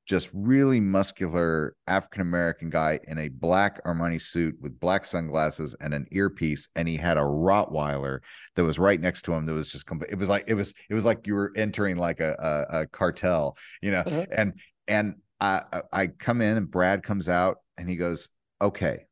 just 0.10 0.28
really 0.34 0.80
muscular 0.80 1.76
African 1.86 2.22
American 2.22 2.72
guy 2.72 3.00
in 3.08 3.20
a 3.20 3.28
black 3.28 3.82
Armani 3.86 4.20
suit 4.20 4.56
with 4.60 4.80
black 4.80 5.06
sunglasses 5.06 5.76
and 5.80 5.94
an 5.94 6.08
earpiece, 6.10 6.68
and 6.76 6.88
he 6.88 6.98
had 6.98 7.18
a 7.18 7.22
Rottweiler 7.22 8.22
that 8.56 8.64
was 8.64 8.80
right 8.80 9.00
next 9.00 9.22
to 9.26 9.34
him. 9.34 9.46
That 9.46 9.54
was 9.54 9.72
just 9.72 9.86
it 10.10 10.18
was 10.18 10.28
like 10.28 10.46
it 10.48 10.56
was 10.56 10.74
it 10.90 10.96
was 10.96 11.06
like 11.06 11.28
you 11.28 11.36
were 11.36 11.54
entering 11.56 11.98
like 11.98 12.22
a 12.22 12.66
a, 12.72 12.80
a 12.80 12.88
cartel, 12.88 13.56
you 13.84 13.92
know. 13.92 14.00
Uh-huh. 14.00 14.26
And 14.32 14.54
and 14.88 15.16
I 15.40 15.62
I 15.94 16.08
come 16.08 16.42
in 16.42 16.58
and 16.58 16.72
Brad 16.72 17.04
comes 17.04 17.30
out 17.30 17.58
and 17.78 17.88
he 17.88 17.96
goes, 17.96 18.30
"Okay, 18.60 19.06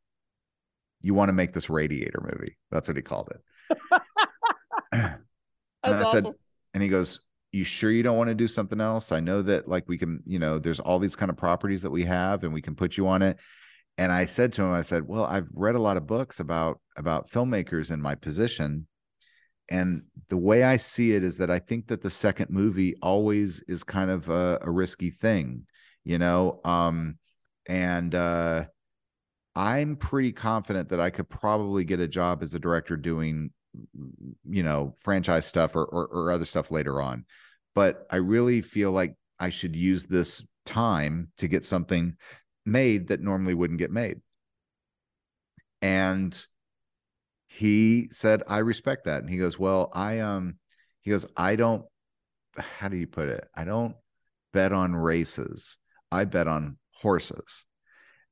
you 1.01 1.13
want 1.13 1.29
to 1.29 1.33
make 1.33 1.53
this 1.53 1.69
Radiator 1.69 2.21
movie?" 2.23 2.57
That's 2.71 2.87
what 2.87 2.97
he 2.97 3.03
called 3.03 3.29
it. 3.29 3.77
and 4.91 5.19
I 5.83 5.91
awesome. 5.93 6.23
said, 6.23 6.33
and 6.73 6.81
he 6.81 6.89
goes, 6.89 7.19
you 7.51 7.63
sure 7.63 7.91
you 7.91 8.03
don't 8.03 8.17
want 8.17 8.29
to 8.29 8.35
do 8.35 8.47
something 8.47 8.81
else? 8.81 9.11
I 9.11 9.19
know 9.19 9.41
that 9.41 9.67
like 9.67 9.87
we 9.87 9.97
can, 9.97 10.21
you 10.25 10.39
know, 10.39 10.59
there's 10.59 10.79
all 10.79 10.99
these 10.99 11.15
kind 11.15 11.29
of 11.29 11.37
properties 11.37 11.81
that 11.81 11.89
we 11.89 12.03
have 12.03 12.43
and 12.43 12.53
we 12.53 12.61
can 12.61 12.75
put 12.75 12.97
you 12.97 13.07
on 13.07 13.21
it. 13.21 13.37
And 13.97 14.11
I 14.11 14.25
said 14.25 14.53
to 14.53 14.63
him, 14.63 14.71
I 14.71 14.81
said, 14.81 15.07
well, 15.07 15.25
I've 15.25 15.47
read 15.53 15.75
a 15.75 15.79
lot 15.79 15.97
of 15.97 16.05
books 16.05 16.39
about 16.39 16.79
about 16.97 17.31
filmmakers 17.31 17.91
in 17.91 18.01
my 18.01 18.15
position. 18.15 18.87
And 19.69 20.03
the 20.29 20.37
way 20.37 20.63
I 20.63 20.77
see 20.77 21.13
it 21.13 21.23
is 21.23 21.37
that 21.37 21.51
I 21.51 21.59
think 21.59 21.87
that 21.87 22.01
the 22.01 22.09
second 22.09 22.49
movie 22.49 22.95
always 23.01 23.59
is 23.67 23.83
kind 23.83 24.09
of 24.09 24.29
a, 24.29 24.59
a 24.61 24.71
risky 24.71 25.09
thing, 25.09 25.63
you 26.03 26.19
know. 26.19 26.61
Um, 26.63 27.17
and 27.67 28.13
uh, 28.15 28.65
I'm 29.55 29.95
pretty 29.95 30.31
confident 30.31 30.89
that 30.89 31.01
I 31.01 31.09
could 31.09 31.27
probably 31.27 31.83
get 31.83 31.99
a 31.99 32.07
job 32.07 32.43
as 32.43 32.53
a 32.53 32.59
director 32.59 32.95
doing 32.95 33.51
you 34.49 34.63
know 34.63 34.95
franchise 34.99 35.45
stuff 35.45 35.75
or, 35.75 35.85
or, 35.85 36.07
or 36.07 36.31
other 36.31 36.45
stuff 36.45 36.71
later 36.71 37.01
on. 37.01 37.25
But 37.75 38.07
i 38.09 38.15
really 38.17 38.61
feel 38.61 38.91
like 38.91 39.15
i 39.39 39.49
should 39.49 39.75
use 39.75 40.05
this 40.05 40.45
time 40.65 41.31
to 41.37 41.47
get 41.47 41.65
something 41.65 42.17
made 42.65 43.07
that 43.07 43.21
normally 43.21 43.53
wouldn't 43.53 43.79
get 43.79 43.91
made. 43.91 44.21
And 45.81 46.39
he 47.47 48.09
said 48.11 48.43
i 48.47 48.59
respect 48.59 49.05
that. 49.05 49.21
And 49.21 49.29
he 49.29 49.37
goes 49.37 49.59
well 49.59 49.91
i 49.93 50.19
um 50.19 50.55
he 51.01 51.11
goes 51.11 51.25
i 51.35 51.55
don't 51.55 51.85
how 52.57 52.87
do 52.87 52.97
you 52.97 53.07
put 53.07 53.29
it? 53.29 53.47
I 53.55 53.63
don't 53.63 53.95
bet 54.51 54.71
on 54.73 54.95
races. 54.95 55.77
I 56.11 56.25
bet 56.25 56.47
on 56.47 56.77
horses 56.93 57.65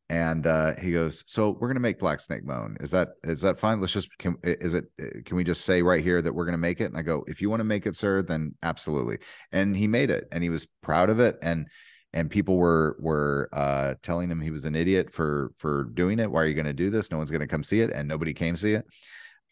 and 0.09 0.45
uh, 0.45 0.75
he 0.75 0.91
goes, 0.91 1.23
"So 1.27 1.57
we're 1.59 1.67
gonna 1.67 1.79
make 1.79 1.99
Black 1.99 2.19
Snake 2.19 2.45
Moan. 2.45 2.77
Is 2.79 2.91
that 2.91 3.09
is 3.23 3.41
that 3.41 3.59
fine? 3.59 3.81
Let's 3.81 3.93
just 3.93 4.15
can 4.17 4.37
is 4.43 4.73
it 4.73 4.85
can 5.25 5.35
we 5.35 5.43
just 5.43 5.65
say 5.65 5.81
right 5.81 6.03
here 6.03 6.21
that 6.21 6.33
we're 6.33 6.45
gonna 6.45 6.57
make 6.57 6.79
it?" 6.79 6.85
And 6.85 6.97
I 6.97 7.01
go, 7.01 7.23
"If 7.27 7.41
you 7.41 7.49
want 7.49 7.61
to 7.61 7.65
make 7.65 7.85
it, 7.87 7.95
sir, 7.95 8.21
then 8.21 8.55
absolutely." 8.61 9.17
And 9.51 9.75
he 9.75 9.87
made 9.87 10.09
it, 10.09 10.27
and 10.31 10.43
he 10.43 10.49
was 10.49 10.67
proud 10.81 11.09
of 11.09 11.19
it, 11.19 11.37
and 11.41 11.67
and 12.13 12.29
people 12.29 12.57
were 12.57 12.95
were 12.99 13.49
uh, 13.51 13.95
telling 14.03 14.29
him 14.29 14.39
he 14.41 14.51
was 14.51 14.65
an 14.65 14.75
idiot 14.75 15.11
for 15.13 15.51
for 15.57 15.85
doing 15.93 16.19
it. 16.19 16.29
Why 16.31 16.43
are 16.43 16.47
you 16.47 16.53
to 16.65 16.73
do 16.73 16.89
this? 16.91 17.09
No 17.09 17.17
one's 17.17 17.31
to 17.41 17.47
come 17.47 17.63
see 17.63 17.81
it, 17.81 17.91
and 17.91 18.07
nobody 18.07 18.33
came 18.33 18.57
see 18.57 18.73
it. 18.73 18.85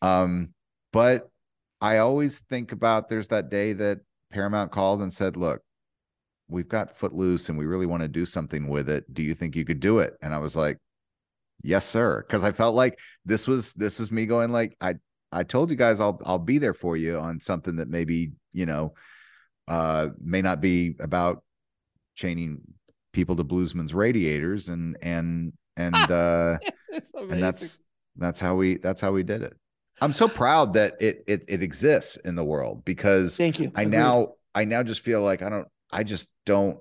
Um, 0.02 0.50
but 0.92 1.30
I 1.82 1.98
always 1.98 2.40
think 2.50 2.72
about 2.72 3.10
there's 3.10 3.30
that 3.30 3.50
day 3.50 3.74
that 3.74 4.00
Paramount 4.32 4.72
called 4.72 5.02
and 5.02 5.12
said, 5.12 5.36
"Look, 5.36 5.62
we've 6.48 6.68
got 6.68 6.96
Footloose 6.98 7.50
and 7.50 7.58
we 7.58 7.66
really 7.66 7.86
want 7.86 8.02
to 8.02 8.08
do 8.08 8.26
something 8.26 8.68
with 8.68 8.90
it. 8.90 9.12
Do 9.14 9.24
you 9.24 9.34
think 9.34 9.56
you 9.56 9.66
could 9.66 9.80
do 9.80 10.00
it? 10.00 10.14
And 10.22 10.34
I 10.34 10.38
was 10.38 10.56
like, 10.56 10.78
yes, 11.62 11.86
sir. 11.86 12.24
Cause 12.30 12.44
I 12.44 12.52
felt 12.52 12.76
like 12.76 13.00
this 13.26 13.48
was, 13.48 13.74
this 13.74 14.00
was 14.00 14.12
me 14.12 14.26
going 14.26 14.52
like, 14.52 14.76
I, 14.82 14.96
I 15.32 15.44
told 15.44 15.70
you 15.70 15.76
guys 15.76 16.00
I'll, 16.00 16.20
I'll 16.26 16.40
be 16.40 16.58
there 16.58 16.74
for 16.74 16.96
you 16.96 17.18
on 17.18 17.40
something 17.40 17.78
that 17.78 17.90
maybe, 17.90 18.34
you 18.52 18.66
know, 18.66 18.94
uh, 19.68 20.10
may 20.22 20.42
not 20.42 20.62
be 20.62 20.96
about 21.00 21.44
chaining 22.16 22.62
people 23.14 23.36
to 23.38 23.44
bluesman's 23.44 23.94
radiators 23.94 24.70
and, 24.70 24.98
and, 25.02 25.54
and, 25.78 25.96
uh, 26.12 26.60
and 27.18 27.42
that's, 27.42 27.80
that's 28.16 28.40
how 28.40 28.56
we, 28.56 28.78
that's 28.78 29.02
how 29.02 29.12
we 29.12 29.24
did 29.24 29.42
it. 29.42 29.56
I'm 30.02 30.14
so 30.14 30.28
proud 30.28 30.74
that 30.74 30.96
it, 31.00 31.24
it, 31.28 31.46
it 31.48 31.64
exists 31.64 32.18
in 32.18 32.36
the 32.36 32.44
world 32.44 32.84
because 32.84 33.38
thank 33.38 33.60
you. 33.60 33.72
I 33.76 33.84
Agreed. 33.84 33.98
now, 33.98 34.28
I 34.54 34.66
now 34.66 34.84
just 34.84 35.02
feel 35.02 35.22
like 35.22 35.42
I 35.42 35.50
don't, 35.50 35.68
I 35.94 36.04
just 36.04 36.30
don't. 36.46 36.80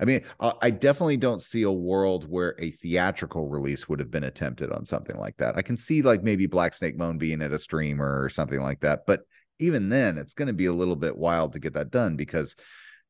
I 0.00 0.04
mean, 0.04 0.22
I 0.40 0.70
definitely 0.70 1.16
don't 1.16 1.40
see 1.40 1.62
a 1.62 1.70
world 1.70 2.28
where 2.28 2.56
a 2.58 2.72
theatrical 2.72 3.48
release 3.48 3.88
would 3.88 4.00
have 4.00 4.10
been 4.10 4.24
attempted 4.24 4.72
on 4.72 4.84
something 4.84 5.16
like 5.16 5.36
that. 5.36 5.56
I 5.56 5.62
can 5.62 5.76
see 5.76 6.02
like 6.02 6.24
maybe 6.24 6.46
Black 6.46 6.74
Snake 6.74 6.98
Moan 6.98 7.18
being 7.18 7.40
at 7.40 7.52
a 7.52 7.58
streamer 7.58 8.20
or 8.20 8.28
something 8.28 8.60
like 8.60 8.80
that, 8.80 9.06
but 9.06 9.20
even 9.58 9.88
then, 9.88 10.18
it's 10.18 10.34
going 10.34 10.48
to 10.48 10.52
be 10.52 10.66
a 10.66 10.72
little 10.72 10.96
bit 10.96 11.16
wild 11.16 11.52
to 11.52 11.58
get 11.58 11.74
that 11.74 11.90
done 11.90 12.16
because 12.16 12.56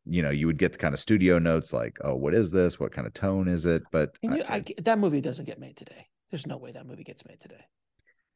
you 0.04 0.22
know 0.22 0.30
you 0.30 0.46
would 0.46 0.58
get 0.58 0.72
the 0.72 0.78
kind 0.78 0.94
of 0.94 1.00
studio 1.00 1.38
notes 1.38 1.72
like, 1.72 1.96
oh, 2.04 2.14
what 2.14 2.34
is 2.34 2.50
this? 2.50 2.78
What 2.78 2.92
kind 2.92 3.06
of 3.06 3.14
tone 3.14 3.48
is 3.48 3.64
it? 3.66 3.82
But 3.90 4.10
you, 4.20 4.42
I, 4.46 4.56
I, 4.56 4.64
that 4.82 4.98
movie 4.98 5.20
doesn't 5.20 5.46
get 5.46 5.58
made 5.58 5.76
today. 5.76 6.08
There's 6.30 6.46
no 6.46 6.58
way 6.58 6.72
that 6.72 6.86
movie 6.86 7.04
gets 7.04 7.26
made 7.26 7.40
today. 7.40 7.64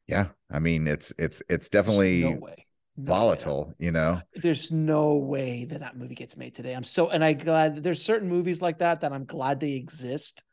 Yeah, 0.07 0.27
I 0.51 0.59
mean, 0.59 0.87
it's 0.87 1.13
it's 1.19 1.43
it's 1.47 1.69
definitely 1.69 2.23
no 2.23 2.39
way 2.39 2.65
volatile, 2.97 3.73
you 3.79 3.91
know. 3.91 4.21
There's 4.35 4.71
no 4.71 5.15
way 5.15 5.65
that 5.65 5.79
that 5.79 5.97
movie 5.97 6.15
gets 6.15 6.37
made 6.37 6.55
today. 6.55 6.73
I'm 6.73 6.83
so 6.83 7.09
and 7.09 7.23
I 7.23 7.33
glad 7.33 7.83
there's 7.83 8.01
certain 8.01 8.29
movies 8.29 8.61
like 8.61 8.79
that 8.79 9.01
that 9.01 9.13
I'm 9.13 9.25
glad 9.25 9.59
they 9.59 9.73
exist. 9.73 10.43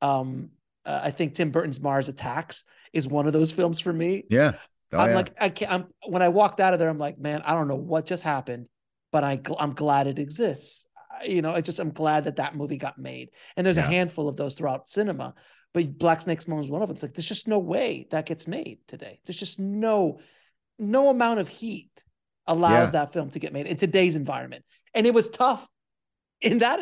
Um 0.00 0.50
Uh, 0.84 1.00
I 1.04 1.12
think 1.12 1.34
Tim 1.34 1.52
Burton's 1.52 1.80
Mars 1.80 2.08
Attacks 2.08 2.64
is 2.92 3.06
one 3.06 3.28
of 3.28 3.32
those 3.32 3.52
films 3.52 3.78
for 3.78 3.92
me. 3.92 4.24
Yeah. 4.28 4.54
Oh, 4.92 4.98
I'm 4.98 5.10
yeah. 5.10 5.16
like, 5.16 5.32
I 5.40 5.48
can't, 5.48 5.72
I'm, 5.72 5.86
when 6.08 6.22
I 6.22 6.28
walked 6.28 6.58
out 6.58 6.72
of 6.72 6.80
there, 6.80 6.90
I'm 6.90 6.98
like, 6.98 7.18
man, 7.18 7.40
I 7.46 7.54
don't 7.54 7.68
know 7.68 7.76
what 7.76 8.04
just 8.04 8.24
happened, 8.24 8.66
but 9.12 9.22
I, 9.22 9.40
I'm 9.60 9.74
glad 9.74 10.08
it 10.08 10.18
exists. 10.18 10.84
You 11.24 11.40
know, 11.40 11.54
I 11.54 11.60
just, 11.60 11.78
I'm 11.78 11.92
glad 11.92 12.24
that 12.24 12.36
that 12.36 12.56
movie 12.56 12.78
got 12.78 12.98
made. 12.98 13.30
And 13.56 13.64
there's 13.64 13.76
yeah. 13.76 13.86
a 13.86 13.94
handful 13.96 14.28
of 14.28 14.36
those 14.36 14.54
throughout 14.54 14.88
cinema, 14.88 15.34
but 15.72 15.96
Black 15.96 16.20
Snake's 16.20 16.48
Moan 16.48 16.64
is 16.64 16.68
one 16.68 16.82
of 16.82 16.88
them. 16.88 16.96
It's 16.96 17.04
like, 17.04 17.14
there's 17.14 17.28
just 17.28 17.46
no 17.46 17.60
way 17.60 18.08
that 18.10 18.26
gets 18.26 18.48
made 18.48 18.80
today. 18.88 19.20
There's 19.24 19.38
just 19.38 19.60
no, 19.60 20.18
no 20.82 21.08
amount 21.08 21.40
of 21.40 21.48
heat 21.48 21.90
allows 22.46 22.88
yeah. 22.88 23.04
that 23.04 23.12
film 23.12 23.30
to 23.30 23.38
get 23.38 23.52
made 23.52 23.66
in 23.66 23.76
today's 23.76 24.16
environment. 24.16 24.64
And 24.94 25.06
it 25.06 25.14
was 25.14 25.28
tough 25.28 25.66
in 26.42 26.58
that 26.58 26.80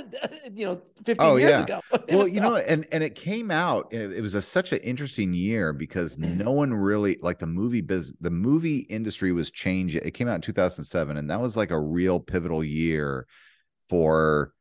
you 0.54 0.64
know 0.64 0.80
15 1.04 1.16
oh, 1.26 1.36
years 1.36 1.50
yeah. 1.50 1.62
ago 1.62 1.80
well 2.10 2.26
you 2.26 2.40
know 2.40 2.56
and 2.56 2.86
and 2.90 3.04
it 3.04 3.14
came 3.14 3.50
out 3.50 3.92
it, 3.92 4.10
it 4.12 4.20
was 4.22 4.34
a, 4.34 4.42
such 4.42 4.72
an 4.72 4.78
interesting 4.78 5.32
year 5.32 5.72
because 5.72 6.16
mm. 6.16 6.34
no 6.36 6.50
one 6.50 6.72
really 6.72 7.18
like 7.20 7.38
the 7.38 7.46
movie 7.46 7.82
biz 7.82 8.12
the 8.20 8.30
movie 8.30 8.78
industry 8.78 9.32
was 9.32 9.50
changing 9.50 10.00
it 10.02 10.12
came 10.12 10.28
out 10.28 10.34
in 10.34 10.40
2007 10.40 11.16
and 11.16 11.30
that 11.30 11.40
was 11.40 11.56
like 11.56 11.70
a 11.70 11.78
real 11.78 12.18
pivotal 12.18 12.64
year 12.64 13.26
for 13.88 14.52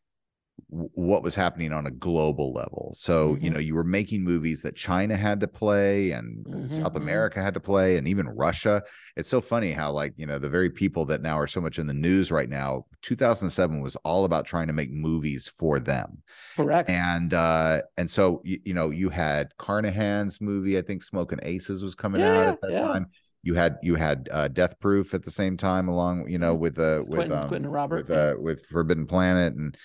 what 0.68 1.24
was 1.24 1.36
happening 1.36 1.72
on 1.72 1.86
a 1.86 1.91
global 1.91 2.53
level. 2.53 2.93
So, 2.95 3.34
mm-hmm. 3.34 3.43
you 3.43 3.49
know, 3.49 3.60
you 3.60 3.76
were 3.76 3.84
making 3.84 4.24
movies 4.24 4.62
that 4.62 4.76
China 4.76 5.16
had 5.16 5.39
to 5.41 5.47
play 5.47 6.12
and 6.12 6.45
mm-hmm. 6.45 6.68
South 6.68 6.93
mm-hmm. 6.93 6.97
America 6.97 7.41
had 7.41 7.53
to 7.53 7.60
play 7.60 7.97
and 7.97 8.07
even 8.07 8.28
Russia. 8.28 8.84
It's 9.16 9.30
so 9.30 9.41
funny 9.41 9.72
how 9.72 9.91
like, 9.91 10.14
you 10.18 10.26
know, 10.26 10.39
the 10.39 10.49
very 10.49 10.70
people 10.70 11.05
that 11.05 11.22
now 11.22 11.38
are 11.39 11.47
so 11.47 11.62
much 11.62 11.80
in 11.80 11.88
the 11.88 11.93
news 11.93 12.32
right 12.32 12.49
now, 12.49 12.86
2007 13.01 13.82
was 13.82 13.95
all 13.97 14.26
about 14.26 14.45
trying 14.45 14.68
to 14.68 14.74
make 14.74 14.91
movies 14.91 15.51
for 15.57 15.80
them. 15.80 16.22
Correct. 16.55 16.89
And 16.89 17.34
uh 17.34 17.82
and 17.97 18.10
so 18.10 18.41
you, 18.43 18.60
you 18.66 18.74
know, 18.74 18.89
you 18.89 19.10
had 19.10 19.55
Carnahan's 19.57 20.41
movie, 20.41 20.78
I 20.78 20.82
think 20.82 21.03
Smoking 21.03 21.39
Aces 21.43 21.84
was 21.84 21.95
coming 21.95 22.22
yeah, 22.22 22.38
out 22.38 22.47
at 22.47 22.62
that 22.62 22.72
yeah. 22.72 22.82
time 22.82 23.07
you 23.41 23.55
had 23.55 23.78
you 23.82 23.95
had 23.95 24.28
uh, 24.32 24.47
Death 24.47 24.80
Proof 24.80 25.14
at 25.14 25.24
the 25.24 25.32
same 25.32 25.55
time, 25.55 25.88
along 25.88 26.30
you 26.30 26.38
know 26.38 26.53
mm-hmm. 26.53 26.62
with 26.62 26.80
uh 26.80 27.03
with 27.05 27.20
Quentin, 27.20 27.38
um 27.38 27.47
Quentin 27.47 27.72
Robert 27.72 28.07
with 28.07 28.18
uh 28.18 28.36
with 28.38 28.66
Forbidden 28.66 29.05
Planet 29.05 29.53
and 29.53 29.78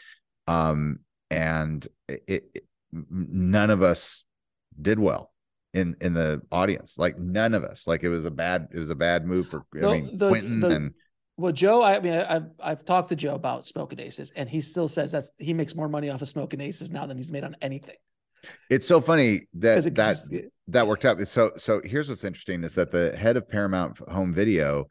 um, 0.47 1.01
and 1.31 1.87
it, 2.09 2.25
it, 2.29 2.65
none 2.93 3.71
of 3.71 3.83
us 3.83 4.25
did 4.81 4.99
well 4.99 5.33
in 5.73 5.97
in 6.01 6.15
the 6.15 6.43
audience. 6.51 6.99
Like 6.99 7.19
none 7.19 7.55
of 7.55 7.65
us. 7.65 7.87
Like 7.87 8.03
it 8.03 8.09
was 8.09 8.25
a 8.25 8.31
bad 8.31 8.69
it 8.73 8.79
was 8.79 8.91
a 8.91 8.95
bad 8.95 9.27
move 9.27 9.49
for 9.49 9.65
I 9.75 9.93
mean 9.93 10.17
the, 10.17 10.29
Quentin 10.29 10.61
the, 10.61 10.71
and. 10.71 10.91
Well, 11.37 11.53
Joe, 11.53 11.83
I 11.83 11.99
mean, 11.99 12.13
I, 12.13 12.35
have 12.35 12.51
I've 12.61 12.85
talked 12.85 13.09
to 13.09 13.17
Joe 13.17 13.35
about 13.35 13.67
Smoking 13.67 13.99
Aces, 13.99 14.31
and 14.37 14.49
he 14.49 14.61
still 14.61 14.87
says 14.87 15.11
that's 15.11 15.33
he 15.39 15.53
makes 15.53 15.75
more 15.75 15.89
money 15.89 16.09
off 16.09 16.23
of 16.23 16.29
Smoking 16.29 16.61
Aces 16.61 16.93
now 16.93 17.07
than 17.07 17.17
he's 17.17 17.33
made 17.33 17.43
on 17.43 17.57
anything. 17.61 17.97
It's 18.71 18.87
so 18.87 19.01
funny 19.01 19.49
that 19.55 19.83
that 19.95 20.51
that 20.69 20.87
worked 20.87 21.05
out. 21.05 21.27
So 21.27 21.53
so 21.57 21.81
here's 21.85 22.09
what's 22.09 22.23
interesting 22.23 22.63
is 22.63 22.77
that 22.77 22.93
the 22.93 23.17
head 23.17 23.37
of 23.37 23.49
Paramount 23.49 23.99
Home 24.09 24.33
Video 24.33 24.87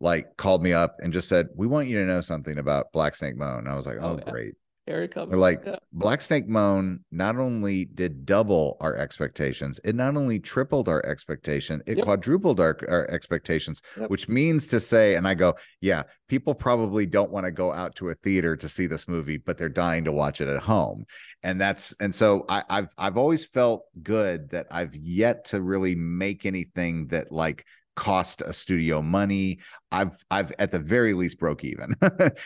like 0.00 0.36
called 0.36 0.62
me 0.62 0.72
up 0.72 0.96
and 1.00 1.12
just 1.12 1.28
said, 1.28 1.48
"We 1.54 1.66
want 1.66 1.88
you 1.88 1.98
to 1.98 2.06
know 2.06 2.20
something 2.20 2.58
about 2.58 2.92
Black 2.92 3.16
Snake 3.16 3.36
Moan." 3.36 3.60
And 3.60 3.68
I 3.68 3.74
was 3.74 3.86
like, 3.86 3.96
"Oh, 4.00 4.10
oh 4.10 4.20
yeah. 4.24 4.30
great." 4.30 4.54
Here 4.86 5.02
it 5.02 5.12
comes. 5.12 5.36
like 5.36 5.62
yeah. 5.66 5.76
Black 5.92 6.20
Snake 6.20 6.46
Moan 6.46 7.00
not 7.10 7.36
only 7.36 7.86
did 7.86 8.24
double 8.24 8.76
our 8.80 8.96
expectations, 8.96 9.80
it 9.82 9.96
not 9.96 10.16
only 10.16 10.38
tripled 10.38 10.88
our 10.88 11.04
expectation, 11.04 11.82
it 11.86 11.96
yep. 11.96 12.04
quadrupled 12.04 12.60
our, 12.60 12.78
our 12.88 13.10
expectations, 13.10 13.82
yep. 13.98 14.08
which 14.10 14.28
means 14.28 14.68
to 14.68 14.78
say, 14.78 15.16
and 15.16 15.26
I 15.26 15.34
go, 15.34 15.56
yeah, 15.80 16.04
people 16.28 16.54
probably 16.54 17.04
don't 17.04 17.32
want 17.32 17.46
to 17.46 17.50
go 17.50 17.72
out 17.72 17.96
to 17.96 18.10
a 18.10 18.14
theater 18.14 18.56
to 18.56 18.68
see 18.68 18.86
this 18.86 19.08
movie, 19.08 19.38
but 19.38 19.58
they're 19.58 19.68
dying 19.68 20.04
to 20.04 20.12
watch 20.12 20.40
it 20.40 20.46
at 20.46 20.62
home. 20.62 21.04
And 21.42 21.60
that's 21.60 21.92
and 21.98 22.14
so 22.14 22.44
I, 22.48 22.62
I've 22.70 22.88
I've 22.96 23.16
always 23.16 23.44
felt 23.44 23.86
good 24.00 24.50
that 24.50 24.68
I've 24.70 24.94
yet 24.94 25.46
to 25.46 25.60
really 25.60 25.96
make 25.96 26.46
anything 26.46 27.08
that 27.08 27.32
like 27.32 27.64
cost 27.96 28.42
a 28.42 28.52
studio 28.52 29.00
money 29.00 29.58
i've 29.90 30.22
i've 30.30 30.52
at 30.58 30.70
the 30.70 30.78
very 30.78 31.14
least 31.14 31.38
broke 31.38 31.64
even 31.64 31.96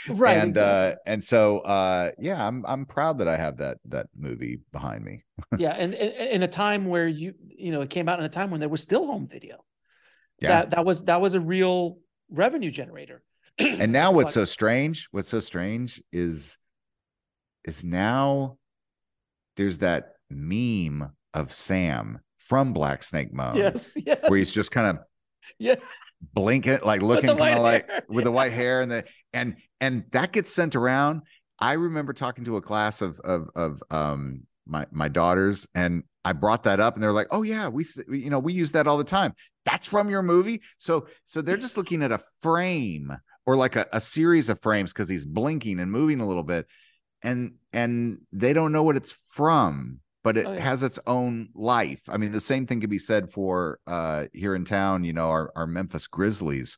right 0.09 0.39
and 0.39 0.51
exactly. 0.51 0.63
uh 0.63 0.95
and 1.07 1.23
so 1.23 1.59
uh 1.61 2.11
yeah 2.19 2.47
i'm 2.47 2.65
i'm 2.67 2.87
proud 2.87 3.19
that 3.19 3.27
i 3.27 3.37
have 3.37 3.57
that 3.57 3.79
that 3.85 4.07
movie 4.17 4.61
behind 4.73 5.05
me 5.05 5.25
yeah 5.59 5.73
and, 5.73 5.93
and, 5.95 6.13
in 6.31 6.43
a 6.45 6.49
time 6.49 6.87
where 6.87 7.09
you 7.09 7.35
you 7.49 7.73
know 7.73 7.81
it 7.83 7.91
came 7.91 8.09
out 8.09 8.19
in 8.21 8.25
a 8.25 8.29
time 8.29 8.51
when 8.51 8.61
there 8.61 8.69
was 8.69 8.83
still 8.83 9.07
home 9.07 9.27
video 9.27 9.57
yeah 10.41 10.49
that 10.49 10.71
that 10.71 10.85
was 10.85 11.05
that 11.05 11.21
was 11.21 11.35
a 11.35 11.41
real 11.41 11.99
revenue 12.31 12.71
generator 12.71 13.23
and 13.59 13.91
now 13.91 14.13
what's 14.13 14.33
so 14.33 14.45
strange 14.45 15.09
what's 15.11 15.29
so 15.29 15.41
strange 15.41 16.01
is 16.13 16.57
is 17.65 17.83
now 17.83 18.57
there's 19.57 19.79
that 19.79 20.13
meme 20.31 21.11
of 21.35 21.53
sam 21.53 22.21
from 22.51 22.73
Black 22.73 23.05
Snake 23.05 23.33
Moan. 23.33 23.57
Yes, 23.57 23.95
yes. 24.05 24.19
Where 24.29 24.37
he's 24.37 24.53
just 24.53 24.73
kind 24.73 24.89
of 24.89 24.99
yeah. 25.59 25.77
Blinking 26.35 26.81
like 26.85 27.03
looking 27.03 27.29
kind 27.29 27.57
of 27.57 27.63
like 27.63 27.89
hair. 27.89 28.03
with 28.09 28.25
the 28.25 28.33
white 28.33 28.53
hair 28.61 28.81
and 28.81 28.91
the 28.91 29.05
and 29.33 29.57
and 29.81 30.05
that 30.13 30.33
gets 30.33 30.53
sent 30.53 30.77
around. 30.77 31.23
I 31.59 31.73
remember 31.73 32.13
talking 32.13 32.45
to 32.45 32.57
a 32.57 32.63
class 32.63 33.01
of 33.01 33.19
of 33.21 33.49
of 33.55 33.83
um 33.91 34.43
my 34.67 34.87
my 34.91 35.09
daughters 35.09 35.67
and 35.75 36.05
i 36.25 36.33
brought 36.33 36.65
that 36.65 36.79
up 36.79 36.95
and 36.95 37.03
they're 37.03 37.13
like 37.13 37.27
oh 37.31 37.43
yeah 37.43 37.67
we 37.67 37.85
you 38.09 38.29
know 38.29 38.39
we 38.39 38.53
use 38.53 38.73
that 38.73 38.87
all 38.87 38.99
the 38.99 39.05
time. 39.05 39.35
That's 39.65 39.87
from 39.87 40.11
your 40.11 40.23
movie? 40.23 40.63
So 40.79 41.07
so 41.27 41.43
they're 41.43 41.57
just 41.57 41.77
looking 41.77 42.03
at 42.03 42.13
a 42.13 42.21
frame 42.43 43.17
or 43.47 43.57
like 43.57 43.77
a, 43.77 43.87
a 43.93 44.01
series 44.01 44.49
of 44.49 44.61
frames 44.61 44.93
because 44.93 45.09
he's 45.09 45.25
blinking 45.25 45.81
and 45.81 45.91
moving 45.91 46.21
a 46.21 46.27
little 46.27 46.43
bit 46.43 46.67
and 47.23 47.55
and 47.73 48.19
they 48.33 48.53
don't 48.53 48.73
know 48.73 48.83
what 48.83 48.97
it's 48.97 49.15
from 49.29 50.01
but 50.23 50.37
it 50.37 50.47
oh, 50.47 50.53
yeah. 50.53 50.61
has 50.61 50.83
its 50.83 50.99
own 51.07 51.49
life. 51.55 52.03
I 52.09 52.17
mean, 52.17 52.33
the 52.33 52.41
same 52.41 52.67
thing 52.67 52.81
can 52.81 52.91
be 52.91 52.99
said 52.99 53.33
for 53.33 53.79
uh, 53.87 54.27
here 54.33 54.55
in 54.55 54.65
town. 54.65 55.05
You 55.05 55.13
know, 55.13 55.31
our 55.31 55.53
our 55.57 55.67
Memphis 55.67 56.07
Grizzlies, 56.07 56.77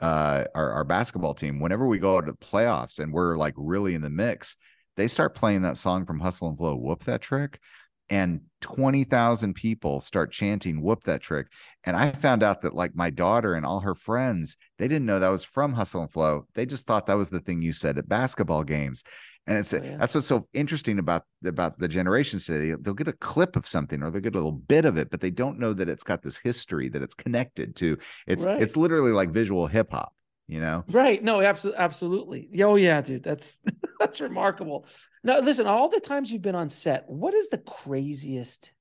uh, 0.00 0.44
our 0.54 0.72
our 0.72 0.84
basketball 0.84 1.34
team. 1.34 1.60
Whenever 1.60 1.86
we 1.86 1.98
go 1.98 2.20
to 2.20 2.32
the 2.32 2.36
playoffs 2.36 2.98
and 2.98 3.12
we're 3.12 3.36
like 3.36 3.54
really 3.56 3.94
in 3.94 4.02
the 4.02 4.10
mix, 4.10 4.56
they 4.96 5.08
start 5.08 5.34
playing 5.34 5.62
that 5.62 5.76
song 5.76 6.04
from 6.04 6.20
Hustle 6.20 6.48
and 6.48 6.58
Flow, 6.58 6.74
"Whoop 6.74 7.04
That 7.04 7.22
Trick," 7.22 7.60
and 8.08 8.40
twenty 8.60 9.04
thousand 9.04 9.54
people 9.54 10.00
start 10.00 10.32
chanting 10.32 10.82
"Whoop 10.82 11.04
That 11.04 11.22
Trick." 11.22 11.46
And 11.84 11.96
I 11.96 12.10
found 12.10 12.42
out 12.42 12.62
that 12.62 12.74
like 12.74 12.96
my 12.96 13.10
daughter 13.10 13.54
and 13.54 13.64
all 13.64 13.80
her 13.80 13.94
friends, 13.94 14.56
they 14.78 14.88
didn't 14.88 15.06
know 15.06 15.20
that 15.20 15.28
was 15.28 15.44
from 15.44 15.74
Hustle 15.74 16.02
and 16.02 16.10
Flow. 16.10 16.46
They 16.54 16.66
just 16.66 16.86
thought 16.86 17.06
that 17.06 17.16
was 17.16 17.30
the 17.30 17.40
thing 17.40 17.62
you 17.62 17.72
said 17.72 17.98
at 17.98 18.08
basketball 18.08 18.64
games 18.64 19.04
and 19.46 19.58
it's 19.58 19.72
oh, 19.74 19.82
yeah. 19.82 19.96
that's 19.96 20.14
what's 20.14 20.26
so 20.26 20.46
interesting 20.52 20.98
about 20.98 21.24
about 21.44 21.78
the 21.78 21.88
generations 21.88 22.46
today. 22.46 22.74
They'll 22.80 22.94
get 22.94 23.08
a 23.08 23.12
clip 23.12 23.56
of 23.56 23.66
something 23.66 24.02
or 24.02 24.10
they'll 24.10 24.20
get 24.20 24.34
a 24.34 24.38
little 24.38 24.52
bit 24.52 24.84
of 24.84 24.96
it 24.96 25.10
but 25.10 25.20
they 25.20 25.30
don't 25.30 25.58
know 25.58 25.72
that 25.72 25.88
it's 25.88 26.04
got 26.04 26.22
this 26.22 26.36
history 26.36 26.88
that 26.90 27.02
it's 27.02 27.14
connected 27.14 27.76
to. 27.76 27.98
It's 28.26 28.44
right. 28.44 28.62
it's 28.62 28.76
literally 28.76 29.12
like 29.12 29.30
visual 29.30 29.66
hip-hop 29.66 30.12
you 30.46 30.58
know? 30.60 30.84
Right. 30.90 31.22
No 31.22 31.40
absolutely 31.40 31.80
absolutely. 31.80 32.48
Oh 32.60 32.76
yeah 32.76 33.00
dude 33.00 33.22
that's 33.22 33.60
that's 34.00 34.20
remarkable. 34.20 34.86
Now 35.22 35.38
listen 35.40 35.66
all 35.66 35.88
the 35.88 36.00
times 36.00 36.30
you've 36.30 36.42
been 36.42 36.54
on 36.54 36.68
set 36.68 37.04
what 37.08 37.34
is 37.34 37.50
the 37.50 37.58
craziest 37.58 38.72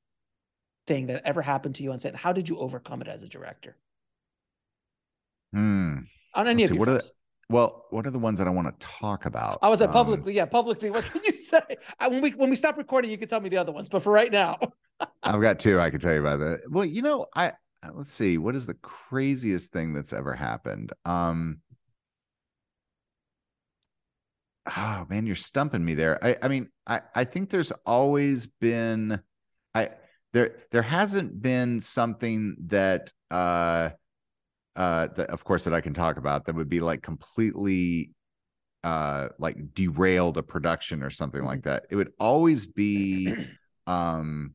thing 0.87 1.07
that 1.07 1.21
ever 1.25 1.41
happened 1.41 1.75
to 1.75 1.83
you 1.83 1.91
on 1.91 1.99
set 1.99 2.15
how 2.15 2.33
did 2.33 2.49
you 2.49 2.57
overcome 2.57 3.01
it 3.01 3.07
as 3.07 3.23
a 3.23 3.27
director? 3.27 3.77
Hmm. 5.53 5.99
On 6.35 6.47
any 6.47 6.63
Let's 6.63 6.71
of 6.71 6.73
see, 6.73 6.73
your 6.75 6.79
what 6.79 6.89
films? 6.89 7.11
Well, 7.49 7.85
what 7.89 8.05
are 8.05 8.11
the 8.11 8.19
ones 8.19 8.37
that 8.37 8.47
I 8.47 8.51
want 8.51 8.79
to 8.79 8.87
talk 8.87 9.25
about? 9.25 9.57
I 9.63 9.69
was 9.69 9.81
at 9.81 9.87
um, 9.89 9.93
publicly, 9.93 10.33
yeah, 10.33 10.45
publicly. 10.45 10.91
What 10.91 11.05
can 11.05 11.21
you 11.25 11.33
say? 11.33 11.61
I, 11.99 12.07
when 12.07 12.21
we 12.21 12.29
when 12.31 12.49
we 12.49 12.55
stop 12.55 12.77
recording, 12.77 13.09
you 13.09 13.17
can 13.17 13.27
tell 13.27 13.41
me 13.41 13.49
the 13.49 13.57
other 13.57 13.71
ones. 13.71 13.89
But 13.89 14.03
for 14.03 14.13
right 14.13 14.31
now, 14.31 14.59
I've 15.23 15.41
got 15.41 15.59
two. 15.59 15.79
I 15.79 15.89
can 15.89 15.99
tell 15.99 16.13
you 16.13 16.19
about 16.19 16.39
that. 16.39 16.61
Well, 16.69 16.85
you 16.85 17.01
know, 17.01 17.25
I 17.35 17.53
let's 17.93 18.11
see. 18.11 18.37
What 18.37 18.55
is 18.55 18.67
the 18.67 18.75
craziest 18.75 19.71
thing 19.71 19.93
that's 19.93 20.13
ever 20.13 20.35
happened? 20.35 20.93
Um, 21.05 21.61
oh 24.77 25.07
man, 25.09 25.25
you're 25.25 25.35
stumping 25.35 25.83
me 25.83 25.95
there. 25.95 26.23
I 26.23 26.37
I 26.43 26.47
mean, 26.49 26.69
I 26.85 27.01
I 27.15 27.23
think 27.23 27.49
there's 27.49 27.71
always 27.83 28.45
been, 28.45 29.21
I 29.73 29.89
there 30.33 30.57
there 30.69 30.83
hasn't 30.83 31.41
been 31.41 31.81
something 31.81 32.57
that 32.67 33.11
uh 33.31 33.89
uh 34.75 35.07
that 35.15 35.29
of 35.29 35.43
course 35.43 35.63
that 35.63 35.73
I 35.73 35.81
can 35.81 35.93
talk 35.93 36.17
about 36.17 36.45
that 36.45 36.55
would 36.55 36.69
be 36.69 36.81
like 36.81 37.01
completely 37.01 38.11
uh 38.83 39.29
like 39.37 39.73
derailed 39.73 40.37
a 40.37 40.43
production 40.43 41.03
or 41.03 41.09
something 41.09 41.43
like 41.43 41.63
that. 41.63 41.85
It 41.89 41.95
would 41.95 42.13
always 42.19 42.65
be 42.65 43.35
um 43.87 44.53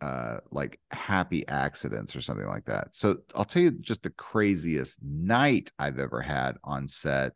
uh 0.00 0.38
like 0.50 0.80
happy 0.90 1.46
accidents 1.46 2.16
or 2.16 2.20
something 2.20 2.46
like 2.46 2.64
that. 2.66 2.88
So 2.92 3.18
I'll 3.34 3.44
tell 3.44 3.62
you 3.62 3.70
just 3.70 4.02
the 4.02 4.10
craziest 4.10 4.98
night 5.02 5.70
I've 5.78 5.98
ever 5.98 6.20
had 6.20 6.56
on 6.64 6.88
set 6.88 7.32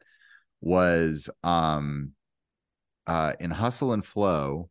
was 0.61 1.31
um 1.45 2.13
uh 3.07 3.35
in 3.39 3.51
Hustle 3.51 3.93
and 3.93 4.05
Flow 4.05 4.69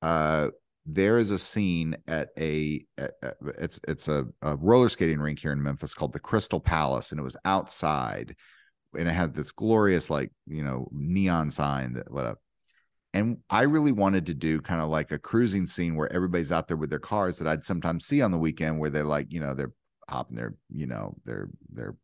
uh 0.00 0.48
there 0.90 1.18
is 1.18 1.30
a 1.30 1.38
scene 1.38 1.96
at 2.08 2.30
a 2.38 2.82
it's 3.58 3.78
it's 3.86 4.08
a, 4.08 4.26
a, 4.40 4.56
roller 4.56 4.88
skating 4.88 5.20
rink 5.20 5.38
here 5.38 5.52
in 5.52 5.62
Memphis 5.62 5.92
called 5.92 6.14
the 6.14 6.18
Crystal 6.18 6.60
Palace, 6.60 7.10
and 7.10 7.20
it 7.20 7.24
was 7.24 7.36
outside, 7.44 8.34
and 8.98 9.06
it 9.06 9.12
had 9.12 9.34
this 9.34 9.52
glorious 9.52 10.08
like 10.08 10.32
you 10.46 10.64
know 10.64 10.88
neon 10.90 11.50
sign 11.50 11.92
that 11.92 12.10
lit 12.10 12.24
up. 12.24 12.38
And 13.12 13.38
I 13.50 13.62
really 13.62 13.92
wanted 13.92 14.26
to 14.26 14.34
do 14.34 14.62
kind 14.62 14.80
of 14.80 14.88
like 14.88 15.12
a 15.12 15.18
cruising 15.18 15.66
scene 15.66 15.94
where 15.94 16.10
everybody's 16.10 16.52
out 16.52 16.68
there 16.68 16.76
with 16.76 16.90
their 16.90 16.98
cars 16.98 17.38
that 17.38 17.48
I'd 17.48 17.64
sometimes 17.64 18.06
see 18.06 18.22
on 18.22 18.30
the 18.30 18.38
weekend 18.38 18.78
where 18.78 18.90
they're 18.90 19.04
like, 19.04 19.30
you 19.30 19.40
know, 19.40 19.54
they're 19.54 19.72
hopping 20.08 20.36
their, 20.36 20.54
you 20.70 20.86
know, 20.86 21.16
their 21.26 21.50
their 21.70 21.96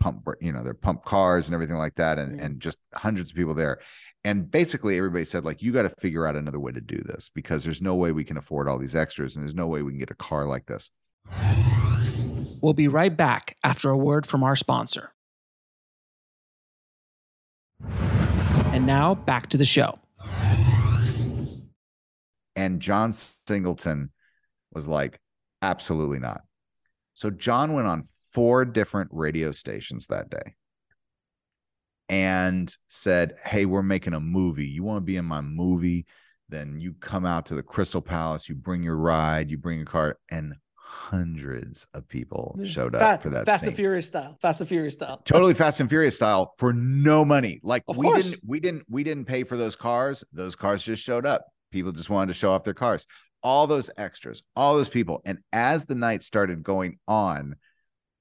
pump, 0.00 0.26
you 0.40 0.52
know, 0.52 0.62
their 0.62 0.74
pump 0.74 1.04
cars 1.04 1.46
and 1.46 1.54
everything 1.54 1.76
like 1.76 1.96
that, 1.96 2.18
and 2.18 2.40
and 2.40 2.60
just 2.60 2.78
hundreds 2.94 3.30
of 3.30 3.36
people 3.36 3.54
there. 3.54 3.80
And 4.24 4.50
basically, 4.50 4.96
everybody 4.96 5.24
said 5.24 5.44
like, 5.44 5.62
you 5.62 5.72
got 5.72 5.82
to 5.82 5.90
figure 5.90 6.26
out 6.26 6.36
another 6.36 6.60
way 6.60 6.72
to 6.72 6.80
do 6.80 7.00
this 7.04 7.30
because 7.34 7.64
there's 7.64 7.80
no 7.80 7.94
way 7.94 8.12
we 8.12 8.24
can 8.24 8.36
afford 8.36 8.68
all 8.68 8.78
these 8.78 8.96
extras, 8.96 9.36
and 9.36 9.44
there's 9.44 9.54
no 9.54 9.66
way 9.66 9.82
we 9.82 9.92
can 9.92 9.98
get 9.98 10.10
a 10.10 10.14
car 10.14 10.46
like 10.46 10.66
this. 10.66 10.90
We'll 12.60 12.74
be 12.74 12.88
right 12.88 13.16
back 13.16 13.56
after 13.62 13.90
a 13.90 13.96
word 13.96 14.26
from 14.26 14.42
our 14.42 14.56
sponsor. 14.56 15.12
And 18.72 18.86
now 18.86 19.14
back 19.14 19.46
to 19.48 19.56
the 19.56 19.64
show. 19.64 19.98
And 22.56 22.80
John 22.80 23.12
Singleton 23.12 24.10
was 24.72 24.88
like, 24.88 25.20
absolutely 25.62 26.18
not. 26.18 26.42
So 27.14 27.30
John 27.30 27.72
went 27.72 27.86
on 27.86 28.04
four 28.32 28.64
different 28.64 29.10
radio 29.12 29.52
stations 29.52 30.06
that 30.08 30.30
day 30.30 30.54
and 32.08 32.74
said, 32.88 33.34
Hey, 33.44 33.64
we're 33.66 33.82
making 33.82 34.14
a 34.14 34.20
movie. 34.20 34.66
You 34.66 34.82
want 34.82 34.98
to 34.98 35.02
be 35.06 35.16
in 35.16 35.24
my 35.24 35.40
movie? 35.40 36.06
Then 36.48 36.80
you 36.80 36.94
come 36.94 37.26
out 37.26 37.46
to 37.46 37.54
the 37.54 37.62
Crystal 37.62 38.00
Palace, 38.00 38.48
you 38.48 38.54
bring 38.54 38.82
your 38.82 38.96
ride, 38.96 39.50
you 39.50 39.58
bring 39.58 39.76
your 39.78 39.86
car, 39.86 40.18
and 40.30 40.54
hundreds 40.76 41.86
of 41.92 42.08
people 42.08 42.56
mm, 42.58 42.64
showed 42.66 42.94
up 42.94 43.00
Fa- 43.00 43.22
for 43.22 43.28
that. 43.28 43.44
Fast 43.44 43.64
scene 43.64 43.68
and 43.68 43.76
Furious 43.76 44.06
style. 44.06 44.38
Fast 44.40 44.62
and 44.62 44.68
Furious 44.68 44.94
style. 44.94 45.20
totally 45.26 45.52
fast 45.52 45.80
and 45.80 45.88
furious 45.90 46.16
style 46.16 46.54
for 46.56 46.72
no 46.72 47.26
money 47.26 47.60
like 47.62 47.82
Of 47.88 47.98
we 47.98 48.06
course. 48.06 48.30
didn't 48.30 48.40
we 48.46 48.58
didn't 48.60 48.84
we 48.88 49.04
didn't 49.04 49.26
pay 49.26 49.44
for 49.44 49.58
those 49.58 49.76
cars 49.76 50.24
those 50.32 50.56
cars 50.56 50.82
just 50.82 51.02
showed 51.02 51.26
up 51.26 51.44
people 51.72 51.92
just 51.92 52.08
wanted 52.08 52.28
to 52.32 52.38
show 52.38 52.52
off 52.52 52.64
their 52.64 52.72
cars 52.72 53.06
all 53.42 53.66
those 53.66 53.90
extras 53.98 54.42
all 54.56 54.76
those 54.76 54.88
people 54.88 55.20
and 55.26 55.38
as 55.52 55.84
the 55.84 55.94
night 55.94 56.22
started 56.22 56.62
going 56.62 56.98
on 57.06 57.56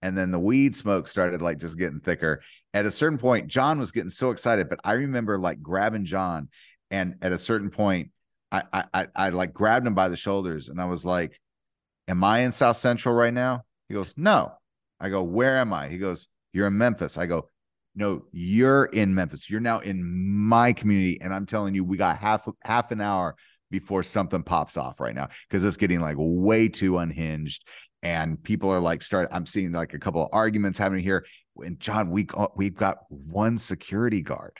and 0.01 0.17
then 0.17 0.31
the 0.31 0.39
weed 0.39 0.75
smoke 0.75 1.07
started 1.07 1.41
like 1.41 1.59
just 1.59 1.77
getting 1.77 1.99
thicker 1.99 2.41
at 2.73 2.85
a 2.85 2.91
certain 2.91 3.17
point 3.17 3.47
john 3.47 3.79
was 3.79 3.91
getting 3.91 4.09
so 4.09 4.31
excited 4.31 4.69
but 4.69 4.79
i 4.83 4.93
remember 4.93 5.37
like 5.39 5.61
grabbing 5.61 6.05
john 6.05 6.49
and 6.91 7.15
at 7.21 7.31
a 7.31 7.39
certain 7.39 7.69
point 7.69 8.11
i 8.51 8.63
i 8.71 8.83
i, 8.93 9.07
I 9.15 9.29
like 9.29 9.53
grabbed 9.53 9.87
him 9.87 9.95
by 9.95 10.09
the 10.09 10.15
shoulders 10.15 10.69
and 10.69 10.79
i 10.79 10.85
was 10.85 11.03
like 11.03 11.39
am 12.07 12.23
i 12.23 12.39
in 12.39 12.51
south 12.51 12.77
central 12.77 13.15
right 13.15 13.33
now 13.33 13.63
he 13.87 13.95
goes 13.95 14.13
no 14.17 14.53
I 14.99 15.09
go, 15.09 15.23
where 15.23 15.57
am 15.57 15.73
I? 15.73 15.89
He 15.89 15.97
goes, 15.97 16.27
you're 16.53 16.67
in 16.67 16.77
Memphis. 16.77 17.17
I 17.17 17.25
go, 17.25 17.49
no, 17.95 18.25
you're 18.31 18.85
in 18.85 19.13
Memphis. 19.13 19.49
You're 19.49 19.59
now 19.59 19.79
in 19.79 20.03
my 20.03 20.73
community, 20.73 21.19
and 21.21 21.33
I'm 21.33 21.45
telling 21.45 21.75
you, 21.75 21.83
we 21.83 21.97
got 21.97 22.17
half 22.17 22.47
half 22.63 22.91
an 22.91 23.01
hour 23.01 23.35
before 23.69 24.03
something 24.03 24.43
pops 24.43 24.77
off 24.77 24.99
right 24.99 25.15
now 25.15 25.29
because 25.47 25.63
it's 25.63 25.77
getting 25.77 25.99
like 25.99 26.15
way 26.17 26.69
too 26.69 26.99
unhinged, 26.99 27.67
and 28.03 28.41
people 28.41 28.69
are 28.71 28.79
like, 28.79 29.01
start. 29.01 29.29
I'm 29.31 29.45
seeing 29.45 29.71
like 29.71 29.93
a 29.93 29.99
couple 29.99 30.21
of 30.23 30.29
arguments 30.31 30.77
happening 30.77 31.03
here. 31.03 31.25
And 31.57 31.79
John, 31.79 32.09
we 32.11 32.27
we've 32.55 32.75
got 32.75 32.99
one 33.09 33.57
security 33.57 34.21
guard 34.21 34.53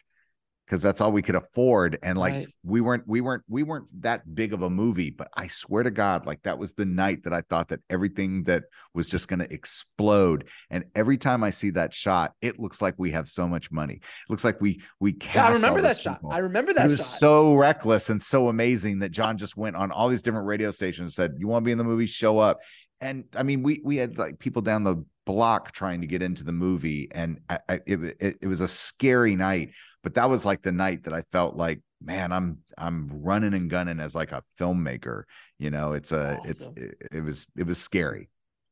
because 0.66 0.82
that's 0.82 1.00
all 1.00 1.14
we 1.14 1.22
could 1.22 1.36
afford 1.36 1.98
and 2.04 2.18
like 2.18 2.34
Right. 2.34 2.48
we 2.64 2.82
weren't 2.82 3.08
we 3.08 3.22
weren't 3.22 3.44
we 3.48 3.64
weren't 3.64 3.86
that 4.02 4.36
big 4.36 4.52
of 4.52 4.64
a 4.64 4.70
movie 4.70 5.12
but 5.12 5.30
i 5.34 5.48
swear 5.48 5.82
to 5.84 5.92
god 5.92 6.26
like 6.26 6.42
that 6.44 6.60
was 6.60 6.74
the 6.74 6.84
night 6.86 7.24
that 7.24 7.32
i 7.32 7.40
thought 7.40 7.70
that 7.70 7.80
everything 7.90 8.44
that 8.44 8.64
was 8.94 9.08
just 9.08 9.30
going 9.30 9.40
to 9.40 9.54
explode 9.54 10.44
and 10.70 10.84
every 10.94 11.18
time 11.18 11.42
i 11.42 11.52
see 11.52 11.70
that 11.70 11.94
shot 11.94 12.34
it 12.42 12.60
looks 12.60 12.82
like 12.82 12.96
we 12.98 13.12
have 13.12 13.30
so 13.30 13.48
much 13.48 13.72
money 13.72 13.94
it 13.94 14.30
looks 14.30 14.44
like 14.44 14.60
we 14.60 14.82
we 15.00 15.14
cast 15.14 15.36
Yeah, 15.36 15.46
I 15.48 15.52
remember 15.54 15.82
that 15.84 15.98
shot. 15.98 16.16
people. 16.18 16.32
I 16.34 16.40
remember 16.40 16.74
that 16.74 16.88
it 16.88 16.90
was 16.90 17.00
shot. 17.00 17.20
so 17.20 17.54
reckless 17.56 18.10
and 18.10 18.22
so 18.22 18.50
amazing 18.50 19.00
that 19.00 19.12
john 19.12 19.38
just 19.38 19.56
went 19.56 19.78
on 19.78 19.90
all 19.94 20.10
these 20.10 20.22
different 20.22 20.48
radio 20.48 20.72
stations 20.72 21.06
and 21.06 21.14
said 21.14 21.36
you 21.40 21.48
want 21.48 21.64
to 21.64 21.66
be 21.66 21.72
in 21.72 21.78
the 21.78 21.86
movie 21.86 22.08
show 22.08 22.40
up 22.40 22.60
and 23.02 23.26
i 23.36 23.44
mean 23.44 23.64
we 23.64 23.82
we 23.84 23.98
had 23.98 24.18
like 24.18 24.40
people 24.40 24.62
down 24.62 24.84
the 24.84 25.04
block 25.26 25.72
trying 25.74 26.00
to 26.02 26.08
get 26.08 26.22
into 26.22 26.44
the 26.44 26.54
movie 26.54 27.10
and 27.12 27.40
I, 27.50 27.60
I, 27.68 27.74
it, 27.86 28.18
it, 28.20 28.38
it 28.42 28.48
was 28.48 28.62
a 28.62 28.68
scary 28.68 29.36
night 29.36 29.72
but 30.02 30.14
that 30.16 30.30
was 30.30 30.46
like 30.46 30.62
the 30.62 30.72
night 30.72 31.04
that 31.04 31.14
i 31.14 31.22
felt 31.32 31.56
like 31.56 31.82
man 32.02 32.32
i'm 32.32 32.60
i'm 32.78 33.10
running 33.12 33.54
and 33.54 33.70
gunning 33.70 34.00
as 34.00 34.16
like 34.16 34.32
a 34.32 34.44
filmmaker 34.58 35.24
you 35.60 35.70
know 35.70 35.94
it's 35.94 36.12
a 36.12 36.40
it's 36.44 36.70
it, 36.78 36.96
it 37.12 37.22
was 37.22 37.46
it 37.58 37.68
was 37.68 37.78
scary 37.78 38.30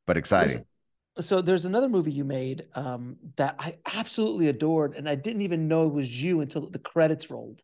but 0.08 0.16
exciting 0.18 0.64
so 1.20 1.42
there's 1.42 1.66
another 1.66 1.88
movie 1.90 2.12
you 2.12 2.26
made 2.26 2.66
um, 2.76 3.18
that 3.38 3.56
I 3.60 3.78
absolutely 3.94 4.50
adored, 4.50 4.96
and 4.96 5.08
I 5.08 5.16
didn't 5.16 5.44
even 5.44 5.68
know 5.68 5.88
it 5.88 5.94
was 5.94 6.22
you 6.22 6.42
until 6.42 6.70
the 6.70 6.80
credits 6.80 7.30
rolled. 7.30 7.62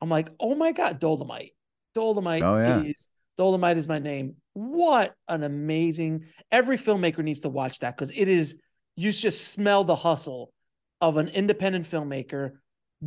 I'm 0.00 0.08
like, 0.08 0.28
oh 0.40 0.54
my 0.54 0.72
god, 0.72 1.00
Dolemite, 1.00 1.52
Dolemite 1.94 2.42
Oh, 2.42 2.58
yeah. 2.58 2.82
is 2.86 3.08
Dolemite 3.38 3.76
is 3.76 3.88
my 3.88 3.98
name. 3.98 4.36
What 4.52 5.14
an 5.28 5.42
amazing! 5.42 6.26
Every 6.52 6.76
filmmaker 6.76 7.22
needs 7.24 7.40
to 7.40 7.48
watch 7.48 7.80
that 7.80 7.96
because 7.96 8.10
it 8.14 8.28
is. 8.28 8.60
You 8.96 9.12
just 9.12 9.48
smell 9.48 9.82
the 9.82 9.96
hustle 9.96 10.52
of 11.00 11.16
an 11.16 11.28
independent 11.28 11.84
filmmaker 11.86 12.52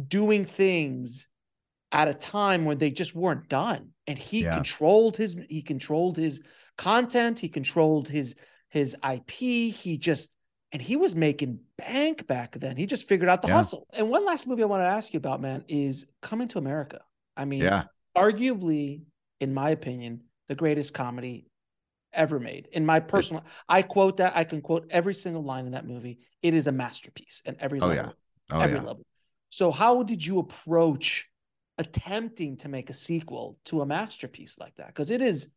doing 0.08 0.44
things 0.44 1.28
at 1.94 2.10
a 2.10 2.14
time 2.14 2.66
when 2.66 2.78
they 2.78 2.92
just 2.92 3.16
weren't 3.16 3.48
done, 3.48 3.92
and 4.06 4.18
he 4.18 4.42
Yeah. 4.42 4.56
controlled 4.56 5.16
his 5.16 5.38
he 5.50 5.62
controlled 5.62 6.18
his 6.18 6.42
content, 6.78 7.40
he 7.40 7.48
controlled 7.50 8.10
his 8.10 8.36
his 8.70 8.96
IP. 9.02 9.70
He 9.70 9.98
just 9.98 10.30
and 10.74 10.82
he 10.82 10.98
was 10.98 11.16
making 11.16 11.62
bank 11.78 12.28
back 12.28 12.52
then. 12.60 12.76
He 12.76 12.86
just 12.86 13.08
figured 13.08 13.30
out 13.30 13.42
the 13.42 13.48
Yeah. 13.48 13.54
hustle. 13.56 13.88
And 13.94 14.10
one 14.10 14.26
last 14.26 14.46
movie 14.48 14.64
I 14.64 14.66
want 14.66 14.82
to 14.82 14.88
ask 14.88 15.14
you 15.14 15.18
about, 15.18 15.40
man, 15.40 15.64
is 15.70 16.06
Coming 16.22 16.50
to 16.50 16.58
America. 16.58 17.00
I 17.38 17.46
mean, 17.46 17.62
yeah 17.64 17.86
arguably, 18.18 19.04
in 19.40 19.54
my 19.54 19.70
opinion, 19.72 20.22
the 20.48 20.56
greatest 20.56 20.94
comedy 20.94 21.48
ever 22.14 22.40
made. 22.40 22.68
In 22.72 22.86
my 22.86 23.00
personal, 23.00 23.44
I 23.68 23.82
quote 23.82 24.18
that. 24.18 24.36
I 24.36 24.44
can 24.44 24.62
quote 24.62 24.88
every 24.90 25.14
single 25.14 25.44
line 25.44 25.66
in 25.66 25.74
that 25.74 25.86
movie. 25.86 26.20
It 26.42 26.54
is 26.54 26.68
a 26.68 26.72
masterpiece 26.72 27.42
at 27.46 27.58
every 27.60 27.80
Oh, 27.80 27.88
level. 27.88 28.14
yeah. 28.50 28.56
oh 28.58 28.60
every 28.62 28.78
yeah 28.78 28.84
level. 28.84 29.04
So, 29.50 29.72
how 29.72 30.04
did 30.04 30.26
you 30.26 30.40
approach 30.40 31.28
attempting 31.78 32.58
to 32.58 32.70
make 32.70 32.90
a 32.90 32.94
sequel 32.94 33.58
to 33.66 33.82
a 33.82 33.86
masterpiece 33.86 34.58
like 34.60 34.76
that? 34.76 34.88
Because 34.88 35.12
it 35.12 35.22
is 35.22 35.50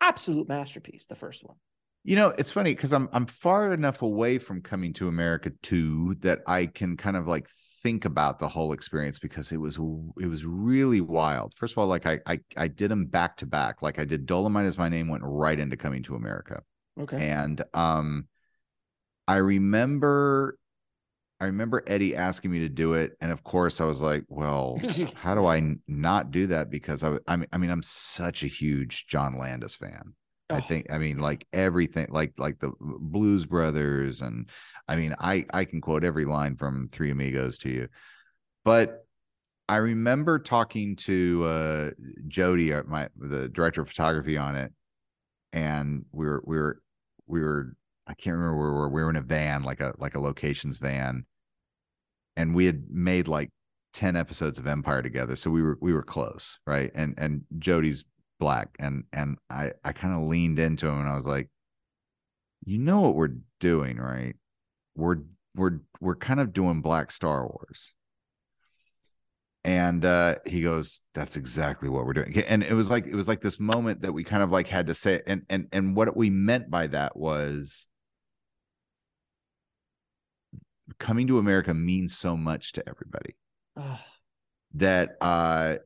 absolute 0.00 0.48
masterpiece. 0.48 1.06
The 1.06 1.14
first 1.14 1.44
one. 1.44 1.56
You 2.04 2.16
know, 2.16 2.28
it's 2.38 2.52
funny 2.52 2.72
because 2.72 2.92
I'm 2.92 3.08
I'm 3.12 3.26
far 3.26 3.72
enough 3.72 4.02
away 4.02 4.38
from 4.38 4.62
coming 4.62 4.92
to 4.94 5.08
America 5.08 5.50
too 5.62 6.16
that 6.20 6.40
I 6.46 6.66
can 6.66 6.96
kind 6.96 7.16
of 7.16 7.26
like 7.26 7.48
think 7.86 8.04
about 8.04 8.40
the 8.40 8.48
whole 8.48 8.72
experience 8.72 9.20
because 9.20 9.52
it 9.52 9.58
was 9.58 9.76
it 10.18 10.26
was 10.26 10.44
really 10.44 11.00
wild. 11.00 11.54
First 11.54 11.74
of 11.74 11.78
all, 11.78 11.86
like 11.86 12.04
I 12.04 12.18
I, 12.26 12.40
I 12.56 12.66
did 12.66 12.90
them 12.90 13.06
back 13.06 13.36
to 13.36 13.46
back. 13.46 13.80
Like 13.80 14.00
I 14.00 14.04
did 14.04 14.26
Dolemite 14.26 14.66
as 14.66 14.76
my 14.76 14.88
name 14.88 15.06
went 15.06 15.22
right 15.24 15.56
into 15.56 15.76
coming 15.76 16.02
to 16.02 16.16
America. 16.16 16.62
Okay. 17.00 17.28
And 17.28 17.62
um 17.74 18.26
I 19.28 19.36
remember 19.36 20.58
I 21.38 21.44
remember 21.44 21.84
Eddie 21.86 22.16
asking 22.16 22.50
me 22.50 22.58
to 22.60 22.68
do 22.68 22.94
it 22.94 23.12
and 23.20 23.30
of 23.30 23.44
course 23.44 23.80
I 23.80 23.84
was 23.84 24.02
like, 24.02 24.24
well, 24.26 24.80
how 25.14 25.36
do 25.36 25.46
I 25.46 25.76
not 25.86 26.32
do 26.32 26.48
that 26.48 26.68
because 26.68 27.04
I 27.04 27.18
I 27.28 27.36
mean 27.36 27.48
I 27.52 27.58
mean 27.58 27.70
I'm 27.70 27.84
such 27.84 28.42
a 28.42 28.48
huge 28.48 29.06
John 29.06 29.38
Landis 29.38 29.76
fan. 29.76 30.14
I 30.48 30.60
think 30.60 30.92
I 30.92 30.98
mean 30.98 31.18
like 31.18 31.46
everything 31.52 32.06
like 32.10 32.34
like 32.38 32.60
the 32.60 32.72
Blues 32.80 33.46
Brothers 33.46 34.22
and 34.22 34.48
I 34.86 34.96
mean 34.96 35.14
I 35.18 35.44
I 35.52 35.64
can 35.64 35.80
quote 35.80 36.04
every 36.04 36.24
line 36.24 36.56
from 36.56 36.88
Three 36.92 37.10
Amigos 37.10 37.58
to 37.58 37.70
you. 37.70 37.88
But 38.64 39.06
I 39.68 39.76
remember 39.76 40.38
talking 40.38 40.94
to 40.96 41.44
uh 41.44 41.90
Jody, 42.28 42.72
uh, 42.72 42.84
my 42.86 43.08
the 43.16 43.48
director 43.48 43.80
of 43.80 43.88
photography 43.88 44.36
on 44.36 44.54
it 44.54 44.72
and 45.52 46.04
we 46.12 46.26
were 46.26 46.42
we 46.46 46.56
were 46.56 46.80
we 47.26 47.40
were 47.40 47.74
I 48.06 48.14
can't 48.14 48.36
remember 48.36 48.56
where 48.58 48.70
we 48.70 48.78
were 48.78 48.88
we 48.88 49.02
were 49.02 49.10
in 49.10 49.16
a 49.16 49.22
van 49.22 49.62
like 49.62 49.80
a 49.80 49.94
like 49.98 50.14
a 50.14 50.20
locations 50.20 50.78
van 50.78 51.24
and 52.36 52.54
we 52.54 52.66
had 52.66 52.84
made 52.90 53.26
like 53.26 53.50
10 53.94 54.14
episodes 54.14 54.58
of 54.58 54.66
Empire 54.66 55.02
together 55.02 55.34
so 55.34 55.50
we 55.50 55.62
were 55.62 55.78
we 55.80 55.92
were 55.92 56.02
close 56.02 56.58
right 56.66 56.92
and 56.94 57.14
and 57.18 57.42
Jody's 57.58 58.04
black 58.38 58.68
and 58.78 59.04
and 59.12 59.38
I 59.48 59.72
I 59.84 59.92
kind 59.92 60.14
of 60.14 60.28
leaned 60.28 60.58
into 60.58 60.86
him 60.86 61.00
and 61.00 61.08
I 61.08 61.14
was 61.14 61.26
like 61.26 61.48
you 62.64 62.78
know 62.78 63.00
what 63.00 63.14
we're 63.14 63.36
doing 63.60 63.96
right? 63.98 64.34
We're 64.94 65.18
we're 65.54 65.80
we're 66.00 66.16
kind 66.16 66.40
of 66.40 66.52
doing 66.52 66.82
black 66.82 67.10
Star 67.10 67.46
Wars. 67.46 67.92
And 69.64 70.04
uh 70.04 70.36
he 70.46 70.62
goes 70.62 71.00
that's 71.14 71.36
exactly 71.36 71.88
what 71.88 72.06
we're 72.06 72.12
doing. 72.12 72.38
And 72.46 72.62
it 72.62 72.74
was 72.74 72.90
like 72.90 73.06
it 73.06 73.14
was 73.14 73.26
like 73.26 73.40
this 73.40 73.58
moment 73.58 74.02
that 74.02 74.12
we 74.12 74.22
kind 74.22 74.42
of 74.42 74.50
like 74.50 74.68
had 74.68 74.86
to 74.86 74.94
say 74.94 75.22
and 75.26 75.42
and 75.48 75.66
and 75.72 75.96
what 75.96 76.16
we 76.16 76.30
meant 76.30 76.70
by 76.70 76.86
that 76.88 77.16
was 77.16 77.86
coming 80.98 81.26
to 81.26 81.38
america 81.38 81.74
means 81.74 82.16
so 82.16 82.36
much 82.36 82.72
to 82.72 82.88
everybody. 82.88 83.34
That 84.74 85.16
uh 85.20 85.76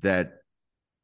that 0.00 0.40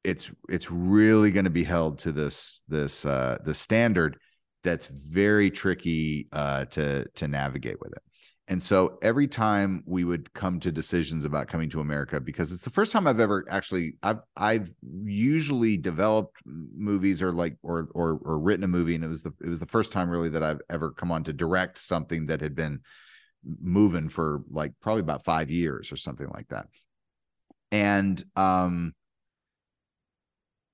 it's 0.04 0.30
it's 0.48 0.70
really 0.70 1.30
going 1.30 1.44
to 1.44 1.50
be 1.50 1.64
held 1.64 1.98
to 2.00 2.12
this 2.12 2.60
this 2.68 3.04
uh 3.04 3.38
the 3.44 3.54
standard 3.54 4.18
that's 4.64 4.86
very 4.86 5.50
tricky 5.50 6.28
uh 6.32 6.64
to 6.66 7.06
to 7.14 7.28
navigate 7.28 7.80
with 7.80 7.92
it 7.92 8.02
And 8.48 8.62
so 8.62 8.98
every 9.02 9.28
time 9.28 9.82
we 9.86 10.04
would 10.04 10.32
come 10.34 10.60
to 10.60 10.72
decisions 10.72 11.24
about 11.24 11.48
coming 11.48 11.70
to 11.70 11.80
America, 11.80 12.20
because 12.20 12.52
it's 12.52 12.64
the 12.64 12.70
first 12.70 12.92
time 12.92 13.06
I've 13.06 13.20
ever 13.20 13.46
actually 13.48 13.94
I've 14.02 14.20
I've 14.36 14.68
usually 15.04 15.76
developed 15.76 16.36
movies 16.44 17.22
or 17.22 17.32
like 17.32 17.56
or 17.62 17.88
or 17.94 18.18
or 18.22 18.38
written 18.38 18.64
a 18.64 18.68
movie, 18.68 18.94
and 18.94 19.04
it 19.04 19.08
was 19.08 19.22
the 19.22 19.32
it 19.40 19.48
was 19.48 19.60
the 19.60 19.66
first 19.66 19.92
time 19.92 20.10
really 20.10 20.28
that 20.30 20.42
I've 20.42 20.60
ever 20.68 20.90
come 20.90 21.12
on 21.12 21.24
to 21.24 21.32
direct 21.32 21.78
something 21.78 22.26
that 22.26 22.40
had 22.40 22.54
been 22.54 22.80
moving 23.44 24.08
for 24.08 24.42
like 24.50 24.72
probably 24.80 25.00
about 25.00 25.24
five 25.24 25.50
years 25.50 25.92
or 25.92 25.96
something 25.96 26.28
like 26.34 26.48
that. 26.48 26.66
And 27.70 28.22
um 28.36 28.94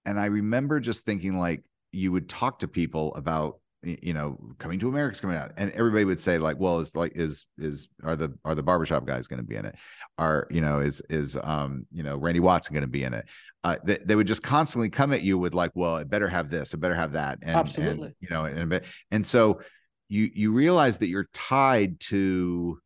and 0.09 0.18
I 0.18 0.26
remember 0.26 0.80
just 0.80 1.04
thinking 1.04 1.38
like 1.38 1.62
you 1.92 2.12
would 2.12 2.30
talk 2.30 2.61
to 2.61 2.68
people 2.68 3.14
about 3.14 3.61
you 3.82 4.12
know 4.12 4.38
coming 4.59 4.80
to 4.80 4.88
america's 4.88 5.20
coming 5.20 5.36
out. 5.36 5.52
And 5.56 5.70
everybody 5.72 6.04
would 6.04 6.20
say 6.20 6.38
like 6.38 6.59
well 6.59 6.80
is 6.80 6.96
like 6.96 7.12
is 7.14 7.44
is 7.59 7.88
are 8.02 8.16
the 8.16 8.36
are 8.44 8.54
the 8.54 8.62
barbershop 8.62 9.06
guys 9.06 9.28
going 9.28 9.38
to 9.38 9.46
be 9.46 9.56
in 9.56 9.66
it? 9.66 9.74
Are 10.16 10.48
you 10.50 10.62
know 10.62 10.80
is 10.80 11.02
is 11.11 11.36
um 11.36 11.86
you 11.92 12.02
know 12.02 12.16
randy 12.16 12.40
watson 12.40 12.72
going 12.72 12.82
to 12.82 12.88
be 12.88 13.04
in 13.04 13.12
it? 13.12 13.26
Uh 13.62 13.76
they, 13.84 13.98
they 13.98 14.16
would 14.16 14.26
just 14.26 14.42
constantly 14.42 14.88
come 14.88 15.12
at 15.12 15.22
you 15.22 15.36
with 15.36 15.52
like 15.54 15.72
well 15.74 15.98
it 15.98 16.09
better 16.09 16.28
have 16.28 16.48
this 16.48 16.72
it 16.72 16.78
better 16.78 16.94
have 16.94 17.12
that 17.12 17.38
and 17.42 17.54
Absolutely. 17.56 18.06
and, 18.06 18.16
you 18.20 18.28
know 18.30 18.46
and 18.46 18.80
and 19.11 19.26
so 19.26 19.61
you 20.09 20.30
you 20.32 20.52
realize 20.52 20.98
that 20.98 21.09
you're 21.09 21.28
tied 21.34 22.00
to 22.00 22.78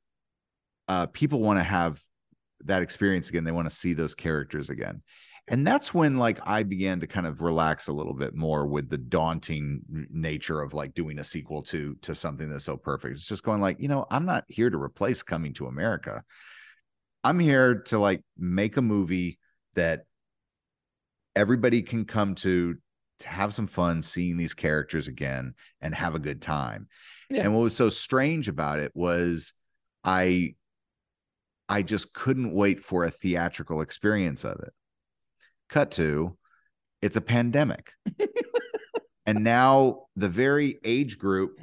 uh 0.88 1.06
people 1.06 1.38
want 1.38 1.60
to 1.60 1.64
have 1.64 2.00
that 2.64 2.82
experience 2.82 3.28
again. 3.28 3.44
They 3.44 3.52
want 3.52 3.68
to 3.68 3.74
see 3.74 3.92
those 3.92 4.14
characters 4.14 4.70
again 4.70 5.02
and 5.48 5.66
that's 5.66 5.92
when 5.92 6.16
like 6.16 6.38
i 6.44 6.62
began 6.62 7.00
to 7.00 7.06
kind 7.06 7.26
of 7.26 7.40
relax 7.40 7.88
a 7.88 7.92
little 7.92 8.14
bit 8.14 8.34
more 8.34 8.66
with 8.66 8.88
the 8.88 8.98
daunting 8.98 9.82
nature 10.10 10.60
of 10.60 10.74
like 10.74 10.94
doing 10.94 11.18
a 11.18 11.24
sequel 11.24 11.62
to 11.62 11.96
to 12.02 12.14
something 12.14 12.48
that's 12.48 12.64
so 12.64 12.76
perfect. 12.76 13.16
It's 13.16 13.26
just 13.26 13.42
going 13.42 13.60
like 13.60 13.80
you 13.80 13.88
know 13.88 14.06
i'm 14.10 14.26
not 14.26 14.44
here 14.48 14.70
to 14.70 14.80
replace 14.80 15.22
coming 15.22 15.54
to 15.54 15.66
america. 15.66 16.22
I'm 17.24 17.38
here 17.38 17.76
to 17.86 17.98
like 17.98 18.22
make 18.36 18.76
a 18.76 18.82
movie 18.82 19.38
that 19.74 20.06
everybody 21.36 21.82
can 21.82 22.04
come 22.04 22.34
to 22.36 22.76
to 23.20 23.28
have 23.28 23.54
some 23.54 23.68
fun 23.68 24.02
seeing 24.02 24.36
these 24.36 24.54
characters 24.54 25.06
again 25.06 25.54
and 25.80 25.94
have 25.94 26.16
a 26.16 26.20
good 26.20 26.42
time. 26.42 26.88
Yeah. 27.30 27.44
and 27.44 27.54
what 27.54 27.62
was 27.62 27.76
so 27.76 27.88
strange 27.88 28.48
about 28.48 28.78
it 28.78 28.92
was 28.94 29.54
i 30.04 30.54
i 31.68 31.80
just 31.80 32.12
couldn't 32.12 32.52
wait 32.52 32.84
for 32.84 33.04
a 33.04 33.10
theatrical 33.10 33.80
experience 33.80 34.44
of 34.44 34.60
it 34.60 34.72
cut 35.72 35.90
to 35.90 36.36
it's 37.00 37.16
a 37.16 37.20
pandemic 37.20 37.90
and 39.26 39.42
now 39.42 40.02
the 40.16 40.28
very 40.28 40.78
age 40.84 41.18
group 41.18 41.58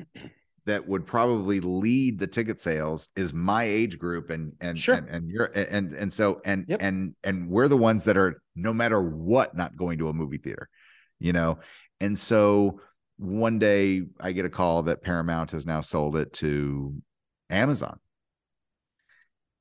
that 0.66 0.88
would 0.88 1.06
probably 1.06 1.60
lead 1.62 2.20
the 2.20 2.28
ticket 2.28 2.60
sales 2.60 3.10
is 3.16 3.34
my 3.34 3.64
age 3.64 3.98
group 3.98 4.30
and 4.30 4.54
and 4.62 4.78
Sure. 4.78 4.96
and, 4.96 5.10
and 5.10 5.30
you're 5.30 5.46
and 5.46 5.94
and 5.94 6.12
so 6.14 6.42
and 6.46 6.66
Yep. 6.68 6.80
and 6.82 7.16
and 7.24 7.50
we're 7.50 7.68
the 7.68 7.78
ones 7.78 8.06
that 8.06 8.18
are 8.18 8.42
no 8.56 8.74
matter 8.74 9.02
what 9.02 9.56
not 9.56 9.76
going 9.76 9.98
to 10.00 10.10
a 10.10 10.14
movie 10.14 10.38
theater 10.38 10.70
you 11.20 11.34
know 11.34 11.60
and 12.00 12.18
so 12.20 12.82
one 13.18 13.60
day 13.60 14.04
i 14.20 14.32
get 14.32 14.46
a 14.46 14.50
call 14.50 14.84
that 14.84 15.02
paramount 15.02 15.52
has 15.52 15.66
now 15.66 15.82
sold 15.82 16.16
it 16.18 16.34
to 16.34 16.94
amazon 17.50 18.00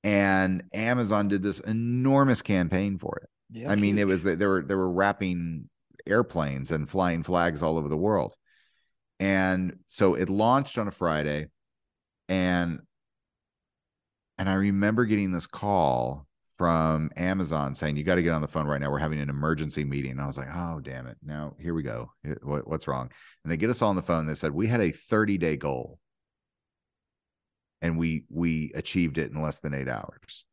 and 0.04 0.62
amazon 0.72 1.28
did 1.28 1.42
this 1.42 1.58
enormous 1.60 2.42
campaign 2.42 2.98
for 2.98 3.18
it 3.22 3.28
Yeah, 3.50 3.70
I 3.70 3.76
mean, 3.76 3.98
it 3.98 4.06
was 4.06 4.24
they 4.24 4.36
were 4.36 4.62
they 4.62 4.74
were 4.74 4.90
wrapping 4.90 5.68
airplanes 6.06 6.70
and 6.70 6.88
flying 6.88 7.22
flags 7.22 7.62
all 7.62 7.78
over 7.78 7.88
the 7.88 7.96
world. 7.96 8.34
And 9.20 9.78
so 9.88 10.14
it 10.14 10.28
launched 10.28 10.78
on 10.78 10.88
a 10.88 10.92
Friday 10.92 11.48
and 12.28 12.80
and 14.38 14.48
I 14.48 14.54
remember 14.54 15.04
getting 15.04 15.32
this 15.32 15.46
call 15.46 16.26
from 16.54 17.10
Amazon 17.16 17.74
saying 17.74 17.96
you 17.96 18.04
got 18.04 18.16
to 18.16 18.22
get 18.22 18.32
on 18.34 18.42
the 18.42 18.48
phone 18.48 18.66
right 18.66 18.80
now. 18.80 18.90
We're 18.90 18.98
having 18.98 19.20
an 19.20 19.30
emergency 19.30 19.84
meeting. 19.84 20.12
And 20.12 20.20
I 20.20 20.26
was 20.26 20.38
like, 20.38 20.48
"Oh, 20.52 20.80
damn 20.80 21.06
it. 21.06 21.16
Now, 21.24 21.54
here 21.58 21.74
we 21.74 21.82
go. 21.82 22.12
What, 22.42 22.68
what's 22.68 22.86
wrong?" 22.86 23.10
And 23.44 23.52
they 23.52 23.56
get 23.56 23.70
us 23.70 23.82
all 23.82 23.90
on 23.90 23.96
the 23.96 24.02
phone. 24.02 24.26
They 24.26 24.34
said, 24.34 24.52
"We 24.52 24.66
had 24.66 24.80
a 24.80 24.92
30-day 24.92 25.56
goal 25.56 25.98
and 27.80 27.98
we 27.98 28.24
we 28.28 28.72
achieved 28.74 29.18
it 29.18 29.30
in 29.30 29.42
less 29.42 29.60
than 29.60 29.74
8 29.74 29.88
hours." 29.88 30.44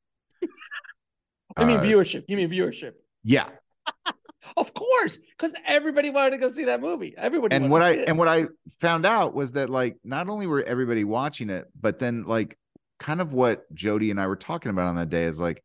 I 1.58 1.66
mean 1.66 1.78
Uh, 1.80 1.84
viewership. 1.84 2.24
You 2.28 2.38
mean 2.38 2.50
viewership? 2.50 2.94
Yeah. 3.24 3.50
Of 4.58 4.76
course, 4.76 5.18
because 5.38 5.56
everybody 5.66 6.12
wanted 6.12 6.30
to 6.32 6.38
go 6.38 6.50
see 6.50 6.66
that 6.66 6.80
movie. 6.80 7.16
Everybody. 7.18 7.56
and 7.56 7.72
what 7.72 7.82
I 7.82 7.90
it. 7.94 8.08
and 8.08 8.16
what 8.18 8.28
I 8.28 8.46
found 8.80 9.04
out 9.04 9.34
was 9.34 9.54
that 9.54 9.72
like 9.72 9.98
not 10.04 10.30
only 10.30 10.46
were 10.46 10.62
everybody 10.64 11.04
watching 11.04 11.50
it, 11.50 11.66
but 11.82 11.98
then 11.98 12.26
like 12.26 12.56
kind 13.00 13.22
of 13.22 13.34
what 13.34 13.66
Jody 13.74 14.12
and 14.12 14.22
I 14.22 14.28
were 14.28 14.36
talking 14.36 14.70
about 14.70 14.88
on 14.88 14.96
that 14.98 15.10
day 15.10 15.24
is 15.24 15.40
like, 15.40 15.64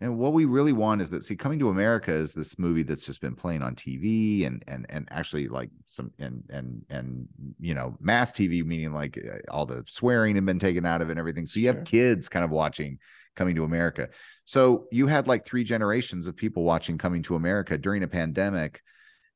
and 0.00 0.16
what 0.16 0.32
we 0.32 0.46
really 0.46 0.72
want 0.72 1.02
is 1.02 1.10
that 1.10 1.22
see, 1.22 1.36
coming 1.36 1.58
to 1.58 1.68
America 1.68 2.10
is 2.10 2.32
this 2.32 2.58
movie 2.58 2.82
that's 2.82 3.04
just 3.04 3.20
been 3.20 3.36
playing 3.36 3.62
on 3.62 3.74
TV 3.74 4.46
and 4.46 4.64
and 4.66 4.86
and 4.88 5.06
actually 5.10 5.46
like 5.48 5.68
some 5.86 6.10
and 6.18 6.42
and 6.48 6.82
and 6.88 7.28
you 7.60 7.74
know 7.74 7.94
mass 8.00 8.32
TV 8.32 8.64
meaning 8.64 8.94
like 8.94 9.18
all 9.50 9.66
the 9.66 9.84
swearing 9.86 10.34
had 10.34 10.46
been 10.46 10.58
taken 10.58 10.86
out 10.86 11.02
of 11.02 11.08
it 11.08 11.12
and 11.12 11.20
everything. 11.20 11.44
So 11.46 11.60
you 11.60 11.66
Sure. 11.66 11.74
have 11.74 11.84
kids 11.84 12.30
kind 12.30 12.44
of 12.44 12.50
watching 12.50 12.98
coming 13.38 13.54
to 13.54 13.64
America. 13.64 14.08
So 14.44 14.86
you 14.90 15.06
had 15.06 15.28
like 15.28 15.46
three 15.46 15.64
generations 15.64 16.26
of 16.26 16.36
people 16.36 16.64
watching 16.64 16.98
coming 16.98 17.22
to 17.22 17.36
America 17.36 17.78
during 17.78 18.02
a 18.02 18.08
pandemic 18.08 18.82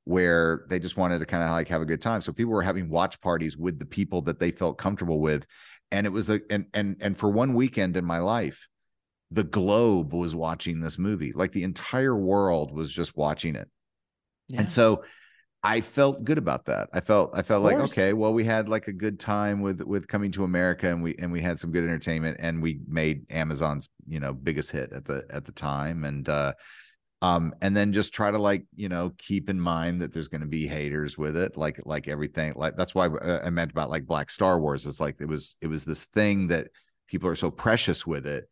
where 0.05 0.67
they 0.69 0.81
just 0.81 0.97
wanted 0.97 1.21
to 1.21 1.27
kind 1.27 1.45
of 1.45 1.51
like 1.51 1.69
have 1.69 1.81
a 1.81 1.87
good 1.87 2.03
time. 2.03 2.21
So 2.21 2.33
people 2.33 2.53
were 2.53 2.63
having 2.63 2.91
watch 2.91 3.21
parties 3.21 3.57
with 3.57 3.79
the 3.79 3.87
people 3.87 4.21
that 4.23 4.41
they 4.41 4.51
felt 4.51 4.77
comfortable 4.77 5.21
with. 5.21 5.47
And 5.93 6.07
it 6.07 6.11
was 6.11 6.29
a 6.29 6.41
and 6.51 6.67
and 6.75 6.97
and 7.01 7.17
for 7.17 7.31
one 7.31 7.55
weekend 7.55 7.97
in 7.97 8.05
my 8.05 8.19
life, 8.19 8.67
the 9.31 9.45
globe 9.45 10.13
was 10.13 10.35
watching 10.35 10.81
this 10.81 10.99
movie. 10.99 11.33
Like 11.33 11.53
the 11.53 11.65
entire 11.65 12.17
world 12.17 12.73
was 12.73 12.91
just 12.91 13.17
watching 13.17 13.55
it. 13.55 13.69
Yeah. 14.49 14.61
And 14.61 14.73
so 14.73 15.05
I 15.65 15.81
felt 15.81 16.25
good 16.25 16.39
about 16.39 16.65
that. 16.65 16.89
I 16.93 17.01
felt 17.01 17.31
I 17.35 17.43
felt 17.43 17.63
like 17.63 17.77
okay, 17.77 18.13
well 18.15 18.33
we 18.33 18.45
had 18.45 18.69
like 18.69 18.89
a 18.89 18.93
good 18.93 19.21
time 19.21 19.61
with 19.61 19.81
with 19.81 20.09
coming 20.09 20.33
to 20.33 20.43
America 20.43 20.89
and 20.89 21.03
we 21.03 21.15
and 21.19 21.31
we 21.31 21.41
had 21.41 21.61
some 21.61 21.71
good 21.71 21.85
entertainment 21.85 22.39
and 22.41 22.61
we 22.61 22.81
made 22.89 23.27
Amazon's, 23.31 23.89
you 24.09 24.19
know, 24.19 24.33
biggest 24.33 24.73
hit 24.73 24.93
at 24.93 25.05
the 25.05 25.25
at 25.31 25.45
the 25.45 25.53
time 25.53 26.05
and 26.05 26.29
uh 26.29 26.53
um 27.21 27.55
and 27.61 27.77
then 27.77 27.93
just 27.93 28.13
try 28.13 28.33
to 28.33 28.39
like, 28.39 28.65
you 28.75 28.89
know, 28.89 29.13
keep 29.19 29.49
in 29.49 29.61
mind 29.61 30.03
that 30.03 30.13
there's 30.13 30.27
going 30.27 30.41
to 30.41 30.49
be 30.49 30.67
haters 30.67 31.17
with 31.17 31.37
it 31.37 31.57
like 31.57 31.81
like 31.85 32.09
everything. 32.09 32.55
Like 32.57 32.77
that's 32.77 32.95
why 32.95 33.07
uh, 33.07 33.43
I 33.45 33.51
meant 33.51 33.71
about 33.71 33.91
like 33.91 34.05
Black 34.05 34.31
Star 34.31 34.61
Wars 34.61 34.85
it's 34.85 35.01
like 35.01 35.21
it 35.21 35.29
was 35.29 35.57
it 35.61 35.69
was 35.69 35.85
this 35.85 36.05
thing 36.07 36.49
that 36.49 36.69
people 37.07 37.29
are 37.29 37.37
so 37.37 37.53
precious 37.53 38.05
with 38.05 38.27
it 38.27 38.49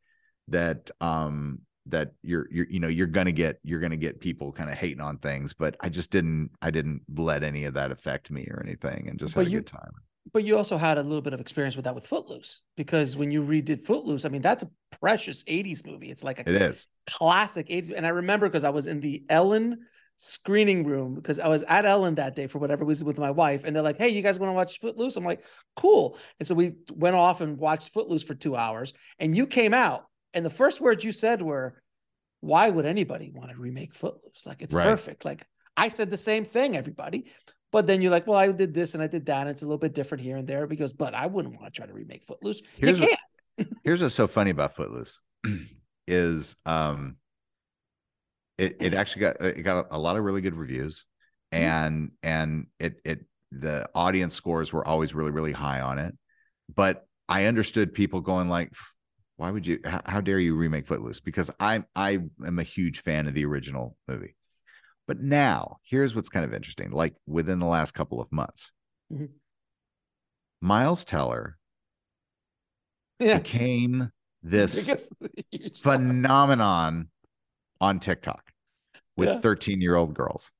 that 0.46 0.92
um 1.00 1.60
that 1.86 2.12
you're 2.22 2.46
you're 2.50 2.66
you 2.68 2.78
know 2.80 2.88
you're 2.88 3.06
gonna 3.06 3.32
get 3.32 3.58
you're 3.62 3.80
gonna 3.80 3.96
get 3.96 4.20
people 4.20 4.52
kind 4.52 4.68
of 4.70 4.76
hating 4.76 5.00
on 5.00 5.16
things 5.18 5.54
but 5.54 5.76
i 5.80 5.88
just 5.88 6.10
didn't 6.10 6.50
i 6.60 6.70
didn't 6.70 7.00
let 7.16 7.42
any 7.42 7.64
of 7.64 7.74
that 7.74 7.90
affect 7.90 8.30
me 8.30 8.46
or 8.50 8.62
anything 8.62 9.06
and 9.08 9.18
just 9.18 9.34
But 9.34 9.42
had 9.42 9.46
a 9.48 9.50
you- 9.50 9.58
good 9.60 9.66
time 9.68 9.92
But 10.32 10.44
you 10.44 10.56
also 10.58 10.76
had 10.76 10.98
a 10.98 11.02
little 11.02 11.22
bit 11.22 11.32
of 11.32 11.40
experience 11.40 11.74
with 11.76 11.86
that 11.86 11.94
with 11.94 12.06
Footloose 12.06 12.60
because 12.76 13.16
when 13.16 13.30
you 13.30 13.42
redid 13.42 13.84
Footloose, 13.86 14.24
I 14.26 14.28
mean, 14.28 14.42
that's 14.42 14.62
a 14.62 14.70
precious 15.00 15.42
80s 15.44 15.86
movie. 15.86 16.10
It's 16.10 16.22
like 16.22 16.38
a 16.38 16.48
it 16.48 16.60
is 16.62 16.86
classic 17.08 17.68
80s. 17.68 17.92
And 17.96 18.06
I 18.06 18.10
remember 18.10 18.46
because 18.48 18.62
I 18.64 18.68
was 18.70 18.86
in 18.86 19.00
the 19.00 19.24
Ellen 19.30 19.78
screening 20.18 20.84
room 20.84 21.14
because 21.14 21.38
I 21.38 21.48
was 21.48 21.62
at 21.66 21.86
Ellen 21.86 22.16
that 22.16 22.36
day 22.36 22.46
for 22.46 22.58
whatever 22.58 22.84
reason 22.84 23.06
with 23.06 23.18
my 23.18 23.30
wife. 23.30 23.64
And 23.64 23.74
they're 23.74 23.82
like, 23.82 23.96
hey, 23.96 24.10
you 24.10 24.20
guys 24.20 24.38
want 24.38 24.50
to 24.50 24.54
watch 24.54 24.78
Footloose? 24.80 25.16
I'm 25.16 25.24
like, 25.24 25.42
cool. 25.74 26.18
And 26.38 26.46
so 26.46 26.54
we 26.54 26.74
went 26.92 27.16
off 27.16 27.40
and 27.40 27.56
watched 27.56 27.88
Footloose 27.94 28.22
for 28.22 28.34
two 28.34 28.54
hours. 28.54 28.92
And 29.18 29.34
you 29.34 29.46
came 29.46 29.72
out. 29.72 30.04
And 30.34 30.44
the 30.44 30.50
first 30.50 30.80
words 30.80 31.04
you 31.04 31.12
said 31.12 31.42
were, 31.42 31.80
why 32.40 32.70
would 32.70 32.86
anybody 32.86 33.30
want 33.30 33.50
to 33.50 33.56
remake 33.56 33.94
Footloose? 33.94 34.46
Like, 34.46 34.62
it's 34.62 34.74
Right. 34.74 34.84
perfect. 34.84 35.24
Like, 35.24 35.46
I 35.76 35.88
said 35.88 36.10
the 36.10 36.18
same 36.18 36.44
thing, 36.44 36.76
everybody. 36.76 37.26
But 37.72 37.86
then 37.86 38.02
you're 38.02 38.10
like, 38.10 38.26
well, 38.26 38.38
I 38.38 38.48
did 38.48 38.74
this 38.74 38.94
and 38.94 39.02
I 39.02 39.06
did 39.06 39.26
that. 39.26 39.42
And 39.42 39.50
it's 39.50 39.62
a 39.62 39.66
little 39.66 39.78
bit 39.78 39.94
different 39.94 40.22
here 40.24 40.36
and 40.36 40.46
there 40.46 40.66
because, 40.66 40.92
but 40.92 41.14
I 41.14 41.26
wouldn't 41.26 41.54
want 41.54 41.72
to 41.72 41.76
try 41.78 41.86
to 41.86 41.92
remake 41.92 42.24
Footloose. 42.24 42.62
Here's 42.76 43.00
you 43.00 43.06
can't. 43.06 43.20
here's 43.84 44.02
what's 44.02 44.14
so 44.14 44.26
funny 44.26 44.50
about 44.50 44.74
footloose 44.74 45.20
is 46.06 46.56
um 46.64 47.16
it 48.56 48.76
it 48.80 48.94
actually 48.94 49.20
got 49.20 49.40
it 49.40 49.62
got 49.62 49.86
a, 49.90 49.98
lot 49.98 50.16
of 50.16 50.24
really 50.24 50.40
good 50.40 50.54
reviews 50.54 51.04
Mm-hmm. 51.52 51.64
and 51.64 52.10
and 52.22 52.66
it 52.78 53.00
it 53.04 53.24
the 53.50 53.88
audience 53.92 54.34
scores 54.34 54.72
were 54.72 54.86
always 54.86 55.14
really 55.16 55.32
really 55.32 55.50
high 55.50 55.80
on 55.80 55.98
it 55.98 56.16
but 56.72 57.04
i 57.28 57.46
understood 57.46 57.92
people 57.92 58.20
going 58.20 58.48
like 58.48 58.70
why 59.40 59.50
would 59.50 59.66
you 59.66 59.80
how, 59.86 60.02
how 60.04 60.20
dare 60.20 60.38
you 60.38 60.54
remake 60.54 60.86
footloose 60.86 61.18
because 61.18 61.50
i 61.58 61.82
i 61.96 62.18
am 62.46 62.58
a 62.58 62.62
huge 62.62 63.02
fan 63.02 63.26
of 63.26 63.32
the 63.32 63.44
original 63.46 63.96
movie 64.06 64.36
but 65.06 65.18
now 65.20 65.78
here's 65.82 66.14
what's 66.14 66.28
kind 66.28 66.44
of 66.44 66.52
interesting 66.52 66.90
like 66.90 67.14
within 67.26 67.58
the 67.58 67.66
last 67.66 67.92
couple 67.92 68.20
of 68.20 68.30
months 68.30 68.70
Mhm. 69.10 69.30
miles 70.60 71.06
teller 71.06 71.56
Yeah. 73.18 73.38
became 73.38 74.10
this 74.42 75.10
phenomenon 75.74 77.08
on 77.80 77.98
TikTok 78.00 78.52
with 79.16 79.28
Yeah. 79.28 79.38
13 79.40 79.80
year 79.80 79.96
old 79.96 80.14
girls. 80.14 80.50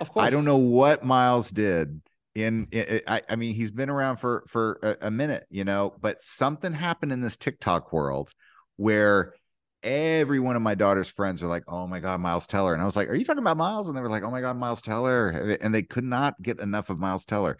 of 0.00 0.12
course. 0.12 0.26
I 0.26 0.30
don't 0.30 0.44
know 0.44 0.56
what 0.56 1.04
Miles 1.04 1.50
did 1.50 2.00
in, 2.34 2.68
in 2.70 3.00
I, 3.06 3.22
I, 3.28 3.36
mean 3.36 3.54
he's 3.54 3.70
been 3.70 3.90
around 3.90 4.18
for 4.18 4.44
for 4.46 4.78
a, 4.82 5.06
a 5.08 5.10
minute 5.10 5.46
you 5.50 5.64
know 5.64 5.94
but 6.00 6.22
something 6.22 6.72
happened 6.72 7.12
in 7.12 7.20
this 7.20 7.36
tiktok 7.36 7.92
world 7.92 8.30
where 8.76 9.34
every 9.82 10.38
one 10.38 10.56
of 10.56 10.62
my 10.62 10.74
daughter's 10.74 11.08
friends 11.08 11.42
are 11.42 11.48
like 11.48 11.64
oh 11.68 11.86
my 11.86 12.00
god 12.00 12.20
miles 12.20 12.46
teller 12.46 12.74
and 12.74 12.82
i 12.82 12.84
was 12.84 12.96
like 12.96 13.08
are 13.08 13.14
you 13.14 13.24
talking 13.24 13.42
about 13.42 13.56
miles 13.56 13.88
and 13.88 13.96
they 13.96 14.02
were 14.02 14.10
like 14.10 14.22
oh 14.22 14.30
my 14.30 14.40
god 14.40 14.56
miles 14.56 14.82
teller 14.82 15.28
and 15.60 15.74
they 15.74 15.82
could 15.82 16.04
not 16.04 16.40
get 16.42 16.60
enough 16.60 16.90
of 16.90 16.98
miles 16.98 17.24
teller 17.24 17.56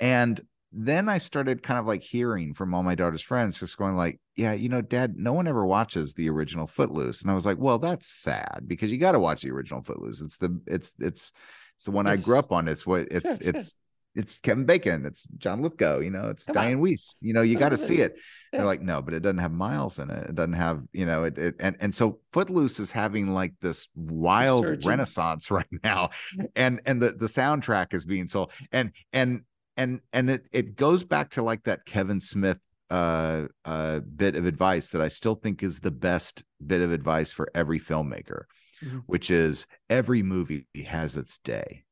and 0.00 0.40
then 0.78 1.08
I 1.08 1.18
started 1.18 1.62
kind 1.62 1.78
of 1.78 1.86
like 1.86 2.02
hearing 2.02 2.52
from 2.52 2.74
all 2.74 2.82
my 2.82 2.94
daughter's 2.94 3.22
friends, 3.22 3.58
just 3.58 3.78
going 3.78 3.96
like, 3.96 4.20
"Yeah, 4.36 4.52
you 4.52 4.68
know, 4.68 4.82
Dad, 4.82 5.14
no 5.16 5.32
one 5.32 5.48
ever 5.48 5.64
watches 5.64 6.12
the 6.12 6.28
original 6.28 6.66
Footloose," 6.66 7.22
and 7.22 7.30
I 7.30 7.34
was 7.34 7.46
like, 7.46 7.56
"Well, 7.58 7.78
that's 7.78 8.08
sad 8.08 8.64
because 8.66 8.90
you 8.90 8.98
got 8.98 9.12
to 9.12 9.18
watch 9.18 9.42
the 9.42 9.50
original 9.50 9.82
Footloose. 9.82 10.20
It's 10.20 10.36
the 10.36 10.60
it's 10.66 10.92
it's 10.98 11.32
it's 11.76 11.84
the 11.84 11.92
one 11.92 12.06
it's, 12.06 12.22
I 12.22 12.24
grew 12.24 12.38
up 12.38 12.52
on. 12.52 12.68
It's 12.68 12.86
what 12.86 13.08
it's 13.10 13.26
sure, 13.26 13.38
it's." 13.40 13.62
Sure. 13.62 13.72
It's 14.16 14.38
Kevin 14.38 14.64
Bacon. 14.64 15.04
It's 15.04 15.24
John 15.36 15.62
Lithgow. 15.62 15.98
You 15.98 16.10
know, 16.10 16.30
it's 16.30 16.44
Come 16.44 16.54
Diane 16.54 16.76
on. 16.78 16.82
Wiest. 16.82 17.16
You 17.20 17.34
know, 17.34 17.42
you 17.42 17.58
got 17.58 17.68
to 17.68 17.78
see 17.78 18.00
it. 18.00 18.14
Yeah. 18.52 18.60
They're 18.60 18.66
like, 18.66 18.80
no, 18.80 19.02
but 19.02 19.12
it 19.12 19.20
doesn't 19.20 19.38
have 19.38 19.52
miles 19.52 19.98
in 19.98 20.08
it. 20.10 20.30
It 20.30 20.34
doesn't 20.34 20.54
have, 20.54 20.82
you 20.92 21.04
know, 21.04 21.24
it, 21.24 21.36
it 21.36 21.56
and 21.60 21.76
and 21.80 21.94
so 21.94 22.20
Footloose 22.32 22.80
is 22.80 22.90
having 22.90 23.34
like 23.34 23.52
this 23.60 23.88
wild 23.94 24.64
Surgeon. 24.64 24.88
renaissance 24.88 25.50
right 25.50 25.66
now, 25.84 26.10
and 26.54 26.80
and 26.86 27.02
the 27.02 27.12
the 27.12 27.26
soundtrack 27.26 27.92
is 27.92 28.06
being 28.06 28.26
sold, 28.26 28.52
and 28.72 28.92
and 29.12 29.42
and 29.76 30.00
and 30.12 30.30
it 30.30 30.46
it 30.52 30.76
goes 30.76 31.04
back 31.04 31.30
to 31.32 31.42
like 31.42 31.64
that 31.64 31.84
Kevin 31.84 32.20
Smith 32.20 32.58
uh 32.88 33.46
uh 33.64 33.98
bit 33.98 34.36
of 34.36 34.46
advice 34.46 34.90
that 34.90 35.02
I 35.02 35.08
still 35.08 35.34
think 35.34 35.62
is 35.62 35.80
the 35.80 35.90
best 35.90 36.44
bit 36.64 36.80
of 36.80 36.92
advice 36.92 37.32
for 37.32 37.50
every 37.54 37.80
filmmaker, 37.80 38.44
mm-hmm. 38.82 38.98
which 39.06 39.30
is 39.30 39.66
every 39.90 40.22
movie 40.22 40.66
has 40.86 41.16
its 41.16 41.38
day. 41.38 41.84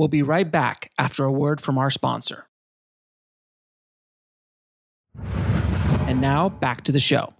We'll 0.00 0.08
be 0.08 0.22
right 0.22 0.50
back 0.50 0.90
after 0.96 1.24
a 1.24 1.30
word 1.30 1.60
from 1.60 1.76
our 1.76 1.90
sponsor. 1.90 2.46
And 6.08 6.22
now 6.22 6.48
back 6.48 6.80
to 6.84 6.92
the 6.92 6.98
show 6.98 7.34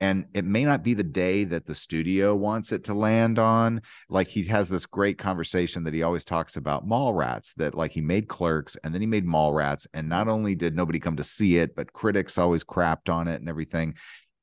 and 0.00 0.24
it 0.32 0.46
may 0.46 0.64
not 0.64 0.82
be 0.82 0.94
the 0.94 1.02
day 1.02 1.44
that 1.44 1.66
the 1.66 1.74
studio 1.74 2.34
wants 2.34 2.72
it 2.72 2.84
to 2.84 2.94
land 2.94 3.38
on 3.38 3.82
like 4.08 4.28
he 4.28 4.44
has 4.44 4.70
this 4.70 4.86
great 4.86 5.18
conversation 5.18 5.84
that 5.84 5.92
he 5.92 6.02
always 6.02 6.24
talks 6.24 6.56
about 6.56 6.88
Mallrats, 6.88 7.52
that 7.58 7.74
like 7.74 7.92
he 7.92 8.00
made 8.00 8.28
clerks 8.28 8.78
and 8.82 8.94
then 8.94 9.02
he 9.02 9.06
made 9.06 9.26
Mallrats. 9.26 9.86
and 9.92 10.08
not 10.08 10.26
only 10.26 10.54
did 10.54 10.74
nobody 10.74 11.00
come 11.00 11.16
to 11.16 11.22
see 11.22 11.58
it 11.58 11.76
but 11.76 11.92
critics 11.92 12.38
always 12.38 12.64
crapped 12.64 13.12
on 13.12 13.28
it 13.28 13.40
and 13.40 13.48
everything 13.50 13.94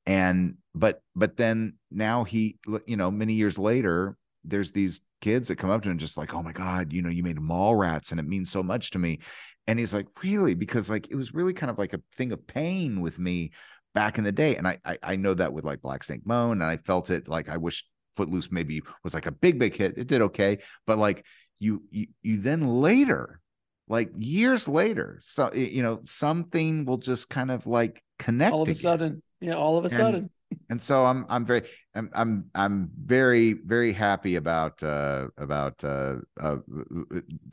and 0.06 0.54
but 0.76 1.02
but 1.16 1.36
then 1.36 1.72
now 1.90 2.22
he 2.22 2.56
you 2.86 2.96
know 2.96 3.10
many 3.10 3.32
years 3.32 3.58
later 3.58 4.16
there's 4.44 4.70
these 4.70 5.00
kids 5.20 5.48
that 5.48 5.56
come 5.56 5.70
up 5.70 5.82
to 5.82 5.90
him 5.90 5.98
just 5.98 6.16
like 6.16 6.34
oh 6.34 6.42
my 6.42 6.52
god 6.52 6.92
you 6.92 7.02
know 7.02 7.10
you 7.10 7.22
made 7.22 7.36
Mallrats 7.36 8.10
and 8.10 8.20
it 8.20 8.26
means 8.26 8.50
so 8.50 8.62
much 8.62 8.90
to 8.90 8.98
me 8.98 9.18
and 9.66 9.78
he's 9.78 9.94
like 9.94 10.06
really 10.22 10.54
because 10.54 10.90
like 10.90 11.08
it 11.10 11.14
was 11.14 11.34
really 11.34 11.52
kind 11.52 11.70
of 11.70 11.78
like 11.78 11.92
a 11.92 12.00
thing 12.16 12.32
of 12.32 12.46
pain 12.46 13.00
with 13.00 13.18
me 13.18 13.52
back 13.94 14.18
in 14.18 14.24
the 14.24 14.32
day. 14.32 14.56
And 14.56 14.66
I, 14.66 14.78
I, 14.84 14.98
I 15.02 15.16
know 15.16 15.34
that 15.34 15.52
with 15.52 15.64
like 15.64 15.82
Black 15.82 16.04
Snake 16.04 16.22
Moan, 16.24 16.62
and 16.62 16.70
I 16.70 16.76
felt 16.76 17.10
it 17.10 17.28
like 17.28 17.48
I 17.48 17.56
wish 17.56 17.84
Footloose 18.16 18.50
maybe 18.50 18.82
was 19.04 19.14
like 19.14 19.26
a 19.26 19.32
big, 19.32 19.58
big 19.58 19.76
hit. 19.76 19.94
It 19.96 20.06
did 20.06 20.22
okay, 20.22 20.58
but 20.86 20.98
like 20.98 21.24
you, 21.58 21.82
you, 21.90 22.06
you 22.22 22.38
then 22.38 22.80
later, 22.80 23.40
like 23.88 24.10
years 24.16 24.68
later, 24.68 25.18
so 25.20 25.52
you 25.52 25.82
know 25.82 26.00
something 26.04 26.84
will 26.84 26.98
just 26.98 27.28
kind 27.28 27.50
of 27.50 27.66
like 27.66 28.02
connect. 28.18 28.52
All 28.52 28.62
of 28.62 28.68
a 28.68 28.74
sudden, 28.74 29.22
yeah, 29.40 29.54
all 29.54 29.78
of 29.78 29.84
a 29.84 29.88
and, 29.88 29.96
sudden. 29.96 30.30
And 30.68 30.82
so 30.82 31.04
I'm, 31.04 31.26
I'm 31.28 31.44
very, 31.44 31.62
I'm, 31.94 32.10
I'm, 32.14 32.44
I'm 32.54 32.90
very, 33.04 33.54
very 33.54 33.92
happy 33.92 34.36
about, 34.36 34.82
uh, 34.82 35.28
about, 35.36 35.82
uh, 35.82 36.16
uh, 36.40 36.56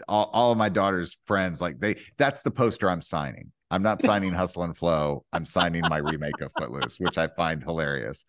all, 0.07 0.29
all 0.33 0.51
of 0.51 0.57
my 0.57 0.69
daughter's 0.69 1.17
friends. 1.25 1.61
Like 1.61 1.79
they, 1.79 1.95
that's 2.17 2.43
the 2.43 2.51
poster 2.51 2.89
I'm 2.89 3.01
signing. 3.01 3.51
I'm 3.71 3.83
not 3.83 4.01
signing 4.01 4.31
Hustle 4.33 4.63
and 4.63 4.77
Flow. 4.77 5.25
I'm 5.33 5.45
signing 5.45 5.81
my 5.89 5.97
remake 5.97 6.39
of 6.41 6.51
Footloose, 6.59 6.99
which 6.99 7.17
I 7.17 7.27
find 7.27 7.63
hilarious. 7.63 8.25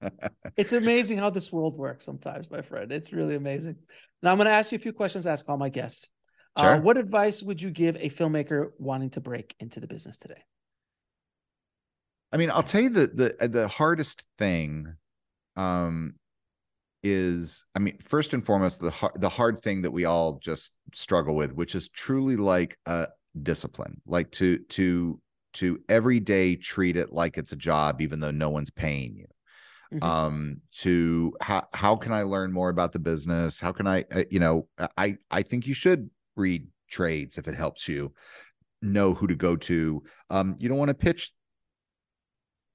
it's 0.56 0.72
amazing 0.72 1.18
how 1.18 1.30
this 1.30 1.52
world 1.52 1.76
works 1.76 2.04
sometimes, 2.04 2.50
my 2.50 2.62
friend. 2.62 2.90
It's 2.90 3.12
really 3.12 3.36
amazing. 3.36 3.76
Now 4.22 4.32
I'm 4.32 4.38
going 4.38 4.46
to 4.46 4.52
ask 4.52 4.72
you 4.72 4.76
a 4.76 4.80
few 4.80 4.92
questions. 4.92 5.26
Ask 5.26 5.48
all 5.48 5.58
my 5.58 5.68
guests. 5.68 6.08
Uh, 6.56 6.62
sure. 6.62 6.74
Uh, 6.74 6.80
what 6.80 6.96
advice 6.96 7.42
would 7.42 7.60
you 7.60 7.70
give 7.70 7.96
a 7.96 8.08
filmmaker 8.08 8.70
wanting 8.78 9.10
to 9.10 9.20
break 9.20 9.54
into 9.60 9.80
the 9.80 9.86
business 9.86 10.18
today? 10.18 10.42
I 12.32 12.36
mean, 12.36 12.50
I'll 12.50 12.62
tell 12.62 12.80
you 12.80 12.90
the 12.90 13.36
the 13.38 13.48
the 13.48 13.68
hardest 13.68 14.24
thing 14.38 14.94
um 15.56 16.14
is 17.02 17.64
I 17.74 17.78
mean, 17.78 17.98
first 18.02 18.34
and 18.34 18.44
foremost, 18.44 18.80
the 18.80 18.92
the 19.16 19.28
hard 19.28 19.60
thing 19.60 19.82
that 19.82 19.90
we 19.90 20.04
all 20.04 20.38
just 20.38 20.76
struggle 20.94 21.34
with, 21.34 21.52
which 21.52 21.74
is 21.74 21.88
truly 21.88 22.36
like 22.36 22.78
a, 22.86 23.08
discipline 23.42 24.00
like 24.06 24.30
to 24.32 24.58
to 24.58 25.20
to 25.52 25.78
every 25.88 26.18
day 26.18 26.56
treat 26.56 26.96
it 26.96 27.12
like 27.12 27.38
it's 27.38 27.52
a 27.52 27.56
job 27.56 28.00
even 28.00 28.18
though 28.18 28.30
no 28.30 28.50
one's 28.50 28.70
paying 28.70 29.14
you. 29.14 29.26
Mm-hmm. 29.92 30.04
um 30.04 30.60
to 30.78 31.32
how 31.40 31.66
how 31.72 31.96
can 31.96 32.12
i 32.12 32.22
learn 32.22 32.52
more 32.52 32.68
about 32.68 32.92
the 32.92 32.98
business? 32.98 33.60
How 33.60 33.72
can 33.72 33.86
i 33.86 34.04
uh, 34.12 34.24
you 34.30 34.40
know 34.40 34.68
i 34.96 35.16
i 35.30 35.42
think 35.42 35.66
you 35.66 35.74
should 35.74 36.10
read 36.36 36.66
trades 36.88 37.38
if 37.38 37.46
it 37.48 37.54
helps 37.54 37.88
you 37.88 38.12
know 38.82 39.14
who 39.14 39.26
to 39.26 39.36
go 39.36 39.56
to. 39.56 40.02
Um 40.28 40.56
you 40.58 40.68
don't 40.68 40.78
want 40.78 40.90
to 40.90 40.94
pitch 40.94 41.32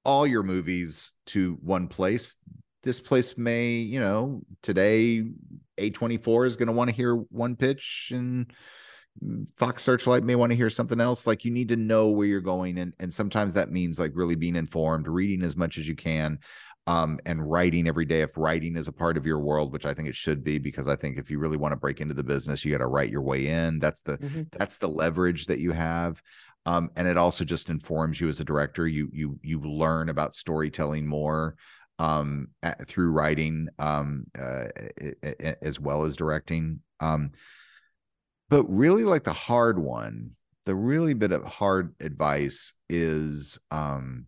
all 0.06 0.26
your 0.26 0.42
movies 0.42 1.12
to 1.26 1.58
one 1.62 1.88
place 1.88 2.36
this 2.84 3.00
place 3.00 3.36
may 3.36 3.72
you 3.72 3.98
know 3.98 4.40
today 4.62 5.24
A24 5.78 6.46
is 6.46 6.56
going 6.56 6.68
to 6.68 6.72
want 6.72 6.88
to 6.88 6.96
hear 6.96 7.16
one 7.16 7.56
pitch 7.56 8.12
and 8.14 8.50
Fox 9.56 9.82
Searchlight 9.82 10.22
may 10.22 10.34
want 10.34 10.50
to 10.50 10.56
hear 10.56 10.70
something 10.70 11.00
else. 11.00 11.26
Like 11.26 11.44
you 11.44 11.50
need 11.50 11.68
to 11.68 11.76
know 11.76 12.10
where 12.10 12.26
you're 12.26 12.40
going, 12.40 12.78
and 12.78 12.92
and 13.00 13.12
sometimes 13.12 13.54
that 13.54 13.70
means 13.70 13.98
like 13.98 14.12
really 14.14 14.34
being 14.34 14.56
informed, 14.56 15.08
reading 15.08 15.42
as 15.42 15.56
much 15.56 15.78
as 15.78 15.88
you 15.88 15.96
can, 15.96 16.38
um, 16.86 17.18
and 17.24 17.48
writing 17.50 17.88
every 17.88 18.04
day. 18.04 18.20
If 18.20 18.36
writing 18.36 18.76
is 18.76 18.88
a 18.88 18.92
part 18.92 19.16
of 19.16 19.24
your 19.24 19.38
world, 19.38 19.72
which 19.72 19.86
I 19.86 19.94
think 19.94 20.08
it 20.08 20.14
should 20.14 20.44
be, 20.44 20.58
because 20.58 20.86
I 20.86 20.96
think 20.96 21.18
if 21.18 21.30
you 21.30 21.38
really 21.38 21.56
want 21.56 21.72
to 21.72 21.76
break 21.76 22.00
into 22.00 22.14
the 22.14 22.22
business, 22.22 22.64
you 22.64 22.72
got 22.72 22.78
to 22.78 22.86
write 22.86 23.10
your 23.10 23.22
way 23.22 23.46
in. 23.46 23.78
That's 23.78 24.02
the 24.02 24.18
mm-hmm. 24.18 24.42
that's 24.52 24.78
the 24.78 24.88
leverage 24.88 25.46
that 25.46 25.60
you 25.60 25.72
have. 25.72 26.20
Um, 26.66 26.90
and 26.96 27.08
it 27.08 27.16
also 27.16 27.44
just 27.44 27.70
informs 27.70 28.20
you 28.20 28.28
as 28.28 28.40
a 28.40 28.44
director. 28.44 28.86
You 28.86 29.08
you 29.12 29.38
you 29.42 29.60
learn 29.60 30.08
about 30.08 30.34
storytelling 30.34 31.06
more 31.06 31.56
um, 31.98 32.48
through 32.86 33.12
writing 33.12 33.68
um, 33.78 34.26
uh, 34.38 34.64
as 35.62 35.80
well 35.80 36.02
as 36.02 36.16
directing. 36.16 36.80
Um, 37.00 37.30
but 38.48 38.64
really 38.64 39.04
like 39.04 39.24
the 39.24 39.32
hard 39.32 39.78
one 39.78 40.32
the 40.66 40.74
really 40.74 41.14
bit 41.14 41.32
of 41.32 41.44
hard 41.44 41.94
advice 42.00 42.72
is 42.90 43.58
um 43.70 44.26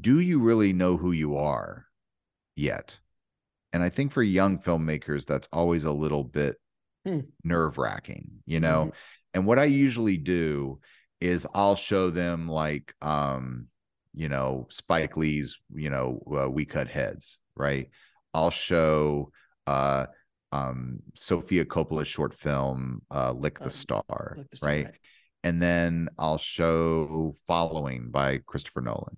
do 0.00 0.20
you 0.20 0.38
really 0.38 0.72
know 0.72 0.96
who 0.96 1.12
you 1.12 1.36
are 1.36 1.86
yet 2.54 2.98
and 3.72 3.82
i 3.82 3.88
think 3.88 4.12
for 4.12 4.22
young 4.22 4.58
filmmakers 4.58 5.26
that's 5.26 5.48
always 5.52 5.84
a 5.84 5.92
little 5.92 6.24
bit 6.24 6.56
hmm. 7.04 7.20
nerve 7.44 7.76
wracking 7.76 8.30
you 8.46 8.60
know 8.60 8.84
mm-hmm. 8.84 8.96
and 9.34 9.46
what 9.46 9.58
i 9.58 9.64
usually 9.64 10.16
do 10.16 10.78
is 11.20 11.46
i'll 11.54 11.76
show 11.76 12.10
them 12.10 12.48
like 12.48 12.94
um 13.02 13.66
you 14.14 14.28
know 14.28 14.66
spike 14.70 15.16
lee's 15.16 15.58
you 15.74 15.90
know 15.90 16.22
uh, 16.38 16.50
we 16.50 16.64
cut 16.64 16.88
heads 16.88 17.38
right 17.56 17.90
i'll 18.34 18.50
show 18.50 19.30
uh 19.66 20.06
um 20.52 21.00
Sofia 21.14 21.64
Coppola's 21.64 22.08
short 22.08 22.34
film 22.34 23.02
uh 23.10 23.32
Lick 23.32 23.58
the, 23.58 23.64
um, 23.64 23.70
Star, 23.70 24.34
Lick 24.36 24.50
the 24.50 24.56
Star, 24.56 24.70
right? 24.70 24.84
right? 24.86 24.94
And 25.42 25.62
then 25.62 26.08
I'll 26.18 26.38
show 26.38 27.34
Following 27.46 28.10
by 28.10 28.38
Christopher 28.46 28.80
Nolan. 28.80 29.16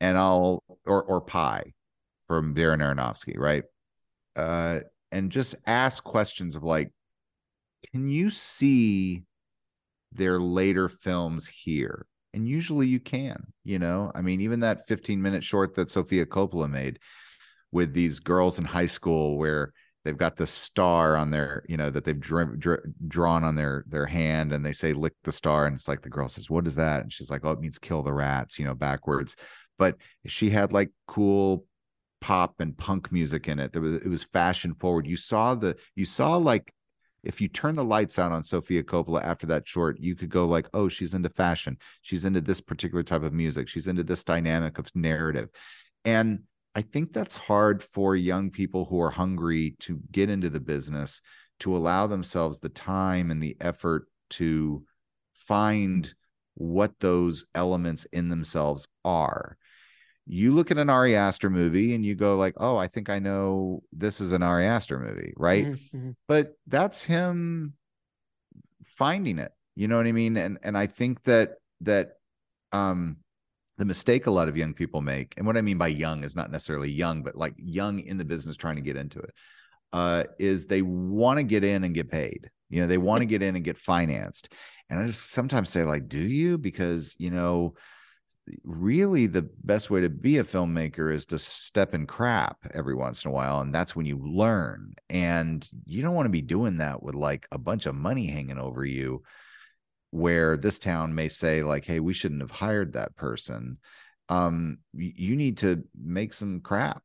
And 0.00 0.18
I'll 0.18 0.64
or 0.84 1.02
or 1.02 1.20
Pi 1.20 1.74
from 2.26 2.54
Darren 2.54 2.78
Aronofsky, 2.78 3.38
right? 3.38 3.64
Uh 4.34 4.80
and 5.10 5.30
just 5.30 5.54
ask 5.66 6.02
questions 6.02 6.56
of 6.56 6.62
like 6.62 6.92
can 7.92 8.08
you 8.08 8.30
see 8.30 9.22
their 10.14 10.38
later 10.38 10.88
films 10.88 11.46
here? 11.46 12.06
And 12.34 12.48
usually 12.48 12.86
you 12.86 13.00
can, 13.00 13.52
you 13.64 13.78
know. 13.78 14.10
I 14.14 14.22
mean, 14.22 14.40
even 14.40 14.60
that 14.60 14.86
15 14.86 15.20
minute 15.20 15.44
short 15.44 15.74
that 15.74 15.90
Sofia 15.90 16.24
Coppola 16.24 16.70
made 16.70 16.98
with 17.72 17.92
these 17.92 18.20
girls 18.20 18.58
in 18.58 18.64
high 18.64 18.86
school 18.86 19.36
where 19.36 19.72
they've 20.04 20.16
got 20.16 20.36
the 20.36 20.46
star 20.46 21.16
on 21.16 21.30
their 21.30 21.64
you 21.68 21.76
know 21.76 21.90
that 21.90 22.04
they've 22.04 22.20
dr- 22.20 22.58
dr- 22.58 22.82
drawn 23.08 23.44
on 23.44 23.54
their 23.54 23.84
their 23.88 24.06
hand 24.06 24.52
and 24.52 24.64
they 24.64 24.72
say 24.72 24.92
lick 24.92 25.14
the 25.24 25.32
star 25.32 25.66
and 25.66 25.76
it's 25.76 25.88
like 25.88 26.02
the 26.02 26.08
girl 26.08 26.28
says 26.28 26.50
what 26.50 26.66
is 26.66 26.74
that 26.74 27.02
and 27.02 27.12
she's 27.12 27.30
like 27.30 27.44
oh 27.44 27.52
it 27.52 27.60
means 27.60 27.78
kill 27.78 28.02
the 28.02 28.12
rats 28.12 28.58
you 28.58 28.64
know 28.64 28.74
backwards 28.74 29.36
but 29.78 29.96
she 30.26 30.50
had 30.50 30.72
like 30.72 30.90
cool 31.06 31.64
pop 32.20 32.60
and 32.60 32.76
punk 32.76 33.10
music 33.10 33.48
in 33.48 33.58
it 33.58 33.72
there 33.72 33.82
was 33.82 33.94
it 33.94 34.08
was 34.08 34.24
fashion 34.24 34.74
forward 34.74 35.06
you 35.06 35.16
saw 35.16 35.54
the 35.54 35.76
you 35.96 36.04
saw 36.04 36.36
like 36.36 36.72
if 37.22 37.40
you 37.40 37.48
turn 37.48 37.74
the 37.74 37.84
lights 37.84 38.18
out 38.18 38.32
on 38.32 38.44
Sofia 38.44 38.82
Coppola 38.82 39.22
after 39.22 39.46
that 39.48 39.66
short, 39.66 39.98
you 40.00 40.14
could 40.16 40.28
go 40.28 40.46
like, 40.46 40.68
oh, 40.74 40.88
she's 40.88 41.14
into 41.14 41.28
fashion. 41.28 41.78
She's 42.02 42.24
into 42.24 42.40
this 42.40 42.60
particular 42.60 43.02
type 43.02 43.22
of 43.22 43.32
music. 43.32 43.68
She's 43.68 43.86
into 43.86 44.04
this 44.04 44.24
dynamic 44.24 44.78
of 44.78 44.90
narrative. 44.94 45.50
And 46.04 46.40
I 46.74 46.82
think 46.82 47.12
that's 47.12 47.34
hard 47.34 47.82
for 47.82 48.16
young 48.16 48.50
people 48.50 48.86
who 48.86 49.00
are 49.00 49.10
hungry 49.10 49.76
to 49.80 50.00
get 50.10 50.30
into 50.30 50.50
the 50.50 50.60
business 50.60 51.20
to 51.60 51.76
allow 51.76 52.06
themselves 52.06 52.58
the 52.58 52.68
time 52.70 53.30
and 53.30 53.42
the 53.42 53.56
effort 53.60 54.06
to 54.30 54.84
find 55.34 56.12
what 56.54 56.98
those 57.00 57.44
elements 57.54 58.04
in 58.12 58.28
themselves 58.28 58.88
are. 59.04 59.56
You 60.26 60.54
look 60.54 60.70
at 60.70 60.78
an 60.78 60.88
Ari 60.88 61.16
Aster 61.16 61.50
movie 61.50 61.94
and 61.94 62.04
you 62.04 62.14
go 62.14 62.36
like, 62.36 62.54
"Oh, 62.56 62.76
I 62.76 62.88
think 62.88 63.10
I 63.10 63.18
know 63.18 63.82
this 63.92 64.20
is 64.20 64.32
an 64.32 64.42
Ari 64.42 64.66
Aster 64.66 64.98
movie, 64.98 65.34
right?" 65.36 65.66
Mm-hmm. 65.66 65.96
mm-hmm. 65.96 66.10
But 66.28 66.56
that's 66.66 67.02
him 67.02 67.74
finding 68.86 69.38
it. 69.38 69.52
You 69.74 69.88
know 69.88 69.96
what 69.96 70.06
I 70.06 70.12
mean? 70.12 70.36
And 70.36 70.58
and 70.62 70.76
I 70.78 70.86
think 70.86 71.22
that 71.24 71.54
that 71.80 72.12
um 72.72 73.16
the 73.78 73.84
mistake 73.84 74.26
a 74.26 74.30
lot 74.30 74.48
of 74.48 74.56
young 74.56 74.74
people 74.74 75.00
make, 75.00 75.34
and 75.36 75.46
what 75.46 75.56
I 75.56 75.62
mean 75.62 75.78
by 75.78 75.88
young 75.88 76.24
is 76.24 76.36
not 76.36 76.52
necessarily 76.52 76.90
young, 76.90 77.22
but 77.22 77.36
like 77.36 77.54
young 77.56 77.98
in 77.98 78.16
the 78.16 78.24
business 78.24 78.56
trying 78.56 78.76
to 78.76 78.82
get 78.82 78.96
into 78.96 79.18
it, 79.18 79.34
uh, 79.92 80.24
is 80.38 80.66
they 80.66 80.82
want 80.82 81.38
to 81.38 81.42
get 81.42 81.64
in 81.64 81.84
and 81.84 81.94
get 81.94 82.10
paid. 82.10 82.50
You 82.70 82.80
know, 82.80 82.86
they 82.86 82.98
want 82.98 83.20
to 83.20 83.26
get 83.26 83.42
in 83.42 83.54
and 83.54 83.64
get 83.64 83.78
financed. 83.78 84.52
And 84.88 84.98
I 84.98 85.06
just 85.06 85.30
sometimes 85.30 85.70
say, 85.70 85.84
like, 85.84 86.08
do 86.08 86.20
you? 86.20 86.58
Because, 86.58 87.14
you 87.18 87.30
know, 87.30 87.74
really 88.64 89.26
the 89.26 89.48
best 89.62 89.90
way 89.90 90.00
to 90.00 90.08
be 90.08 90.38
a 90.38 90.44
filmmaker 90.44 91.14
is 91.14 91.26
to 91.26 91.38
step 91.38 91.94
in 91.94 92.06
crap 92.06 92.58
every 92.74 92.94
once 92.94 93.24
in 93.24 93.30
a 93.30 93.34
while. 93.34 93.60
And 93.60 93.74
that's 93.74 93.94
when 93.94 94.06
you 94.06 94.18
learn. 94.18 94.94
And 95.08 95.68
you 95.86 96.02
don't 96.02 96.14
want 96.14 96.26
to 96.26 96.30
be 96.30 96.42
doing 96.42 96.78
that 96.78 97.02
with 97.02 97.14
like 97.14 97.46
a 97.52 97.58
bunch 97.58 97.86
of 97.86 97.94
money 97.94 98.26
hanging 98.26 98.58
over 98.58 98.84
you 98.84 99.22
where 100.12 100.58
this 100.58 100.78
town 100.78 101.14
may 101.14 101.28
say 101.28 101.62
like 101.62 101.86
hey 101.86 101.98
we 101.98 102.12
shouldn't 102.12 102.42
have 102.42 102.50
hired 102.50 102.92
that 102.92 103.16
person 103.16 103.78
um 104.28 104.76
you 104.92 105.34
need 105.34 105.56
to 105.56 105.82
make 105.98 106.34
some 106.34 106.60
crap 106.60 107.02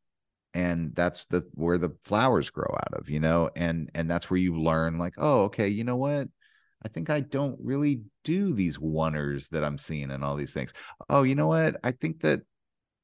and 0.53 0.93
that's 0.93 1.23
the 1.29 1.41
where 1.53 1.77
the 1.77 1.95
flowers 2.03 2.49
grow 2.49 2.69
out 2.69 2.99
of 2.99 3.09
you 3.09 3.19
know 3.19 3.49
and 3.55 3.89
and 3.95 4.11
that's 4.11 4.29
where 4.29 4.37
you 4.37 4.59
learn 4.59 4.97
like 4.99 5.13
oh 5.17 5.43
okay 5.43 5.69
you 5.69 5.85
know 5.85 5.95
what 5.95 6.27
i 6.85 6.87
think 6.87 7.09
i 7.09 7.19
don't 7.19 7.57
really 7.61 8.01
do 8.23 8.53
these 8.53 8.77
oneers 8.77 9.49
that 9.49 9.63
i'm 9.63 9.77
seeing 9.77 10.11
and 10.11 10.23
all 10.23 10.35
these 10.35 10.53
things 10.53 10.73
oh 11.09 11.23
you 11.23 11.35
know 11.35 11.47
what 11.47 11.75
i 11.83 11.91
think 11.91 12.21
that 12.21 12.41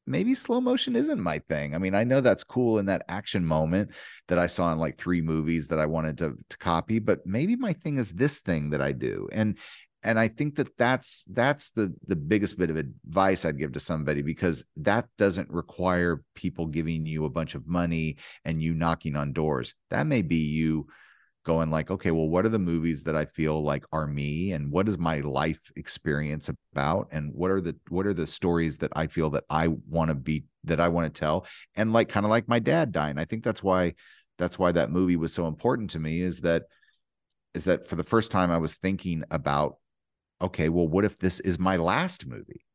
maybe 0.06 0.36
slow 0.36 0.60
motion 0.60 0.96
isn't 0.96 1.20
my 1.20 1.40
thing. 1.40 1.74
I 1.74 1.78
mean, 1.78 1.96
I 1.96 2.04
know 2.04 2.22
that's 2.22 2.44
cool 2.44 2.80
in 2.80 2.88
that 2.88 3.06
action 3.08 3.46
moment 3.46 3.92
that 4.28 4.38
I 4.38 4.48
saw 4.48 4.72
in 4.72 4.80
like 4.80 4.98
three 4.98 5.22
movies 5.22 5.70
that 5.70 5.80
I 5.80 5.86
wanted 5.86 6.18
to, 6.20 6.38
to 6.50 6.58
copy, 6.58 7.00
but 7.00 7.26
maybe 7.26 7.56
my 7.56 7.74
thing 7.74 7.98
is 7.98 8.12
this 8.12 8.40
thing 8.40 8.72
that 8.72 8.82
I 8.82 8.92
do. 8.92 9.30
And 9.32 9.58
and 10.04 10.20
i 10.20 10.28
think 10.28 10.56
that 10.56 10.78
that's 10.78 11.24
that's 11.32 11.72
the 11.72 11.94
the 12.08 12.16
biggest 12.16 12.58
bit 12.58 12.70
of 12.70 12.76
advice 12.76 13.46
i'd 13.46 13.58
give 13.58 13.72
to 13.72 13.80
somebody 13.80 14.22
because 14.22 14.64
that 14.76 15.08
doesn't 15.18 15.50
require 15.50 16.24
people 16.36 16.66
giving 16.66 17.06
you 17.06 17.26
a 17.26 17.30
bunch 17.30 17.56
of 17.56 17.68
money 17.68 18.18
and 18.46 18.62
you 18.62 18.74
knocking 18.74 19.16
on 19.16 19.34
doors 19.34 19.76
that 19.90 20.06
may 20.06 20.22
be 20.22 20.36
you 20.36 20.86
going 21.44 21.70
like 21.70 21.92
okay 21.92 22.12
well 22.12 22.28
what 22.28 22.46
are 22.46 22.50
the 22.50 22.60
movies 22.60 23.04
that 23.04 23.16
i 23.16 23.26
feel 23.26 23.62
like 23.64 23.84
are 23.92 24.08
me 24.08 24.52
and 24.54 24.72
what 24.72 24.88
is 24.88 24.98
my 24.98 25.20
life 25.20 25.72
experience 25.76 26.50
about 26.72 27.08
and 27.12 27.34
what 27.34 27.52
are 27.52 27.62
the 27.62 27.76
what 27.90 28.06
are 28.06 28.14
the 28.14 28.28
stories 28.28 28.78
that 28.78 28.92
i 28.96 29.08
feel 29.08 29.30
that 29.30 29.44
i 29.50 29.68
want 29.68 30.10
to 30.10 30.16
be 30.16 30.44
that 30.64 30.80
i 30.80 30.88
want 30.88 31.12
to 31.12 31.20
tell 31.20 31.46
and 31.76 31.94
like 31.94 32.10
kind 32.10 32.26
of 32.26 32.30
like 32.30 32.48
my 32.48 32.60
dad 32.60 32.92
dying 32.92 33.18
i 33.18 33.26
think 33.26 33.44
that's 33.44 33.62
why 33.62 33.94
that's 34.38 34.58
why 34.58 34.72
that 34.72 34.92
movie 34.92 35.16
was 35.16 35.34
so 35.34 35.48
important 35.48 35.90
to 35.90 36.00
me 36.00 36.22
is 36.22 36.42
that 36.42 36.64
is 37.54 37.66
that 37.66 37.88
for 37.88 37.96
the 37.96 38.04
first 38.04 38.32
time 38.32 38.50
i 38.50 38.58
was 38.58 38.74
thinking 38.76 39.24
about 39.30 39.78
okay, 40.44 40.70
well, 40.70 40.88
what 40.88 41.06
if 41.06 41.18
this 41.18 41.40
is 41.40 41.58
my 41.58 41.78
last 41.78 42.28
movie? 42.28 42.66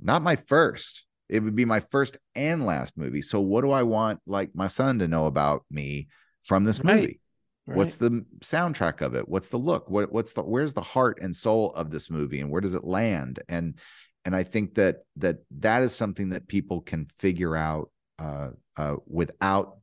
Not 0.00 0.22
my 0.22 0.36
first. 0.36 1.04
It 1.28 1.40
would 1.40 1.56
be 1.56 1.64
my 1.64 1.80
first 1.80 2.16
and 2.34 2.64
last 2.64 2.96
movie. 2.96 3.20
So 3.20 3.40
what 3.40 3.62
do 3.62 3.72
I 3.72 3.82
want 3.82 4.20
like 4.26 4.50
my 4.54 4.68
son 4.68 5.00
to 5.00 5.08
know 5.08 5.26
about 5.26 5.64
me 5.70 6.08
from 6.44 6.64
this 6.64 6.80
right. 6.80 6.94
movie? 6.94 7.20
Right. 7.68 7.76
What's 7.76 7.96
the 7.96 8.24
soundtrack 8.40 9.02
of 9.02 9.14
it? 9.14 9.28
What's 9.28 9.48
the 9.48 9.58
look? 9.58 9.90
What 9.90 10.10
what's 10.10 10.32
the 10.32 10.40
where's 10.40 10.72
the 10.72 10.80
heart 10.80 11.18
and 11.20 11.36
soul 11.36 11.70
of 11.74 11.90
this 11.90 12.08
movie 12.08 12.40
and 12.40 12.50
where 12.50 12.62
does 12.62 12.72
it 12.72 12.82
land? 12.82 13.40
And 13.46 13.78
and 14.24 14.34
I 14.34 14.42
think 14.42 14.76
that 14.76 15.00
that 15.16 15.40
that 15.58 15.82
is 15.82 15.94
something 15.94 16.30
that 16.30 16.48
people 16.48 16.80
can 16.80 17.08
figure 17.18 17.54
out 17.54 17.90
uh, 18.18 18.52
uh, 18.78 18.96
without 19.06 19.76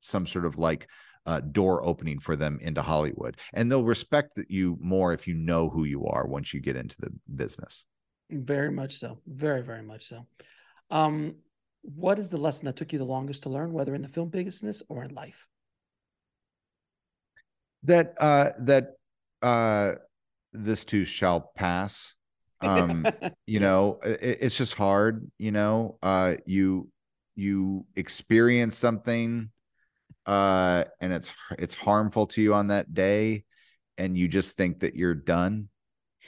some 0.00 0.26
sort 0.26 0.46
of 0.46 0.58
like 0.58 0.88
uh, 1.26 1.38
door 1.38 1.84
opening 1.84 2.18
for 2.18 2.34
them 2.34 2.58
into 2.60 2.82
Hollywood. 2.82 3.36
And 3.52 3.70
they'll 3.70 3.84
respect 3.84 4.40
you 4.48 4.76
more 4.80 5.12
if 5.12 5.28
you 5.28 5.34
know 5.34 5.68
who 5.68 5.84
you 5.84 6.06
are 6.06 6.26
once 6.26 6.52
you 6.52 6.58
get 6.58 6.74
into 6.74 6.96
the 6.98 7.10
business. 7.32 7.84
Very 8.30 8.72
much 8.72 8.96
so. 8.96 9.20
Very, 9.28 9.62
very 9.62 9.82
much 9.82 10.06
so. 10.06 10.26
Um, 10.90 11.36
what 11.82 12.18
is 12.18 12.32
the 12.32 12.36
lesson 12.36 12.64
that 12.66 12.74
took 12.74 12.92
you 12.92 12.98
the 12.98 13.04
longest 13.04 13.44
to 13.44 13.48
learn, 13.48 13.72
whether 13.72 13.94
in 13.94 14.02
the 14.02 14.08
film 14.08 14.28
business 14.28 14.82
or 14.88 15.04
in 15.04 15.14
life? 15.14 15.46
That 17.86 18.14
uh, 18.20 18.50
that 18.60 18.92
uh, 19.42 19.92
this 20.52 20.84
too 20.84 21.04
shall 21.04 21.52
pass. 21.56 22.14
Um, 22.60 23.06
you 23.46 23.60
yes. 23.60 23.62
know, 23.62 24.00
it, 24.04 24.38
it's 24.42 24.56
just 24.56 24.74
hard. 24.74 25.30
You 25.38 25.52
know, 25.52 25.98
uh, 26.02 26.36
you 26.46 26.88
you 27.34 27.86
experience 27.96 28.76
something 28.76 29.50
uh, 30.26 30.84
and 31.00 31.12
it's 31.12 31.32
it's 31.58 31.74
harmful 31.74 32.26
to 32.26 32.42
you 32.42 32.52
on 32.52 32.68
that 32.68 32.92
day, 32.92 33.44
and 33.96 34.18
you 34.18 34.28
just 34.28 34.56
think 34.56 34.80
that 34.80 34.96
you're 34.96 35.14
done 35.14 35.68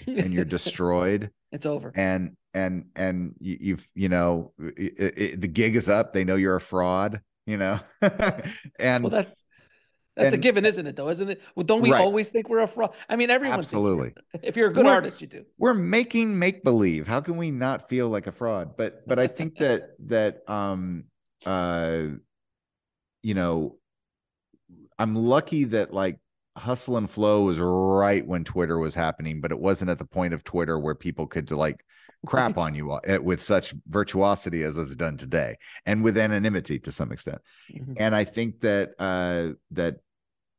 and 0.07 0.33
you're 0.33 0.45
destroyed. 0.45 1.31
It's 1.51 1.67
over. 1.67 1.93
And 1.95 2.37
and 2.55 2.87
and 2.95 3.35
you, 3.41 3.59
you've 3.61 3.89
you 3.95 4.09
know 4.09 4.53
it, 4.59 5.15
it, 5.17 5.41
the 5.41 5.49
gig 5.49 5.75
is 5.75 5.89
up. 5.89 6.13
They 6.13 6.25
know 6.25 6.37
you're 6.37 6.57
a 6.57 6.61
fraud. 6.61 7.21
You 7.45 7.57
know, 7.57 7.81
and 8.79 9.05
well, 9.05 9.11
that 9.11 9.35
that's 10.19 10.35
and, 10.35 10.41
a 10.41 10.43
given, 10.43 10.67
isn't 10.67 10.87
it? 10.87 10.97
Though, 10.97 11.09
isn't 11.09 11.29
it? 11.31 11.41
Well, 11.55 11.65
don't 11.65 11.81
we 11.81 11.93
right. 11.93 12.01
always 12.01 12.29
think 12.29 12.49
we're 12.49 12.59
a 12.59 12.67
fraud? 12.67 12.93
I 13.09 13.15
mean, 13.15 13.31
everyone 13.31 13.59
absolutely. 13.59 14.15
If 14.43 14.57
you're 14.57 14.69
a 14.69 14.73
good 14.73 14.85
we're, 14.85 14.93
artist, 14.93 15.21
you 15.21 15.29
do. 15.29 15.45
We're 15.59 15.75
making 15.75 16.37
make 16.39 16.65
believe. 16.65 17.07
How 17.07 17.21
can 17.21 17.37
we 17.37 17.53
not 17.53 17.89
feel 17.89 18.09
like 18.09 18.27
a 18.27 18.33
fraud? 18.33 18.77
But 18.77 19.07
but 19.07 19.21
I 19.21 19.29
think 19.29 19.57
that 19.59 19.91
that 20.07 20.49
um 20.49 21.05
uh 21.47 22.07
you 23.23 23.35
know 23.35 23.77
I'm 24.99 25.15
lucky 25.15 25.65
that 25.65 25.93
like 25.93 26.19
hustle 26.57 26.97
and 26.97 27.09
flow 27.09 27.43
was 27.43 27.59
right 27.59 28.27
when 28.27 28.43
Twitter 28.43 28.79
was 28.79 28.97
happening, 28.97 29.41
but 29.41 29.53
it 29.53 29.59
wasn't 29.59 29.91
at 29.91 29.99
the 29.99 30.05
point 30.05 30.35
of 30.35 30.43
Twitter 30.43 30.79
where 30.79 30.97
people 30.97 31.29
could 31.29 31.51
like 31.53 31.85
crap 32.27 32.57
right. 32.57 32.65
on 32.65 32.75
you 32.75 32.99
eh, 33.05 33.19
with 33.19 33.43
such 33.43 33.75
virtuosity 33.87 34.63
as 34.63 34.77
it's 34.77 34.97
done 34.97 35.17
today 35.17 35.57
and 35.87 36.03
with 36.03 36.19
anonymity 36.19 36.79
to 36.81 36.93
some 36.93 37.13
extent. 37.13 37.39
Mm-hmm. 37.73 37.95
And 37.97 38.15
I 38.15 38.25
think 38.25 38.61
that 38.61 38.91
uh 38.99 39.55
that 39.73 39.99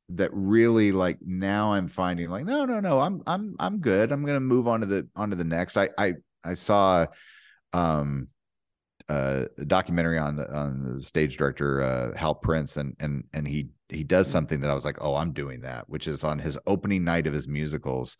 that 0.09 0.29
really 0.33 0.91
like 0.91 1.19
now 1.21 1.73
I'm 1.73 1.87
finding 1.87 2.29
like 2.29 2.45
no 2.45 2.65
no 2.65 2.79
no 2.79 2.99
I'm 2.99 3.21
I'm 3.27 3.55
I'm 3.59 3.79
good. 3.79 4.11
I'm 4.11 4.23
going 4.23 4.35
to 4.35 4.41
move 4.41 4.67
on 4.67 4.81
to 4.81 4.85
the 4.85 5.07
on 5.15 5.29
to 5.29 5.35
the 5.35 5.43
next. 5.43 5.77
I 5.77 5.89
I 5.97 6.13
I 6.43 6.53
saw 6.55 7.05
um 7.73 8.27
uh, 9.09 9.45
a 9.57 9.65
documentary 9.65 10.19
on 10.19 10.35
the 10.35 10.51
on 10.55 10.95
the 10.97 11.03
stage 11.03 11.35
director 11.37 11.81
uh, 11.81 12.17
Hal 12.17 12.35
Prince, 12.35 12.77
and 12.77 12.95
and 12.99 13.23
and 13.33 13.47
he 13.47 13.69
he 13.89 14.03
does 14.03 14.27
mm-hmm. 14.27 14.33
something 14.33 14.59
that 14.61 14.69
I 14.69 14.75
was 14.75 14.85
like, 14.85 14.97
oh, 15.01 15.15
I'm 15.15 15.33
doing 15.33 15.61
that, 15.61 15.89
which 15.89 16.07
is 16.07 16.23
on 16.23 16.37
his 16.37 16.59
opening 16.67 17.03
night 17.03 17.25
of 17.25 17.33
his 17.33 17.47
musicals, 17.47 18.17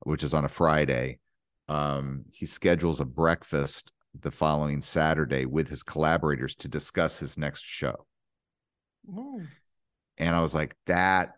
which 0.00 0.22
is 0.22 0.34
on 0.34 0.44
a 0.44 0.48
Friday. 0.48 1.18
Um, 1.68 2.26
he 2.30 2.44
schedules 2.46 3.00
a 3.00 3.06
breakfast 3.06 3.92
the 4.20 4.30
following 4.30 4.82
Saturday 4.82 5.46
with 5.46 5.68
his 5.68 5.82
collaborators 5.82 6.54
to 6.56 6.68
discuss 6.68 7.18
his 7.18 7.38
next 7.38 7.64
show. 7.64 8.06
Mm. 9.10 9.46
And 10.18 10.34
I 10.34 10.40
was 10.40 10.54
like, 10.54 10.74
that 10.86 11.34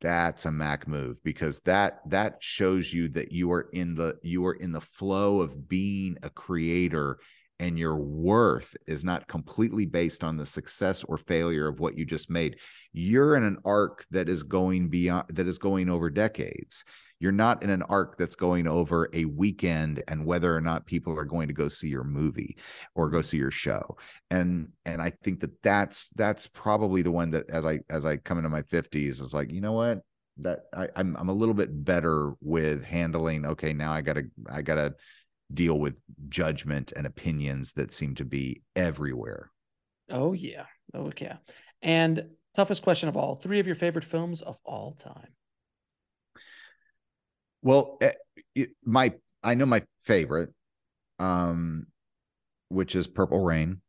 that's 0.00 0.44
a 0.44 0.52
Mac 0.52 0.86
move 0.86 1.22
because 1.24 1.60
that 1.60 2.00
that 2.10 2.36
shows 2.40 2.92
you 2.92 3.08
that 3.08 3.32
you 3.32 3.50
are 3.52 3.68
in 3.72 3.94
the 3.94 4.18
you 4.22 4.44
are 4.44 4.52
in 4.52 4.70
the 4.70 4.80
flow 4.80 5.40
of 5.40 5.66
being 5.68 6.18
a 6.22 6.28
creator 6.28 7.18
and 7.58 7.78
your 7.78 7.96
worth 7.96 8.76
is 8.86 9.04
not 9.04 9.28
completely 9.28 9.86
based 9.86 10.24
on 10.24 10.36
the 10.36 10.44
success 10.44 11.04
or 11.04 11.16
failure 11.16 11.68
of 11.68 11.80
what 11.80 11.96
you 11.96 12.04
just 12.04 12.28
made. 12.28 12.58
You're 12.92 13.36
in 13.36 13.44
an 13.44 13.58
arc 13.64 14.04
that 14.10 14.28
is 14.28 14.42
going 14.42 14.88
beyond 14.88 15.24
that 15.30 15.46
is 15.46 15.58
going 15.58 15.88
over 15.88 16.10
decades 16.10 16.84
you're 17.20 17.32
not 17.32 17.62
in 17.62 17.70
an 17.70 17.82
arc 17.82 18.18
that's 18.18 18.36
going 18.36 18.66
over 18.66 19.08
a 19.12 19.24
weekend 19.24 20.02
and 20.08 20.26
whether 20.26 20.54
or 20.54 20.60
not 20.60 20.86
people 20.86 21.18
are 21.18 21.24
going 21.24 21.48
to 21.48 21.54
go 21.54 21.68
see 21.68 21.88
your 21.88 22.04
movie 22.04 22.56
or 22.94 23.08
go 23.08 23.22
see 23.22 23.38
your 23.38 23.50
show 23.50 23.96
and 24.30 24.68
and 24.84 25.00
i 25.00 25.10
think 25.10 25.40
that 25.40 25.62
that's 25.62 26.10
that's 26.16 26.46
probably 26.46 27.02
the 27.02 27.10
one 27.10 27.30
that 27.30 27.48
as 27.50 27.64
i 27.64 27.78
as 27.88 28.04
i 28.04 28.16
come 28.16 28.38
into 28.38 28.50
my 28.50 28.62
50s 28.62 29.20
is 29.20 29.32
like 29.32 29.52
you 29.52 29.60
know 29.60 29.72
what 29.72 30.02
that 30.38 30.64
I, 30.72 30.88
I'm 30.96 31.16
I'm 31.16 31.28
a 31.28 31.34
little 31.34 31.54
bit 31.54 31.84
better 31.84 32.32
with 32.40 32.84
handling. 32.84 33.46
Okay, 33.46 33.72
now 33.72 33.92
I 33.92 34.00
gotta 34.00 34.24
I 34.50 34.62
gotta 34.62 34.94
deal 35.52 35.78
with 35.78 35.94
judgment 36.28 36.92
and 36.96 37.06
opinions 37.06 37.72
that 37.74 37.92
seem 37.92 38.14
to 38.16 38.24
be 38.24 38.62
everywhere. 38.74 39.50
Oh 40.10 40.32
yeah. 40.32 40.64
Oh 40.92 41.12
yeah. 41.18 41.36
And 41.82 42.30
toughest 42.54 42.82
question 42.82 43.08
of 43.08 43.16
all, 43.16 43.36
three 43.36 43.60
of 43.60 43.66
your 43.66 43.76
favorite 43.76 44.04
films 44.04 44.42
of 44.42 44.58
all 44.64 44.92
time. 44.92 45.34
Well, 47.64 47.98
eh, 48.00 48.66
my 48.84 49.14
I 49.42 49.54
know 49.54 49.66
my 49.66 49.82
favorite 50.04 50.50
um 51.18 51.86
which 52.68 52.94
is 52.94 53.06
Purple 53.06 53.40
Rain. 53.40 53.80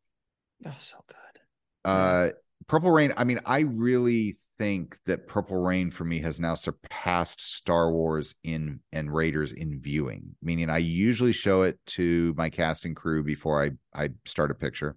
Oh, 0.64 0.76
so 0.78 0.96
good. 1.06 1.40
Uh, 1.84 2.28
Purple 2.66 2.90
Rain. 2.90 3.12
I 3.16 3.24
mean, 3.24 3.40
I 3.44 3.60
really 3.60 4.38
think 4.58 4.96
that 5.04 5.28
Purple 5.28 5.58
Rain 5.58 5.90
for 5.90 6.04
me 6.04 6.20
has 6.20 6.40
now 6.40 6.54
surpassed 6.54 7.40
Star 7.40 7.92
Wars 7.92 8.34
in 8.42 8.80
and 8.92 9.12
Raiders 9.12 9.52
in 9.52 9.80
viewing. 9.80 10.36
Meaning, 10.42 10.70
I 10.70 10.78
usually 10.78 11.32
show 11.32 11.62
it 11.62 11.78
to 11.88 12.34
my 12.36 12.48
cast 12.48 12.84
and 12.84 12.96
crew 12.96 13.22
before 13.22 13.62
I 13.62 13.70
I 13.94 14.10
start 14.24 14.50
a 14.50 14.54
picture. 14.54 14.96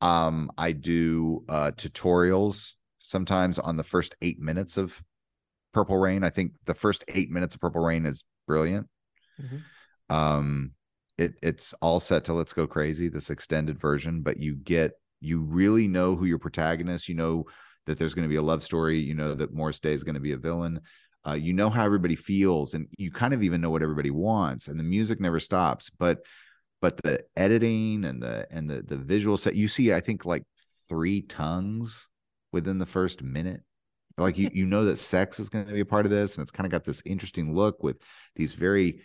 Um, 0.00 0.50
I 0.58 0.72
do 0.72 1.44
uh, 1.48 1.72
tutorials 1.76 2.72
sometimes 3.00 3.58
on 3.58 3.76
the 3.76 3.84
first 3.84 4.14
eight 4.22 4.40
minutes 4.40 4.76
of 4.76 5.00
Purple 5.72 5.98
Rain. 5.98 6.24
I 6.24 6.30
think 6.30 6.52
the 6.66 6.74
first 6.74 7.04
eight 7.08 7.30
minutes 7.30 7.54
of 7.54 7.60
Purple 7.60 7.82
Rain 7.82 8.06
is 8.06 8.24
brilliant. 8.46 8.88
Mm-hmm. 9.40 10.14
Um, 10.14 10.72
it 11.18 11.34
it's 11.42 11.74
all 11.80 12.00
set 12.00 12.24
to 12.24 12.32
Let's 12.32 12.52
Go 12.52 12.66
Crazy, 12.66 13.08
this 13.08 13.30
extended 13.30 13.80
version, 13.80 14.22
but 14.22 14.38
you 14.38 14.54
get 14.54 14.92
you 15.20 15.40
really 15.42 15.88
know 15.88 16.16
who 16.16 16.24
your 16.24 16.38
protagonist. 16.38 17.08
You 17.08 17.14
know 17.14 17.44
that 17.86 17.98
there's 17.98 18.14
going 18.14 18.28
to 18.28 18.32
be 18.32 18.36
a 18.36 18.42
love 18.42 18.62
story. 18.62 18.98
You 18.98 19.14
know 19.14 19.34
that 19.34 19.54
Morris 19.54 19.80
Day 19.80 19.92
is 19.92 20.04
going 20.04 20.14
to 20.14 20.20
be 20.20 20.32
a 20.32 20.38
villain. 20.38 20.80
Uh, 21.26 21.34
you 21.34 21.52
know 21.52 21.70
how 21.70 21.84
everybody 21.84 22.16
feels, 22.16 22.74
and 22.74 22.88
you 22.98 23.10
kind 23.10 23.32
of 23.32 23.42
even 23.42 23.60
know 23.60 23.70
what 23.70 23.82
everybody 23.82 24.10
wants. 24.10 24.68
And 24.68 24.78
the 24.78 24.84
music 24.84 25.20
never 25.20 25.40
stops. 25.40 25.90
But 25.90 26.20
but 26.80 27.00
the 27.02 27.24
editing 27.36 28.04
and 28.04 28.20
the 28.22 28.46
and 28.50 28.68
the 28.68 28.82
the 28.82 28.96
visual 28.96 29.36
set, 29.36 29.54
you 29.54 29.68
see, 29.68 29.92
I 29.92 30.00
think 30.00 30.24
like 30.24 30.44
three 30.88 31.22
tongues 31.22 32.08
within 32.50 32.78
the 32.78 32.86
first 32.86 33.22
minute. 33.22 33.62
Like 34.18 34.38
you 34.38 34.50
you 34.52 34.66
know 34.66 34.84
that 34.84 34.98
sex 34.98 35.40
is 35.40 35.48
going 35.48 35.66
to 35.66 35.72
be 35.72 35.80
a 35.80 35.86
part 35.86 36.04
of 36.04 36.10
this, 36.10 36.36
and 36.36 36.42
it's 36.42 36.50
kind 36.50 36.66
of 36.66 36.72
got 36.72 36.84
this 36.84 37.02
interesting 37.04 37.54
look 37.54 37.82
with 37.82 37.96
these 38.36 38.52
very 38.52 39.02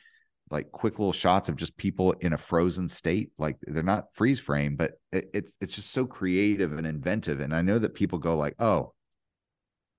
like 0.50 0.72
quick 0.72 0.98
little 0.98 1.14
shots 1.14 1.50
of 1.50 1.56
just 1.56 1.78
people 1.78 2.14
in 2.14 2.34
a 2.34 2.38
frozen 2.38 2.88
state. 2.88 3.32
Like 3.38 3.58
they're 3.62 3.84
not 3.84 4.14
freeze 4.14 4.40
frame, 4.40 4.76
but 4.76 4.94
it, 5.12 5.30
it's 5.34 5.52
it's 5.62 5.74
just 5.74 5.92
so 5.92 6.06
creative 6.06 6.78
and 6.78 6.88
inventive. 6.88 7.40
And 7.40 7.54
I 7.54 7.62
know 7.62 7.80
that 7.80 7.96
people 7.96 8.20
go 8.20 8.38
like, 8.38 8.56
"Oh, 8.60 8.94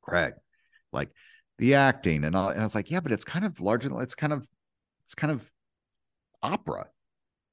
Craig, 0.03 0.35
like 0.93 1.11
the 1.59 1.75
acting 1.75 2.25
and 2.25 2.35
all." 2.35 2.49
And 2.49 2.61
I 2.61 2.65
was 2.65 2.75
like, 2.75 2.91
"Yeah, 2.91 3.01
but 3.01 3.13
it's 3.13 3.25
kind 3.25 3.45
of 3.45 3.61
larger. 3.61 3.91
It's 4.03 4.15
kind 4.15 4.33
of 4.33 4.47
it's 5.05 5.15
kind 5.15 5.33
of 5.33 5.51
opera." 6.43 6.87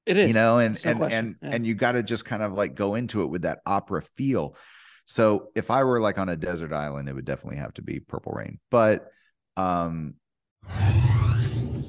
It 0.06 0.16
is, 0.16 0.28
you 0.28 0.34
know, 0.34 0.58
and 0.58 0.78
no 0.84 0.90
and 0.90 0.98
question. 1.00 1.18
and 1.18 1.36
yeah. 1.42 1.56
and 1.56 1.66
you 1.66 1.74
got 1.74 1.92
to 1.92 2.02
just 2.02 2.24
kind 2.24 2.42
of 2.42 2.52
like 2.52 2.74
go 2.74 2.94
into 2.94 3.22
it 3.22 3.26
with 3.26 3.42
that 3.42 3.58
opera 3.66 4.02
feel. 4.02 4.56
So 5.06 5.50
if 5.54 5.70
I 5.70 5.84
were 5.84 6.00
like 6.00 6.18
on 6.18 6.28
a 6.28 6.36
desert 6.36 6.72
island, 6.72 7.08
it 7.08 7.14
would 7.14 7.24
definitely 7.24 7.58
have 7.58 7.74
to 7.74 7.82
be 7.82 8.00
Purple 8.00 8.32
Rain. 8.32 8.58
But 8.70 9.10
um 9.56 10.14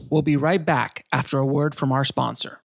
We'll 0.09 0.21
be 0.21 0.37
right 0.37 0.63
back 0.63 1.03
after 1.11 1.37
a 1.37 1.45
word 1.45 1.75
from 1.75 1.91
our 1.91 2.05
sponsor. 2.05 2.61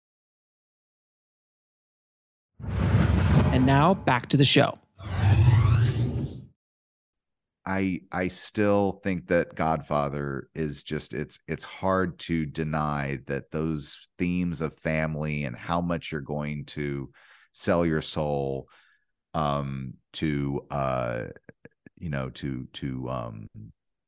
And 3.53 3.65
now 3.65 3.95
back 3.95 4.27
to 4.27 4.37
the 4.37 4.45
show. 4.45 4.79
I 7.65 8.01
I 8.11 8.29
still 8.29 8.93
think 9.05 9.29
that 9.29 9.55
Godfather 9.55 10.49
is 10.55 10.83
just 10.83 11.13
it's 11.13 11.39
it's 11.47 11.65
hard 11.65 12.19
to 12.21 12.47
deny 12.47 13.19
that 13.27 13.51
those 13.51 14.09
themes 14.19 14.63
of 14.63 14.73
family 14.79 15.45
and 15.45 15.55
how 15.55 15.83
much 15.83 16.11
you're 16.11 16.23
going 16.23 16.65
to 16.67 17.11
sell 17.53 17.85
your 17.85 18.01
soul 18.01 18.69
um 19.35 19.95
to 20.13 20.65
uh 20.71 21.25
you 21.99 22.11
know 22.11 22.31
to 22.31 22.67
to 22.73 23.09
um 23.11 23.49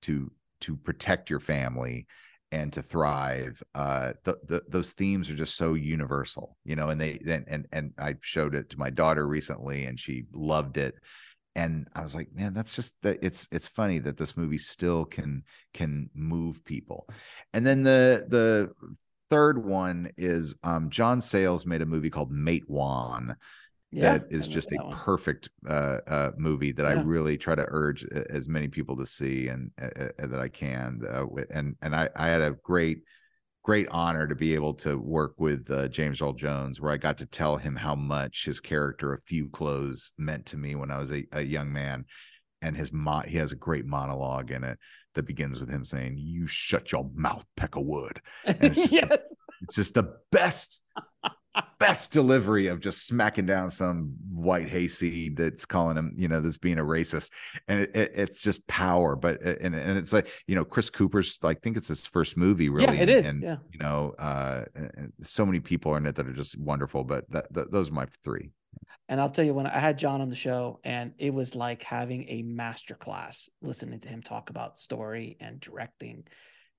to 0.02 0.30
to 0.60 0.76
protect 0.76 1.30
your 1.30 1.40
family 1.40 2.06
and 2.52 2.72
to 2.72 2.82
thrive 2.82 3.62
uh 3.74 4.12
the, 4.24 4.36
the, 4.47 4.62
those 4.68 4.92
themes 4.92 5.30
are 5.30 5.34
just 5.34 5.56
so 5.56 5.74
universal 5.74 6.56
you 6.64 6.74
know 6.74 6.88
and 6.88 7.01
they 7.01 7.18
and, 7.26 7.44
and 7.48 7.66
and 7.72 7.92
i 7.98 8.14
showed 8.20 8.55
it 8.55 8.70
to 8.70 8.78
my 8.78 8.90
daughter 8.90 9.26
recently 9.26 9.84
and 9.84 9.98
she 9.98 10.24
loved 10.32 10.76
it. 10.76 10.94
And 11.56 11.88
i 11.94 12.02
was 12.02 12.14
like 12.14 12.28
man 12.32 12.55
that's 12.55 12.74
just 12.74 12.94
that 13.02 13.18
it's 13.22 13.47
it's 13.51 13.68
funny 13.68 13.98
that 14.01 14.16
this 14.16 14.36
movie 14.36 14.59
still 14.59 15.05
can 15.05 15.42
can 15.74 16.09
move 16.14 16.64
people. 16.64 17.09
And 17.52 17.66
then 17.66 17.82
the 17.82 18.24
the 18.28 18.70
third 19.30 19.64
one 19.64 20.10
is 20.16 20.56
um 20.64 20.90
john 20.90 21.20
sayles 21.20 21.66
made 21.66 21.82
a 21.82 21.86
movie 21.86 22.10
called 22.10 22.32
Matewan 22.32 23.36
yeah, 23.92 24.18
that 24.18 24.26
is 24.30 24.46
just 24.46 24.70
a 24.72 24.76
one. 24.76 24.94
perfect 24.94 25.48
uh, 25.68 25.98
uh, 26.06 26.30
movie 26.36 26.72
that 26.72 26.84
yeah. 26.84 27.00
I 27.00 27.02
really 27.02 27.36
try 27.36 27.54
to 27.54 27.64
urge 27.68 28.04
as 28.04 28.48
many 28.48 28.68
people 28.68 28.96
to 28.96 29.06
see 29.06 29.48
and 29.48 29.70
uh, 29.80 30.08
that 30.18 30.40
I 30.40 30.48
can. 30.48 31.00
Uh, 31.08 31.26
and 31.50 31.76
and 31.82 31.94
I, 31.94 32.08
I 32.14 32.28
had 32.28 32.42
a 32.42 32.52
great 32.62 32.98
great 33.62 33.88
honor 33.90 34.26
to 34.26 34.34
be 34.34 34.54
able 34.54 34.74
to 34.74 34.96
work 34.96 35.34
with 35.38 35.70
uh, 35.70 35.88
James 35.88 36.22
Earl 36.22 36.32
Jones, 36.32 36.80
where 36.80 36.92
I 36.92 36.96
got 36.96 37.18
to 37.18 37.26
tell 37.26 37.56
him 37.56 37.76
how 37.76 37.94
much 37.94 38.44
his 38.44 38.60
character, 38.60 39.12
A 39.12 39.20
Few 39.20 39.48
Clothes, 39.48 40.12
meant 40.16 40.46
to 40.46 40.56
me 40.56 40.74
when 40.76 40.90
I 40.90 40.98
was 40.98 41.12
a, 41.12 41.24
a 41.32 41.42
young 41.42 41.72
man. 41.72 42.04
And 42.62 42.76
his 42.76 42.92
mo- 42.92 43.24
he 43.26 43.38
has 43.38 43.52
a 43.52 43.56
great 43.56 43.86
monologue 43.86 44.50
in 44.50 44.64
it 44.64 44.78
that 45.14 45.24
begins 45.24 45.58
with 45.58 45.70
him 45.70 45.84
saying, 45.84 46.16
"You 46.18 46.46
shut 46.46 46.92
your 46.92 47.10
mouth, 47.14 47.44
Peckerwood." 47.58 48.18
And 48.44 48.56
it's 48.60 48.76
just, 48.80 48.92
yes. 48.92 49.08
the, 49.08 49.36
it's 49.62 49.76
just 49.76 49.94
the 49.94 50.16
best 50.30 50.80
best 51.78 52.12
delivery 52.12 52.68
of 52.68 52.81
just 52.81 53.06
smacking 53.06 53.47
down 53.47 53.70
some 53.70 54.14
white 54.32 54.68
hayseed 54.68 55.36
that's 55.36 55.64
calling 55.66 55.97
him, 55.97 56.14
you 56.16 56.28
know, 56.28 56.40
that's 56.40 56.59
being 56.59 56.78
a 56.78 56.85
racist, 56.85 57.31
and 57.68 57.81
it, 57.81 57.90
it, 57.94 58.12
it's 58.14 58.40
just 58.40 58.66
power. 58.66 59.16
But 59.16 59.43
and 59.43 59.74
and 59.74 59.98
it's 59.98 60.12
like 60.12 60.28
you 60.47 60.55
know, 60.55 60.64
Chris 60.64 60.90
Cooper's 60.90 61.39
like 61.43 61.59
I 61.59 61.60
think 61.60 61.77
it's 61.77 61.89
his 61.89 62.06
first 62.06 62.36
movie, 62.36 62.68
really. 62.68 62.97
Yeah, 62.97 63.02
it 63.02 63.09
and, 63.09 63.10
is. 63.10 63.27
And, 63.27 63.43
yeah, 63.43 63.56
you 63.72 63.78
know, 63.78 64.14
uh, 64.18 64.64
so 65.20 65.44
many 65.44 65.60
people 65.60 65.93
are 65.93 65.98
in 65.98 66.06
it 66.06 66.16
that 66.16 66.27
are 66.27 66.32
just 66.32 66.59
wonderful. 66.59 67.05
But 67.05 67.31
that, 67.31 67.52
that, 67.52 67.72
those 67.72 67.90
are 67.90 67.94
my 67.94 68.06
three. 68.24 68.51
And 69.09 69.20
I'll 69.20 69.31
tell 69.31 69.44
you 69.44 69.55
when 69.55 69.66
I 69.66 69.78
had 69.78 69.98
John 69.98 70.20
on 70.20 70.28
the 70.28 70.36
show, 70.36 70.78
and 70.85 71.12
it 71.18 71.35
was 71.35 71.56
like 71.56 71.82
having 71.82 72.28
a 72.28 72.43
master 72.43 72.94
class 72.94 73.48
listening 73.60 73.98
to 74.01 74.09
him 74.09 74.22
talk 74.22 74.51
about 74.51 74.78
story 74.78 75.36
and 75.40 75.59
directing. 75.60 76.24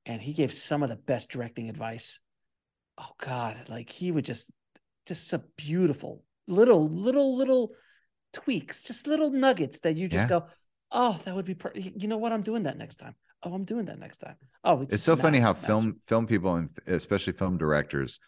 And 0.06 0.22
he 0.22 0.34
gave 0.34 0.53
some 0.53 0.81
of 0.81 0.89
the 0.89 0.95
best 0.95 1.30
directing 1.30 1.69
advice. 1.69 2.19
Oh 2.98 3.11
God, 3.19 3.57
like 3.68 3.89
he 3.89 4.11
would 4.11 4.26
just 4.26 4.49
just 5.07 5.28
some 5.28 5.44
beautiful 5.57 6.23
little 6.48 6.88
little 6.88 7.36
little 7.36 7.72
tweaks, 8.34 8.84
just 8.84 9.07
little 9.07 9.30
nuggets 9.30 9.80
that 9.82 9.98
you 9.98 10.07
just 10.07 10.30
yeah. 10.30 10.40
go, 10.40 10.45
oh, 10.91 11.19
that 11.26 11.36
would 11.36 11.45
be. 11.45 11.56
Per- 11.56 11.73
you 11.76 12.07
know 12.07 12.18
what? 12.18 12.32
I'm 12.32 12.41
doing 12.44 12.64
that 12.64 12.78
next 12.78 12.98
time. 12.98 13.15
Oh, 13.44 13.53
I'm 13.53 13.65
doing 13.65 13.86
that 13.86 13.99
next 13.99 14.18
time. 14.18 14.36
Oh, 14.64 14.82
it's, 14.82 14.95
it's 14.95 15.03
so 15.03 15.15
funny 15.15 15.40
how 15.40 15.53
master. 15.53 15.68
film 15.68 15.99
film 16.07 16.28
people 16.28 16.56
and 16.56 16.69
especially 16.88 17.34
film 17.34 17.57
directors, 17.57 18.19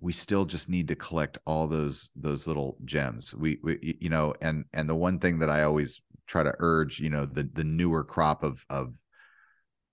we 0.00 0.12
still 0.12 0.44
just 0.44 0.68
need 0.68 0.88
to 0.88 0.94
collect 0.94 1.38
all 1.44 1.66
those 1.66 2.10
those 2.14 2.46
little 2.46 2.76
gems. 2.84 3.34
We, 3.34 3.58
we 3.62 3.98
you 4.00 4.08
know, 4.08 4.34
and 4.40 4.64
and 4.72 4.88
the 4.88 4.94
one 4.94 5.18
thing 5.18 5.40
that 5.40 5.50
I 5.50 5.64
always 5.64 6.00
try 6.26 6.42
to 6.44 6.54
urge, 6.58 7.00
you 7.00 7.10
know, 7.10 7.26
the 7.26 7.48
the 7.52 7.64
newer 7.64 8.04
crop 8.04 8.44
of 8.44 8.64
of 8.70 8.94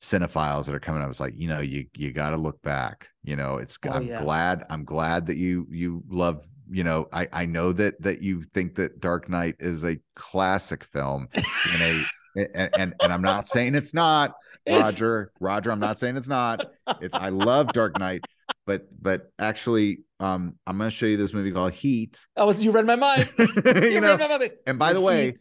cinephiles 0.01 0.65
that 0.65 0.75
are 0.75 0.79
coming 0.79 1.01
up. 1.01 1.09
It's 1.09 1.19
like, 1.19 1.33
you 1.35 1.47
know, 1.47 1.59
you 1.59 1.85
you 1.95 2.11
got 2.11 2.29
to 2.31 2.37
look 2.37 2.61
back. 2.61 3.07
You 3.23 3.35
know, 3.35 3.57
it's 3.57 3.77
oh, 3.85 3.91
I'm 3.91 4.03
yeah. 4.03 4.23
glad 4.23 4.65
I'm 4.69 4.83
glad 4.83 5.27
that 5.27 5.37
you 5.37 5.67
you 5.69 6.03
love. 6.09 6.43
You 6.71 6.83
know, 6.83 7.07
I 7.11 7.27
I 7.31 7.45
know 7.45 7.71
that 7.73 8.01
that 8.01 8.21
you 8.21 8.43
think 8.53 8.75
that 8.75 8.99
Dark 8.99 9.29
Knight 9.29 9.55
is 9.59 9.83
a 9.83 9.97
classic 10.15 10.83
film 10.83 11.27
in 11.33 11.81
a. 11.81 12.03
and, 12.35 12.69
and, 12.77 12.93
and 13.01 13.11
I'm 13.13 13.23
not 13.23 13.47
saying 13.47 13.73
it's 13.73 13.93
not 13.93 14.35
Roger. 14.69 15.31
Roger, 15.39 15.71
I'm 15.71 15.79
not 15.79 15.99
saying 15.99 16.15
it's 16.15 16.27
not. 16.27 16.65
It's 17.01 17.15
I 17.15 17.29
love 17.29 17.73
Dark 17.73 17.97
Knight, 17.99 18.21
but 18.65 18.87
but 19.01 19.31
actually, 19.39 20.01
um, 20.19 20.55
I'm 20.67 20.77
going 20.77 20.89
to 20.89 20.95
show 20.95 21.05
you 21.05 21.17
this 21.17 21.33
movie 21.33 21.51
called 21.51 21.73
Heat. 21.73 22.19
Oh, 22.35 22.51
you 22.51 22.71
read 22.71 22.85
my 22.85 22.95
mind. 22.95 23.29
you, 23.39 23.45
you 23.83 24.01
know, 24.01 24.17
and 24.65 24.77
by 24.77 24.93
the, 24.93 24.99
the 24.99 25.05
way, 25.05 25.35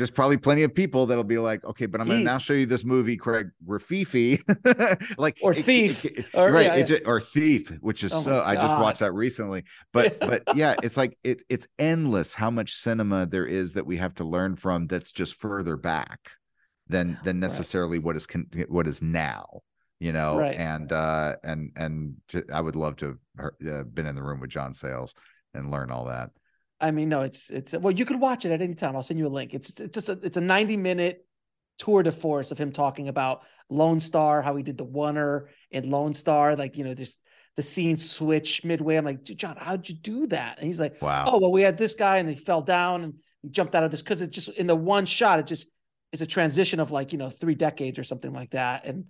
there's 0.00 0.10
probably 0.10 0.38
plenty 0.38 0.62
of 0.62 0.74
people 0.74 1.06
that'll 1.06 1.24
be 1.24 1.36
like, 1.36 1.62
okay, 1.64 1.84
but 1.84 2.00
I'm 2.00 2.06
going 2.06 2.20
to 2.20 2.24
now 2.24 2.38
show 2.38 2.54
you 2.54 2.64
this 2.64 2.84
movie, 2.84 3.18
Craig 3.18 3.50
Rififi, 3.66 4.40
like 5.18 5.38
or 5.42 5.52
it, 5.52 5.64
Thief, 5.64 6.06
it, 6.06 6.20
it, 6.20 6.26
or, 6.32 6.50
right? 6.50 6.66
Yeah, 6.78 6.96
yeah. 6.96 6.98
or 7.04 7.20
Thief, 7.20 7.70
which 7.80 8.02
is 8.02 8.12
oh 8.14 8.20
so. 8.22 8.42
I 8.42 8.54
just 8.54 8.80
watched 8.80 9.00
that 9.00 9.12
recently, 9.12 9.64
but 9.92 10.18
but 10.20 10.42
yeah, 10.56 10.74
it's 10.82 10.96
like 10.96 11.18
it 11.22 11.42
it's 11.50 11.68
endless 11.78 12.32
how 12.32 12.50
much 12.50 12.74
cinema 12.74 13.26
there 13.26 13.46
is 13.46 13.74
that 13.74 13.84
we 13.84 13.98
have 13.98 14.14
to 14.14 14.24
learn 14.24 14.56
from. 14.56 14.86
That's 14.86 15.12
just 15.12 15.34
further 15.34 15.76
back 15.76 16.30
than 16.88 17.18
than 17.22 17.38
necessarily 17.38 17.98
right. 17.98 18.04
what 18.06 18.16
is 18.16 18.26
con- 18.26 18.50
what 18.68 18.88
is 18.88 19.02
now 19.02 19.60
you 20.00 20.12
know 20.12 20.38
right. 20.38 20.56
and 20.56 20.92
uh 20.92 21.36
and 21.44 21.70
and 21.76 22.16
i 22.52 22.60
would 22.60 22.74
love 22.74 22.96
to 22.96 23.18
have 23.38 23.50
uh, 23.70 23.82
been 23.84 24.06
in 24.06 24.16
the 24.16 24.22
room 24.22 24.40
with 24.40 24.50
john 24.50 24.74
sayles 24.74 25.14
and 25.54 25.70
learn 25.70 25.90
all 25.90 26.06
that 26.06 26.30
I 26.80 26.90
mean, 26.90 27.08
no, 27.08 27.22
it's 27.22 27.50
it's 27.50 27.72
well, 27.74 27.92
you 27.92 28.04
could 28.04 28.20
watch 28.20 28.44
it 28.44 28.52
at 28.52 28.62
any 28.62 28.74
time. 28.74 28.96
I'll 28.96 29.02
send 29.02 29.18
you 29.18 29.26
a 29.26 29.28
link. 29.28 29.54
It's 29.54 29.78
it's 29.80 29.94
just 29.94 30.08
a, 30.08 30.18
it's 30.22 30.36
a 30.36 30.40
90 30.40 30.76
minute 30.76 31.26
tour 31.78 32.02
de 32.02 32.12
force 32.12 32.50
of 32.50 32.58
him 32.58 32.72
talking 32.72 33.08
about 33.08 33.42
Lone 33.68 34.00
Star, 34.00 34.42
how 34.42 34.56
he 34.56 34.62
did 34.62 34.78
the 34.78 34.86
oneer 34.86 35.46
in 35.70 35.90
Lone 35.90 36.14
Star, 36.14 36.56
like 36.56 36.76
you 36.76 36.84
know, 36.84 36.94
just 36.94 37.20
the 37.56 37.62
scene 37.62 37.96
switch 37.96 38.64
midway. 38.64 38.96
I'm 38.96 39.04
like, 39.04 39.22
John, 39.24 39.56
how'd 39.58 39.88
you 39.88 39.94
do 39.94 40.26
that? 40.28 40.58
And 40.58 40.66
he's 40.66 40.80
like, 40.80 41.00
Wow. 41.02 41.24
Oh, 41.26 41.38
well, 41.38 41.52
we 41.52 41.62
had 41.62 41.76
this 41.76 41.94
guy 41.94 42.18
and 42.18 42.28
he 42.28 42.36
fell 42.36 42.62
down 42.62 43.04
and 43.04 43.14
he 43.42 43.50
jumped 43.50 43.74
out 43.74 43.84
of 43.84 43.90
this 43.90 44.02
because 44.02 44.22
it 44.22 44.30
just 44.30 44.48
in 44.50 44.66
the 44.66 44.76
one 44.76 45.06
shot, 45.06 45.38
it 45.38 45.46
just 45.46 45.68
it's 46.12 46.22
a 46.22 46.26
transition 46.26 46.80
of 46.80 46.90
like 46.90 47.12
you 47.12 47.18
know 47.18 47.30
three 47.30 47.54
decades 47.54 47.98
or 47.98 48.04
something 48.04 48.32
like 48.32 48.50
that, 48.50 48.84
and 48.84 49.06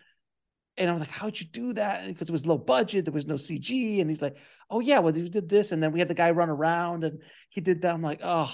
And 0.81 0.91
I'm 0.91 0.99
like, 0.99 1.11
how'd 1.11 1.39
you 1.39 1.47
do 1.47 1.75
that? 1.75 2.07
Because 2.07 2.29
it 2.29 2.33
was 2.33 2.47
low 2.47 2.59
budget, 2.59 3.05
there 3.05 3.13
was 3.13 3.27
no 3.27 3.35
CG. 3.35 4.01
And 4.01 4.11
he's 4.11 4.23
like, 4.23 4.37
oh 4.71 4.81
yeah, 4.81 4.99
well, 4.99 5.13
we 5.13 5.29
did 5.29 5.49
this, 5.49 5.73
and 5.73 5.83
then 5.83 5.93
we 5.93 5.99
had 5.99 6.09
the 6.09 6.15
guy 6.15 6.31
run 6.31 6.49
around, 6.49 7.05
and 7.05 7.23
he 7.51 7.61
did 7.61 7.83
that. 7.83 7.95
I'm 7.95 8.03
like, 8.03 8.21
oh. 8.23 8.53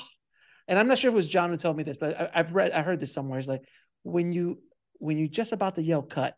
And 0.69 0.79
I'm 0.79 0.89
not 0.89 0.99
sure 0.99 1.11
if 1.11 1.15
it 1.15 1.17
was 1.17 1.29
John 1.29 1.51
who 1.51 1.57
told 1.57 1.77
me 1.77 1.85
this, 1.85 1.97
but 1.97 2.21
I, 2.21 2.31
I've 2.35 2.53
read, 2.53 2.73
I 2.73 2.83
heard 2.83 2.99
this 2.99 3.15
somewhere. 3.15 3.39
He's 3.39 3.49
like, 3.49 3.63
when 4.03 4.33
you 4.33 4.59
when 4.99 5.19
you 5.19 5.29
just 5.29 5.53
about 5.53 5.75
to 5.77 5.83
yell 5.83 6.03
cut, 6.03 6.37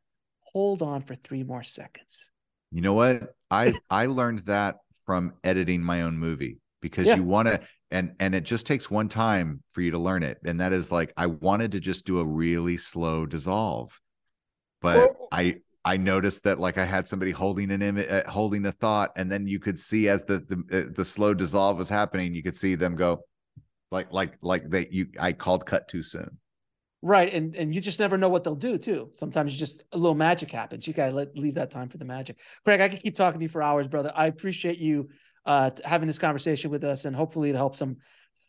hold 0.53 0.83
on 0.83 1.03
for 1.03 1.15
three 1.15 1.45
more 1.45 1.63
seconds. 1.63 2.29
You 2.71 2.83
know 2.83 2.95
what? 2.95 3.35
I 3.51 3.75
I 3.91 4.07
learned 4.07 4.47
that 4.47 4.77
from 5.07 5.35
editing 5.43 5.83
my 5.83 6.03
own 6.03 6.19
movie 6.19 6.59
because 6.81 7.07
yeah. 7.07 7.17
you 7.17 7.25
want 7.25 7.49
to 7.49 7.61
and 7.91 8.15
and 8.21 8.35
it 8.35 8.45
just 8.45 8.67
takes 8.67 8.91
one 8.91 9.09
time 9.09 9.63
for 9.73 9.81
you 9.81 9.93
to 9.93 9.99
learn 9.99 10.23
it 10.23 10.39
and 10.45 10.61
that 10.61 10.73
is 10.73 10.93
like 10.93 11.13
I 11.17 11.27
wanted 11.27 11.73
to 11.73 11.81
just 11.81 12.05
do 12.05 12.21
a 12.21 12.25
really 12.25 12.77
slow 12.77 13.27
dissolve. 13.27 13.99
But 14.81 15.11
I 15.33 15.57
I 15.85 15.97
noticed 15.97 16.45
that 16.45 16.59
like 16.59 16.79
I 16.79 16.85
had 16.85 17.09
somebody 17.09 17.31
holding 17.31 17.71
an 17.71 17.83
image, 17.83 18.09
uh, 18.09 18.29
holding 18.29 18.67
a 18.67 18.73
thought, 18.73 19.13
and 19.17 19.31
then 19.31 19.47
you 19.47 19.59
could 19.59 19.79
see 19.79 20.09
as 20.09 20.25
the 20.25 20.39
the 20.39 20.87
uh, 20.87 20.93
the 20.95 21.05
slow 21.05 21.35
dissolve 21.35 21.79
was 21.79 21.89
happening, 21.89 22.35
you 22.35 22.43
could 22.43 22.57
see 22.57 22.75
them 22.75 22.97
go, 22.97 23.25
like 23.91 24.13
like 24.13 24.35
like 24.43 24.69
they 24.69 24.89
you 24.91 25.07
I 25.19 25.33
called 25.33 25.67
cut 25.67 25.89
too 25.89 26.03
soon. 26.03 26.39
Right, 27.01 27.33
and 27.33 27.55
and 27.55 27.75
you 27.75 27.81
just 27.81 28.01
never 28.01 28.19
know 28.19 28.29
what 28.29 28.43
they'll 28.43 28.57
do 28.57 28.77
too. 28.77 29.11
Sometimes 29.15 29.57
just 29.57 29.85
a 29.93 29.99
little 29.99 30.17
magic 30.17 30.51
happens. 30.51 30.87
You 30.87 30.95
gotta 30.95 31.13
let 31.13 31.37
leave 31.37 31.55
that 31.55 31.71
time 31.71 31.89
for 31.89 31.99
the 31.99 32.05
magic. 32.05 32.39
Craig, 32.65 32.81
I 32.81 32.89
could 32.89 33.03
keep 33.03 33.15
talking 33.15 33.39
to 33.39 33.45
you 33.45 33.49
for 33.49 33.63
hours, 33.63 33.87
brother. 33.87 34.13
I 34.15 34.27
appreciate 34.27 34.79
you 34.79 35.09
uh, 35.47 35.71
having 35.85 36.09
this 36.09 36.19
conversation 36.19 36.71
with 36.71 36.83
us, 36.83 37.05
and 37.05 37.15
hopefully 37.15 37.51
it 37.51 37.57
helps 37.57 37.79
some 37.79 37.99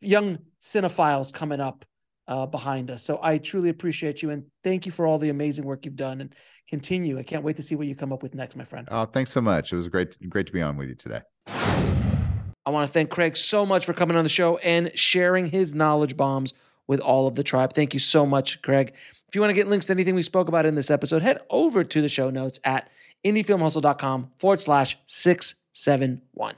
young 0.01 0.39
cinephiles 0.61 1.31
coming 1.31 1.59
up 1.59 1.85
uh, 2.29 2.45
behind 2.45 2.91
us. 2.91 3.03
So 3.03 3.19
I 3.21 3.39
truly 3.39 3.69
appreciate 3.69 4.21
you, 4.21 4.29
and 4.29 4.45
thank 4.63 4.85
you 4.85 4.91
for 4.91 5.05
all 5.05 5.17
the 5.17 5.29
amazing 5.29 5.65
work 5.65 5.83
you've 5.83 5.95
done, 5.95 6.21
and 6.21 6.33
continue. 6.69 7.17
I 7.17 7.23
can't 7.23 7.43
wait 7.43 7.57
to 7.57 7.63
see 7.63 7.75
what 7.75 7.87
you 7.87 7.95
come 7.95 8.13
up 8.13 8.21
with 8.21 8.35
next, 8.35 8.55
my 8.55 8.63
friend. 8.63 8.87
Oh, 8.91 9.05
thanks 9.05 9.31
so 9.31 9.41
much. 9.41 9.73
It 9.73 9.75
was 9.75 9.87
great, 9.87 10.15
great 10.29 10.45
to 10.45 10.53
be 10.53 10.61
on 10.61 10.77
with 10.77 10.89
you 10.89 10.95
today. 10.95 11.21
I 11.47 12.69
want 12.71 12.87
to 12.87 12.93
thank 12.93 13.09
Craig 13.09 13.35
so 13.35 13.65
much 13.65 13.83
for 13.83 13.93
coming 13.93 14.15
on 14.15 14.23
the 14.23 14.29
show 14.29 14.57
and 14.57 14.95
sharing 14.97 15.47
his 15.47 15.73
knowledge 15.73 16.15
bombs 16.15 16.53
with 16.87 16.99
all 16.99 17.25
of 17.25 17.33
the 17.33 17.41
tribe. 17.41 17.73
Thank 17.73 17.95
you 17.95 17.99
so 17.99 18.27
much, 18.27 18.61
Craig. 18.61 18.93
If 19.27 19.35
you 19.35 19.41
want 19.41 19.49
to 19.49 19.55
get 19.55 19.67
links 19.67 19.87
to 19.87 19.93
anything 19.93 20.13
we 20.13 20.21
spoke 20.21 20.47
about 20.47 20.67
in 20.67 20.75
this 20.75 20.91
episode, 20.91 21.23
head 21.23 21.39
over 21.49 21.83
to 21.83 22.01
the 22.01 22.09
show 22.09 22.29
notes 22.29 22.59
at 22.63 22.89
indiefilmhustle.com 23.25 24.31
forward 24.37 24.61
slash 24.61 24.97
671. 25.05 26.55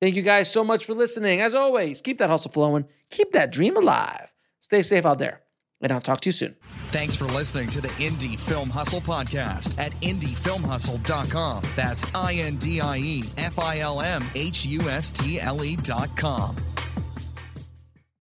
Thank 0.00 0.14
you 0.14 0.22
guys 0.22 0.50
so 0.50 0.62
much 0.62 0.84
for 0.84 0.94
listening. 0.94 1.40
As 1.40 1.54
always, 1.54 2.00
keep 2.00 2.18
that 2.18 2.30
hustle 2.30 2.52
flowing, 2.52 2.86
keep 3.10 3.32
that 3.32 3.50
dream 3.50 3.76
alive. 3.76 4.32
Stay 4.62 4.80
safe 4.82 5.04
out 5.04 5.18
there, 5.18 5.40
and 5.80 5.92
I'll 5.92 6.00
talk 6.00 6.20
to 6.22 6.28
you 6.28 6.32
soon. 6.32 6.56
Thanks 6.88 7.14
for 7.14 7.26
listening 7.26 7.68
to 7.70 7.80
the 7.80 7.88
Indie 7.88 8.38
Film 8.38 8.70
Hustle 8.70 9.00
podcast 9.00 9.78
at 9.78 9.92
indiefilmhustle.com. 10.00 11.62
That's 11.76 12.06
I 12.14 12.34
N 12.34 12.56
D 12.56 12.80
I 12.80 12.96
E 12.96 13.24
F 13.36 13.58
I 13.58 13.80
L 13.80 14.00
M 14.00 14.24
H 14.34 14.64
U 14.66 14.80
S 14.88 15.12
T 15.12 15.40
L 15.40 15.62
E.com. 15.64 16.56